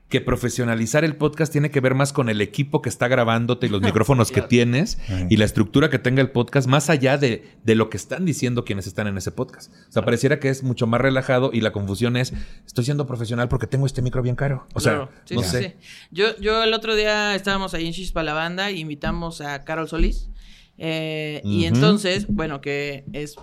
que 0.10 0.20
profesionalizar 0.20 1.06
el 1.06 1.16
podcast 1.16 1.52
tiene 1.54 1.72
que 1.72 1.80
ver 1.80 1.96
más 1.96 2.12
con 2.12 2.28
el 2.28 2.42
equipo 2.42 2.82
que 2.82 2.90
está 2.90 3.08
grabándote 3.08 3.66
y 3.68 3.70
los 3.70 3.82
micrófonos 3.94 4.30
que 4.30 4.42
tienes 4.42 5.00
Ajá. 5.06 5.26
y 5.30 5.38
la 5.38 5.46
estructura 5.46 5.90
que 5.90 6.00
tenga 6.00 6.22
el 6.22 6.32
podcast, 6.32 6.68
más 6.68 6.90
allá 6.90 7.18
de, 7.18 7.50
de 7.64 7.76
lo 7.76 7.90
que 7.90 7.96
están 7.98 8.26
diciendo 8.26 8.66
quienes 8.66 8.86
están 8.86 9.08
en 9.08 9.18
ese 9.18 9.32
podcast. 9.32 9.74
O 9.88 9.92
sea, 9.92 10.04
pareciera 10.04 10.40
que 10.42 10.50
es 10.50 10.64
mucho 10.64 10.86
más 10.86 11.00
relajado 11.00 11.50
y 11.54 11.62
la 11.62 11.72
confusión 11.72 12.18
es, 12.18 12.34
estoy 12.68 12.84
siendo 12.84 13.08
profesional 13.08 13.48
porque 13.48 13.68
tengo 13.68 13.86
este 13.86 14.02
micro 14.02 14.22
bien 14.22 14.36
caro. 14.36 14.68
O 14.74 14.82
sea, 14.82 14.94
Claro. 14.94 15.10
Sí, 15.24 15.36
no 15.36 15.44
sí, 15.44 15.50
sé. 15.50 15.62
sí. 15.80 15.88
Yo, 16.12 16.38
yo 16.42 16.62
el 16.62 16.74
otro 16.74 16.94
día 16.96 17.34
estábamos 17.36 17.74
ahí 17.74 17.88
en 17.88 17.94
Chispa 17.94 18.22
la 18.22 18.34
banda 18.34 18.70
y 18.70 18.82
invitamos 18.82 19.40
a 19.40 19.64
Carol 19.64 19.88
Solís. 19.88 20.30
Eh, 20.78 21.42
Y 21.44 21.66
Ujú. 21.68 21.76
entonces, 21.76 22.28
bueno, 22.34 22.62
que 22.62 23.06
es. 23.14 23.36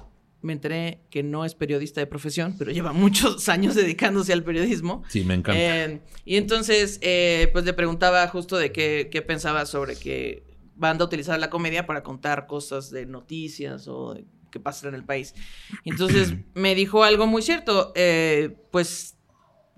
Me 0.43 0.55
enteré 0.55 1.03
que 1.11 1.22
no 1.22 1.45
es 1.45 1.55
periodista 1.55 2.01
de 2.01 2.07
profesión, 2.07 2.57
pero 2.59 2.70
lleva 2.70 2.93
muchos 2.95 3.49
años 3.51 3.74
dedicándose 3.74 4.33
al 4.33 4.43
periodismo. 4.43 5.03
Sí, 5.09 5.22
me 5.22 5.35
encanta. 5.35 5.61
Eh, 5.62 6.01
y 6.24 6.37
entonces, 6.37 6.99
eh, 7.03 7.51
pues 7.53 7.64
le 7.66 7.74
preguntaba 7.74 8.26
justo 8.28 8.57
de 8.57 8.72
qué, 8.72 9.09
qué 9.12 9.20
pensaba 9.20 9.66
sobre 9.66 9.97
que 9.97 10.45
banda 10.76 11.05
a 11.05 11.07
utilizar 11.09 11.39
la 11.39 11.51
comedia 11.51 11.85
para 11.87 12.03
contar 12.03 12.47
cosas 12.47 12.91
de 12.91 13.05
noticias 13.05 13.87
o 13.87 14.14
de 14.14 14.24
qué 14.51 14.59
pasa 14.61 14.89
en 14.89 14.95
el 14.95 15.05
país. 15.05 15.35
Y 15.85 15.91
entonces 15.91 16.35
me 16.55 16.74
dijo 16.74 17.05
algo 17.05 17.26
muy 17.26 17.43
cierto. 17.43 17.93
eh, 17.95 18.57
pues 18.72 19.18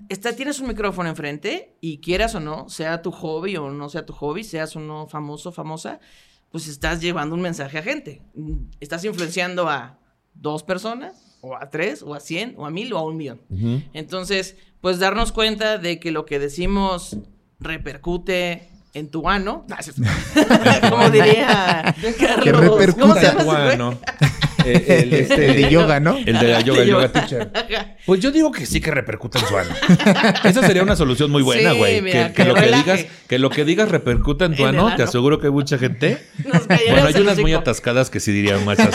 está, 0.08 0.34
tienes 0.36 0.60
un 0.60 0.68
micrófono 0.68 1.08
enfrente 1.08 1.76
y 1.80 1.98
quieras 2.00 2.34
o 2.36 2.40
no, 2.40 2.68
sea 2.68 3.02
tu 3.02 3.10
hobby 3.10 3.56
o 3.56 3.70
no 3.70 3.88
sea 3.88 4.06
tu 4.06 4.12
hobby, 4.12 4.44
seas 4.44 4.76
uno 4.76 5.06
famoso, 5.08 5.50
famosa, 5.52 5.98
pues 6.52 6.68
estás 6.68 7.00
llevando 7.00 7.34
un 7.34 7.40
mensaje 7.40 7.78
a 7.78 7.82
gente. 7.82 8.22
Estás 8.78 9.04
influenciando 9.04 9.68
a 9.68 9.98
dos 10.34 10.62
personas, 10.62 11.38
o 11.40 11.56
a 11.56 11.70
tres, 11.70 12.02
o 12.02 12.14
a 12.14 12.20
cien, 12.20 12.54
o 12.56 12.66
a 12.66 12.70
mil, 12.70 12.92
o 12.92 12.98
a 12.98 13.02
un 13.02 13.16
millón. 13.16 13.40
Entonces, 13.94 14.56
pues 14.80 14.98
darnos 14.98 15.32
cuenta 15.32 15.78
de 15.78 15.98
que 15.98 16.12
lo 16.12 16.26
que 16.26 16.38
decimos 16.38 17.16
repercute 17.58 18.68
en 18.94 19.10
tu 19.10 19.28
ano. 19.28 19.66
Cierto. 19.80 20.02
Como 20.90 21.10
diría 21.10 21.94
Carlos. 22.18 22.44
Que 22.44 22.52
repercuta. 22.52 23.00
¿Cómo 23.00 23.14
se 23.14 23.22
llama 23.22 23.40
ese 23.40 23.44
güey? 23.44 23.64
Bueno, 23.64 23.98
eh, 24.64 25.00
el, 25.02 25.12
este, 25.12 25.50
El 25.50 25.62
de 25.62 25.70
yoga, 25.70 26.00
¿no? 26.00 26.16
El 26.16 26.38
de 26.38 26.48
la 26.48 26.60
yoga, 26.60 26.82
el 26.82 26.88
yoga 26.88 27.12
teacher. 27.12 27.50
Pues 28.04 28.20
yo 28.20 28.32
digo 28.32 28.50
que 28.50 28.66
sí 28.66 28.80
que 28.80 28.90
repercuta 28.90 29.38
en 29.38 29.46
su 29.46 29.56
ano. 29.56 29.70
Esa 30.44 30.66
sería 30.66 30.82
una 30.82 30.96
solución 30.96 31.30
muy 31.30 31.42
buena, 31.42 31.70
Sí, 31.72 31.78
güey. 31.78 32.02
mira, 32.02 32.32
que, 32.32 32.44
lo 32.44 32.54
que 32.54 32.72
digas, 32.72 33.06
que 33.28 33.38
lo 33.38 33.48
que 33.48 33.64
digas 33.64 33.90
repercuta 33.90 34.44
en 34.44 34.56
tu 34.56 34.66
ano, 34.66 34.94
te 34.96 35.04
aseguro 35.04 35.38
que 35.38 35.46
hay 35.46 35.52
mucha 35.52 35.78
gente. 35.78 36.20
Nos 36.44 36.66
Bueno, 36.66 37.06
hay 37.06 37.14
unas 37.20 37.38
muy 37.38 37.52
atascadas 37.54 38.10
que 38.10 38.18
sí 38.18 38.32
dirían 38.32 38.64
machas. 38.64 38.90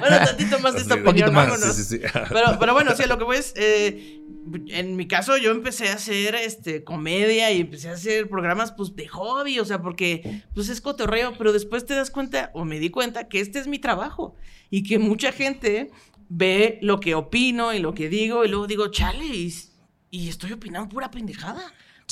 Bueno, 0.00 0.18
tantito 0.24 0.58
más 0.60 0.74
de 0.74 0.80
esta 0.82 0.94
opinión, 0.94 1.34
más, 1.34 1.48
vámonos. 1.48 1.74
sí, 1.74 1.82
sí, 1.82 1.96
sí. 1.96 2.00
Pero, 2.28 2.56
pero 2.60 2.72
bueno, 2.74 2.92
sí, 2.96 3.02
lo 3.08 3.18
que 3.18 3.24
voy 3.24 3.38
es, 3.38 3.52
eh, 3.56 4.20
en 4.68 4.96
mi 4.96 5.06
caso 5.06 5.36
yo 5.36 5.50
empecé 5.50 5.88
a 5.88 5.94
hacer 5.94 6.34
este 6.34 6.84
comedia 6.84 7.50
y 7.52 7.60
empecé 7.60 7.88
a 7.88 7.92
hacer 7.92 8.28
programas 8.28 8.72
pues 8.72 8.94
de 8.94 9.08
hobby, 9.08 9.58
o 9.58 9.64
sea, 9.64 9.80
porque 9.82 10.42
pues 10.54 10.68
es 10.68 10.80
cotorreo, 10.80 11.34
pero 11.38 11.52
después 11.52 11.86
te 11.86 11.94
das 11.94 12.10
cuenta 12.10 12.50
o 12.54 12.64
me 12.64 12.78
di 12.78 12.90
cuenta 12.90 13.28
que 13.28 13.40
este 13.40 13.58
es 13.58 13.66
mi 13.66 13.78
trabajo 13.78 14.34
y 14.70 14.82
que 14.82 14.98
mucha 14.98 15.32
gente 15.32 15.90
ve 16.28 16.78
lo 16.82 17.00
que 17.00 17.14
opino 17.14 17.72
y 17.74 17.78
lo 17.78 17.94
que 17.94 18.08
digo 18.08 18.44
y 18.44 18.48
luego 18.48 18.66
digo, 18.66 18.88
chale, 18.88 19.24
y, 19.24 19.52
y 20.10 20.28
estoy 20.28 20.52
opinando 20.52 20.88
pura 20.88 21.10
pendejada. 21.10 21.62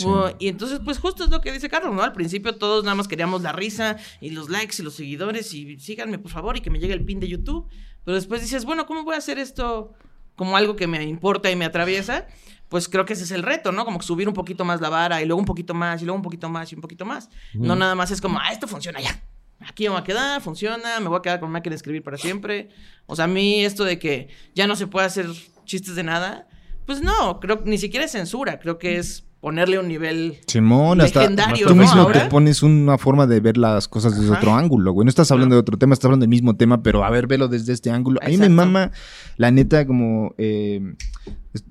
O- 0.06 0.30
y 0.38 0.48
entonces, 0.48 0.80
pues 0.82 0.98
justo 0.98 1.22
es 1.24 1.30
lo 1.30 1.40
que 1.42 1.52
dice 1.52 1.68
Carlos, 1.68 1.94
¿no? 1.94 2.02
Al 2.02 2.12
principio 2.14 2.54
todos 2.56 2.82
nada 2.82 2.94
más 2.94 3.08
queríamos 3.08 3.42
la 3.42 3.52
risa 3.52 3.96
y 4.22 4.30
los 4.30 4.48
likes 4.48 4.76
y 4.78 4.82
los 4.82 4.94
seguidores 4.94 5.52
y 5.52 5.78
síganme 5.78 6.18
por 6.18 6.30
favor 6.30 6.56
y 6.56 6.60
que 6.62 6.70
me 6.70 6.78
llegue 6.78 6.94
el 6.94 7.04
pin 7.04 7.20
de 7.20 7.28
YouTube. 7.28 7.68
Pero 8.04 8.14
después 8.14 8.40
dices, 8.40 8.64
bueno, 8.64 8.86
¿cómo 8.86 9.04
voy 9.04 9.14
a 9.16 9.18
hacer 9.18 9.38
esto 9.38 9.92
como 10.36 10.56
algo 10.56 10.76
que 10.76 10.86
me 10.86 11.02
importa 11.02 11.50
y 11.50 11.56
me 11.56 11.64
atraviesa? 11.64 12.26
Pues 12.68 12.88
creo 12.88 13.04
que 13.04 13.12
ese 13.12 13.24
es 13.24 13.30
el 13.30 13.42
reto, 13.42 13.70
¿no? 13.70 13.84
Como 13.84 14.00
subir 14.00 14.28
un 14.28 14.34
poquito 14.34 14.64
más 14.64 14.80
la 14.80 14.88
vara 14.88 15.20
y 15.20 15.26
luego 15.26 15.40
un 15.40 15.44
poquito 15.44 15.74
más 15.74 16.00
y 16.00 16.06
luego 16.06 16.16
un 16.16 16.22
poquito 16.22 16.48
más 16.48 16.72
y 16.72 16.74
un 16.74 16.80
poquito 16.80 17.04
más. 17.04 17.28
No 17.52 17.76
nada 17.76 17.94
más 17.94 18.10
es 18.10 18.20
como, 18.20 18.38
ah, 18.38 18.50
esto 18.50 18.66
funciona 18.66 19.00
ya. 19.00 19.22
Aquí 19.66 19.84
me 19.84 19.90
voy 19.90 20.00
a 20.00 20.04
quedar, 20.04 20.40
funciona, 20.40 20.98
me 21.00 21.08
voy 21.08 21.18
a 21.18 21.22
quedar 21.22 21.40
con 21.40 21.50
máquina 21.50 21.72
de 21.72 21.76
escribir 21.76 22.02
para 22.02 22.16
siempre. 22.16 22.70
O 23.06 23.14
sea, 23.14 23.26
a 23.26 23.28
mí 23.28 23.64
esto 23.64 23.84
de 23.84 23.98
que 23.98 24.28
ya 24.54 24.66
no 24.66 24.76
se 24.76 24.86
puede 24.86 25.06
hacer 25.06 25.26
chistes 25.64 25.94
de 25.94 26.02
nada, 26.02 26.48
pues 26.86 27.00
no, 27.02 27.40
creo 27.40 27.62
que 27.62 27.70
ni 27.70 27.78
siquiera 27.78 28.06
es 28.06 28.12
censura, 28.12 28.58
creo 28.58 28.78
que 28.78 28.98
es 28.98 29.24
ponerle 29.42 29.78
un 29.80 29.88
nivel 29.88 30.38
Simón, 30.46 31.00
hasta 31.00 31.20
legendario, 31.22 31.66
tú 31.66 31.74
¿no? 31.74 31.82
mismo 31.82 32.00
Ahora. 32.02 32.22
te 32.22 32.30
pones 32.30 32.62
una 32.62 32.96
forma 32.96 33.26
de 33.26 33.40
ver 33.40 33.56
las 33.56 33.88
cosas 33.88 34.14
desde 34.14 34.30
Ajá. 34.30 34.38
otro 34.38 34.54
ángulo, 34.54 34.92
güey. 34.92 35.04
No 35.04 35.08
estás 35.10 35.32
hablando 35.32 35.56
de 35.56 35.60
otro 35.60 35.76
tema, 35.76 35.94
estás 35.94 36.04
hablando 36.06 36.22
del 36.22 36.30
mismo 36.30 36.54
tema, 36.54 36.82
pero 36.84 37.04
a 37.04 37.10
ver, 37.10 37.26
velo 37.26 37.48
desde 37.48 37.72
este 37.72 37.90
ángulo. 37.90 38.20
A 38.22 38.28
mí 38.28 38.36
me 38.36 38.48
mama, 38.48 38.92
la 39.36 39.50
neta, 39.50 39.84
como... 39.84 40.32
eh, 40.38 40.94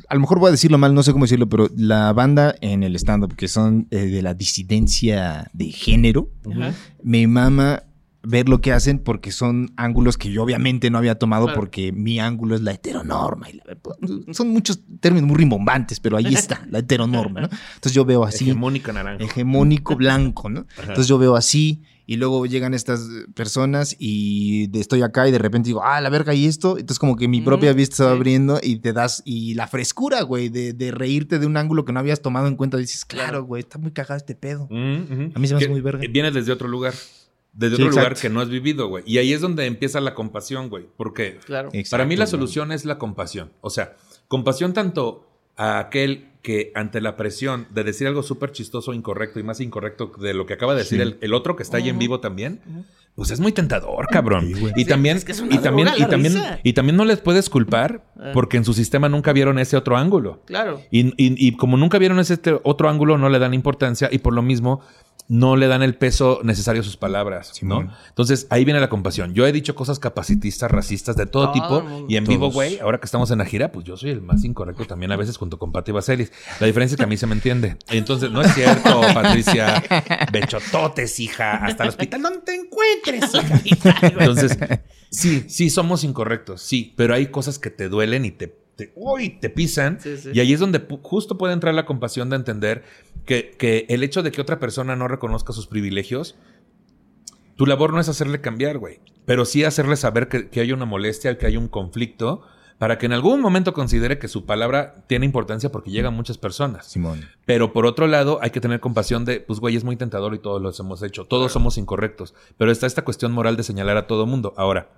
a 0.10 0.14
lo 0.16 0.20
mejor 0.20 0.40
voy 0.40 0.50
a 0.50 0.52
decirlo 0.52 0.78
mal, 0.78 0.94
no 0.94 1.02
sé 1.02 1.14
cómo 1.14 1.24
decirlo, 1.24 1.48
pero 1.48 1.70
la 1.76 2.12
banda 2.14 2.54
en 2.62 2.84
el 2.84 2.96
stand-up, 2.98 3.36
que 3.36 3.48
son 3.48 3.88
eh, 3.90 4.06
de 4.06 4.22
la 4.22 4.34
disidencia 4.34 5.50
de 5.54 5.72
género, 5.72 6.30
Ajá. 6.52 6.74
me 7.04 7.26
mama 7.26 7.84
ver 8.24 8.48
lo 8.50 8.62
que 8.62 8.72
hacen 8.72 9.00
porque 9.00 9.32
son 9.32 9.72
ángulos 9.78 10.18
que 10.18 10.32
yo 10.32 10.44
obviamente 10.44 10.90
no 10.92 10.98
había 11.00 11.16
tomado 11.16 11.46
Claro. 11.46 11.60
porque 11.60 11.92
mi 11.92 12.20
ángulo 12.20 12.54
es 12.56 12.62
la 12.62 12.72
heteronorma. 12.74 13.50
Y 13.50 13.58
la- 13.66 14.34
son 14.34 14.50
muchos 14.50 14.80
términos 15.00 15.28
muy 15.28 15.38
rimbombantes, 15.38 16.00
pero 16.00 16.18
ahí 16.18 16.34
está, 16.34 16.66
la 16.70 16.80
heteronorma, 16.80 17.42
¿no? 17.42 17.50
Entonces 17.76 17.94
yo 17.94 18.06
veo 18.06 18.24
así 18.24 18.46
Hegemónica 18.46 18.94
naranja. 18.94 19.24
hegemónico 19.24 19.96
blanco, 19.96 20.50
¿no? 20.50 20.66
Entonces 20.80 21.08
yo 21.08 21.18
veo 21.18 21.36
así 21.36 21.82
y 22.06 22.18
luego 22.18 22.46
llegan 22.46 22.74
estas 22.74 23.08
personas 23.34 23.96
y 23.98 24.68
de- 24.68 24.82
estoy 24.82 25.02
acá 25.02 25.28
y 25.28 25.32
de 25.32 25.38
repente 25.40 25.68
digo, 25.68 25.82
ah, 25.84 26.00
la 26.02 26.10
verga 26.10 26.34
y 26.36 26.46
esto. 26.46 26.78
Entonces 26.78 27.00
como 27.00 27.16
que 27.16 27.28
mi 27.28 27.42
propia 27.42 27.74
vista 27.74 27.96
se 27.96 28.04
va 28.04 28.12
sí. 28.12 28.16
abriendo 28.18 28.60
y 28.62 28.76
te 28.78 28.94
das, 28.94 29.24
y 29.26 29.56
la 29.56 29.66
frescura, 29.68 30.22
güey, 30.22 30.50
de, 30.50 30.74
de 30.74 30.92
reírte 30.92 31.40
de 31.40 31.48
un 31.48 31.58
ángulo 31.58 31.86
que 31.86 31.94
no 31.94 32.00
habías 32.00 32.22
tomado 32.22 32.48
en 32.48 32.56
cuenta. 32.56 32.78
Dices, 32.78 33.04
claro, 33.06 33.46
güey, 33.46 33.62
está 33.64 33.78
muy 33.80 33.92
cagado 33.92 34.18
este 34.18 34.36
pedo. 34.36 34.68
Mm, 34.70 35.32
A 35.34 35.40
mí 35.40 35.48
se 35.48 35.54
me 35.56 35.58
hace 35.60 35.70
muy 35.70 35.82
verga. 35.82 36.04
Viene 36.10 36.30
desde 36.32 36.52
otro 36.52 36.68
lugar. 36.68 36.94
Desde 37.54 37.76
Sí, 37.76 37.82
otro 37.84 37.96
lugar 37.98 38.16
que 38.16 38.30
no 38.30 38.40
has 38.40 38.50
vivido, 38.50 38.88
güey. 38.88 39.04
Y 39.06 39.18
ahí 39.18 39.34
es 39.34 39.42
donde 39.42 39.66
empieza 39.66 40.00
la 40.00 40.14
compasión, 40.14 40.70
güey. 40.70 40.86
Porque 40.96 41.38
Claro. 41.46 41.70
para 41.90 42.06
mí 42.06 42.16
la 42.16 42.24
güey. 42.26 42.32
solución 42.32 42.72
es 42.72 42.86
la 42.86 42.98
compasión. 42.98 43.52
O 43.62 43.70
sea, 43.70 43.96
compasión 44.30 44.74
tanto 44.74 45.28
a 45.58 45.80
aquel 45.80 46.30
que 46.42 46.72
ante 46.74 47.02
la 47.02 47.18
presión 47.18 47.68
de 47.70 47.84
decir 47.84 48.08
algo 48.08 48.24
súper 48.24 48.52
chistoso, 48.52 48.94
incorrecto 48.94 49.40
y 49.40 49.44
más 49.44 49.60
incorrecto 49.60 50.12
de 50.20 50.34
lo 50.34 50.46
que 50.46 50.54
acaba 50.54 50.74
de 50.74 50.80
decir 50.80 50.98
Sí. 50.98 51.04
el, 51.04 51.18
el 51.22 51.34
otro 51.34 51.56
que 51.56 51.62
está 51.64 51.78
ahí 51.78 51.88
en 51.90 52.00
vivo 52.00 52.20
también, 52.20 52.62
pues 53.14 53.30
es 53.30 53.40
muy 53.40 53.52
tentador, 53.52 54.08
cabrón. 54.10 54.48
Sí, 54.48 54.54
y 54.76 54.80
Sí, 54.80 54.86
también, 54.86 55.18
es 55.18 55.26
que 55.26 55.34
es 55.34 55.40
una 55.42 55.54
y 55.54 55.60
también, 55.60 55.90
y 55.98 56.06
también, 56.06 56.34
risa. 56.34 56.60
y 56.64 56.74
también 56.74 56.96
no 56.96 57.06
les 57.06 57.20
puedes 57.20 57.48
culpar 57.50 58.06
Ah. 58.18 58.32
porque 58.34 58.58
en 58.58 58.66
su 58.66 58.74
sistema 58.74 59.08
nunca 59.10 59.34
vieron 59.34 59.60
ese 59.60 59.78
otro 59.78 59.98
ángulo. 59.98 60.42
Claro. 60.46 60.82
Y, 60.90 61.08
y- 61.10 61.14
y 61.48 61.56
como 61.58 61.78
nunca 61.78 62.00
vieron 62.00 62.18
ese 62.20 62.34
este 62.36 62.60
otro 62.64 62.90
ángulo, 62.90 63.20
no 63.20 63.30
le 63.30 63.38
dan 63.38 63.54
importancia 63.54 64.10
y 64.12 64.18
por 64.20 64.34
lo 64.34 64.42
mismo 64.42 64.82
no 65.32 65.56
le 65.56 65.68
dan 65.68 65.82
el 65.82 65.96
peso 65.96 66.42
necesario 66.44 66.82
a 66.82 66.84
sus 66.84 66.98
palabras. 66.98 67.54
¿no? 67.64 67.90
Entonces 68.10 68.48
ahí 68.50 68.66
viene 68.66 68.82
la 68.82 68.90
compasión. 68.90 69.34
Yo 69.34 69.48
he 69.48 69.54
dicho 69.54 69.76
cosas 69.76 69.98
capacitistas, 69.98 70.70
racistas, 70.70 71.16
de 71.16 71.26
todo 71.26 71.54
tipo 71.54 72.06
y 72.10 72.18
en 72.18 72.26
vivo, 72.26 72.52
güey, 72.52 72.80
ahora 72.80 73.00
que 73.00 73.06
estamos 73.06 73.32
en 73.32 73.38
la 73.38 73.46
gira, 73.46 73.72
pues 73.72 73.86
yo 73.86 73.96
soy 73.96 74.10
el 74.10 74.22
más 74.22 74.44
incorrecto 74.44 74.84
también 74.84 75.10
a 75.14 75.16
veces 75.16 75.38
junto 75.38 75.58
con 75.58 75.72
Pati 75.72 75.94
Vaselis. 75.94 76.34
La 76.60 76.68
diferencia 76.68 76.96
es 76.96 76.98
que 76.98 77.06
a 77.06 77.08
mí 77.08 77.16
se 77.16 77.28
me 77.28 77.34
entiende. 77.34 77.78
Entonces, 77.88 78.30
no 78.30 78.42
es 78.42 78.54
cierto, 78.54 79.00
Patricia. 79.14 79.82
Bechototes, 80.34 81.18
hija. 81.22 81.66
Hasta 81.66 81.84
el 81.84 81.90
hospital 81.90 82.22
donde 82.24 82.40
te 82.40 82.54
encuentres, 82.54 83.32
hija. 83.64 83.96
Entonces, 84.02 84.58
sí, 85.12 85.46
sí, 85.48 85.70
somos 85.70 86.04
incorrectos, 86.04 86.62
sí, 86.62 86.94
pero 86.98 87.14
hay 87.14 87.28
cosas 87.28 87.58
que 87.58 87.70
te 87.70 87.88
duelen 87.88 88.26
y 88.26 88.32
te, 88.32 88.54
te, 88.76 88.92
uy, 88.96 89.40
te 89.40 89.50
pisan. 89.50 89.98
Sí, 90.02 90.18
sí. 90.18 90.32
Y 90.34 90.42
ahí 90.42 90.52
es 90.52 90.60
donde 90.60 90.86
justo 91.04 91.38
puede 91.38 91.54
entrar 91.54 91.74
la 91.74 91.86
compasión 91.86 92.30
de 92.30 92.36
entender 92.36 92.84
que, 93.32 93.56
que 93.58 93.86
el 93.88 94.04
hecho 94.04 94.24
de 94.24 94.32
que 94.34 94.42
otra 94.42 94.60
persona 94.60 94.98
no 94.98 95.08
reconozca 95.08 95.54
sus 95.54 95.66
privilegios, 95.66 96.36
tu 97.56 97.66
labor 97.66 97.94
no 97.94 98.02
es 98.02 98.10
hacerle 98.10 98.42
cambiar, 98.42 98.78
güey, 98.78 99.00
pero 99.26 99.46
sí 99.46 99.64
hacerle 99.64 99.96
saber 99.96 100.28
que, 100.28 100.50
que 100.50 100.60
hay 100.60 100.74
una 100.74 100.84
molestia, 100.84 101.38
que 101.38 101.46
hay 101.46 101.56
un 101.56 101.70
conflicto, 101.70 102.42
para 102.78 102.98
que 102.98 103.06
en 103.06 103.14
algún 103.14 103.40
momento 103.40 103.72
considere 103.72 104.20
que 104.20 104.28
su 104.28 104.46
palabra 104.46 105.06
tiene 105.08 105.26
importancia 105.26 105.72
porque 105.72 105.92
llega 105.92 106.10
a 106.10 106.12
muchas 106.12 106.38
personas. 106.38 106.88
Simón. 106.88 107.26
Pero 107.46 107.72
por 107.72 107.86
otro 107.86 108.06
lado, 108.06 108.40
hay 108.42 108.50
que 108.50 108.60
tener 108.60 108.82
compasión 108.82 109.24
de, 109.24 109.40
pues, 109.40 109.62
güey, 109.62 109.78
es 109.78 109.86
muy 109.86 109.96
tentador 109.96 110.36
y 110.36 110.40
todos 110.40 110.62
los 110.62 110.78
hemos 110.82 111.02
hecho. 111.02 111.24
Todos 111.24 111.54
somos 111.54 111.78
incorrectos. 111.78 112.34
Pero 112.58 112.70
está 112.70 112.86
esta 112.86 113.06
cuestión 113.06 113.32
moral 113.32 113.56
de 113.56 113.64
señalar 113.64 113.96
a 113.96 114.08
todo 114.08 114.26
mundo. 114.26 114.54
Ahora, 114.58 114.90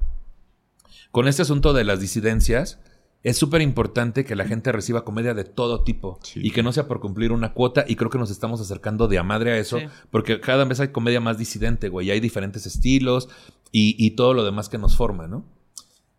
con 1.11 1.27
este 1.27 1.43
asunto 1.43 1.71
de 1.73 1.83
las 1.83 1.99
disidencias, 1.99 2.79
es 3.23 3.37
súper 3.37 3.61
importante 3.61 4.25
que 4.25 4.35
la 4.35 4.45
gente 4.45 4.71
reciba 4.71 5.05
comedia 5.05 5.33
de 5.33 5.45
todo 5.45 5.83
tipo 5.83 6.19
Sí. 6.23 6.41
y 6.43 6.51
que 6.51 6.61
no 6.61 6.73
sea 6.73 6.87
por 6.87 6.99
cumplir 6.99 7.31
una 7.31 7.53
cuota. 7.53 7.85
Y 7.87 7.95
creo 7.95 8.09
que 8.09 8.17
nos 8.17 8.29
estamos 8.31 8.59
acercando 8.61 9.07
de 9.07 9.17
a 9.17 9.23
madre 9.23 9.53
a 9.53 9.57
eso, 9.57 9.79
Sí. 9.79 9.85
porque 10.11 10.39
cada 10.41 10.65
vez 10.65 10.79
hay 10.81 10.89
comedia 10.89 11.21
más 11.21 11.37
disidente, 11.37 11.87
güey. 11.89 12.07
y 12.07 12.11
Hay 12.11 12.19
diferentes 12.19 12.65
estilos 12.65 13.29
y, 13.71 13.95
y 13.97 14.11
todo 14.11 14.33
lo 14.33 14.43
demás 14.43 14.67
que 14.69 14.77
nos 14.77 14.97
forma, 14.97 15.27
¿no? 15.27 15.45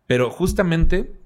Pero 0.07 0.29
justamente 0.31 1.19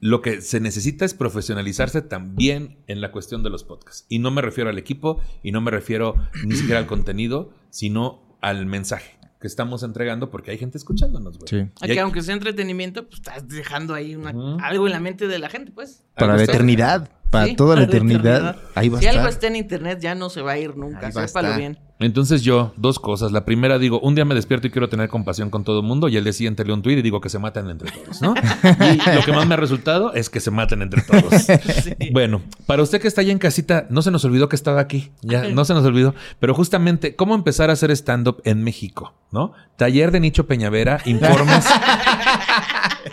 lo 0.00 0.20
que 0.20 0.40
se 0.40 0.58
necesita 0.60 1.04
es 1.04 1.14
profesionalizarse 1.14 2.02
también 2.02 2.78
en 2.88 3.00
la 3.00 3.12
cuestión 3.12 3.42
de 3.44 3.50
los 3.50 3.62
podcasts. 3.64 4.04
Y 4.08 4.18
no 4.18 4.30
me 4.32 4.42
refiero 4.42 4.68
al 4.68 4.78
equipo 4.78 5.20
y 5.44 5.52
no 5.52 5.60
me 5.60 5.70
refiero 5.70 6.14
ni 6.44 6.56
siquiera 6.56 6.80
al 6.80 6.86
contenido, 6.86 7.52
sino 7.70 8.36
al 8.40 8.66
mensaje 8.66 9.16
que 9.42 9.48
estamos 9.48 9.82
entregando 9.82 10.30
porque 10.30 10.52
hay 10.52 10.56
gente 10.58 10.78
escuchándonos, 10.78 11.36
güey. 11.36 11.48
Sí. 11.50 11.56
Y 11.56 11.84
Aquí, 11.84 11.92
hay- 11.92 11.98
aunque 11.98 12.22
sea 12.22 12.32
entretenimiento, 12.34 13.06
pues 13.08 13.16
estás 13.20 13.46
dejando 13.48 13.92
ahí 13.92 14.14
una- 14.16 14.30
algo 14.64 14.86
en 14.86 14.92
la 14.92 15.00
mente 15.00 15.26
de 15.26 15.38
la 15.38 15.50
gente, 15.50 15.72
pues. 15.72 16.04
Para 16.16 16.36
la 16.36 16.44
eternidad. 16.44 17.10
Para 17.32 17.46
Sí, 17.46 17.56
toda 17.56 17.74
la 17.76 17.86
para 17.86 17.96
eternidad. 17.96 18.56
Ahí 18.76 18.88
va 18.90 18.98
a 18.98 19.00
Si 19.00 19.06
algo 19.08 19.20
estar. 19.20 19.32
está 19.32 19.46
en 19.48 19.56
internet, 19.56 19.98
ya 20.00 20.14
no 20.14 20.28
se 20.30 20.42
va 20.42 20.52
a 20.52 20.58
ir 20.58 20.76
nunca. 20.76 21.06
Ahí 21.06 21.12
Sépalo 21.12 21.48
estar. 21.48 21.58
bien. 21.58 21.78
Entonces 21.98 22.42
yo, 22.42 22.72
dos 22.76 22.98
cosas. 22.98 23.30
La 23.30 23.44
primera 23.44 23.78
digo, 23.78 24.00
un 24.00 24.16
día 24.16 24.24
me 24.24 24.34
despierto 24.34 24.66
y 24.66 24.70
quiero 24.70 24.88
tener 24.88 25.08
compasión 25.08 25.50
con 25.50 25.62
todo 25.62 25.80
el 25.80 25.86
mundo 25.86 26.08
y 26.08 26.16
el 26.16 26.24
día 26.24 26.32
siguiente 26.32 26.64
leo 26.64 26.74
un 26.74 26.82
tweet 26.82 26.98
y 26.98 27.02
digo 27.02 27.20
que 27.20 27.28
se 27.28 27.38
maten 27.38 27.70
entre 27.70 27.92
todos, 27.92 28.20
¿no? 28.20 28.34
y 28.80 29.14
lo 29.14 29.22
que 29.24 29.32
más 29.32 29.46
me 29.46 29.54
ha 29.54 29.56
resultado 29.56 30.12
es 30.12 30.28
que 30.28 30.40
se 30.40 30.50
maten 30.50 30.82
entre 30.82 31.02
todos. 31.02 31.32
Sí. 31.82 31.94
Bueno, 32.12 32.42
para 32.66 32.82
usted 32.82 33.00
que 33.00 33.08
está 33.08 33.20
ahí 33.22 33.30
en 33.30 33.38
casita, 33.38 33.86
no 33.88 34.02
se 34.02 34.10
nos 34.10 34.24
olvidó 34.24 34.48
que 34.48 34.56
estaba 34.56 34.80
aquí. 34.80 35.10
Ya, 35.22 35.48
no 35.48 35.64
se 35.64 35.74
nos 35.74 35.84
olvidó. 35.84 36.14
Pero 36.38 36.54
justamente, 36.54 37.16
¿cómo 37.16 37.34
empezar 37.34 37.70
a 37.70 37.72
hacer 37.72 37.90
stand-up 37.92 38.40
en 38.44 38.62
México? 38.62 39.14
¿No? 39.30 39.52
Taller 39.76 40.10
de 40.10 40.20
Nicho 40.20 40.46
Peñavera, 40.46 41.00
informes 41.06 41.64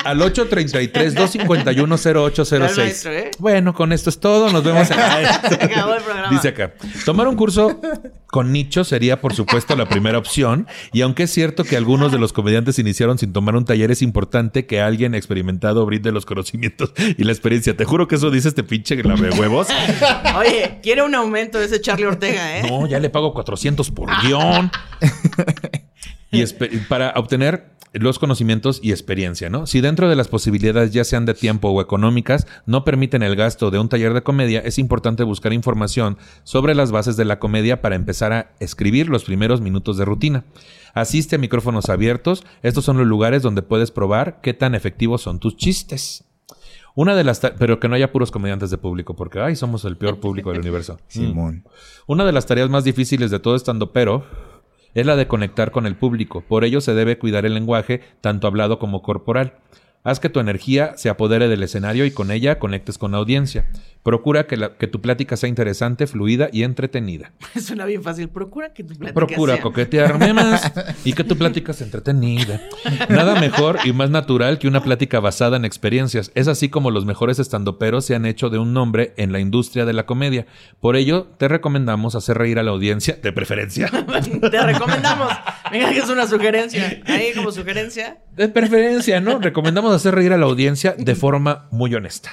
al 0.04 0.22
833-251-0806. 0.22 2.54
Al 2.54 2.76
maestro, 2.76 3.12
¿eh? 3.12 3.32
Bueno, 3.40 3.74
con 3.74 3.94
esto 3.94 4.10
es 4.10 4.20
todo. 4.20 4.52
Nos 4.52 4.64
vemos 4.64 4.92
en... 4.92 5.00
Acabó 5.00 5.96
el 5.96 6.04
programa. 6.04 6.30
Dice 6.30 6.50
acá, 6.50 6.74
tomar 7.06 7.28
un 7.28 7.36
curso 7.36 7.80
con 8.28 8.52
nicho 8.52 8.84
sería 8.84 9.22
por 9.22 9.34
supuesto 9.34 9.76
la 9.76 9.88
primera 9.88 10.20
opción 10.20 10.68
y 10.94 11.02
aunque 11.02 11.24
es 11.24 11.32
cierto 11.32 11.64
que 11.64 11.76
algunos 11.76 12.12
de 12.12 12.20
los 12.20 12.32
comediantes 12.32 12.78
iniciaron 12.78 13.18
sin 13.18 13.34
tomar 13.34 13.56
un 13.56 13.66
taller, 13.66 13.90
es 13.92 14.02
importante 14.02 14.68
que 14.68 14.82
alguien 14.82 15.16
experimentado 15.16 15.86
brinde 15.86 16.12
los 16.12 16.26
conocimientos 16.26 16.94
y 17.18 17.24
la 17.24 17.32
experiencia. 17.32 17.76
Te 17.76 17.86
juro 17.86 18.08
que 18.08 18.16
eso 18.16 18.32
dice 18.32 18.50
este 18.50 18.64
pinche 18.64 18.96
de 18.96 19.30
huevos. 19.40 19.68
Oye, 20.38 20.80
quiere 20.82 21.04
un 21.04 21.16
aumento 21.16 21.60
ese 21.60 21.82
Charlie 21.82 22.06
Ortega, 22.06 22.60
¿eh? 22.60 22.64
No, 22.70 22.88
ya 22.88 23.00
le 23.00 23.10
pago 23.10 23.34
400 23.34 23.92
por 23.92 24.10
guion. 24.22 24.72
Y 26.32 26.46
para 26.88 27.14
obtener 27.16 27.72
los 27.94 28.20
conocimientos 28.20 28.80
y 28.84 28.92
experiencia, 28.92 29.50
¿no? 29.50 29.66
Si 29.66 29.82
dentro 29.82 30.10
de 30.10 30.16
las 30.16 30.28
posibilidades, 30.28 30.92
ya 30.92 31.04
sean 31.04 31.26
de 31.26 31.34
tiempo 31.34 31.70
o 31.70 31.82
económicas, 31.82 32.48
no 32.66 32.84
permiten 32.84 33.24
el 33.24 33.36
gasto 33.36 33.72
de 33.72 33.80
un 33.80 33.90
taller 33.90 34.14
de 34.14 34.24
comedia, 34.24 34.60
es 34.60 34.78
importante 34.78 35.24
buscar 35.24 35.54
información 35.54 36.18
sobre 36.44 36.76
las 36.76 36.92
bases 36.92 37.18
de 37.18 37.26
la 37.26 37.40
comedia 37.40 37.82
para 37.82 37.96
empezar 37.96 38.34
a 38.34 38.52
escribir 38.60 39.10
los 39.10 39.24
primeros 39.24 39.62
minutos 39.62 39.98
de 39.98 40.06
rutina. 40.06 40.46
Asiste 40.94 41.36
a 41.36 41.40
micrófonos 41.40 41.90
abiertos. 41.90 42.44
Estos 42.64 42.86
son 42.86 42.98
los 42.98 43.08
lugares 43.08 43.42
donde 43.44 43.62
puedes 43.62 43.92
probar 43.92 44.42
qué 44.42 44.54
tan 44.54 44.76
efectivos 44.76 45.22
son 45.22 45.40
tus 45.40 45.56
chistes. 45.56 46.26
Una 46.96 47.16
de 47.16 47.24
las... 47.24 47.40
Pero 47.40 47.80
que 47.80 47.88
no 47.88 47.96
haya 47.96 48.12
puros 48.12 48.32
comediantes 48.32 48.72
de 48.72 48.78
público, 48.78 49.16
porque, 49.16 49.40
ay, 49.40 49.56
somos 49.56 49.86
el 49.86 49.98
peor 49.98 50.20
público 50.20 50.52
del 50.52 50.62
universo. 50.62 51.00
Simón. 51.08 51.64
Una 52.08 52.26
de 52.26 52.32
las 52.32 52.46
tareas 52.46 52.70
más 52.70 52.84
difíciles 52.84 53.32
de 53.32 53.40
todo 53.40 53.56
estando 53.56 53.94
pero 53.94 54.26
es 54.94 55.06
la 55.06 55.16
de 55.16 55.28
conectar 55.28 55.72
con 55.72 55.86
el 55.86 55.96
público. 55.96 56.42
Por 56.42 56.64
ello 56.64 56.82
se 56.82 56.94
debe 56.94 57.18
cuidar 57.18 57.46
el 57.46 57.54
lenguaje, 57.54 58.02
tanto 58.22 58.48
hablado 58.48 58.80
como 58.80 59.02
corporal. 59.02 59.54
Haz 60.04 60.20
que 60.20 60.30
tu 60.30 60.40
energía 60.40 60.94
se 60.96 61.10
apodere 61.10 61.50
del 61.50 61.64
escenario 61.64 62.06
y 62.06 62.12
con 62.12 62.32
ella 62.32 62.58
conectes 62.58 62.98
con 62.98 63.12
la 63.12 63.18
audiencia. 63.18 63.70
Procura 64.04 64.48
que, 64.48 64.56
la- 64.58 64.78
que 64.78 64.88
tu 64.88 65.02
plática 65.02 65.36
sea 65.38 65.50
interesante, 65.50 66.08
fluida 66.08 66.50
y 66.54 66.64
entretenida. 66.64 67.32
Suena 67.62 67.86
bien 67.86 68.02
fácil. 68.02 68.30
Procura 68.30 68.74
que 68.74 68.84
tu 68.84 68.96
plática 68.96 69.14
Procura 69.14 69.54
sea- 69.56 69.62
coquetearme 69.64 70.34
más 70.34 70.72
y 71.06 71.14
que 71.14 71.24
tu 71.24 71.38
plática 71.38 71.74
sea 71.74 71.86
entretenida. 71.86 72.62
Nada 73.10 73.40
mejor 73.40 73.80
y 73.84 73.92
más 73.94 74.10
natural 74.10 74.58
que 74.58 74.68
una 74.68 74.82
plática 74.82 75.20
basada 75.20 75.58
en 75.58 75.66
experiencias. 75.66 76.32
Es 76.36 76.48
así 76.48 76.70
como 76.70 76.92
los 76.92 77.06
mejores 77.06 77.40
estandoperos 77.40 78.06
se 78.06 78.16
han 78.16 78.26
hecho 78.26 78.50
de 78.50 78.58
un 78.58 78.74
nombre 78.74 79.14
en 79.18 79.32
la 79.34 79.40
industria 79.40 79.86
de 79.86 79.94
la 79.94 80.06
comedia. 80.06 80.46
Por 80.80 80.96
ello, 80.96 81.28
te 81.38 81.48
recomendamos 81.48 82.16
hacer 82.16 82.38
reír 82.38 82.58
a 82.60 82.64
la 82.64 82.72
audiencia, 82.72 83.20
de 83.22 83.32
preferencia. 83.34 83.90
Te 84.52 84.62
recomendamos. 84.64 85.32
Venga, 85.72 85.90
que 85.92 86.00
es 86.00 86.10
una 86.10 86.26
sugerencia. 86.26 87.02
Ahí 87.06 87.34
como 87.36 87.52
sugerencia. 87.52 88.20
De 88.36 88.48
preferencia, 88.48 89.20
¿no? 89.20 89.40
Recomendamos 89.40 89.94
hacer 89.94 90.16
reír 90.16 90.32
a 90.34 90.38
la 90.38 90.46
audiencia 90.46 90.96
de 90.98 91.16
forma 91.16 91.68
muy 91.72 91.94
honesta. 91.94 92.32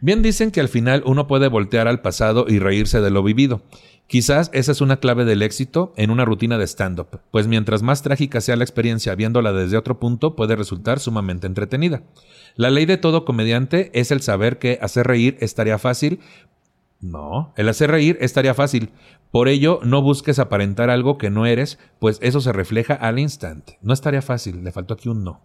Bien 0.00 0.22
dicen 0.22 0.50
que 0.50 0.60
al 0.60 0.68
final 0.68 1.02
uno 1.06 1.26
puede 1.26 1.48
voltear 1.48 1.88
al 1.88 2.00
pasado 2.00 2.46
y 2.48 2.60
reírse 2.60 3.00
de 3.00 3.10
lo 3.10 3.22
vivido. 3.22 3.62
Quizás 4.06 4.48
esa 4.54 4.72
es 4.72 4.80
una 4.80 5.00
clave 5.00 5.24
del 5.24 5.42
éxito 5.42 5.92
en 5.96 6.10
una 6.10 6.24
rutina 6.24 6.56
de 6.56 6.66
stand-up, 6.66 7.20
pues 7.30 7.46
mientras 7.46 7.82
más 7.82 8.02
trágica 8.02 8.40
sea 8.40 8.56
la 8.56 8.64
experiencia 8.64 9.14
viéndola 9.14 9.52
desde 9.52 9.76
otro 9.76 9.98
punto, 9.98 10.34
puede 10.34 10.56
resultar 10.56 10.98
sumamente 10.98 11.46
entretenida. 11.46 12.02
La 12.56 12.70
ley 12.70 12.86
de 12.86 12.96
todo 12.96 13.26
comediante 13.26 13.90
es 13.92 14.10
el 14.10 14.22
saber 14.22 14.58
que 14.58 14.78
hacer 14.80 15.06
reír 15.06 15.36
es 15.40 15.54
tarea 15.54 15.78
fácil, 15.78 16.20
No, 17.00 17.52
el 17.56 17.68
hacer 17.68 17.92
reír 17.92 18.18
es 18.20 18.32
tarea 18.32 18.54
fácil. 18.54 18.90
Por 19.30 19.46
ello, 19.48 19.78
no 19.84 20.02
busques 20.02 20.40
aparentar 20.40 20.90
algo 20.90 21.16
que 21.16 21.30
no 21.30 21.46
eres, 21.46 21.78
pues 22.00 22.18
eso 22.22 22.40
se 22.40 22.52
refleja 22.52 22.94
al 22.94 23.20
instante. 23.20 23.78
No 23.82 23.92
es 23.92 24.00
tarea 24.00 24.22
fácil, 24.22 24.64
le 24.64 24.72
faltó 24.72 24.94
aquí 24.94 25.08
un 25.08 25.22
no. 25.22 25.40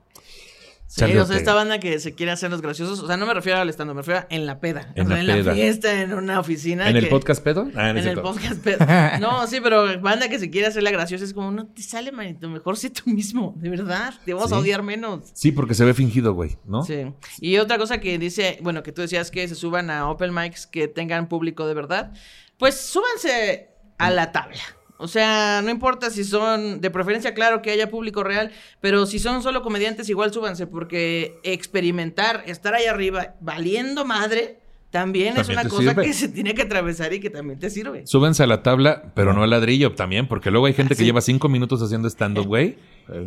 Sí, 0.96 1.18
o 1.18 1.26
sea, 1.26 1.38
esta 1.38 1.56
banda 1.56 1.80
que 1.80 2.00
se 2.00 2.14
quiere 2.14 2.32
hacer 2.32 2.52
los 2.52 2.62
graciosos, 2.62 3.00
o 3.00 3.08
sea, 3.08 3.18
no 3.18 3.26
me 3.26 3.34
refiero 3.34 3.58
al 3.58 3.68
estando, 3.68 3.96
me 3.96 4.02
refiero 4.02 4.20
a 4.20 4.28
en 4.30 4.46
la 4.46 4.60
peda. 4.60 4.91
En 4.94 5.06
o 5.06 5.08
sea, 5.08 5.24
la 5.24 5.34
en 5.34 5.39
peda. 5.39 5.52
la 5.52 5.56
fiesta, 5.56 6.02
en 6.02 6.14
una 6.14 6.39
oficina. 6.39 6.88
¿En 6.88 6.98
el 6.98 7.10
podcast 7.10 7.44
pedo? 7.44 7.68
Ah, 7.76 7.89
En 7.89 7.98
el 7.98 8.22
podcast 8.22 8.64
peda. 8.64 9.18
No, 9.20 9.48
sí, 9.48 9.60
pero 9.60 10.00
banda 10.02 10.30
que 10.30 10.38
se 10.38 10.52
quiere 10.52 10.68
hacer 10.68 10.84
la 10.84 10.91
graciosa 10.91 11.26
es 11.26 11.34
como, 11.34 11.50
no 11.50 11.66
te 11.66 11.82
sale, 11.82 12.12
manito, 12.12 12.48
mejor 12.48 12.78
sé 12.78 12.91
tú 12.91 13.10
mismo, 13.10 13.56
de 13.58 13.70
verdad, 13.70 14.14
te 14.24 14.36
vamos 14.36 14.52
a 14.52 14.60
odiar 14.60 14.84
menos. 14.84 15.32
Sí, 15.34 15.52
porque 15.52 15.74
se 15.74 15.84
ve 15.84 15.96
fingido, 15.96 16.34
güey, 16.36 16.58
¿no? 16.66 16.84
Sí. 16.84 17.12
Y 17.41 17.58
otra 17.58 17.80
cosa 17.80 18.00
que 18.00 18.20
dice, 18.20 18.60
bueno, 18.62 18.84
que 18.84 18.91
tú 18.91 19.02
decías 19.02 19.32
que 19.32 19.48
se 19.48 19.56
suban 19.56 19.89
a 19.89 20.08
open 20.12 20.32
mics 20.32 20.68
que 20.68 20.88
tengan 20.88 21.28
público 21.28 21.66
de 21.66 21.74
verdad, 21.74 22.14
pues 22.60 22.76
súbanse 22.80 23.70
a 23.98 24.12
la 24.12 24.32
tabla. 24.32 24.62
O 25.04 25.08
sea, 25.10 25.62
no 25.62 25.70
importa 25.70 26.10
si 26.10 26.24
son, 26.24 26.80
de 26.80 26.89
preferencia, 26.89 27.34
claro 27.34 27.62
que 27.62 27.72
haya 27.72 27.89
público 27.89 28.24
real, 28.24 28.54
pero 28.80 29.06
si 29.06 29.20
son 29.20 29.43
solo 29.43 29.62
comediantes, 29.62 30.08
igual 30.08 30.32
súbanse, 30.32 30.66
porque 30.66 31.41
experimentar, 31.43 32.41
estar 32.47 32.74
ahí 32.74 32.86
arriba, 32.86 33.36
valiendo 33.41 34.06
madre, 34.06 34.62
también, 34.94 35.36
es 35.38 35.50
una 35.50 35.64
cosa 35.64 35.89
sirve. 35.89 36.04
que 36.06 36.14
se 36.14 36.30
tiene 36.30 36.54
que 36.54 36.62
atravesar 36.62 37.12
y 37.14 37.20
que 37.20 37.32
también 37.32 37.58
te 37.60 37.70
sirve. 37.72 38.06
Súbense 38.06 38.44
a 38.44 38.48
la 38.48 38.62
tabla, 38.62 39.12
pero 39.16 39.34
no 39.34 39.41
al 39.41 39.50
ladrillo 39.50 39.94
también, 39.96 40.28
porque 40.28 40.52
luego 40.52 40.68
hay 40.68 40.74
gente 40.74 40.94
que 40.94 41.00
Sí. 41.00 41.06
lleva 41.06 41.20
cinco 41.22 41.50
minutos 41.50 41.82
haciendo 41.82 42.08
stand-up, 42.08 42.46
güey, 42.46 42.78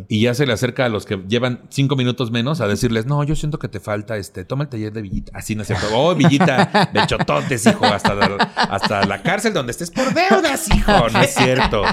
y 0.07 0.21
ya 0.21 0.33
se 0.33 0.45
le 0.45 0.53
acerca 0.53 0.85
a 0.85 0.89
los 0.89 1.05
que 1.05 1.17
llevan 1.27 1.61
cinco 1.69 1.97
minutos 1.97 2.31
menos 2.31 2.61
a 2.61 2.67
decirles, 2.69 3.05
no, 3.05 3.21
yo 3.25 3.35
siento 3.35 3.59
que 3.59 3.67
te 3.67 3.79
falta 3.81 4.15
este, 4.17 4.45
toma 4.45 4.63
el 4.63 4.69
taller 4.69 4.93
de 4.93 5.01
Villita. 5.01 5.33
Así 5.35 5.55
no 5.55 5.61
es 5.63 5.67
cierto. 5.67 5.87
Oh, 5.93 6.15
Villita, 6.15 6.89
de 6.93 7.05
chototes, 7.05 7.65
hijo, 7.67 7.85
hasta 7.85 8.15
la, 8.15 8.25
hasta 8.55 9.05
la 9.05 9.21
cárcel 9.21 9.53
donde 9.53 9.71
estés 9.71 9.91
por 9.91 10.13
deudas, 10.13 10.67
hijo. 10.73 11.09
No 11.09 11.21
es 11.21 11.33
cierto. 11.35 11.83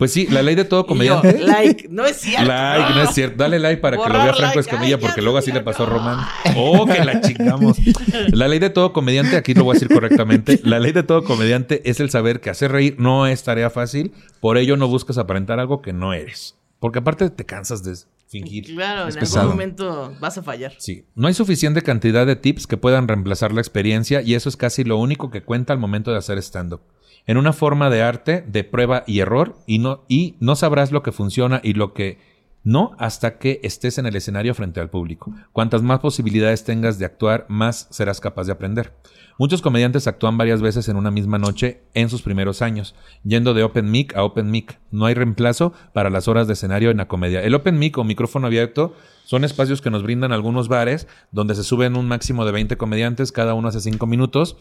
Pues 0.00 0.12
sí, 0.12 0.26
la 0.28 0.42
ley 0.42 0.56
de 0.56 0.64
todo 0.64 0.80
Y 0.80 0.82
yo, 0.82 0.86
comediante. 0.88 1.38
like, 1.40 1.86
no 1.90 2.04
es 2.06 2.16
cierto. 2.16 2.46
Like, 2.46 2.94
no 2.94 3.02
es 3.02 3.10
cierto. 3.14 3.36
Dale 3.36 3.60
like 3.60 3.80
para 3.80 3.96
que 3.96 4.02
lo 4.08 4.14
vea 4.14 4.32
Franco 4.34 4.40
like. 4.56 4.60
Escamilla, 4.60 4.96
Ay, 4.96 5.00
porque 5.00 5.20
luego 5.22 5.36
no 5.36 5.38
así 5.40 5.52
le 5.52 5.60
pasó 5.60 5.82
a. 5.84 5.86
Román. 5.86 6.26
Oh, 6.56 6.86
que 6.86 7.04
la 7.04 7.20
chingamos. 7.20 7.76
La 8.32 8.48
ley 8.48 8.58
de 8.58 8.70
todo 8.70 8.92
comediante, 8.92 9.36
aquí 9.36 9.54
lo 9.54 9.62
voy 9.64 9.72
a 9.72 9.74
decir 9.78 9.88
correctamente. 9.94 10.58
La 10.64 10.80
ley 10.80 10.92
de 10.92 11.02
todo 11.02 11.22
comediante 11.22 11.82
es 11.88 12.00
el 12.00 12.10
saber 12.10 12.40
que 12.40 12.50
hacer 12.50 12.72
reír 12.72 12.96
no 12.98 13.26
es 13.26 13.44
tarea 13.44 13.70
fácil. 13.70 14.12
Por 14.40 14.56
ello, 14.58 14.76
no 14.76 14.88
busques 14.88 15.18
aparentar 15.18 15.60
algo 15.60 15.82
que 15.82 15.92
no 15.92 16.14
eres. 16.14 16.56
Porque 16.80 17.00
aparte 17.00 17.28
te 17.28 17.44
cansas 17.44 17.82
de 17.84 17.94
fingir. 18.26 18.64
Claro, 18.74 19.06
Es 19.06 19.16
en 19.16 19.20
pesado. 19.20 19.40
algún 19.42 19.56
momento 19.56 20.14
vas 20.18 20.38
a 20.38 20.42
fallar. 20.42 20.72
Sí, 20.78 21.04
no 21.14 21.28
hay 21.28 21.34
suficiente 21.34 21.82
cantidad 21.82 22.26
de 22.26 22.36
tips 22.36 22.66
que 22.66 22.78
puedan 22.78 23.06
reemplazar 23.06 23.52
la 23.52 23.60
experiencia 23.60 24.22
y 24.22 24.34
eso 24.34 24.48
es 24.48 24.56
casi 24.56 24.82
lo 24.84 24.96
único 24.96 25.30
que 25.30 25.42
cuenta 25.42 25.74
al 25.74 25.78
momento 25.78 26.10
de 26.10 26.16
hacer 26.16 26.38
stand-up. 26.38 26.80
En 27.30 27.36
una 27.36 27.52
forma 27.52 27.90
de 27.90 28.02
arte, 28.02 28.42
de 28.44 28.64
prueba 28.64 29.04
y 29.06 29.20
error, 29.20 29.54
y 29.64 29.78
no, 29.78 30.02
y 30.08 30.34
no 30.40 30.56
sabrás 30.56 30.90
lo 30.90 31.04
que 31.04 31.12
funciona 31.12 31.60
y 31.62 31.74
lo 31.74 31.94
que 31.94 32.18
no 32.64 32.96
hasta 32.98 33.38
que 33.38 33.60
estés 33.62 33.98
en 33.98 34.06
el 34.06 34.16
escenario 34.16 34.52
frente 34.52 34.80
al 34.80 34.90
público. 34.90 35.32
Cuantas 35.52 35.80
más 35.80 36.00
posibilidades 36.00 36.64
tengas 36.64 36.98
de 36.98 37.04
actuar, 37.04 37.46
más 37.48 37.86
serás 37.90 38.20
capaz 38.20 38.46
de 38.46 38.52
aprender. 38.52 38.94
Muchos 39.38 39.62
comediantes 39.62 40.08
actúan 40.08 40.38
varias 40.38 40.60
veces 40.60 40.88
en 40.88 40.96
una 40.96 41.12
misma 41.12 41.38
noche 41.38 41.82
en 41.94 42.10
sus 42.10 42.22
primeros 42.22 42.62
años, 42.62 42.96
yendo 43.22 43.54
de 43.54 43.62
open 43.62 43.92
mic 43.92 44.16
a 44.16 44.24
open 44.24 44.50
mic. 44.50 44.80
No 44.90 45.06
hay 45.06 45.14
reemplazo 45.14 45.72
para 45.92 46.10
las 46.10 46.26
horas 46.26 46.48
de 46.48 46.54
escenario 46.54 46.90
en 46.90 46.96
la 46.96 47.06
comedia. 47.06 47.44
El 47.44 47.54
open 47.54 47.78
mic 47.78 47.96
o 47.96 48.02
micrófono 48.02 48.48
abierto 48.48 48.96
son 49.24 49.44
espacios 49.44 49.80
que 49.80 49.90
nos 49.90 50.02
brindan 50.02 50.32
algunos 50.32 50.66
bares 50.66 51.06
donde 51.30 51.54
se 51.54 51.62
suben 51.62 51.96
un 51.96 52.08
máximo 52.08 52.44
de 52.44 52.50
20 52.50 52.76
comediantes, 52.76 53.30
cada 53.30 53.54
uno 53.54 53.68
hace 53.68 53.80
5 53.80 54.04
minutos 54.08 54.56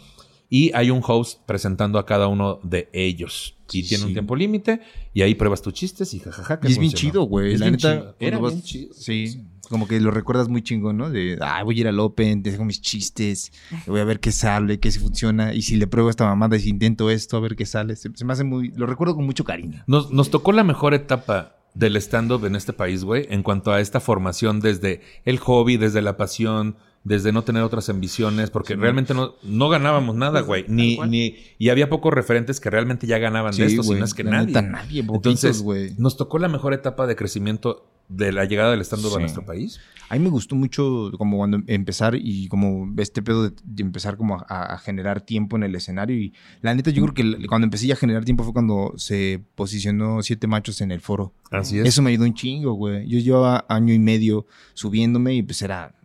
y 0.49 0.71
hay 0.73 0.89
un 0.89 1.01
host 1.05 1.41
presentando 1.45 1.99
a 1.99 2.05
cada 2.05 2.27
uno 2.27 2.59
de 2.63 2.89
ellos. 2.93 3.55
Y 3.71 3.83
tiene 3.83 4.05
un 4.05 4.13
tiempo 4.13 4.35
límite 4.35 4.81
y 5.13 5.21
ahí 5.21 5.35
pruebas 5.35 5.61
tus 5.61 5.73
chistes 5.73 6.13
y 6.15 6.19
jajaja. 6.19 6.59
que 6.59 6.69
Y 6.69 6.71
es 6.71 6.79
bien 6.79 6.91
chido, 6.91 7.23
güey. 7.23 7.55
La 7.55 7.69
neta. 7.69 8.15
Era 8.19 8.39
vas- 8.39 8.53
bien 8.53 8.63
chido. 8.63 8.93
Sí, 8.95 9.43
como 9.69 9.87
que 9.87 9.99
lo 9.99 10.09
recuerdas 10.09 10.49
muy 10.49 10.63
chingón, 10.63 10.97
¿no? 10.97 11.11
De, 11.11 11.37
ah, 11.39 11.61
voy 11.61 11.77
a 11.77 11.81
ir 11.81 11.87
al 11.87 11.99
Open, 11.99 12.41
dejo 12.41 12.65
mis 12.65 12.81
chistes, 12.81 13.51
voy 13.85 13.99
a 13.99 14.05
ver 14.05 14.19
qué 14.19 14.31
sale, 14.31 14.79
qué 14.79 14.91
si 14.91 14.97
funciona. 14.97 15.53
Y 15.53 15.61
si 15.61 15.75
le 15.75 15.85
pruebo 15.85 16.07
a 16.07 16.11
esta 16.11 16.25
mamada 16.25 16.57
y 16.57 16.61
si 16.61 16.69
intento 16.69 17.11
esto, 17.11 17.37
a 17.37 17.41
ver 17.41 17.55
qué 17.55 17.67
sale. 17.67 17.95
Se, 17.95 18.09
se 18.15 18.25
me 18.25 18.33
hace 18.33 18.43
muy. 18.43 18.69
Lo 18.69 18.87
recuerdo 18.87 19.15
con 19.15 19.25
mucho 19.25 19.43
cariño. 19.43 19.83
Nos, 19.85 20.11
nos 20.11 20.31
tocó 20.31 20.51
la 20.51 20.63
mejor 20.63 20.95
etapa 20.95 21.57
del 21.75 21.95
stand-up 21.97 22.43
en 22.45 22.55
este 22.55 22.73
país, 22.73 23.03
güey, 23.03 23.27
en 23.29 23.43
cuanto 23.43 23.71
a 23.71 23.79
esta 23.79 23.99
formación 23.99 24.59
desde 24.61 25.01
el 25.25 25.37
hobby, 25.37 25.77
desde 25.77 26.01
la 26.01 26.17
pasión, 26.17 26.75
desde 27.09 27.31
no 27.31 27.43
tener 27.43 27.63
otras 27.63 27.89
ambiciones, 27.89 28.51
porque 28.51 28.75
realmente 28.75 29.15
no, 29.15 29.33
no 29.41 29.67
ganábamos 29.67 30.15
nada, 30.15 30.41
güey. 30.41 30.63
Ni, 30.67 30.95
ni, 31.07 31.37
y 31.57 31.69
había 31.69 31.89
pocos 31.89 32.13
referentes 32.13 32.59
que 32.59 32.69
realmente 32.69 33.07
ya 33.07 33.17
ganaban 33.17 33.55
de 33.55 33.65
esto, 33.65 33.81
si 33.81 33.87
güey, 33.87 33.99
no 33.99 34.05
es 34.05 34.13
que 34.13 34.23
nadie. 34.23 34.45
neta, 34.45 34.61
nadie, 34.61 35.03
poquitos, 35.03 35.31
Entonces, 35.43 35.63
güey. 35.63 35.91
nos 35.97 36.17
tocó 36.17 36.37
la 36.37 36.47
mejor 36.49 36.75
etapa 36.75 37.07
de 37.07 37.15
crecimiento 37.15 37.89
de 38.09 38.31
la 38.31 38.45
llegada 38.45 38.69
del 38.71 38.81
stand-up 38.81 39.09
a 39.09 39.13
Sí. 39.15 39.19
nuestro 39.21 39.43
país. 39.43 39.79
A 40.07 40.15
mí 40.15 40.19
me 40.23 40.29
gustó 40.29 40.55
mucho 40.55 41.11
como 41.17 41.37
cuando 41.37 41.61
empezar 41.65 42.13
y 42.15 42.47
como 42.47 42.93
este 43.01 43.23
pedo 43.23 43.49
de, 43.49 43.55
empezar 43.79 44.15
como 44.15 44.35
a, 44.47 44.73
a 44.73 44.77
generar 44.77 45.21
tiempo 45.21 45.55
en 45.57 45.63
el 45.63 45.73
escenario 45.73 46.15
y 46.15 46.33
la 46.61 46.75
neta 46.75 46.91
yo 46.91 47.01
creo 47.07 47.13
que 47.15 47.47
cuando 47.47 47.65
empecé 47.65 47.91
a 47.91 47.95
generar 47.95 48.23
tiempo 48.23 48.43
fue 48.43 48.53
cuando 48.53 48.93
se 48.97 49.41
posicionó 49.55 50.21
Siete 50.21 50.45
Machos 50.45 50.81
en 50.81 50.91
el 50.91 51.01
foro. 51.01 51.33
Así 51.49 51.79
es. 51.79 51.87
Eso 51.87 52.03
me 52.03 52.11
ayudó 52.11 52.25
un 52.25 52.35
chingo, 52.35 52.73
güey. 52.73 53.07
Yo 53.07 53.17
llevaba 53.19 53.65
año 53.67 53.93
y 53.95 53.99
medio 53.99 54.45
subiéndome 54.75 55.33
y 55.33 55.41
pues 55.41 55.59
era... 55.63 55.95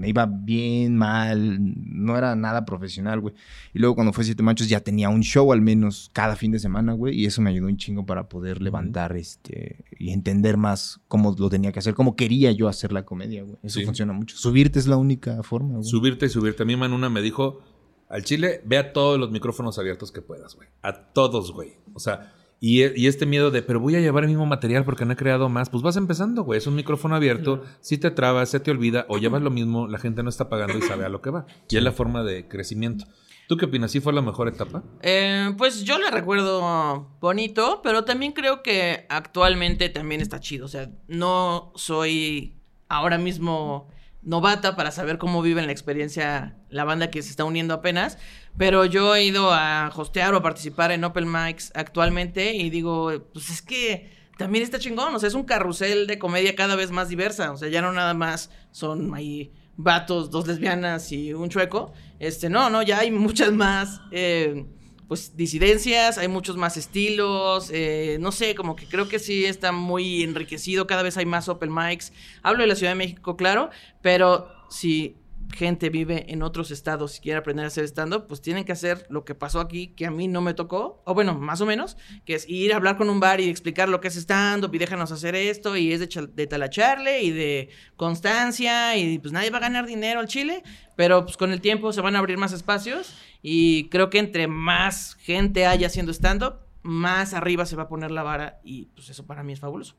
Me 0.00 0.08
iba 0.08 0.24
bien, 0.24 0.96
mal, 0.96 1.58
no 1.60 2.16
era 2.16 2.34
nada 2.34 2.64
profesional, 2.64 3.20
güey. 3.20 3.34
Y 3.74 3.78
luego 3.78 3.94
cuando 3.94 4.14
fue 4.14 4.24
Siete 4.24 4.42
Machos 4.42 4.66
ya 4.68 4.80
tenía 4.80 5.10
un 5.10 5.20
show 5.22 5.52
al 5.52 5.60
menos 5.60 6.10
cada 6.14 6.36
fin 6.36 6.52
de 6.52 6.58
semana, 6.58 6.94
güey. 6.94 7.20
Y 7.20 7.26
eso 7.26 7.42
me 7.42 7.50
ayudó 7.50 7.66
un 7.66 7.76
chingo 7.76 8.06
para 8.06 8.26
poder 8.28 8.62
levantar 8.62 9.14
este 9.14 9.84
y 9.98 10.10
entender 10.12 10.56
más 10.56 11.00
cómo 11.06 11.36
lo 11.38 11.50
tenía 11.50 11.70
que 11.70 11.80
hacer, 11.80 11.92
cómo 11.92 12.16
quería 12.16 12.50
yo 12.52 12.66
hacer 12.68 12.92
la 12.92 13.04
comedia, 13.04 13.42
güey. 13.42 13.56
Eso 13.62 13.78
Sí. 13.80 13.84
funciona 13.84 14.14
mucho. 14.14 14.36
Subirte 14.38 14.78
es 14.78 14.86
la 14.86 14.96
única 14.96 15.42
forma, 15.42 15.74
güey. 15.74 15.84
Subirte 15.84 16.24
y 16.24 16.28
subirte. 16.30 16.62
A 16.62 16.66
mí 16.66 16.76
Manuna 16.76 17.10
me 17.10 17.20
dijo, 17.20 17.60
al 18.08 18.24
chile, 18.24 18.62
ve 18.64 18.78
a 18.78 18.94
todos 18.94 19.20
los 19.20 19.30
micrófonos 19.30 19.78
abiertos 19.78 20.10
que 20.12 20.22
puedas, 20.22 20.54
güey. 20.56 20.68
A 20.82 20.94
todos, 21.12 21.52
güey. 21.52 21.74
O 21.92 22.00
sea, 22.00 22.32
y, 22.60 22.82
e- 22.82 22.92
y 22.94 23.06
este 23.06 23.24
miedo 23.26 23.50
de, 23.50 23.62
pero 23.62 23.80
voy 23.80 23.96
a 23.96 24.00
llevar 24.00 24.24
el 24.24 24.28
mismo 24.30 24.46
material 24.46 24.84
porque 24.84 25.04
no 25.06 25.14
he 25.14 25.16
creado 25.16 25.48
más. 25.48 25.70
Pues 25.70 25.82
vas 25.82 25.96
empezando, 25.96 26.42
güey. 26.44 26.58
Es 26.58 26.66
un 26.66 26.74
micrófono 26.76 27.16
abierto. 27.16 27.64
Si 27.80 27.96
te 27.98 28.10
trabas, 28.10 28.50
se 28.50 28.60
te 28.60 28.70
olvida, 28.70 29.06
o 29.08 29.18
llevas 29.18 29.42
lo 29.42 29.50
mismo, 29.50 29.88
la 29.88 29.98
gente 29.98 30.22
no 30.22 30.28
está 30.28 30.48
pagando 30.48 30.76
y 30.78 30.82
sabe 30.82 31.04
a 31.04 31.08
lo 31.08 31.22
que 31.22 31.30
va. 31.30 31.46
Y 31.70 31.76
es 31.76 31.82
la 31.82 31.92
forma 31.92 32.22
de 32.22 32.46
crecimiento. 32.46 33.06
¿Tú 33.48 33.56
qué 33.56 33.64
opinas? 33.64 33.90
¿Sí 33.90 33.98
fue 33.98 34.12
la 34.12 34.22
mejor 34.22 34.46
etapa? 34.46 34.84
Eh, 35.02 35.52
pues 35.58 35.82
yo 35.82 35.98
le 35.98 36.08
recuerdo 36.12 37.08
bonito, 37.20 37.80
pero 37.82 38.04
también 38.04 38.30
creo 38.32 38.62
que 38.62 39.06
actualmente 39.08 39.88
también 39.88 40.20
está 40.20 40.38
chido. 40.38 40.66
O 40.66 40.68
sea, 40.68 40.88
no 41.08 41.72
soy 41.74 42.60
ahora 42.88 43.18
mismo 43.18 43.88
novata 44.22 44.76
para 44.76 44.90
saber 44.90 45.18
cómo 45.18 45.42
viven 45.42 45.66
la 45.66 45.72
experiencia 45.72 46.56
la 46.68 46.84
banda 46.84 47.10
que 47.10 47.22
se 47.22 47.30
está 47.30 47.44
uniendo 47.44 47.74
apenas, 47.74 48.18
pero 48.58 48.84
yo 48.84 49.14
he 49.14 49.24
ido 49.24 49.52
a 49.52 49.90
hostear 49.94 50.34
o 50.34 50.38
a 50.38 50.42
participar 50.42 50.92
en 50.92 51.04
Open 51.04 51.30
Mics 51.30 51.72
actualmente 51.74 52.54
y 52.54 52.70
digo, 52.70 53.10
pues 53.32 53.50
es 53.50 53.62
que 53.62 54.10
también 54.36 54.64
está 54.64 54.78
chingón, 54.78 55.14
o 55.14 55.18
sea, 55.18 55.28
es 55.28 55.34
un 55.34 55.44
carrusel 55.44 56.06
de 56.06 56.18
comedia 56.18 56.54
cada 56.54 56.76
vez 56.76 56.90
más 56.90 57.08
diversa, 57.08 57.52
o 57.52 57.56
sea, 57.56 57.68
ya 57.68 57.82
no 57.82 57.92
nada 57.92 58.14
más 58.14 58.50
son 58.70 59.14
ahí 59.14 59.52
vatos, 59.76 60.30
dos 60.30 60.46
lesbianas 60.46 61.12
y 61.12 61.32
un 61.32 61.48
chueco, 61.48 61.92
este, 62.18 62.50
no, 62.50 62.70
no, 62.70 62.82
ya 62.82 62.98
hay 62.98 63.10
muchas 63.10 63.52
más, 63.52 64.00
eh, 64.10 64.66
pues, 65.10 65.36
disidencias, 65.36 66.18
hay 66.18 66.28
muchos 66.28 66.56
más 66.56 66.76
estilos, 66.76 67.68
eh, 67.74 68.18
no 68.20 68.30
sé, 68.30 68.54
como 68.54 68.76
que 68.76 68.86
creo 68.86 69.08
que 69.08 69.18
sí 69.18 69.44
está 69.44 69.72
muy 69.72 70.22
enriquecido, 70.22 70.86
cada 70.86 71.02
vez 71.02 71.16
hay 71.16 71.26
más 71.26 71.48
open 71.48 71.74
mics, 71.74 72.12
hablo 72.44 72.62
de 72.62 72.68
la 72.68 72.76
Ciudad 72.76 72.92
de 72.92 72.98
México, 72.98 73.36
claro, 73.36 73.70
pero 74.02 74.46
si 74.70 75.16
gente 75.52 75.90
vive 75.90 76.26
en 76.28 76.44
otros 76.44 76.70
estados 76.70 77.18
y 77.18 77.22
quiere 77.22 77.40
aprender 77.40 77.64
a 77.64 77.66
hacer 77.66 77.82
stand-up, 77.86 78.28
pues 78.28 78.40
tienen 78.40 78.64
que 78.64 78.70
hacer 78.70 79.08
lo 79.10 79.24
que 79.24 79.34
pasó 79.34 79.58
aquí, 79.58 79.88
que 79.88 80.06
a 80.06 80.12
mí 80.12 80.28
no 80.28 80.42
me 80.42 80.54
tocó, 80.54 81.02
o 81.04 81.12
bueno, 81.12 81.34
más 81.34 81.60
o 81.60 81.66
menos, 81.66 81.96
que 82.24 82.34
es 82.34 82.48
ir 82.48 82.72
a 82.72 82.76
hablar 82.76 82.96
con 82.96 83.10
un 83.10 83.18
bar 83.18 83.40
y 83.40 83.48
explicar 83.48 83.88
lo 83.88 84.00
que 84.00 84.06
es 84.06 84.14
stand-up 84.14 84.72
y 84.72 84.78
déjanos 84.78 85.10
hacer 85.10 85.34
esto, 85.34 85.76
y 85.76 85.92
es 85.92 85.98
de, 85.98 86.28
de 86.32 86.46
talacharle 86.46 87.22
y 87.22 87.32
de 87.32 87.70
constancia, 87.96 88.96
y 88.96 89.18
pues 89.18 89.32
nadie 89.32 89.50
va 89.50 89.58
a 89.58 89.62
ganar 89.62 89.86
dinero 89.86 90.20
al 90.20 90.28
chile, 90.28 90.62
pero 90.94 91.24
pues 91.24 91.36
con 91.36 91.50
el 91.50 91.60
tiempo 91.60 91.92
se 91.92 92.00
van 92.00 92.14
a 92.14 92.20
abrir 92.20 92.38
más 92.38 92.52
espacios, 92.52 93.12
y 93.42 93.88
creo 93.88 94.10
que 94.10 94.18
entre 94.18 94.46
más 94.48 95.14
gente 95.20 95.66
haya 95.66 95.86
haciendo 95.86 96.12
stand-up, 96.12 96.54
más 96.82 97.34
arriba 97.34 97.66
se 97.66 97.76
va 97.76 97.84
a 97.84 97.88
poner 97.88 98.10
la 98.10 98.22
vara, 98.22 98.60
y 98.64 98.86
pues 98.94 99.10
eso 99.10 99.26
para 99.26 99.42
mí 99.42 99.52
es 99.52 99.60
fabuloso. 99.60 99.94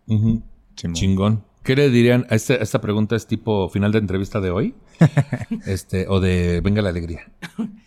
Chingón. 0.93 1.43
¿Qué 1.63 1.75
le 1.75 1.91
dirían? 1.91 2.25
A 2.31 2.35
este- 2.35 2.61
esta 2.63 2.81
pregunta 2.81 3.15
es 3.15 3.27
tipo 3.27 3.69
final 3.69 3.91
de 3.91 3.99
entrevista 3.99 4.41
de 4.41 4.49
hoy. 4.49 4.73
este, 5.67 6.07
o 6.07 6.19
de 6.19 6.59
Venga 6.61 6.81
la 6.81 6.89
Alegría. 6.89 7.29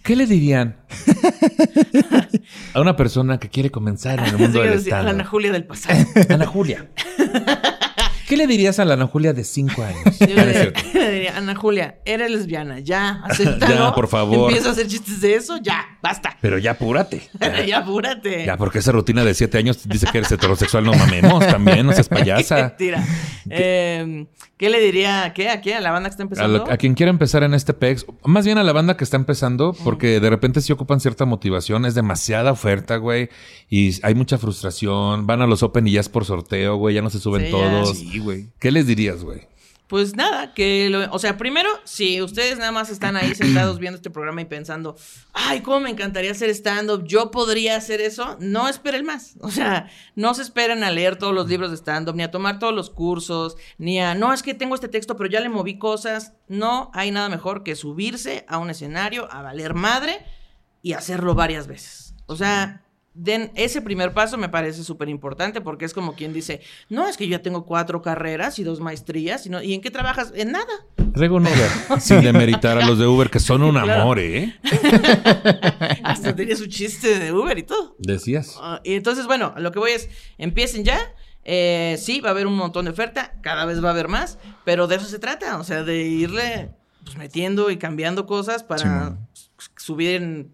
¿Qué 0.05 0.15
le 0.15 0.27
dirían 0.27 0.77
a 2.73 2.81
una 2.81 2.95
persona 2.95 3.39
que 3.39 3.49
quiere 3.49 3.71
comenzar 3.71 4.21
en 4.21 4.27
el 4.27 4.39
mundo 4.39 4.61
del 4.61 4.75
Así 4.75 4.91
que, 4.91 4.95
Ana 4.95 5.25
Julia 5.25 5.51
del 5.51 5.65
pasado. 5.65 5.99
Ana 6.29 6.47
Julia. 6.47 6.89
¿Qué 8.29 8.37
le 8.37 8.47
dirías 8.47 8.79
a 8.79 8.85
la 8.85 8.95
Ana 8.95 9.07
Julia 9.07 9.33
de 9.33 9.45
5 9.45 9.83
años? 9.83 10.19
Yo 10.21 10.27
Ah, 10.39 10.45
le, 10.45 10.73
le 10.95 11.11
diría, 11.13 11.37
Ana 11.37 11.55
Julia, 11.55 11.99
eres 12.05 12.31
lesbiana, 12.31 12.81
ya, 12.81 13.21
acéptalo. 13.25 13.75
Ya, 13.75 13.95
por 13.95 14.09
favor. 14.09 14.49
Empieza 14.51 14.71
a 14.71 14.73
hacer 14.73 14.87
chistes 14.87 15.21
de 15.21 15.35
eso, 15.35 15.59
ya, 15.59 15.99
basta. 16.03 16.37
Pero 16.41 16.59
ya 16.59 16.73
apúrate. 16.73 17.29
ya, 17.67 17.79
apúrate. 17.79 18.45
Ya, 18.47 18.57
porque 18.57 18.79
esa 18.79 18.93
rutina 18.93 19.25
de 19.25 19.35
7 19.35 19.59
años 19.59 19.87
dice 19.89 20.07
que 20.11 20.19
eres 20.19 20.33
heterosexual, 20.33 20.85
no 20.85 20.95
mamemos 20.95 21.47
también, 21.47 21.87
no 21.87 21.93
seas 21.93 22.09
payasa. 22.09 22.57
Mentira. 22.57 23.05
Eh, 23.51 24.27
¿Qué 24.57 24.71
le 24.71 24.81
diría? 24.81 25.33
¿Qué? 25.35 25.51
¿A 25.51 25.61
qué? 25.61 25.75
¿A 25.75 25.81
la 25.81 25.91
banda 25.91 26.09
que 26.09 26.13
está 26.13 26.23
A, 26.23 26.27
empezando? 26.27 26.71
a 26.71 26.77
quien 26.77 26.95
quiera 26.95 27.11
empezar 27.11 27.43
en 27.43 27.55
este 27.55 27.75
PEX, 27.75 28.07
más 28.25 28.47
bien 28.47 28.57
a 28.57 28.63
la 28.63 28.73
banda 28.73 28.97
que 28.97 29.03
está 29.05 29.17
empezando, 29.17 29.75
porque 29.85 30.21
de 30.21 30.31
repente 30.31 30.61
sí 30.61 30.73
ocupan 30.73 31.01
cierta 31.01 31.25
motivación, 31.25 31.85
es 31.85 31.95
demasiada 31.95 32.53
oferta, 32.53 32.97
güey, 32.97 33.29
y 33.69 33.99
hay 34.07 34.15
mucha 34.15 34.39
frustración, 34.39 35.27
van 35.27 35.43
a 35.43 35.47
los 35.47 35.63
Open 35.65 35.87
y 35.89 35.93
ya 35.93 36.01
es 36.01 36.09
por 36.09 36.25
sorteo, 36.25 36.77
güey, 36.77 36.95
ya 36.95 37.03
no 37.03 37.11
se 37.11 37.19
suben 37.19 37.43
Sí, 37.47 37.51
ya. 37.51 37.53
todos. 37.53 38.03
Sí, 38.15 38.21
güey. 38.21 38.47
¿Qué 38.61 38.71
les 38.71 38.87
dirías, 38.87 39.25
güey? 39.25 39.49
Pues 39.89 40.15
nada, 40.15 40.55
que 40.55 40.89
lo, 40.89 41.13
o 41.13 41.19
sea, 41.19 41.37
primero, 41.37 41.69
si 41.83 42.23
ustedes 42.23 42.59
nada 42.59 42.71
más 42.71 42.91
están 42.91 43.17
ahí 43.17 43.35
sentados 43.35 43.79
viendo 43.81 43.97
este 43.97 44.09
programa 44.09 44.41
y 44.41 44.45
pensando, 44.45 44.97
ay, 45.33 45.63
cómo 45.63 45.81
me 45.81 45.91
encantaría 45.91 46.31
hacer 46.31 46.49
stand-up, 46.51 47.05
yo 47.05 47.33
podría 47.33 47.77
hacer 47.77 48.01
eso, 48.01 48.37
no 48.39 48.69
esperen 48.69 49.05
más. 49.05 49.35
O 49.41 49.51
sea, 49.51 49.91
no 50.15 50.33
se 50.35 50.43
esperen 50.43 50.85
a 50.85 50.93
leer 50.93 51.17
todos 51.17 51.35
los 51.35 51.49
libros 51.49 51.71
de 51.73 51.77
stand-up, 51.77 52.15
ni 52.15 52.23
a 52.23 52.31
tomar 52.31 52.61
todos 52.61 52.73
los 52.73 52.89
cursos, 52.89 53.57
ni 53.77 54.01
a, 54.01 54.15
no, 54.15 54.33
es 54.33 54.45
que 54.45 54.55
tengo 54.55 54.77
este 54.77 54.89
texto, 54.89 55.17
pero 55.17 55.29
ya 55.29 55.41
le 55.41 55.49
moví 55.49 55.77
cosas. 55.77 56.35
No 56.47 56.93
hay 56.95 57.11
nada 57.11 57.29
mejor 57.29 57.65
que 57.65 57.75
subirse 57.75 58.47
a 58.49 58.59
un 58.59 58.71
escenario, 58.71 59.27
a 59.33 59.43
valer 59.43 59.75
madre 59.75 60.25
y 60.83 60.93
hacerlo 60.93 61.35
varias 61.35 61.67
veces. 61.67 62.15
O 62.27 62.37
sea, 62.37 62.84
den 63.15 63.53
ese 63.55 63.81
primer 63.81 64.13
paso 64.13 64.37
me 64.37 64.49
parece 64.49 64.83
súper 64.83 65.09
importante 65.09 65.61
porque 65.61 65.85
es 65.85 65.95
como 65.95 66.15
quien 66.15 66.33
dice, 66.33 66.61
no, 66.89 67.07
es 67.09 67.17
que 67.17 67.27
yo 67.29 67.33
ya 67.37 67.43
tengo 67.43 67.65
cuatro 67.65 68.03
carreras 68.03 68.59
y 68.59 68.65
dos 68.65 68.81
maestrías, 68.81 69.47
y, 69.47 69.51
no- 69.51 69.63
¿y 69.63 69.73
en 69.75 69.81
qué 69.81 69.91
trabajas? 69.93 70.33
En 70.35 70.51
nada. 70.53 70.67
Traigo 71.15 71.37
un 71.37 71.47
Uber, 71.47 71.71
sin 72.01 72.23
demeritar 72.23 72.77
a 72.77 72.85
los 72.87 72.99
de 72.99 73.07
Uber, 73.07 73.31
que 73.31 73.39
son 73.41 73.63
un 73.63 73.73
Claro. 73.81 74.03
amor, 74.03 74.19
¿eh? 74.19 74.55
Hasta 76.03 76.35
tenía 76.35 76.57
su 76.57 76.67
chiste 76.67 77.19
de 77.19 77.33
Uber 77.33 77.57
y 77.59 77.63
todo. 77.63 77.95
Decías. 77.99 78.57
Ah, 78.61 78.81
y 78.85 78.95
entonces, 78.95 79.27
bueno, 79.27 79.55
lo 79.59 79.73
que 79.73 79.79
voy 79.79 79.93
es, 79.93 80.09
empiecen 80.39 80.85
ya. 80.85 80.99
Eh, 81.45 81.97
sí, 81.99 82.21
va 82.21 82.31
a 82.31 82.33
haber 82.33 82.47
un 82.47 82.57
montón 82.57 82.87
de 82.87 82.91
oferta, 82.91 83.35
cada 83.43 83.67
vez 83.67 83.83
va 83.85 83.89
a 83.89 83.93
haber 83.93 84.09
más, 84.09 84.39
pero 84.65 84.87
de 84.87 84.97
eso 84.97 85.05
se 85.07 85.19
trata, 85.19 85.59
o 85.59 85.65
sea, 85.65 85.83
de 85.85 86.03
irle 86.03 86.71
pues, 87.05 87.17
metiendo 87.19 87.71
y 87.71 87.77
cambiando 87.77 88.25
cosas 88.27 88.63
para 88.65 89.19
Sí, 89.35 89.45
subir 89.77 90.23
en, 90.23 90.53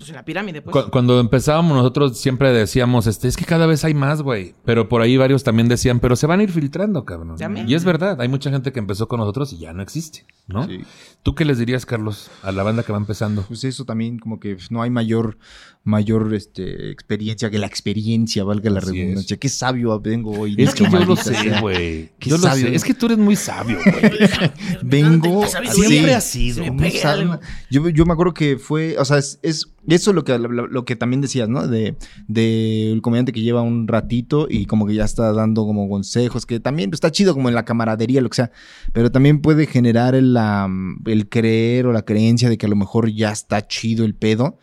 pues, 0.00 0.10
en 0.10 0.16
la 0.16 0.24
pirámide. 0.24 0.62
Pues. 0.62 0.84
Cu- 0.84 0.90
Cuando 0.90 1.20
empezábamos 1.20 1.76
nosotros 1.76 2.18
siempre 2.18 2.52
decíamos, 2.52 3.06
este, 3.06 3.28
es 3.28 3.36
que 3.36 3.44
cada 3.44 3.66
vez 3.66 3.84
hay 3.84 3.94
más, 3.94 4.22
güey. 4.22 4.54
Pero 4.64 4.88
por 4.88 5.02
ahí 5.02 5.16
varios 5.16 5.44
también 5.44 5.68
decían, 5.68 6.00
pero 6.00 6.16
se 6.16 6.26
van 6.26 6.40
a 6.40 6.42
ir 6.42 6.50
filtrando, 6.50 7.04
cabrón. 7.04 7.36
También. 7.36 7.68
Y 7.68 7.74
es 7.74 7.84
verdad, 7.84 8.20
hay 8.20 8.28
mucha 8.28 8.50
gente 8.50 8.72
que 8.72 8.78
empezó 8.80 9.06
con 9.08 9.20
nosotros 9.20 9.52
y 9.52 9.58
ya 9.58 9.72
no 9.72 9.82
existe, 9.82 10.24
¿no? 10.48 10.66
Sí. 10.66 10.80
¿Tú 11.22 11.34
qué 11.34 11.44
les 11.44 11.58
dirías, 11.58 11.84
Carlos, 11.86 12.30
a 12.42 12.50
la 12.50 12.62
banda 12.62 12.82
que 12.82 12.92
va 12.92 12.98
empezando? 12.98 13.42
Pues 13.46 13.62
eso 13.64 13.84
también 13.84 14.18
como 14.18 14.40
que 14.40 14.56
no 14.70 14.80
hay 14.82 14.88
mayor, 14.90 15.36
mayor 15.84 16.32
este, 16.34 16.90
experiencia 16.90 17.50
que 17.50 17.58
la 17.58 17.66
experiencia, 17.66 18.42
valga 18.44 18.70
la 18.70 18.78
Así 18.80 18.92
redundancia. 18.92 19.36
Qué 19.36 19.48
sabio 19.50 20.00
vengo 20.00 20.30
hoy. 20.32 20.54
Es 20.56 20.74
que 20.74 20.84
yo 20.90 20.98
lo 21.04 21.16
sé, 21.16 21.60
güey. 21.60 22.10
Qué 22.18 22.30
Yo 22.30 22.36
lo 22.38 22.42
sabio. 22.44 22.68
sé. 22.68 22.74
Es 22.74 22.84
que 22.84 22.94
tú 22.94 23.06
eres 23.06 23.18
muy 23.18 23.36
sabio, 23.36 23.78
güey. 23.84 24.12
Vengo 24.82 25.46
Sabiduría. 25.46 26.20
Siempre 26.20 26.90
sí, 26.90 26.98
ha 27.04 27.16
sido. 27.16 27.40
Yo, 27.70 27.88
yo 27.88 28.06
me 28.06 28.12
acuerdo 28.12 28.32
que 28.34 28.56
fue, 28.58 28.96
o 28.98 29.04
sea, 29.04 29.18
es, 29.18 29.38
es 29.42 29.66
eso 29.92 30.12
lo 30.12 30.24
que, 30.24 30.38
lo, 30.38 30.48
lo 30.66 30.84
que 30.84 30.96
también 30.96 31.20
decías, 31.20 31.48
¿no? 31.48 31.66
De, 31.66 31.96
de 32.28 32.92
el 32.92 33.02
comediante 33.02 33.32
que 33.32 33.42
lleva 33.42 33.62
un 33.62 33.88
ratito 33.88 34.46
y 34.48 34.66
como 34.66 34.86
que 34.86 34.94
ya 34.94 35.04
está 35.04 35.32
dando 35.32 35.64
como 35.66 35.88
consejos, 35.88 36.46
que 36.46 36.60
también 36.60 36.90
está 36.92 37.10
chido 37.10 37.34
como 37.34 37.48
en 37.48 37.54
la 37.54 37.64
camaradería, 37.64 38.20
lo 38.20 38.28
que 38.30 38.36
sea, 38.36 38.50
pero 38.92 39.10
también 39.10 39.40
puede 39.40 39.66
generar 39.66 40.14
el, 40.14 40.34
la, 40.34 40.68
el 41.06 41.28
creer 41.28 41.86
o 41.86 41.92
la 41.92 42.02
creencia 42.02 42.48
de 42.48 42.58
que 42.58 42.66
a 42.66 42.68
lo 42.70 42.76
mejor 42.76 43.10
ya 43.10 43.30
está 43.32 43.66
chido 43.66 44.04
el 44.04 44.14
pedo. 44.14 44.58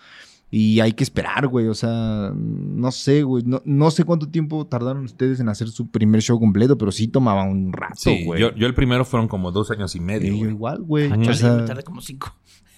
Y 0.49 0.79
hay 0.79 0.93
que 0.93 1.03
esperar, 1.03 1.45
güey. 1.47 1.67
O 1.67 1.73
sea, 1.73 2.31
no 2.33 2.89
sé, 2.93 3.23
güey. 3.23 3.43
No, 3.45 3.61
no 3.65 3.91
sé 3.91 4.05
cuánto 4.05 4.29
tiempo 4.29 4.65
tardaron 4.65 5.03
ustedes 5.03 5.41
en 5.41 5.49
hacer 5.49 5.67
su 5.67 5.91
primer 5.91 6.21
show 6.21 6.39
completo, 6.39 6.77
pero 6.77 6.93
sí 6.93 7.09
tomaba 7.09 7.43
un 7.43 7.73
rato, 7.73 7.95
Sí, 7.97 8.23
güey. 8.23 8.39
yo, 8.39 8.55
yo 8.55 8.65
el 8.65 8.73
primero 8.73 9.03
fueron 9.03 9.27
como 9.27 9.51
dos 9.51 9.71
años 9.71 9.93
y 9.97 9.99
medio. 9.99 10.29
Y 10.31 10.37
yo 10.37 10.37
güey. 10.45 10.51
igual, 10.51 10.81
güey. 10.83 11.11
Ah, 11.11 11.17
O 11.29 11.33
sea, 11.33 11.53
me 11.53 11.63
tardé 11.63 11.83
como 11.83 11.99
cinco. 11.99 12.33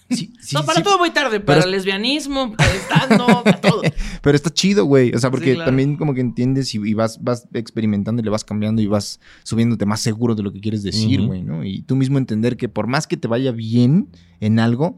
Sí, 0.09 0.33
sí, 0.39 0.55
no, 0.55 0.65
para 0.65 0.79
sí. 0.79 0.83
todo 0.83 0.97
voy 0.97 1.11
tarde, 1.11 1.39
para 1.39 1.63
el 1.63 1.71
lesbianismo, 1.71 2.53
para 2.55 2.71
el 2.71 2.77
stand 2.79 3.17
para 3.43 3.61
todo. 3.61 3.81
Pero 4.21 4.35
está 4.35 4.49
chido, 4.49 4.85
güey. 4.85 5.13
O 5.13 5.19
sea, 5.19 5.31
porque 5.31 5.49
Sí, 5.51 5.55
claro. 5.55 5.69
también 5.69 5.95
como 5.97 6.13
que 6.13 6.21
entiendes 6.21 6.73
y, 6.75 6.79
y 6.79 6.93
vas, 6.93 7.23
vas 7.23 7.47
experimentando 7.53 8.21
y 8.21 8.25
le 8.25 8.29
vas 8.31 8.43
cambiando 8.43 8.81
y 8.81 8.87
vas 8.87 9.19
subiéndote 9.43 9.85
más 9.85 9.99
seguro 10.01 10.35
de 10.35 10.43
lo 10.43 10.51
que 10.51 10.59
quieres 10.59 10.83
decir, 10.83 11.21
güey, 11.21 11.43
¿no? 11.43 11.63
Y 11.63 11.81
tú 11.83 11.95
mismo 11.95 12.17
entender 12.17 12.57
que 12.57 12.69
por 12.69 12.87
más 12.87 13.07
que 13.07 13.17
te 13.17 13.27
vaya 13.27 13.51
bien 13.51 14.09
en 14.39 14.59
algo, 14.59 14.97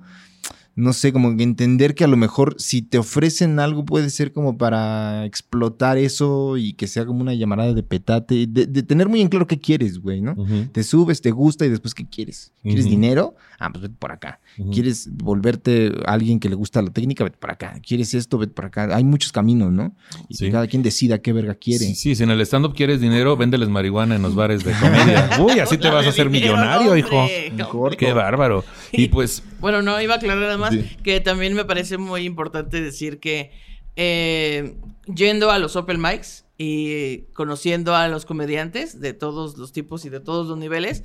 no 0.73 0.93
sé, 0.93 1.11
como 1.11 1.35
que 1.35 1.43
entender 1.43 1.95
que 1.95 2.05
a 2.05 2.07
lo 2.07 2.15
mejor 2.15 2.55
si 2.57 2.81
te 2.81 2.97
ofrecen 2.97 3.59
algo 3.59 3.83
puede 3.83 4.09
ser 4.09 4.31
como 4.31 4.57
para 4.57 5.25
explotar 5.25 5.97
eso 5.97 6.55
y 6.57 6.73
que 6.73 6.87
sea 6.87 7.05
como 7.05 7.19
una 7.21 7.33
llamada 7.33 7.73
de 7.73 7.83
petate, 7.83 8.47
de, 8.47 8.65
de 8.67 8.81
tener 8.83 9.09
muy 9.09 9.19
en 9.21 9.27
claro 9.27 9.47
qué 9.47 9.59
quieres, 9.59 9.99
güey, 9.99 10.21
¿no? 10.21 10.35
Te 10.71 10.83
subes, 10.83 11.21
te 11.21 11.31
gusta 11.31 11.65
y 11.65 11.69
después 11.69 11.93
¿qué 11.93 12.05
quieres? 12.05 12.53
¿Quieres 12.63 12.85
Ujú. 12.85 12.91
dinero? 12.91 13.35
Ah, 13.63 13.69
pues 13.71 13.83
vete 13.83 13.95
por 13.99 14.11
acá. 14.11 14.39
¿Quieres 14.73 15.07
volverte 15.15 15.91
alguien 16.07 16.39
que 16.39 16.49
le 16.49 16.55
gusta 16.55 16.81
la 16.81 16.89
técnica? 16.89 17.23
Vete 17.23 17.37
por 17.37 17.51
acá. 17.51 17.79
¿Quieres 17.85 18.15
esto? 18.15 18.39
Vete 18.39 18.53
por 18.53 18.65
acá. 18.65 18.89
Hay 18.95 19.03
muchos 19.03 19.31
caminos, 19.31 19.71
¿no? 19.71 19.95
Y 20.29 20.35
Sí. 20.35 20.49
cada 20.49 20.65
quien 20.65 20.81
decida 20.81 21.19
qué 21.19 21.31
verga 21.31 21.53
quiere. 21.53 21.85
Sí, 21.85 21.93
sí, 21.93 22.15
si 22.15 22.23
en 22.23 22.31
el 22.31 22.41
stand-up 22.41 22.73
quieres 22.73 23.01
dinero, 23.01 23.37
véndeles 23.37 23.69
marihuana 23.69 24.15
en 24.15 24.23
los 24.23 24.33
bares 24.33 24.63
de 24.63 24.73
comedia. 24.73 25.29
Uy, 25.39 25.59
así 25.59 25.77
te 25.77 25.89
vas 25.91 26.07
a 26.07 26.09
hacer 26.09 26.31
millonario, 26.31 26.91
hombre, 26.93 26.99
hijo. 27.01 27.27
Mejor. 27.55 27.95
Qué 27.97 28.13
bárbaro. 28.13 28.65
Y 28.91 29.09
pues, 29.09 29.43
Bueno, 29.59 29.83
no, 29.83 30.01
iba 30.01 30.15
a 30.15 30.17
aclarar 30.17 30.41
nada 30.41 30.57
más 30.57 30.73
Sí. 30.73 30.83
que 31.03 31.19
también 31.19 31.53
me 31.53 31.63
parece 31.63 31.99
muy 31.99 32.23
importante 32.25 32.81
decir 32.81 33.19
que 33.19 33.51
eh, 33.95 34.75
yendo 35.13 35.51
a 35.51 35.59
los 35.59 35.75
open 35.75 36.01
mics 36.01 36.45
y 36.57 37.23
conociendo 37.33 37.95
a 37.95 38.07
los 38.07 38.25
comediantes 38.25 38.99
de 39.01 39.13
todos 39.13 39.57
los 39.57 39.71
tipos 39.71 40.05
y 40.05 40.09
de 40.09 40.19
todos 40.19 40.47
los 40.47 40.57
niveles, 40.57 41.03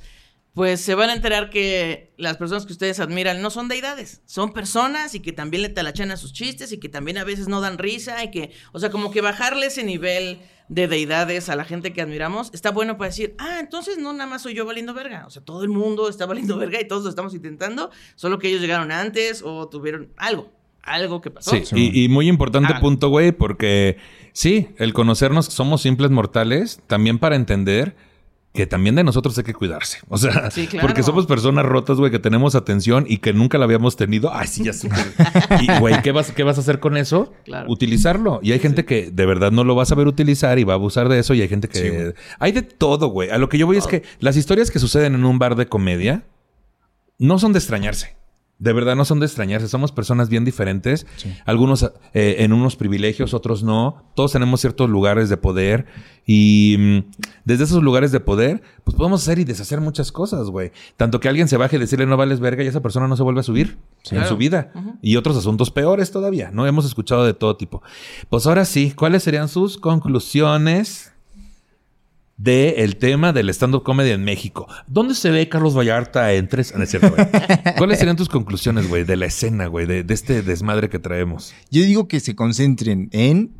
pues 0.57 0.81
se 0.81 0.95
van 0.95 1.11
a 1.11 1.13
enterar 1.13 1.51
que 1.51 2.09
las 2.17 2.37
personas 2.37 2.65
que 2.65 2.73
ustedes 2.73 2.99
admiran 2.99 3.43
no 3.43 3.51
son 3.51 3.67
deidades, 3.67 4.23
son 4.25 4.53
personas 4.53 5.13
y 5.13 5.19
que 5.19 5.31
también 5.31 5.61
le 5.61 5.69
talachan 5.69 6.09
a 6.09 6.17
sus 6.17 6.33
chistes 6.33 6.71
y 6.71 6.79
que 6.79 6.89
también 6.89 7.19
a 7.19 7.23
veces 7.23 7.47
no 7.47 7.61
dan 7.61 7.77
risa 7.77 8.23
y 8.23 8.31
que, 8.31 8.49
o 8.71 8.79
sea, 8.79 8.89
como 8.89 9.11
que 9.11 9.21
bajarle 9.21 9.67
ese 9.67 9.83
nivel 9.83 10.39
de 10.67 10.87
deidades 10.87 11.49
a 11.49 11.55
la 11.55 11.63
gente 11.63 11.93
que 11.93 12.01
admiramos 12.01 12.49
está 12.55 12.71
bueno 12.71 12.97
para 12.97 13.09
decir, 13.09 13.35
ah, 13.37 13.57
entonces 13.59 13.99
no 13.99 14.13
nada 14.13 14.27
más 14.27 14.41
soy 14.41 14.55
yo 14.55 14.65
valiendo 14.65 14.95
verga, 14.95 15.27
o 15.27 15.29
sea, 15.29 15.43
todo 15.45 15.61
el 15.61 15.69
mundo 15.69 16.09
está 16.09 16.25
valiendo 16.25 16.57
verga 16.57 16.81
y 16.81 16.87
todos 16.87 17.03
lo 17.03 17.11
estamos 17.11 17.35
intentando, 17.35 17.91
solo 18.15 18.39
que 18.39 18.47
ellos 18.47 18.59
llegaron 18.59 18.91
antes 18.91 19.43
o 19.45 19.69
tuvieron 19.69 20.09
algo, 20.17 20.51
algo 20.81 21.21
que 21.21 21.29
pasó. 21.29 21.51
sí, 21.51 21.65
y, 21.75 22.05
y 22.05 22.09
muy 22.09 22.27
importante 22.27 22.73
Ah. 22.73 22.79
punto, 22.79 23.09
güey, 23.09 23.31
porque 23.31 23.97
sí, 24.33 24.69
el 24.77 24.93
conocernos 24.93 25.49
que 25.49 25.53
somos 25.53 25.83
simples 25.83 26.09
mortales, 26.09 26.81
también 26.87 27.19
para 27.19 27.35
entender 27.35 28.06
que 28.57 28.65
también 28.65 28.95
de 28.95 29.03
nosotros 29.03 29.37
hay 29.37 29.43
que 29.43 29.53
cuidarse. 29.53 29.99
O 30.09 30.17
sea, 30.17 30.49
Sí, 30.49 30.65
claro. 30.65 30.87
porque 30.87 31.03
somos 31.03 31.27
personas 31.27 31.63
rotas, 31.63 31.97
güey, 31.97 32.09
que 32.09 32.17
tenemos 32.17 32.55
atención 32.55 33.05
y 33.07 33.19
que 33.19 33.31
nunca 33.31 33.59
la 33.59 33.65
habíamos 33.65 33.95
tenido. 33.97 34.33
Ay, 34.33 34.47
sí, 34.47 34.63
ya 34.63 34.73
sé. 34.73 34.89
y, 35.61 35.79
güey, 35.79 36.01
¿qué 36.01 36.11
vas, 36.11 36.31
¿qué 36.31 36.41
vas 36.41 36.57
a 36.57 36.61
hacer 36.61 36.79
con 36.79 36.97
eso? 36.97 37.31
Claro. 37.45 37.69
Utilizarlo. 37.69 38.39
Y 38.41 38.53
hay 38.53 38.59
gente 38.59 38.83
que 38.83 39.11
de 39.11 39.25
verdad 39.27 39.51
no 39.51 39.63
lo 39.63 39.75
va 39.75 39.83
a 39.83 39.85
saber 39.85 40.07
utilizar 40.07 40.57
y 40.57 40.63
va 40.63 40.73
a 40.73 40.77
abusar 40.77 41.07
de 41.07 41.19
eso. 41.19 41.35
Y 41.35 41.41
hay 41.43 41.47
gente 41.49 41.67
que... 41.67 41.77
Sí, 42.15 42.19
hay 42.39 42.51
de 42.51 42.63
todo, 42.63 43.09
güey. 43.09 43.29
A 43.29 43.37
lo 43.37 43.47
que 43.47 43.59
yo 43.59 43.67
voy 43.67 43.77
es 43.77 43.85
que 43.85 44.01
las 44.19 44.37
historias 44.37 44.71
que 44.71 44.79
suceden 44.79 45.13
en 45.13 45.23
un 45.23 45.37
bar 45.37 45.55
de 45.55 45.67
comedia 45.67 46.23
no 47.19 47.37
son 47.37 47.53
de 47.53 47.59
extrañarse. 47.59 48.15
De 48.59 48.73
verdad 48.73 48.95
no 48.95 49.05
son 49.05 49.19
de 49.19 49.27
extrañarse. 49.27 49.67
Somos 49.67 49.91
personas 49.91 50.29
bien 50.29 50.43
diferentes. 50.43 51.05
Algunos 51.45 51.83
eh, 52.13 52.37
en 52.39 52.53
unos 52.53 52.75
privilegios, 52.75 53.33
otros 53.35 53.61
no. 53.63 54.03
Todos 54.15 54.31
tenemos 54.31 54.61
ciertos 54.61 54.89
lugares 54.89 55.29
de 55.29 55.37
poder. 55.37 55.85
Y 56.25 56.75
mm, 56.79 56.99
desde 57.45 57.65
esos 57.65 57.83
lugares 57.83 58.11
de 58.11 58.19
poder, 58.19 58.63
pues 58.83 58.97
podemos 58.97 59.21
hacer 59.21 59.37
y 59.39 59.43
deshacer 59.43 59.79
muchas 59.79 60.11
cosas, 60.11 60.47
güey. 60.49 60.71
Tanto 60.97 61.19
que 61.19 61.29
alguien 61.29 61.47
se 61.47 61.55
baje 61.57 61.75
y 61.75 61.79
decirle 61.79 62.07
no 62.07 62.17
vales 62.17 62.39
verga 62.39 62.63
y 62.63 62.67
esa 62.67 62.81
persona 62.81 63.07
no 63.07 63.15
se 63.15 63.23
vuelve 63.23 63.41
a 63.41 63.43
subir 63.43 63.77
en 64.05 64.09
Claro. 64.17 64.27
su 64.27 64.37
vida. 64.37 64.71
Y 65.03 65.17
otros 65.17 65.37
asuntos 65.37 65.69
peores 65.69 66.09
todavía, 66.11 66.49
¿no? 66.51 66.65
Hemos 66.65 66.85
escuchado 66.85 67.25
de 67.25 67.33
todo 67.35 67.57
tipo. 67.57 67.83
Pues 68.29 68.47
ahora 68.47 68.65
sí, 68.65 68.91
¿cuáles 68.91 69.21
serían 69.23 69.49
sus 69.49 69.77
conclusiones? 69.77 71.13
De 72.37 72.83
el 72.83 72.97
tema 72.97 73.33
del 73.33 73.49
stand-up 73.49 73.83
comedy 73.83 74.11
en 74.11 74.23
México. 74.23 74.67
¿Dónde 74.87 75.15
se 75.15 75.31
ve 75.31 75.49
Carlos 75.49 75.75
Vallarta 75.75 76.33
en 76.33 76.47
tres? 76.47 76.71
Ah, 76.73 76.77
no 76.77 76.83
es 76.83 76.91
cierto, 76.91 77.09
güey. 77.09 77.27
¿Cuáles 77.77 77.99
serían 77.99 78.15
tus 78.15 78.29
conclusiones, 78.29 78.87
güey, 78.87 79.03
de 79.03 79.17
la 79.17 79.25
escena, 79.25 79.67
güey, 79.67 79.85
de, 79.85 80.03
de 80.03 80.13
este 80.13 80.43
desmadre 80.43 80.89
que 80.89 80.99
traemos? 80.99 81.53
Yo 81.71 81.83
digo 81.83 82.07
que 82.07 82.19
se 82.19 82.35
concentren 82.35 83.09
en 83.11 83.51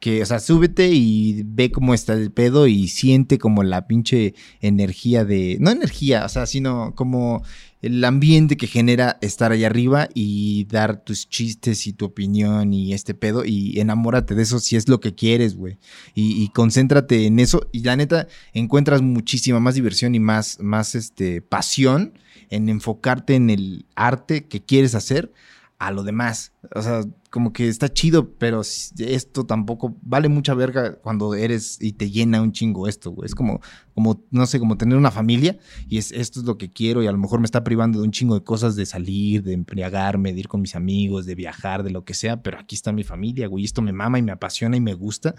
que, 0.00 0.22
o 0.22 0.26
sea, 0.26 0.40
súbete 0.40 0.88
y 0.88 1.42
ve 1.44 1.70
cómo 1.70 1.94
está 1.94 2.12
el 2.12 2.30
pedo 2.30 2.66
y 2.66 2.88
siente 2.88 3.38
como 3.38 3.62
la 3.62 3.86
pinche 3.86 4.34
energía 4.60 5.24
de, 5.24 5.56
no 5.60 5.70
energía, 5.70 6.24
o 6.24 6.28
sea, 6.28 6.46
sino 6.46 6.94
como 6.94 7.42
el 7.82 8.02
ambiente 8.04 8.56
que 8.56 8.66
genera 8.66 9.18
estar 9.20 9.52
ahí 9.52 9.64
arriba 9.64 10.08
y 10.14 10.64
dar 10.64 11.04
tus 11.04 11.28
chistes 11.28 11.86
y 11.86 11.92
tu 11.92 12.06
opinión 12.06 12.72
y 12.72 12.94
este 12.94 13.14
pedo 13.14 13.44
y 13.44 13.78
enamórate 13.80 14.34
de 14.34 14.42
eso 14.42 14.58
si 14.58 14.76
es 14.76 14.88
lo 14.88 15.00
que 15.00 15.14
quieres, 15.14 15.56
güey. 15.56 15.78
Y, 16.14 16.42
y 16.42 16.48
concéntrate 16.48 17.26
en 17.26 17.38
eso 17.38 17.68
y 17.72 17.80
la 17.80 17.96
neta 17.96 18.28
encuentras 18.52 19.02
muchísima 19.02 19.60
más 19.60 19.74
diversión 19.74 20.14
y 20.14 20.20
más, 20.20 20.58
más 20.60 20.94
este, 20.94 21.42
pasión 21.42 22.14
en 22.50 22.68
enfocarte 22.68 23.34
en 23.34 23.50
el 23.50 23.86
arte 23.94 24.46
que 24.46 24.62
quieres 24.62 24.94
hacer 24.94 25.32
a 25.78 25.90
lo 25.90 26.02
demás. 26.02 26.52
O 26.74 26.82
sea, 26.82 27.02
como 27.36 27.52
que 27.52 27.68
está 27.68 27.92
chido, 27.92 28.30
pero 28.38 28.62
esto 28.62 29.44
tampoco 29.44 29.94
vale 30.00 30.30
mucha 30.30 30.54
verga 30.54 30.94
cuando 30.94 31.34
eres 31.34 31.76
y 31.82 31.92
te 31.92 32.10
llena 32.10 32.40
un 32.40 32.50
chingo 32.50 32.88
esto, 32.88 33.10
güey. 33.10 33.26
Es 33.26 33.34
como, 33.34 33.60
como, 33.94 34.24
no 34.30 34.46
sé, 34.46 34.58
como 34.58 34.78
tener 34.78 34.96
una 34.96 35.10
familia 35.10 35.58
y 35.86 35.98
es, 35.98 36.12
esto 36.12 36.40
es 36.40 36.46
lo 36.46 36.56
que 36.56 36.70
quiero 36.70 37.02
y 37.02 37.08
a 37.08 37.12
lo 37.12 37.18
mejor 37.18 37.40
me 37.40 37.44
está 37.44 37.62
privando 37.62 37.98
de 37.98 38.06
un 38.06 38.10
chingo 38.10 38.36
de 38.36 38.42
cosas, 38.42 38.74
de 38.74 38.86
salir, 38.86 39.42
de 39.42 39.52
embriagarme, 39.52 40.32
de 40.32 40.40
ir 40.40 40.48
con 40.48 40.62
mis 40.62 40.74
amigos, 40.76 41.26
de 41.26 41.34
viajar, 41.34 41.82
de 41.82 41.90
lo 41.90 42.06
que 42.06 42.14
sea, 42.14 42.42
pero 42.42 42.58
aquí 42.58 42.74
está 42.74 42.90
mi 42.90 43.04
familia, 43.04 43.48
güey. 43.48 43.66
Esto 43.66 43.82
me 43.82 43.92
mama 43.92 44.18
y 44.18 44.22
me 44.22 44.32
apasiona 44.32 44.78
y 44.78 44.80
me 44.80 44.94
gusta. 44.94 45.34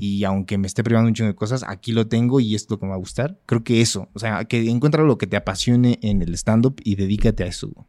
Y 0.00 0.24
aunque 0.24 0.56
me 0.56 0.66
esté 0.66 0.82
privando 0.82 1.08
un 1.08 1.14
chingo 1.14 1.28
de 1.28 1.34
cosas, 1.36 1.64
aquí 1.68 1.92
lo 1.92 2.06
tengo 2.06 2.40
y 2.40 2.54
es 2.54 2.66
lo 2.70 2.78
que 2.78 2.86
me 2.86 2.90
va 2.92 2.96
a 2.96 2.98
gustar. 2.98 3.38
Creo 3.44 3.62
que 3.62 3.82
eso, 3.82 4.08
o 4.14 4.18
sea, 4.18 4.46
que 4.46 4.70
encuentra 4.70 5.02
lo 5.02 5.18
que 5.18 5.26
te 5.26 5.36
apasione 5.36 5.98
en 6.00 6.22
el 6.22 6.32
stand-up 6.32 6.80
y 6.82 6.94
dedícate 6.94 7.44
a 7.44 7.46
eso. 7.48 7.68
güey. 7.68 7.86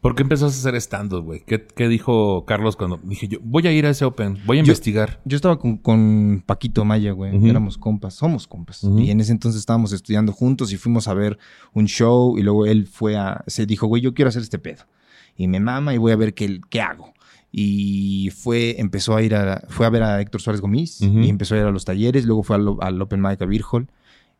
¿Por 0.00 0.14
qué 0.14 0.22
empezaste 0.22 0.56
a 0.56 0.58
hacer 0.60 0.74
stand-up, 0.76 1.24
güey? 1.24 1.40
¿Qué, 1.46 1.66
qué 1.66 1.88
dijo 1.88 2.44
Carlos 2.46 2.76
cuando 2.76 2.98
dije 3.02 3.28
yo 3.28 3.38
voy 3.42 3.66
a 3.66 3.72
ir 3.72 3.86
a 3.86 3.90
ese 3.90 4.04
Open, 4.04 4.38
voy 4.46 4.58
a 4.58 4.60
Yo- 4.60 4.64
investigar? 4.66 5.20
Yo 5.24 5.36
estaba 5.36 5.58
con, 5.58 5.76
con 5.78 6.42
Paquito 6.46 6.84
Maya, 6.84 7.12
güey. 7.12 7.48
Éramos 7.48 7.76
compas, 7.76 8.14
somos 8.14 8.46
compas. 8.46 8.82
Y 8.84 9.10
en 9.10 9.20
ese 9.20 9.32
entonces 9.32 9.58
estábamos 9.60 9.92
estudiando 9.92 10.32
juntos 10.32 10.72
y 10.72 10.76
fuimos 10.76 11.08
a 11.08 11.14
ver 11.14 11.38
un 11.72 11.86
show 11.86 12.38
y 12.38 12.42
luego 12.42 12.66
él 12.66 12.86
fue 12.86 13.16
a, 13.16 13.42
se 13.46 13.66
dijo, 13.66 13.86
güey, 13.86 14.00
yo 14.02 14.14
quiero 14.14 14.28
hacer 14.28 14.42
este 14.42 14.58
pedo. 14.58 14.84
Y 15.36 15.48
me 15.48 15.60
mama 15.60 15.94
y 15.94 15.98
voy 15.98 16.12
a 16.12 16.16
ver 16.16 16.34
qué, 16.34 16.60
qué 16.70 16.80
hago. 16.80 17.12
Y 17.52 18.30
fue, 18.30 18.76
empezó 18.80 19.16
a 19.16 19.22
ir 19.22 19.34
a, 19.34 19.64
fue 19.68 19.84
a 19.86 19.90
ver 19.90 20.02
a 20.04 20.20
Héctor 20.20 20.40
Suárez 20.40 20.60
Gómez 20.60 21.00
Ujú. 21.00 21.18
y 21.20 21.28
empezó 21.28 21.54
a 21.54 21.58
ir 21.58 21.64
a 21.64 21.70
los 21.72 21.84
talleres, 21.84 22.24
luego 22.24 22.42
fue 22.44 22.56
al, 22.56 22.76
al 22.80 23.02
Open 23.02 23.20
Mic 23.20 23.42
a 23.42 23.46
Virgol 23.46 23.88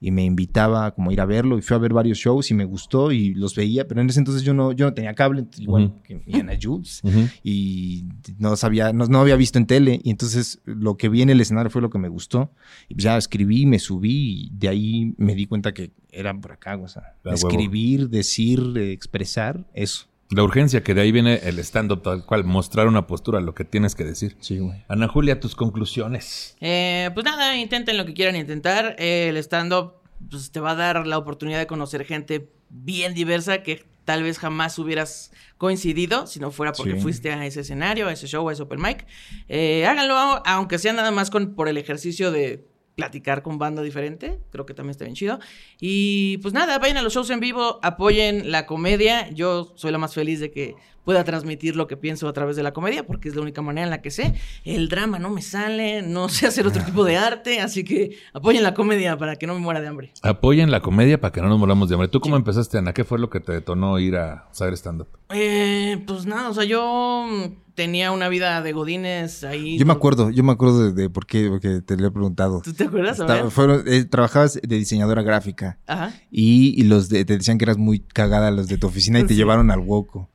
y 0.02 0.10
me 0.10 0.24
invitaba 0.24 0.92
como 0.94 1.10
a 1.10 1.12
ir 1.12 1.20
a 1.20 1.26
verlo 1.26 1.58
y 1.58 1.62
fui 1.62 1.74
a 1.74 1.78
ver 1.78 1.92
varios 1.92 2.16
shows 2.16 2.50
y 2.50 2.54
me 2.54 2.64
gustó 2.64 3.12
y 3.12 3.34
los 3.34 3.54
veía, 3.54 3.86
pero 3.86 4.00
en 4.00 4.08
ese 4.08 4.18
entonces 4.18 4.42
yo 4.42 4.54
no, 4.54 4.72
yo 4.72 4.86
no 4.86 4.94
tenía 4.94 5.14
cable, 5.14 5.44
igual 5.58 5.84
Ujú. 5.84 6.02
que 6.02 6.22
mi 6.26 6.40
Ana 6.40 6.54
Jules 6.60 7.02
y 7.44 8.04
no 8.38 8.56
sabía, 8.56 8.94
no, 8.94 9.04
no 9.06 9.20
había 9.20 9.36
visto 9.36 9.58
en 9.58 9.66
tele. 9.66 10.00
Y 10.02 10.10
entonces 10.10 10.60
lo 10.64 10.96
que 10.96 11.10
vi 11.10 11.20
en 11.20 11.28
el 11.28 11.40
escenario 11.40 11.70
fue 11.70 11.82
lo 11.82 11.90
que 11.90 11.98
me 11.98 12.08
gustó. 12.08 12.50
Y 12.88 12.94
pues 12.94 13.04
ya 13.04 13.18
escribí, 13.18 13.66
me 13.66 13.78
subí 13.78 14.46
y 14.46 14.50
de 14.54 14.68
ahí 14.68 15.14
me 15.18 15.34
di 15.34 15.46
cuenta 15.46 15.74
que 15.74 15.92
era 16.10 16.32
por 16.32 16.52
acá, 16.52 16.76
o 16.76 16.88
sea, 16.88 17.14
huevo. 17.24 17.36
escribir, 17.36 18.08
decir, 18.08 18.76
expresar, 18.78 19.66
eso. 19.74 20.06
La 20.30 20.42
urgencia, 20.44 20.82
que 20.84 20.94
de 20.94 21.00
ahí 21.00 21.10
viene 21.12 21.40
el 21.42 21.58
stand-up 21.58 22.02
tal 22.02 22.24
cual, 22.24 22.44
mostrar 22.44 22.86
una 22.86 23.06
postura, 23.06 23.40
lo 23.40 23.54
que 23.54 23.64
tienes 23.64 23.94
que 23.96 24.04
decir. 24.04 24.36
Sí, 24.40 24.58
güey. 24.58 24.84
Ana 24.88 25.08
Julia, 25.08 25.40
tus 25.40 25.56
conclusiones. 25.56 26.56
Eh, 26.60 27.10
pues 27.14 27.24
nada, 27.24 27.56
intenten 27.56 27.96
lo 27.96 28.06
que 28.06 28.14
quieran 28.14 28.36
intentar. 28.36 28.94
Eh, 28.98 29.26
el 29.28 29.36
stand-up 29.38 29.94
pues, 30.30 30.52
te 30.52 30.60
va 30.60 30.70
a 30.72 30.74
dar 30.76 31.06
la 31.06 31.18
oportunidad 31.18 31.58
de 31.58 31.66
conocer 31.66 32.04
gente 32.04 32.48
bien 32.68 33.12
diversa 33.14 33.64
que 33.64 33.84
tal 34.04 34.22
vez 34.22 34.38
jamás 34.38 34.78
hubieras 34.78 35.32
coincidido 35.58 36.26
si 36.26 36.38
no 36.40 36.50
fuera 36.52 36.72
porque 36.72 36.94
Sí. 36.94 37.00
fuiste 37.00 37.32
a 37.32 37.44
ese 37.44 37.60
escenario, 37.60 38.06
a 38.08 38.12
ese 38.12 38.26
show, 38.28 38.48
a 38.48 38.52
ese 38.52 38.62
open 38.62 38.80
mic. 38.80 39.06
Eh, 39.48 39.84
háganlo, 39.86 40.14
aunque 40.46 40.78
sea 40.78 40.92
nada 40.92 41.10
más 41.10 41.30
con, 41.30 41.54
por 41.54 41.68
el 41.68 41.76
ejercicio 41.76 42.30
de 42.30 42.69
platicar 43.00 43.42
con 43.42 43.58
banda 43.58 43.82
diferente. 43.82 44.38
Creo 44.50 44.66
que 44.66 44.74
también 44.74 44.92
está 44.92 45.04
bien 45.04 45.14
chido. 45.16 45.38
Y 45.80 46.38
pues 46.38 46.54
nada, 46.54 46.78
vayan 46.78 46.96
a 46.98 47.02
los 47.02 47.14
shows 47.14 47.30
en 47.30 47.40
vivo, 47.40 47.80
apoyen 47.82 48.50
la 48.50 48.66
comedia. 48.66 49.30
Yo 49.30 49.72
soy 49.76 49.92
la 49.92 49.98
más 49.98 50.14
feliz 50.14 50.40
de 50.40 50.50
que 50.50 50.74
pueda 51.04 51.24
transmitir 51.24 51.76
lo 51.76 51.86
que 51.86 51.96
pienso 51.96 52.28
a 52.28 52.32
través 52.32 52.56
de 52.56 52.62
la 52.62 52.72
comedia, 52.72 53.06
porque 53.06 53.28
es 53.28 53.34
la 53.34 53.42
única 53.42 53.62
manera 53.62 53.84
en 53.84 53.90
la 53.90 54.02
que 54.02 54.10
sé. 54.10 54.34
El 54.64 54.88
drama 54.88 55.18
no 55.18 55.30
me 55.30 55.42
sale, 55.42 56.02
no 56.02 56.28
sé 56.28 56.46
hacer 56.46 56.66
otro 56.66 56.82
tipo 56.84 57.04
de 57.04 57.16
arte, 57.16 57.60
así 57.60 57.84
que 57.84 58.16
apoyen 58.32 58.62
la 58.62 58.74
comedia 58.74 59.16
para 59.18 59.36
que 59.36 59.46
no 59.46 59.54
me 59.54 59.60
muera 59.60 59.80
de 59.80 59.88
hambre. 59.88 60.12
Apoyen 60.22 60.70
la 60.70 60.80
comedia 60.80 61.20
para 61.20 61.32
que 61.32 61.40
no 61.40 61.48
nos 61.48 61.58
moramos 61.58 61.88
de 61.88 61.94
hambre. 61.94 62.08
¿Tú 62.08 62.20
cómo 62.20 62.36
empezaste, 62.36 62.78
Ana? 62.78 62.92
¿Qué 62.92 63.04
fue 63.04 63.18
lo 63.18 63.30
que 63.30 63.40
te 63.40 63.52
detonó 63.52 63.98
ir 63.98 64.16
a 64.16 64.48
saber 64.52 64.74
stand-up? 64.74 65.08
Eh, 65.30 66.02
pues 66.06 66.26
nada, 66.26 66.48
o 66.50 66.54
sea, 66.54 66.64
yo 66.64 67.26
tenía 67.74 68.12
una 68.12 68.28
vida 68.28 68.60
de 68.62 68.72
godines 68.72 69.42
ahí. 69.44 69.78
Yo 69.78 69.86
me 69.86 69.92
acuerdo, 69.94 70.28
yo 70.30 70.42
me 70.42 70.52
acuerdo 70.52 70.90
de, 70.92 71.02
de 71.02 71.08
por 71.08 71.24
qué, 71.26 71.48
porque 71.48 71.80
te 71.80 71.96
lo 71.96 72.08
he 72.08 72.10
preguntado. 72.10 72.60
¿Tú 72.62 72.74
te 72.74 72.84
acuerdas? 72.84 73.18
Estaba- 73.20 73.48
fueron- 73.50 73.84
eh, 73.86 74.04
trabajabas 74.04 74.60
de 74.62 74.76
diseñadora 74.76 75.22
gráfica 75.22 75.78
Ajá. 75.86 76.12
y, 76.30 76.74
y 76.78 76.84
los 76.84 77.08
de, 77.08 77.24
te 77.24 77.38
decían 77.38 77.56
que 77.56 77.64
eras 77.64 77.78
muy 77.78 78.00
cagada 78.00 78.50
los 78.50 78.68
de 78.68 78.76
tu 78.76 78.86
oficina 78.88 79.18
y 79.20 79.22
te 79.22 79.28
Sí. 79.30 79.36
llevaron 79.36 79.70
al 79.70 79.78
Woco. 79.80 80.28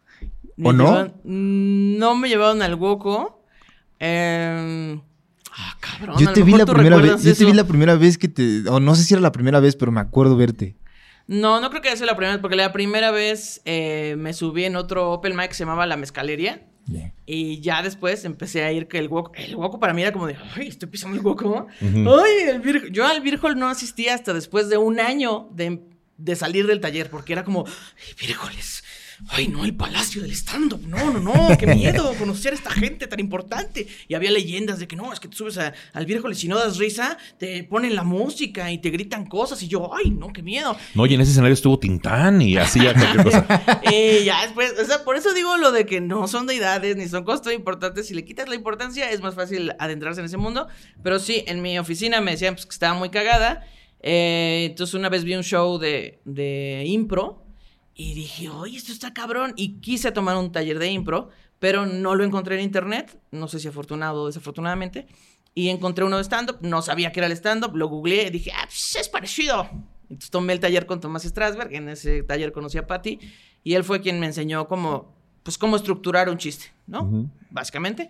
Me 0.58 0.70
¿O 0.70 0.74
no? 0.74 0.86
llevaron- 0.86 1.14
mm, 1.24 1.98
no 1.98 2.16
me 2.16 2.30
llevaron 2.30 2.62
al 2.62 2.76
Woco. 2.76 3.44
Eh, 4.00 5.00
ah, 5.52 5.78
cabrón. 5.80 6.18
Yo 6.20 6.32
te 6.34 6.44
vi 6.44 6.54
la 6.54 6.66
primera 6.66 6.98
vez, 6.98 7.24
yo 7.24 7.36
te 7.36 7.46
vi 7.46 7.54
la 7.54 7.66
primera 7.68 7.96
vez 7.96 8.18
que 8.18 8.28
te, 8.28 8.68
o 8.70 8.80
no 8.80 8.96
sé 8.96 9.04
si 9.04 9.14
era 9.14 9.22
la 9.22 9.32
primera 9.32 9.60
vez, 9.60 9.76
pero 9.76 9.92
me 9.92 10.02
acuerdo 10.02 10.36
verte. 10.38 10.76
No, 11.28 11.60
no 11.60 11.70
creo 11.72 11.82
que 11.82 11.88
haya 11.90 11.98
sido 11.98 12.06
la 12.08 12.16
primera 12.16 12.34
vez, 12.36 12.42
porque 12.42 12.56
la 12.56 12.72
primera 12.72 13.10
vez 13.12 13.62
eh, 13.66 14.16
me 14.18 14.34
subí 14.34 14.64
en 14.66 14.76
otro 14.76 15.12
open 15.12 15.36
mic 15.36 15.48
que 15.50 15.54
se 15.56 15.64
llamaba 15.64 15.86
La 15.88 15.98
Mezcalería. 15.98 16.68
Y 17.26 17.62
ya 17.62 17.82
después 17.82 18.26
empecé 18.26 18.64
a 18.64 18.72
ir 18.72 18.88
que 18.88 19.00
el 19.00 19.08
hueco, 19.08 19.32
el 19.34 19.56
hueco 19.56 19.80
para 19.80 19.96
mí 19.96 20.04
era 20.04 20.12
como 20.12 20.28
de, 20.28 20.38
ay, 20.56 20.68
estoy 20.68 20.88
pisando 20.88 21.18
el 21.18 21.26
hueco. 21.26 21.66
Ay, 21.82 22.48
el 22.48 22.60
Virgol. 22.62 22.92
Yo 22.92 23.08
al 23.08 23.22
Virgol 23.22 23.58
no 23.58 23.68
asistía 23.70 24.14
hasta 24.14 24.34
después 24.36 24.70
de 24.70 24.78
un 24.78 25.00
año 25.00 25.50
de, 25.52 25.82
de 26.20 26.36
salir 26.36 26.68
del 26.68 26.80
taller, 26.82 27.10
porque 27.10 27.34
era 27.34 27.44
como, 27.44 27.66
ay, 27.68 28.14
Virgoles. 28.28 28.84
Ay, 29.30 29.48
no, 29.48 29.64
el 29.66 29.76
palacio 29.76 30.22
del 30.22 30.32
stand-up. 30.32 30.82
No, 30.88 31.12
no, 31.12 31.20
no, 31.20 31.58
qué 31.60 31.68
miedo 31.68 32.14
conocer 32.20 32.54
a 32.54 32.56
esta 32.56 32.70
gente 32.72 33.08
tan 33.08 33.20
importante. 33.20 33.88
Y 34.08 34.14
había 34.14 34.32
leyendas 34.32 34.80
de 34.80 34.88
que 34.88 34.96
no, 34.96 35.12
es 35.14 35.20
que 35.20 35.28
te 35.28 35.36
subes 35.36 35.58
a- 35.58 35.74
al 35.94 36.06
Virgoles 36.06 36.38
y 36.38 36.42
si 36.42 36.48
no 36.48 36.58
das 36.58 36.78
risa, 36.78 37.18
te 37.38 37.64
ponen 37.64 37.96
la 37.96 38.04
música 38.04 38.72
y 38.72 38.78
te 38.80 38.90
gritan 38.90 39.26
cosas. 39.26 39.62
Y 39.64 39.68
yo, 39.68 39.92
ay, 39.94 40.12
no, 40.12 40.32
qué 40.34 40.42
miedo. 40.44 40.76
No, 40.94 41.06
y 41.06 41.14
en 41.14 41.22
ese 41.22 41.32
escenario 41.32 41.54
estuvo 41.54 41.80
Tintán 41.80 42.42
y 42.42 42.58
hacía 42.58 42.94
cualquier 42.94 43.24
cosa. 43.24 43.82
Y 43.92 44.26
ya 44.26 44.44
después, 44.44 44.74
o 44.82 44.86
sea, 44.86 45.04
por 45.04 45.16
eso 45.16 45.34
digo 45.34 45.58
lo 45.58 45.72
de 45.72 45.86
que 45.86 46.02
no 46.02 46.28
son 46.28 46.48
deidades 46.48 46.96
ni 46.98 47.08
son 47.08 47.24
cosas 47.24 47.42
tan 47.44 47.54
importantes. 47.54 48.08
Si 48.08 48.14
le 48.14 48.26
quitas 48.26 48.50
la 48.50 48.56
importancia, 48.56 49.10
es 49.12 49.22
más 49.22 49.36
fácil 49.36 49.74
adentrarse 49.80 50.20
en 50.22 50.26
ese 50.26 50.38
mundo. 50.38 50.68
Pero 51.04 51.20
sí, 51.20 51.44
en 51.48 51.62
mi 51.62 51.78
oficina 51.80 52.22
me 52.22 52.32
decían 52.32 52.56
pues, 52.56 52.66
que 52.66 52.72
estaba 52.74 52.94
muy 52.98 53.10
cagada. 53.10 53.66
Eh, 54.02 54.68
entonces 54.70 54.94
una 54.94 55.10
vez 55.10 55.24
vi 55.24 55.36
un 55.36 55.44
show 55.44 55.78
de, 55.80 56.20
de 56.26 56.84
impro 56.86 57.45
y 57.96 58.14
dije, 58.14 58.50
oye, 58.50 58.78
esto 58.78 58.92
está 58.92 59.14
cabrón. 59.14 59.54
Y 59.56 59.80
quise 59.80 60.12
tomar 60.12 60.36
un 60.36 60.52
taller 60.52 60.80
de 60.80 60.90
impro, 60.90 61.30
pero 61.60 61.86
no 61.86 62.14
lo 62.16 62.26
encontré 62.26 62.56
en 62.56 62.62
internet. 62.62 63.18
No 63.32 63.48
sé 63.48 63.60
si 63.60 63.70
afortunado 63.70 64.24
o 64.24 64.28
desafortunadamente. 64.28 65.08
Y 65.54 65.70
encontré 65.70 66.04
uno 66.04 66.18
de 66.18 66.24
stand-up. 66.24 66.58
No 66.60 66.82
sabía 66.82 67.14
que 67.14 67.22
era 67.22 67.28
el 67.28 67.32
stand-up. 67.34 67.74
Lo 67.78 67.88
googleé 67.88 68.28
y 68.28 68.32
dije, 68.32 68.52
ah, 68.54 68.66
pues 68.66 68.98
es 69.00 69.08
parecido. 69.08 69.70
Entonces 70.10 70.30
tomé 70.30 70.52
el 70.52 70.60
taller 70.60 70.86
con 70.86 71.00
Tomás 71.00 71.24
Strasberg. 71.24 71.74
En 71.74 71.88
ese 71.88 72.22
taller 72.24 72.52
conocí 72.52 72.78
a 72.78 72.86
Patty. 72.86 73.18
Y 73.64 73.76
él 73.76 73.86
fue 73.86 74.02
quien 74.02 74.20
me 74.20 74.26
enseñó 74.26 74.68
cómo, 74.68 75.16
pues, 75.44 75.58
cómo 75.58 75.78
estructurar 75.78 76.30
un 76.30 76.38
chiste, 76.38 76.74
¿no? 76.88 77.32
Básicamente. 77.50 78.10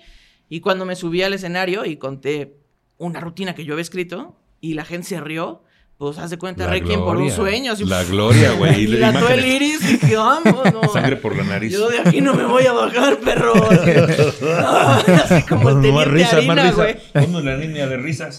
Y 0.50 0.62
cuando 0.62 0.86
me 0.86 0.96
subí 0.96 1.22
al 1.22 1.34
escenario 1.34 1.86
y 1.86 1.98
conté 1.98 2.58
una 2.98 3.20
rutina 3.20 3.54
que 3.54 3.66
yo 3.66 3.74
había 3.74 3.84
escrito 3.84 4.36
y 4.62 4.74
la 4.74 4.84
gente 4.84 5.10
se 5.10 5.22
rió, 5.22 5.62
pues 5.98 6.18
haz 6.18 6.30
de 6.30 6.38
cuenta, 6.38 6.66
La 6.66 6.72
Requiem 6.72 7.00
por 7.00 7.16
un 7.18 7.32
sueño. 7.32 7.72
así, 7.72 7.86
La 7.86 8.04
gloria, 8.04 8.52
güey. 8.54 8.84
Y 8.84 8.88
la 8.98 9.10
el 9.34 9.46
iris 9.46 9.82
y 9.90 9.94
dije, 9.98 10.18
vamos, 10.18 10.74
no. 10.74 10.82
Sangre 10.94 11.16
por 11.16 11.36
la 11.38 11.44
nariz. 11.44 11.72
Yo 11.72 11.88
de 11.90 12.00
aquí 12.00 12.20
no 12.20 12.34
me 12.34 12.44
voy 12.46 12.66
a 12.66 12.74
bajar, 12.74 13.18
perro. 13.20 13.54
Así, 13.70 15.44
como 15.48 15.70
el 15.70 15.82
teniente 15.82 16.24
harina. 16.26 16.74
Ponme 17.14 17.42
la 17.44 17.58
línea 17.58 17.88
de 17.88 17.98
risas. 17.98 18.38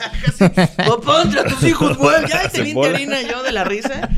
Papá, 0.76 1.22
entre 1.22 1.44
tus 1.44 1.62
hijos, 1.64 1.96
güey. 1.96 2.16
Ya 2.28 2.42
el 2.42 2.50
teniente 2.50 2.86
harina 2.88 3.22
yo 3.22 3.42
de 3.42 3.52
la 3.52 3.64
risa. 3.64 4.08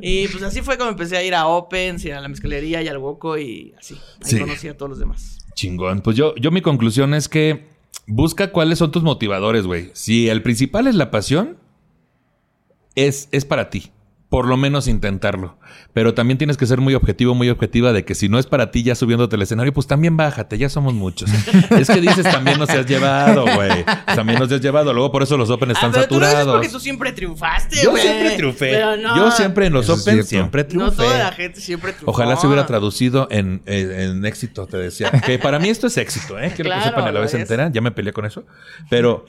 Y 0.00 0.28
pues 0.28 0.42
así 0.42 0.62
fue 0.62 0.78
como 0.78 0.90
empecé 0.90 1.16
a 1.16 1.22
ir 1.22 1.34
a 1.34 1.46
Opens 1.46 2.04
y 2.04 2.10
a 2.10 2.20
la 2.20 2.28
mezcalería 2.28 2.82
y 2.82 2.88
al 2.88 2.98
Woco 2.98 3.38
y 3.38 3.74
así. 3.78 3.94
Ahí 3.94 4.30
Sí. 4.30 4.38
conocí 4.38 4.68
a 4.68 4.76
todos 4.76 4.90
los 4.90 4.98
demás. 4.98 5.38
Chingón. 5.54 6.00
Pues 6.02 6.16
yo, 6.16 6.34
yo 6.36 6.50
mi 6.50 6.60
conclusión 6.62 7.14
es 7.14 7.28
que 7.28 7.66
busca 8.06 8.52
cuáles 8.52 8.78
son 8.78 8.90
tus 8.92 9.02
motivadores, 9.02 9.66
güey. 9.66 9.90
Si 9.94 10.28
el 10.28 10.42
principal 10.42 10.86
es 10.86 10.94
la 10.94 11.10
pasión, 11.10 11.58
es, 13.06 13.28
es 13.32 13.44
para 13.44 13.70
ti. 13.70 13.90
Por 14.28 14.46
lo 14.46 14.58
menos 14.58 14.88
intentarlo. 14.88 15.56
Pero 15.94 16.12
también 16.12 16.36
tienes 16.36 16.58
que 16.58 16.66
ser 16.66 16.82
muy 16.82 16.94
objetivo, 16.94 17.34
muy 17.34 17.48
objetiva 17.48 17.94
de 17.94 18.04
que 18.04 18.14
si 18.14 18.28
no 18.28 18.38
es 18.38 18.44
para 18.44 18.70
ti 18.70 18.82
ya 18.82 18.94
subiéndote 18.94 19.36
al 19.36 19.40
escenario, 19.42 19.72
pues 19.72 19.86
también 19.86 20.18
bájate, 20.18 20.58
ya 20.58 20.68
somos 20.68 20.92
muchos. 20.92 21.30
es 21.70 21.88
que 21.88 21.98
dices 22.02 22.24
también 22.30 22.58
nos 22.58 22.68
has 22.68 22.84
llevado, 22.84 23.46
güey. 23.54 23.86
También 24.04 24.38
nos 24.38 24.52
has 24.52 24.60
llevado. 24.60 24.92
Luego 24.92 25.10
por 25.10 25.22
eso 25.22 25.38
los 25.38 25.48
Open 25.48 25.70
están 25.70 25.88
ah, 25.88 25.92
pero 25.94 26.08
tú 26.08 26.14
dices 26.16 26.28
saturados. 26.28 26.56
porque 26.56 26.68
tú 26.68 26.78
siempre 26.78 27.12
triunfaste, 27.12 27.76
Yo 27.82 27.96
siempre 27.96 28.36
triunfé. 28.36 28.70
Pero 28.72 28.96
no, 28.98 29.16
Yo 29.16 29.30
siempre 29.30 29.64
en 29.66 29.72
los 29.72 29.88
Open 29.88 30.22
siempre 30.22 30.62
No 30.64 30.68
triunfé. 30.68 30.96
toda 30.96 31.18
la 31.20 31.32
gente 31.32 31.60
siempre 31.62 31.92
triunfó. 31.94 32.10
Ojalá 32.10 32.36
se 32.36 32.46
hubiera 32.46 32.66
traducido 32.66 33.28
en, 33.30 33.62
en- 33.64 33.92
en 33.98 34.26
éxito, 34.26 34.66
te 34.66 34.76
decía. 34.76 35.10
Que 35.10 35.38
para 35.38 35.58
mí 35.58 35.70
esto 35.70 35.86
es 35.86 35.96
éxito, 35.96 36.38
¿eh? 36.38 36.52
Quiero 36.54 36.68
Claro, 36.68 36.82
que 36.82 36.88
sepan 36.90 37.04
a 37.04 37.06
la 37.06 37.12
lo 37.12 37.20
vez 37.22 37.32
es. 37.32 37.40
entera. 37.40 37.70
Ya 37.72 37.80
me 37.80 37.92
peleé 37.92 38.12
con 38.12 38.26
eso. 38.26 38.44
Pero 38.90 39.24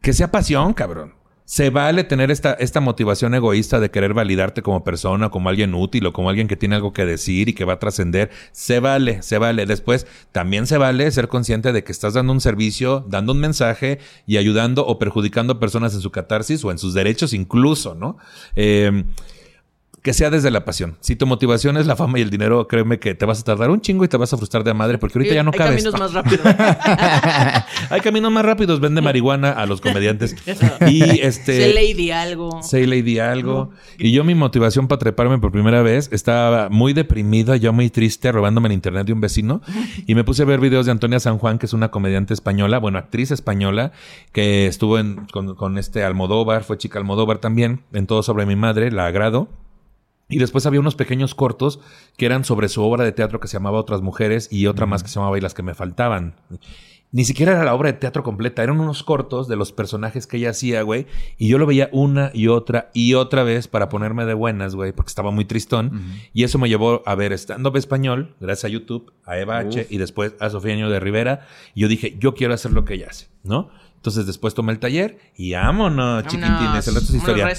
que 0.00 0.12
sea 0.12 0.30
pasión, 0.30 0.72
cabrón. 0.74 1.17
Se 1.48 1.70
vale 1.70 2.04
tener 2.04 2.30
esta, 2.30 2.52
esta 2.52 2.80
motivación 2.80 3.34
egoísta 3.34 3.80
de 3.80 3.90
querer 3.90 4.12
validarte 4.12 4.60
como 4.60 4.84
persona, 4.84 5.30
como 5.30 5.48
alguien 5.48 5.74
útil 5.74 6.04
o 6.04 6.12
como 6.12 6.28
alguien 6.28 6.46
que 6.46 6.58
tiene 6.58 6.74
algo 6.74 6.92
que 6.92 7.06
decir 7.06 7.48
y 7.48 7.54
que 7.54 7.64
va 7.64 7.72
a 7.72 7.78
trascender. 7.78 8.28
Se 8.52 8.80
vale, 8.80 9.22
se 9.22 9.38
vale. 9.38 9.64
Después, 9.64 10.06
también 10.30 10.66
se 10.66 10.76
vale 10.76 11.10
ser 11.10 11.28
consciente 11.28 11.72
de 11.72 11.84
que 11.84 11.90
estás 11.90 12.12
dando 12.12 12.34
un 12.34 12.42
servicio, 12.42 13.02
dando 13.08 13.32
un 13.32 13.40
mensaje 13.40 13.98
y 14.26 14.36
ayudando 14.36 14.86
o 14.86 14.98
perjudicando 14.98 15.54
a 15.54 15.58
personas 15.58 15.94
en 15.94 16.02
su 16.02 16.10
catarsis 16.10 16.62
o 16.66 16.70
en 16.70 16.76
sus 16.76 16.92
derechos 16.92 17.32
incluso, 17.32 17.94
¿no? 17.94 18.18
Eh, 18.54 19.04
que 20.08 20.14
sea 20.14 20.30
desde 20.30 20.50
la 20.50 20.64
pasión. 20.64 20.96
Si 21.00 21.16
tu 21.16 21.26
motivación 21.26 21.76
es 21.76 21.84
la 21.86 21.94
fama 21.94 22.18
y 22.18 22.22
el 22.22 22.30
dinero, 22.30 22.66
créeme 22.66 22.98
que 22.98 23.14
te 23.14 23.26
vas 23.26 23.40
a 23.40 23.44
tardar 23.44 23.68
un 23.68 23.82
chingo 23.82 24.06
y 24.06 24.08
te 24.08 24.16
vas 24.16 24.32
a 24.32 24.38
frustrar 24.38 24.64
de 24.64 24.72
madre 24.72 24.96
porque 24.96 25.18
ahorita 25.18 25.34
ya 25.34 25.42
no 25.42 25.50
Hay 25.52 25.58
cabes. 25.58 25.84
caminos 25.84 26.00
más 26.00 26.14
rápidos. 26.14 26.46
Hay 27.90 28.00
caminos 28.00 28.32
más 28.32 28.42
rápidos. 28.42 28.80
Vende 28.80 29.02
marihuana 29.02 29.50
a 29.50 29.66
los 29.66 29.82
comediantes. 29.82 30.34
y 30.88 31.02
este. 31.20 31.60
Sé 31.60 31.74
lady 31.74 32.10
algo. 32.10 32.62
Say 32.62 32.86
Lady 32.86 33.18
algo. 33.18 33.70
Y 33.98 34.10
yo 34.12 34.24
mi 34.24 34.34
motivación 34.34 34.88
para 34.88 34.98
treparme 34.98 35.38
por 35.40 35.52
primera 35.52 35.82
vez 35.82 36.08
estaba 36.10 36.70
muy 36.70 36.94
deprimida, 36.94 37.56
yo 37.56 37.74
muy 37.74 37.90
triste, 37.90 38.32
robándome 38.32 38.68
el 38.68 38.72
internet 38.72 39.06
de 39.08 39.12
un 39.12 39.20
vecino. 39.20 39.60
Y 40.06 40.14
me 40.14 40.24
puse 40.24 40.44
a 40.44 40.46
ver 40.46 40.58
videos 40.58 40.86
de 40.86 40.92
Antonia 40.92 41.20
San 41.20 41.36
Juan, 41.36 41.58
que 41.58 41.66
es 41.66 41.74
una 41.74 41.90
comediante 41.90 42.32
española, 42.32 42.78
bueno, 42.78 42.96
actriz 42.96 43.30
española, 43.30 43.92
que 44.32 44.68
estuvo 44.68 44.98
en, 44.98 45.26
con, 45.26 45.54
con 45.54 45.76
este 45.76 46.02
Almodóvar, 46.02 46.64
fue 46.64 46.78
chica 46.78 46.98
Almodóvar 46.98 47.40
también, 47.40 47.82
en 47.92 48.06
Todo 48.06 48.22
sobre 48.22 48.46
mi 48.46 48.56
madre, 48.56 48.90
la 48.90 49.04
agrado. 49.04 49.48
Y 50.28 50.38
después 50.38 50.66
había 50.66 50.80
unos 50.80 50.94
pequeños 50.94 51.34
cortos 51.34 51.80
que 52.16 52.26
eran 52.26 52.44
sobre 52.44 52.68
su 52.68 52.82
obra 52.82 53.04
de 53.04 53.12
teatro 53.12 53.40
que 53.40 53.48
se 53.48 53.54
llamaba 53.54 53.78
Otras 53.78 54.02
Mujeres 54.02 54.48
y 54.52 54.66
otra 54.66 54.86
más 54.86 55.02
que 55.02 55.08
se 55.08 55.14
llamaba 55.14 55.38
Y 55.38 55.40
las 55.40 55.54
que 55.54 55.62
me 55.62 55.74
faltaban. 55.74 56.34
Ni 57.10 57.24
siquiera 57.24 57.52
era 57.52 57.64
la 57.64 57.74
obra 57.74 57.90
de 57.90 57.98
teatro 57.98 58.22
completa, 58.22 58.62
eran 58.62 58.78
unos 58.78 59.02
cortos 59.02 59.48
de 59.48 59.56
los 59.56 59.72
personajes 59.72 60.26
que 60.26 60.36
ella 60.36 60.50
hacía, 60.50 60.82
güey. 60.82 61.06
Y 61.38 61.48
yo 61.48 61.56
lo 61.56 61.64
veía 61.64 61.88
una 61.90 62.30
y 62.34 62.48
otra 62.48 62.90
y 62.92 63.14
otra 63.14 63.44
vez 63.44 63.66
para 63.66 63.88
ponerme 63.88 64.26
de 64.26 64.34
buenas, 64.34 64.74
güey, 64.74 64.92
porque 64.92 65.08
estaba 65.08 65.30
muy 65.30 65.46
tristón. 65.46 66.02
Y 66.34 66.44
eso 66.44 66.58
me 66.58 66.68
llevó 66.68 67.02
a 67.06 67.14
ver 67.14 67.32
stand-up 67.32 67.76
español, 67.78 68.34
gracias 68.40 68.66
a 68.66 68.68
YouTube, 68.68 69.10
a 69.24 69.38
Eva 69.38 69.56
H. 69.56 69.86
y 69.88 69.96
después 69.96 70.34
a 70.38 70.50
Sofía 70.50 70.76
de 70.76 71.00
Rivera. 71.00 71.46
Y 71.74 71.80
yo 71.80 71.88
dije, 71.88 72.14
yo 72.18 72.34
quiero 72.34 72.52
hacer 72.52 72.72
lo 72.72 72.84
que 72.84 72.94
ella 72.94 73.06
hace, 73.08 73.28
¿no? 73.42 73.70
Entonces 73.98 74.26
después 74.26 74.54
tomé 74.54 74.72
el 74.72 74.78
taller 74.78 75.18
y 75.36 75.54
vámonos, 75.54 76.24
chiquitines, 76.28 76.86
el 76.86 76.94
resto 76.94 77.12
es 77.12 77.14
historia. 77.14 77.52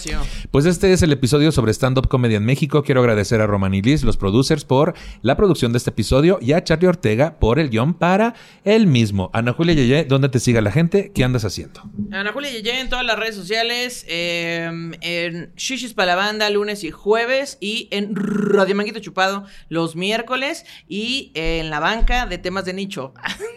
Pues 0.52 0.66
este 0.66 0.94
es 0.94 1.02
el 1.02 1.12
episodio 1.12 1.52
sobre 1.52 1.74
stand-up 1.74 2.08
comedy 2.08 2.36
en 2.36 2.46
México. 2.46 2.82
Quiero 2.82 3.02
agradecer 3.02 3.42
a 3.42 3.46
Roman 3.46 3.74
y 3.74 3.82
Liz, 3.82 4.04
los 4.04 4.16
producers, 4.16 4.64
por 4.64 4.94
la 5.22 5.36
producción 5.36 5.74
de 5.74 5.80
este 5.80 5.90
episodio 5.90 6.40
y 6.42 6.54
a 6.54 6.64
Charlie 6.64 6.88
Ortega 6.88 7.38
por 7.40 7.60
el 7.60 7.70
guion 7.70 7.94
para 7.94 8.36
el 8.64 8.88
mismo. 8.88 9.30
Ana 9.34 9.52
Julia 9.52 9.76
Yeye, 9.76 10.06
¿dónde 10.06 10.30
te 10.30 10.40
siga 10.40 10.62
la 10.62 10.72
gente? 10.72 11.12
¿Qué 11.14 11.26
andas 11.26 11.44
haciendo? 11.44 11.82
Ana 12.12 12.32
Julia 12.32 12.52
Yeye 12.52 12.80
en 12.80 12.88
todas 12.88 13.06
las 13.06 13.20
redes 13.20 13.36
sociales, 13.36 14.06
eh, 14.08 14.72
en 15.02 15.52
Shishis 15.58 15.94
para 15.94 16.08
la 16.08 16.16
banda 16.16 16.50
lunes 16.50 16.86
y 16.86 16.92
jueves 16.92 17.58
y 17.60 17.90
en 17.92 18.16
Radio 18.16 18.76
Manguito 18.76 19.00
Chupado 19.02 19.44
los 19.68 19.98
miércoles 19.98 20.66
y 20.88 21.32
en 21.36 21.70
la 21.70 21.82
banca 21.82 22.26
de 22.28 22.38
temas 22.38 22.64
de 22.64 22.74
nicho. 22.74 23.14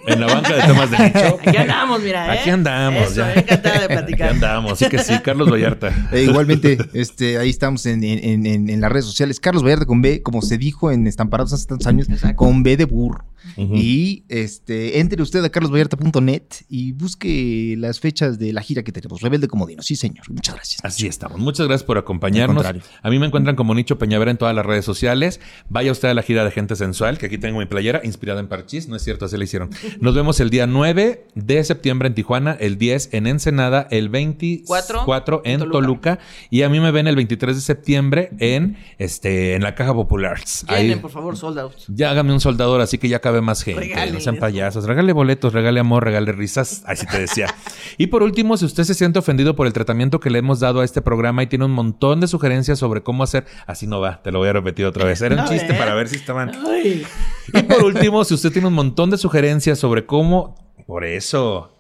En 0.09 0.21
la 0.21 0.27
banca 0.27 0.55
de 0.57 0.63
temas 0.63 0.91
de 0.91 0.99
nicho. 1.07 1.39
Aquí 1.47 1.57
andamos, 1.57 2.03
mira, 2.03 2.35
¿eh? 2.35 2.41
Aquí 2.41 2.51
andamos. 2.51 2.73
Eso, 2.91 3.15
ya. 3.17 3.35
encantada 3.35 3.81
de 3.81 3.89
platicar. 3.95 4.31
Andamos. 4.31 4.79
Sí 4.79 4.87
que 4.89 4.99
sí, 4.99 5.15
Carlos 5.23 5.51
Vallarta. 5.51 6.09
Eh, 6.13 6.25
igualmente, 6.25 6.79
este, 6.95 7.39
ahí 7.39 7.51
estamos 7.51 7.85
en, 7.87 8.03
en- 8.05 8.47
en- 8.47 8.69
en 8.71 8.81
las 8.81 8.91
redes 8.91 9.05
sociales. 9.07 9.41
Carlos 9.41 9.63
Vallarta 9.63 9.87
con 9.87 10.03
B, 10.03 10.23
como 10.23 10.43
se 10.43 10.59
dijo 10.59 10.91
en 10.91 11.07
Estamparados 11.07 11.53
hace 11.53 11.67
tantos 11.67 11.87
años, 11.87 12.09
Exacto. 12.09 12.37
con 12.37 12.63
B 12.63 12.77
de 12.77 12.85
burro. 12.85 13.25
Y 13.59 14.25
este, 14.29 15.01
entre 15.01 15.21
usted 15.21 15.45
a 15.45 15.51
carlosvallarta.net 15.51 16.43
y 16.69 16.93
busque 16.93 17.75
las 17.77 17.99
fechas 17.99 18.39
de 18.39 18.53
la 18.53 18.63
gira 18.63 18.85
que 18.85 18.93
tenemos. 18.93 19.21
Rebelde 19.21 19.49
Comodino. 19.49 19.83
Sí, 19.83 19.97
señor. 19.97 20.31
Muchas 20.31 20.55
gracias. 20.55 20.85
Así 20.85 21.09
estamos. 21.09 21.41
Muchas 21.41 21.67
gracias 21.67 21.85
por 21.85 21.99
acompañarnos. 21.99 22.65
A 22.65 23.11
mí 23.11 23.19
me 23.19 23.27
encuentran 23.27 23.57
como 23.57 23.75
Nicho 23.75 23.99
Peñavera 23.99 24.31
en 24.31 24.37
todas 24.37 24.55
las 24.55 24.65
redes 24.65 24.85
sociales. 24.85 25.41
Vaya 25.69 25.91
usted 25.91 26.09
a 26.09 26.15
la 26.15 26.23
gira 26.23 26.45
de 26.45 26.53
Gente 26.53 26.77
Sensual, 26.77 27.19
que 27.19 27.27
aquí 27.27 27.37
tengo 27.37 27.59
mi 27.59 27.67
playera 27.67 28.01
inspirada 28.05 28.39
en 28.41 28.47
Parchís. 28.47 28.87
No 28.89 28.95
es 28.95 29.03
cierto, 29.03 29.25
así 29.25 29.37
la 29.37 29.43
hicieron. 29.45 29.71
Nos 30.01 30.15
vemos 30.15 30.39
el 30.39 30.49
día 30.51 30.69
9 30.69 31.27
de 31.35 31.65
septiembre 31.65 32.07
en 32.09 32.15
Tijuana, 32.15 32.57
el 32.63 32.79
10 32.79 33.11
en 33.13 33.27
Ensenada, 33.27 33.87
el 33.91 34.09
24 34.09 35.43
en 35.45 35.53
en 35.53 35.59
Toluca. 35.61 35.73
Toluca. 35.81 36.19
y 36.51 36.63
a 36.63 36.69
mí 36.69 36.81
me 36.81 36.91
ven 36.91 37.07
el 37.07 37.17
23 37.17 37.57
de 37.57 37.61
septiembre 37.63 38.31
en 38.39 38.77
este 38.99 39.55
en 39.55 39.63
la 39.63 39.75
Caja 39.75 39.93
Popular. 39.95 40.39
Ahí- 40.69 40.85
Llenen, 40.89 41.01
por 41.01 41.11
favor, 41.11 41.37
sold 41.37 41.59
out. 41.59 41.73
ya 41.89 42.11
hágame 42.11 42.33
un 42.33 42.41
soldador, 42.41 42.81
así 42.81 42.99
que 42.99 43.09
ya 43.09 43.21
cabe 43.21 43.41
más 43.41 43.63
gente. 43.63 43.95
No 44.13 44.21
sean 44.21 44.37
payasos. 44.37 44.85
Regale 44.85 45.13
boletos, 45.13 45.53
regale 45.53 45.81
amor, 45.81 46.05
regale 46.05 46.33
risas. 46.33 46.83
Así 46.87 47.07
te 47.07 47.19
decía. 47.19 47.47
y 47.99 48.07
por 48.07 48.23
último, 48.23 48.57
si 48.57 48.65
usted 48.65 48.85
se 48.85 48.95
siente 48.95 49.19
ofendido 49.19 49.57
por 49.57 49.67
el 49.67 49.73
tratamiento 49.73 50.21
que 50.21 50.31
le 50.31 50.39
hemos 50.39 50.61
dado 50.61 50.81
a 50.81 50.85
este 50.85 51.03
programa 51.03 51.43
y 51.43 51.47
tiene 51.47 51.65
un 51.65 51.73
montón 51.73 52.21
de 52.21 52.29
sugerencias 52.29 52.79
sobre 52.79 53.03
cómo 53.03 53.23
hacer. 53.23 53.45
Así 53.67 53.87
no 53.87 54.01
va, 54.01 54.23
te 54.23 54.31
lo 54.33 54.39
voy 54.39 54.49
a 54.49 54.53
repetir 54.53 54.87
otra 54.87 55.05
vez. 55.05 55.21
Era 55.21 55.43
un 55.43 55.49
chiste 55.49 55.69
ver. 55.69 55.79
para 55.79 55.95
ver 55.95 56.09
si 56.09 56.17
estaban. 56.17 56.53
Ay. 56.67 57.05
Y 57.53 57.63
por 57.63 57.83
último, 57.85 58.25
si 58.25 58.35
usted 58.35 58.53
tiene 58.53 58.69
un 58.69 58.75
montón 58.75 59.11
de 59.11 59.19
sugerencias 59.19 59.79
sobre 59.79 60.07
cómo. 60.07 60.55
Por 60.87 61.05
eso. 61.05 61.72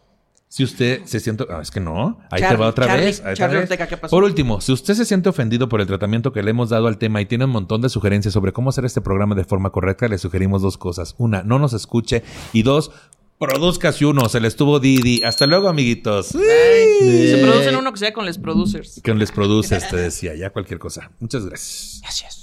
Si 0.53 0.63
usted 0.65 1.01
se 1.07 1.19
siente... 1.19 1.47
ah, 1.49 1.61
es 1.63 1.71
que 1.71 1.81
no. 1.81 2.19
Ahí 2.31 2.43
te 2.47 2.57
va 2.57 2.67
otra 2.67 2.85
Charlie, 2.87 3.07
vez. 3.07 3.21
ahí 3.21 3.33
otra 3.33 3.35
Charlie 3.37 3.57
vez. 3.57 3.71
Ortega, 3.71 3.87
¿qué 3.87 3.97
pasó? 3.97 4.15
Por 4.15 4.23
último, 4.23 4.61
si 4.61 4.71
usted 4.73 4.93
se 4.93 5.07
siente 5.07 5.31
ofendido 5.31 5.67
por 5.71 5.81
el 5.81 5.87
tratamiento 5.87 6.31
que 6.31 6.43
le 6.43 6.51
hemos 6.51 6.69
dado 6.69 6.89
al 6.89 6.99
tema 6.99 7.23
y 7.23 7.25
tiene 7.25 7.47
un 7.47 7.53
montón 7.53 7.81
de 7.81 7.89
sugerencias 7.89 8.35
sobre 8.35 8.53
cómo 8.53 8.69
hacer 8.69 8.85
este 8.85 9.01
programa 9.01 9.35
de 9.35 9.45
forma 9.47 9.71
correcta, 9.71 10.09
le 10.09 10.19
sugerimos 10.19 10.61
dos 10.61 10.77
cosas. 10.77 11.15
Una, 11.17 11.43
no 11.43 11.59
nos 11.59 11.73
escuche. 11.73 12.23
Y 12.53 12.65
dos, 12.65 12.91
produzcase 13.39 14.05
uno. 14.05 14.29
Se 14.29 14.41
le 14.41 14.49
estuvo 14.49 14.79
Didi. 14.79 15.23
Hasta 15.23 15.47
luego, 15.47 15.71
amiguitos. 15.71 16.35
Ay, 16.35 17.31
Se 17.31 17.39
producen 17.43 17.75
uno 17.77 17.91
que 17.91 17.99
sea 18.01 18.13
con 18.13 18.27
les 18.27 18.37
producers. 18.37 19.01
Que 19.03 19.15
les 19.15 19.33
produce, 19.33 19.79
te 19.81 19.97
decía. 19.97 20.35
Ya 20.35 20.51
cualquier 20.51 20.79
cosa. 20.79 21.13
Muchas 21.19 21.47
gracias. 21.47 22.03
Gracias. 22.03 22.43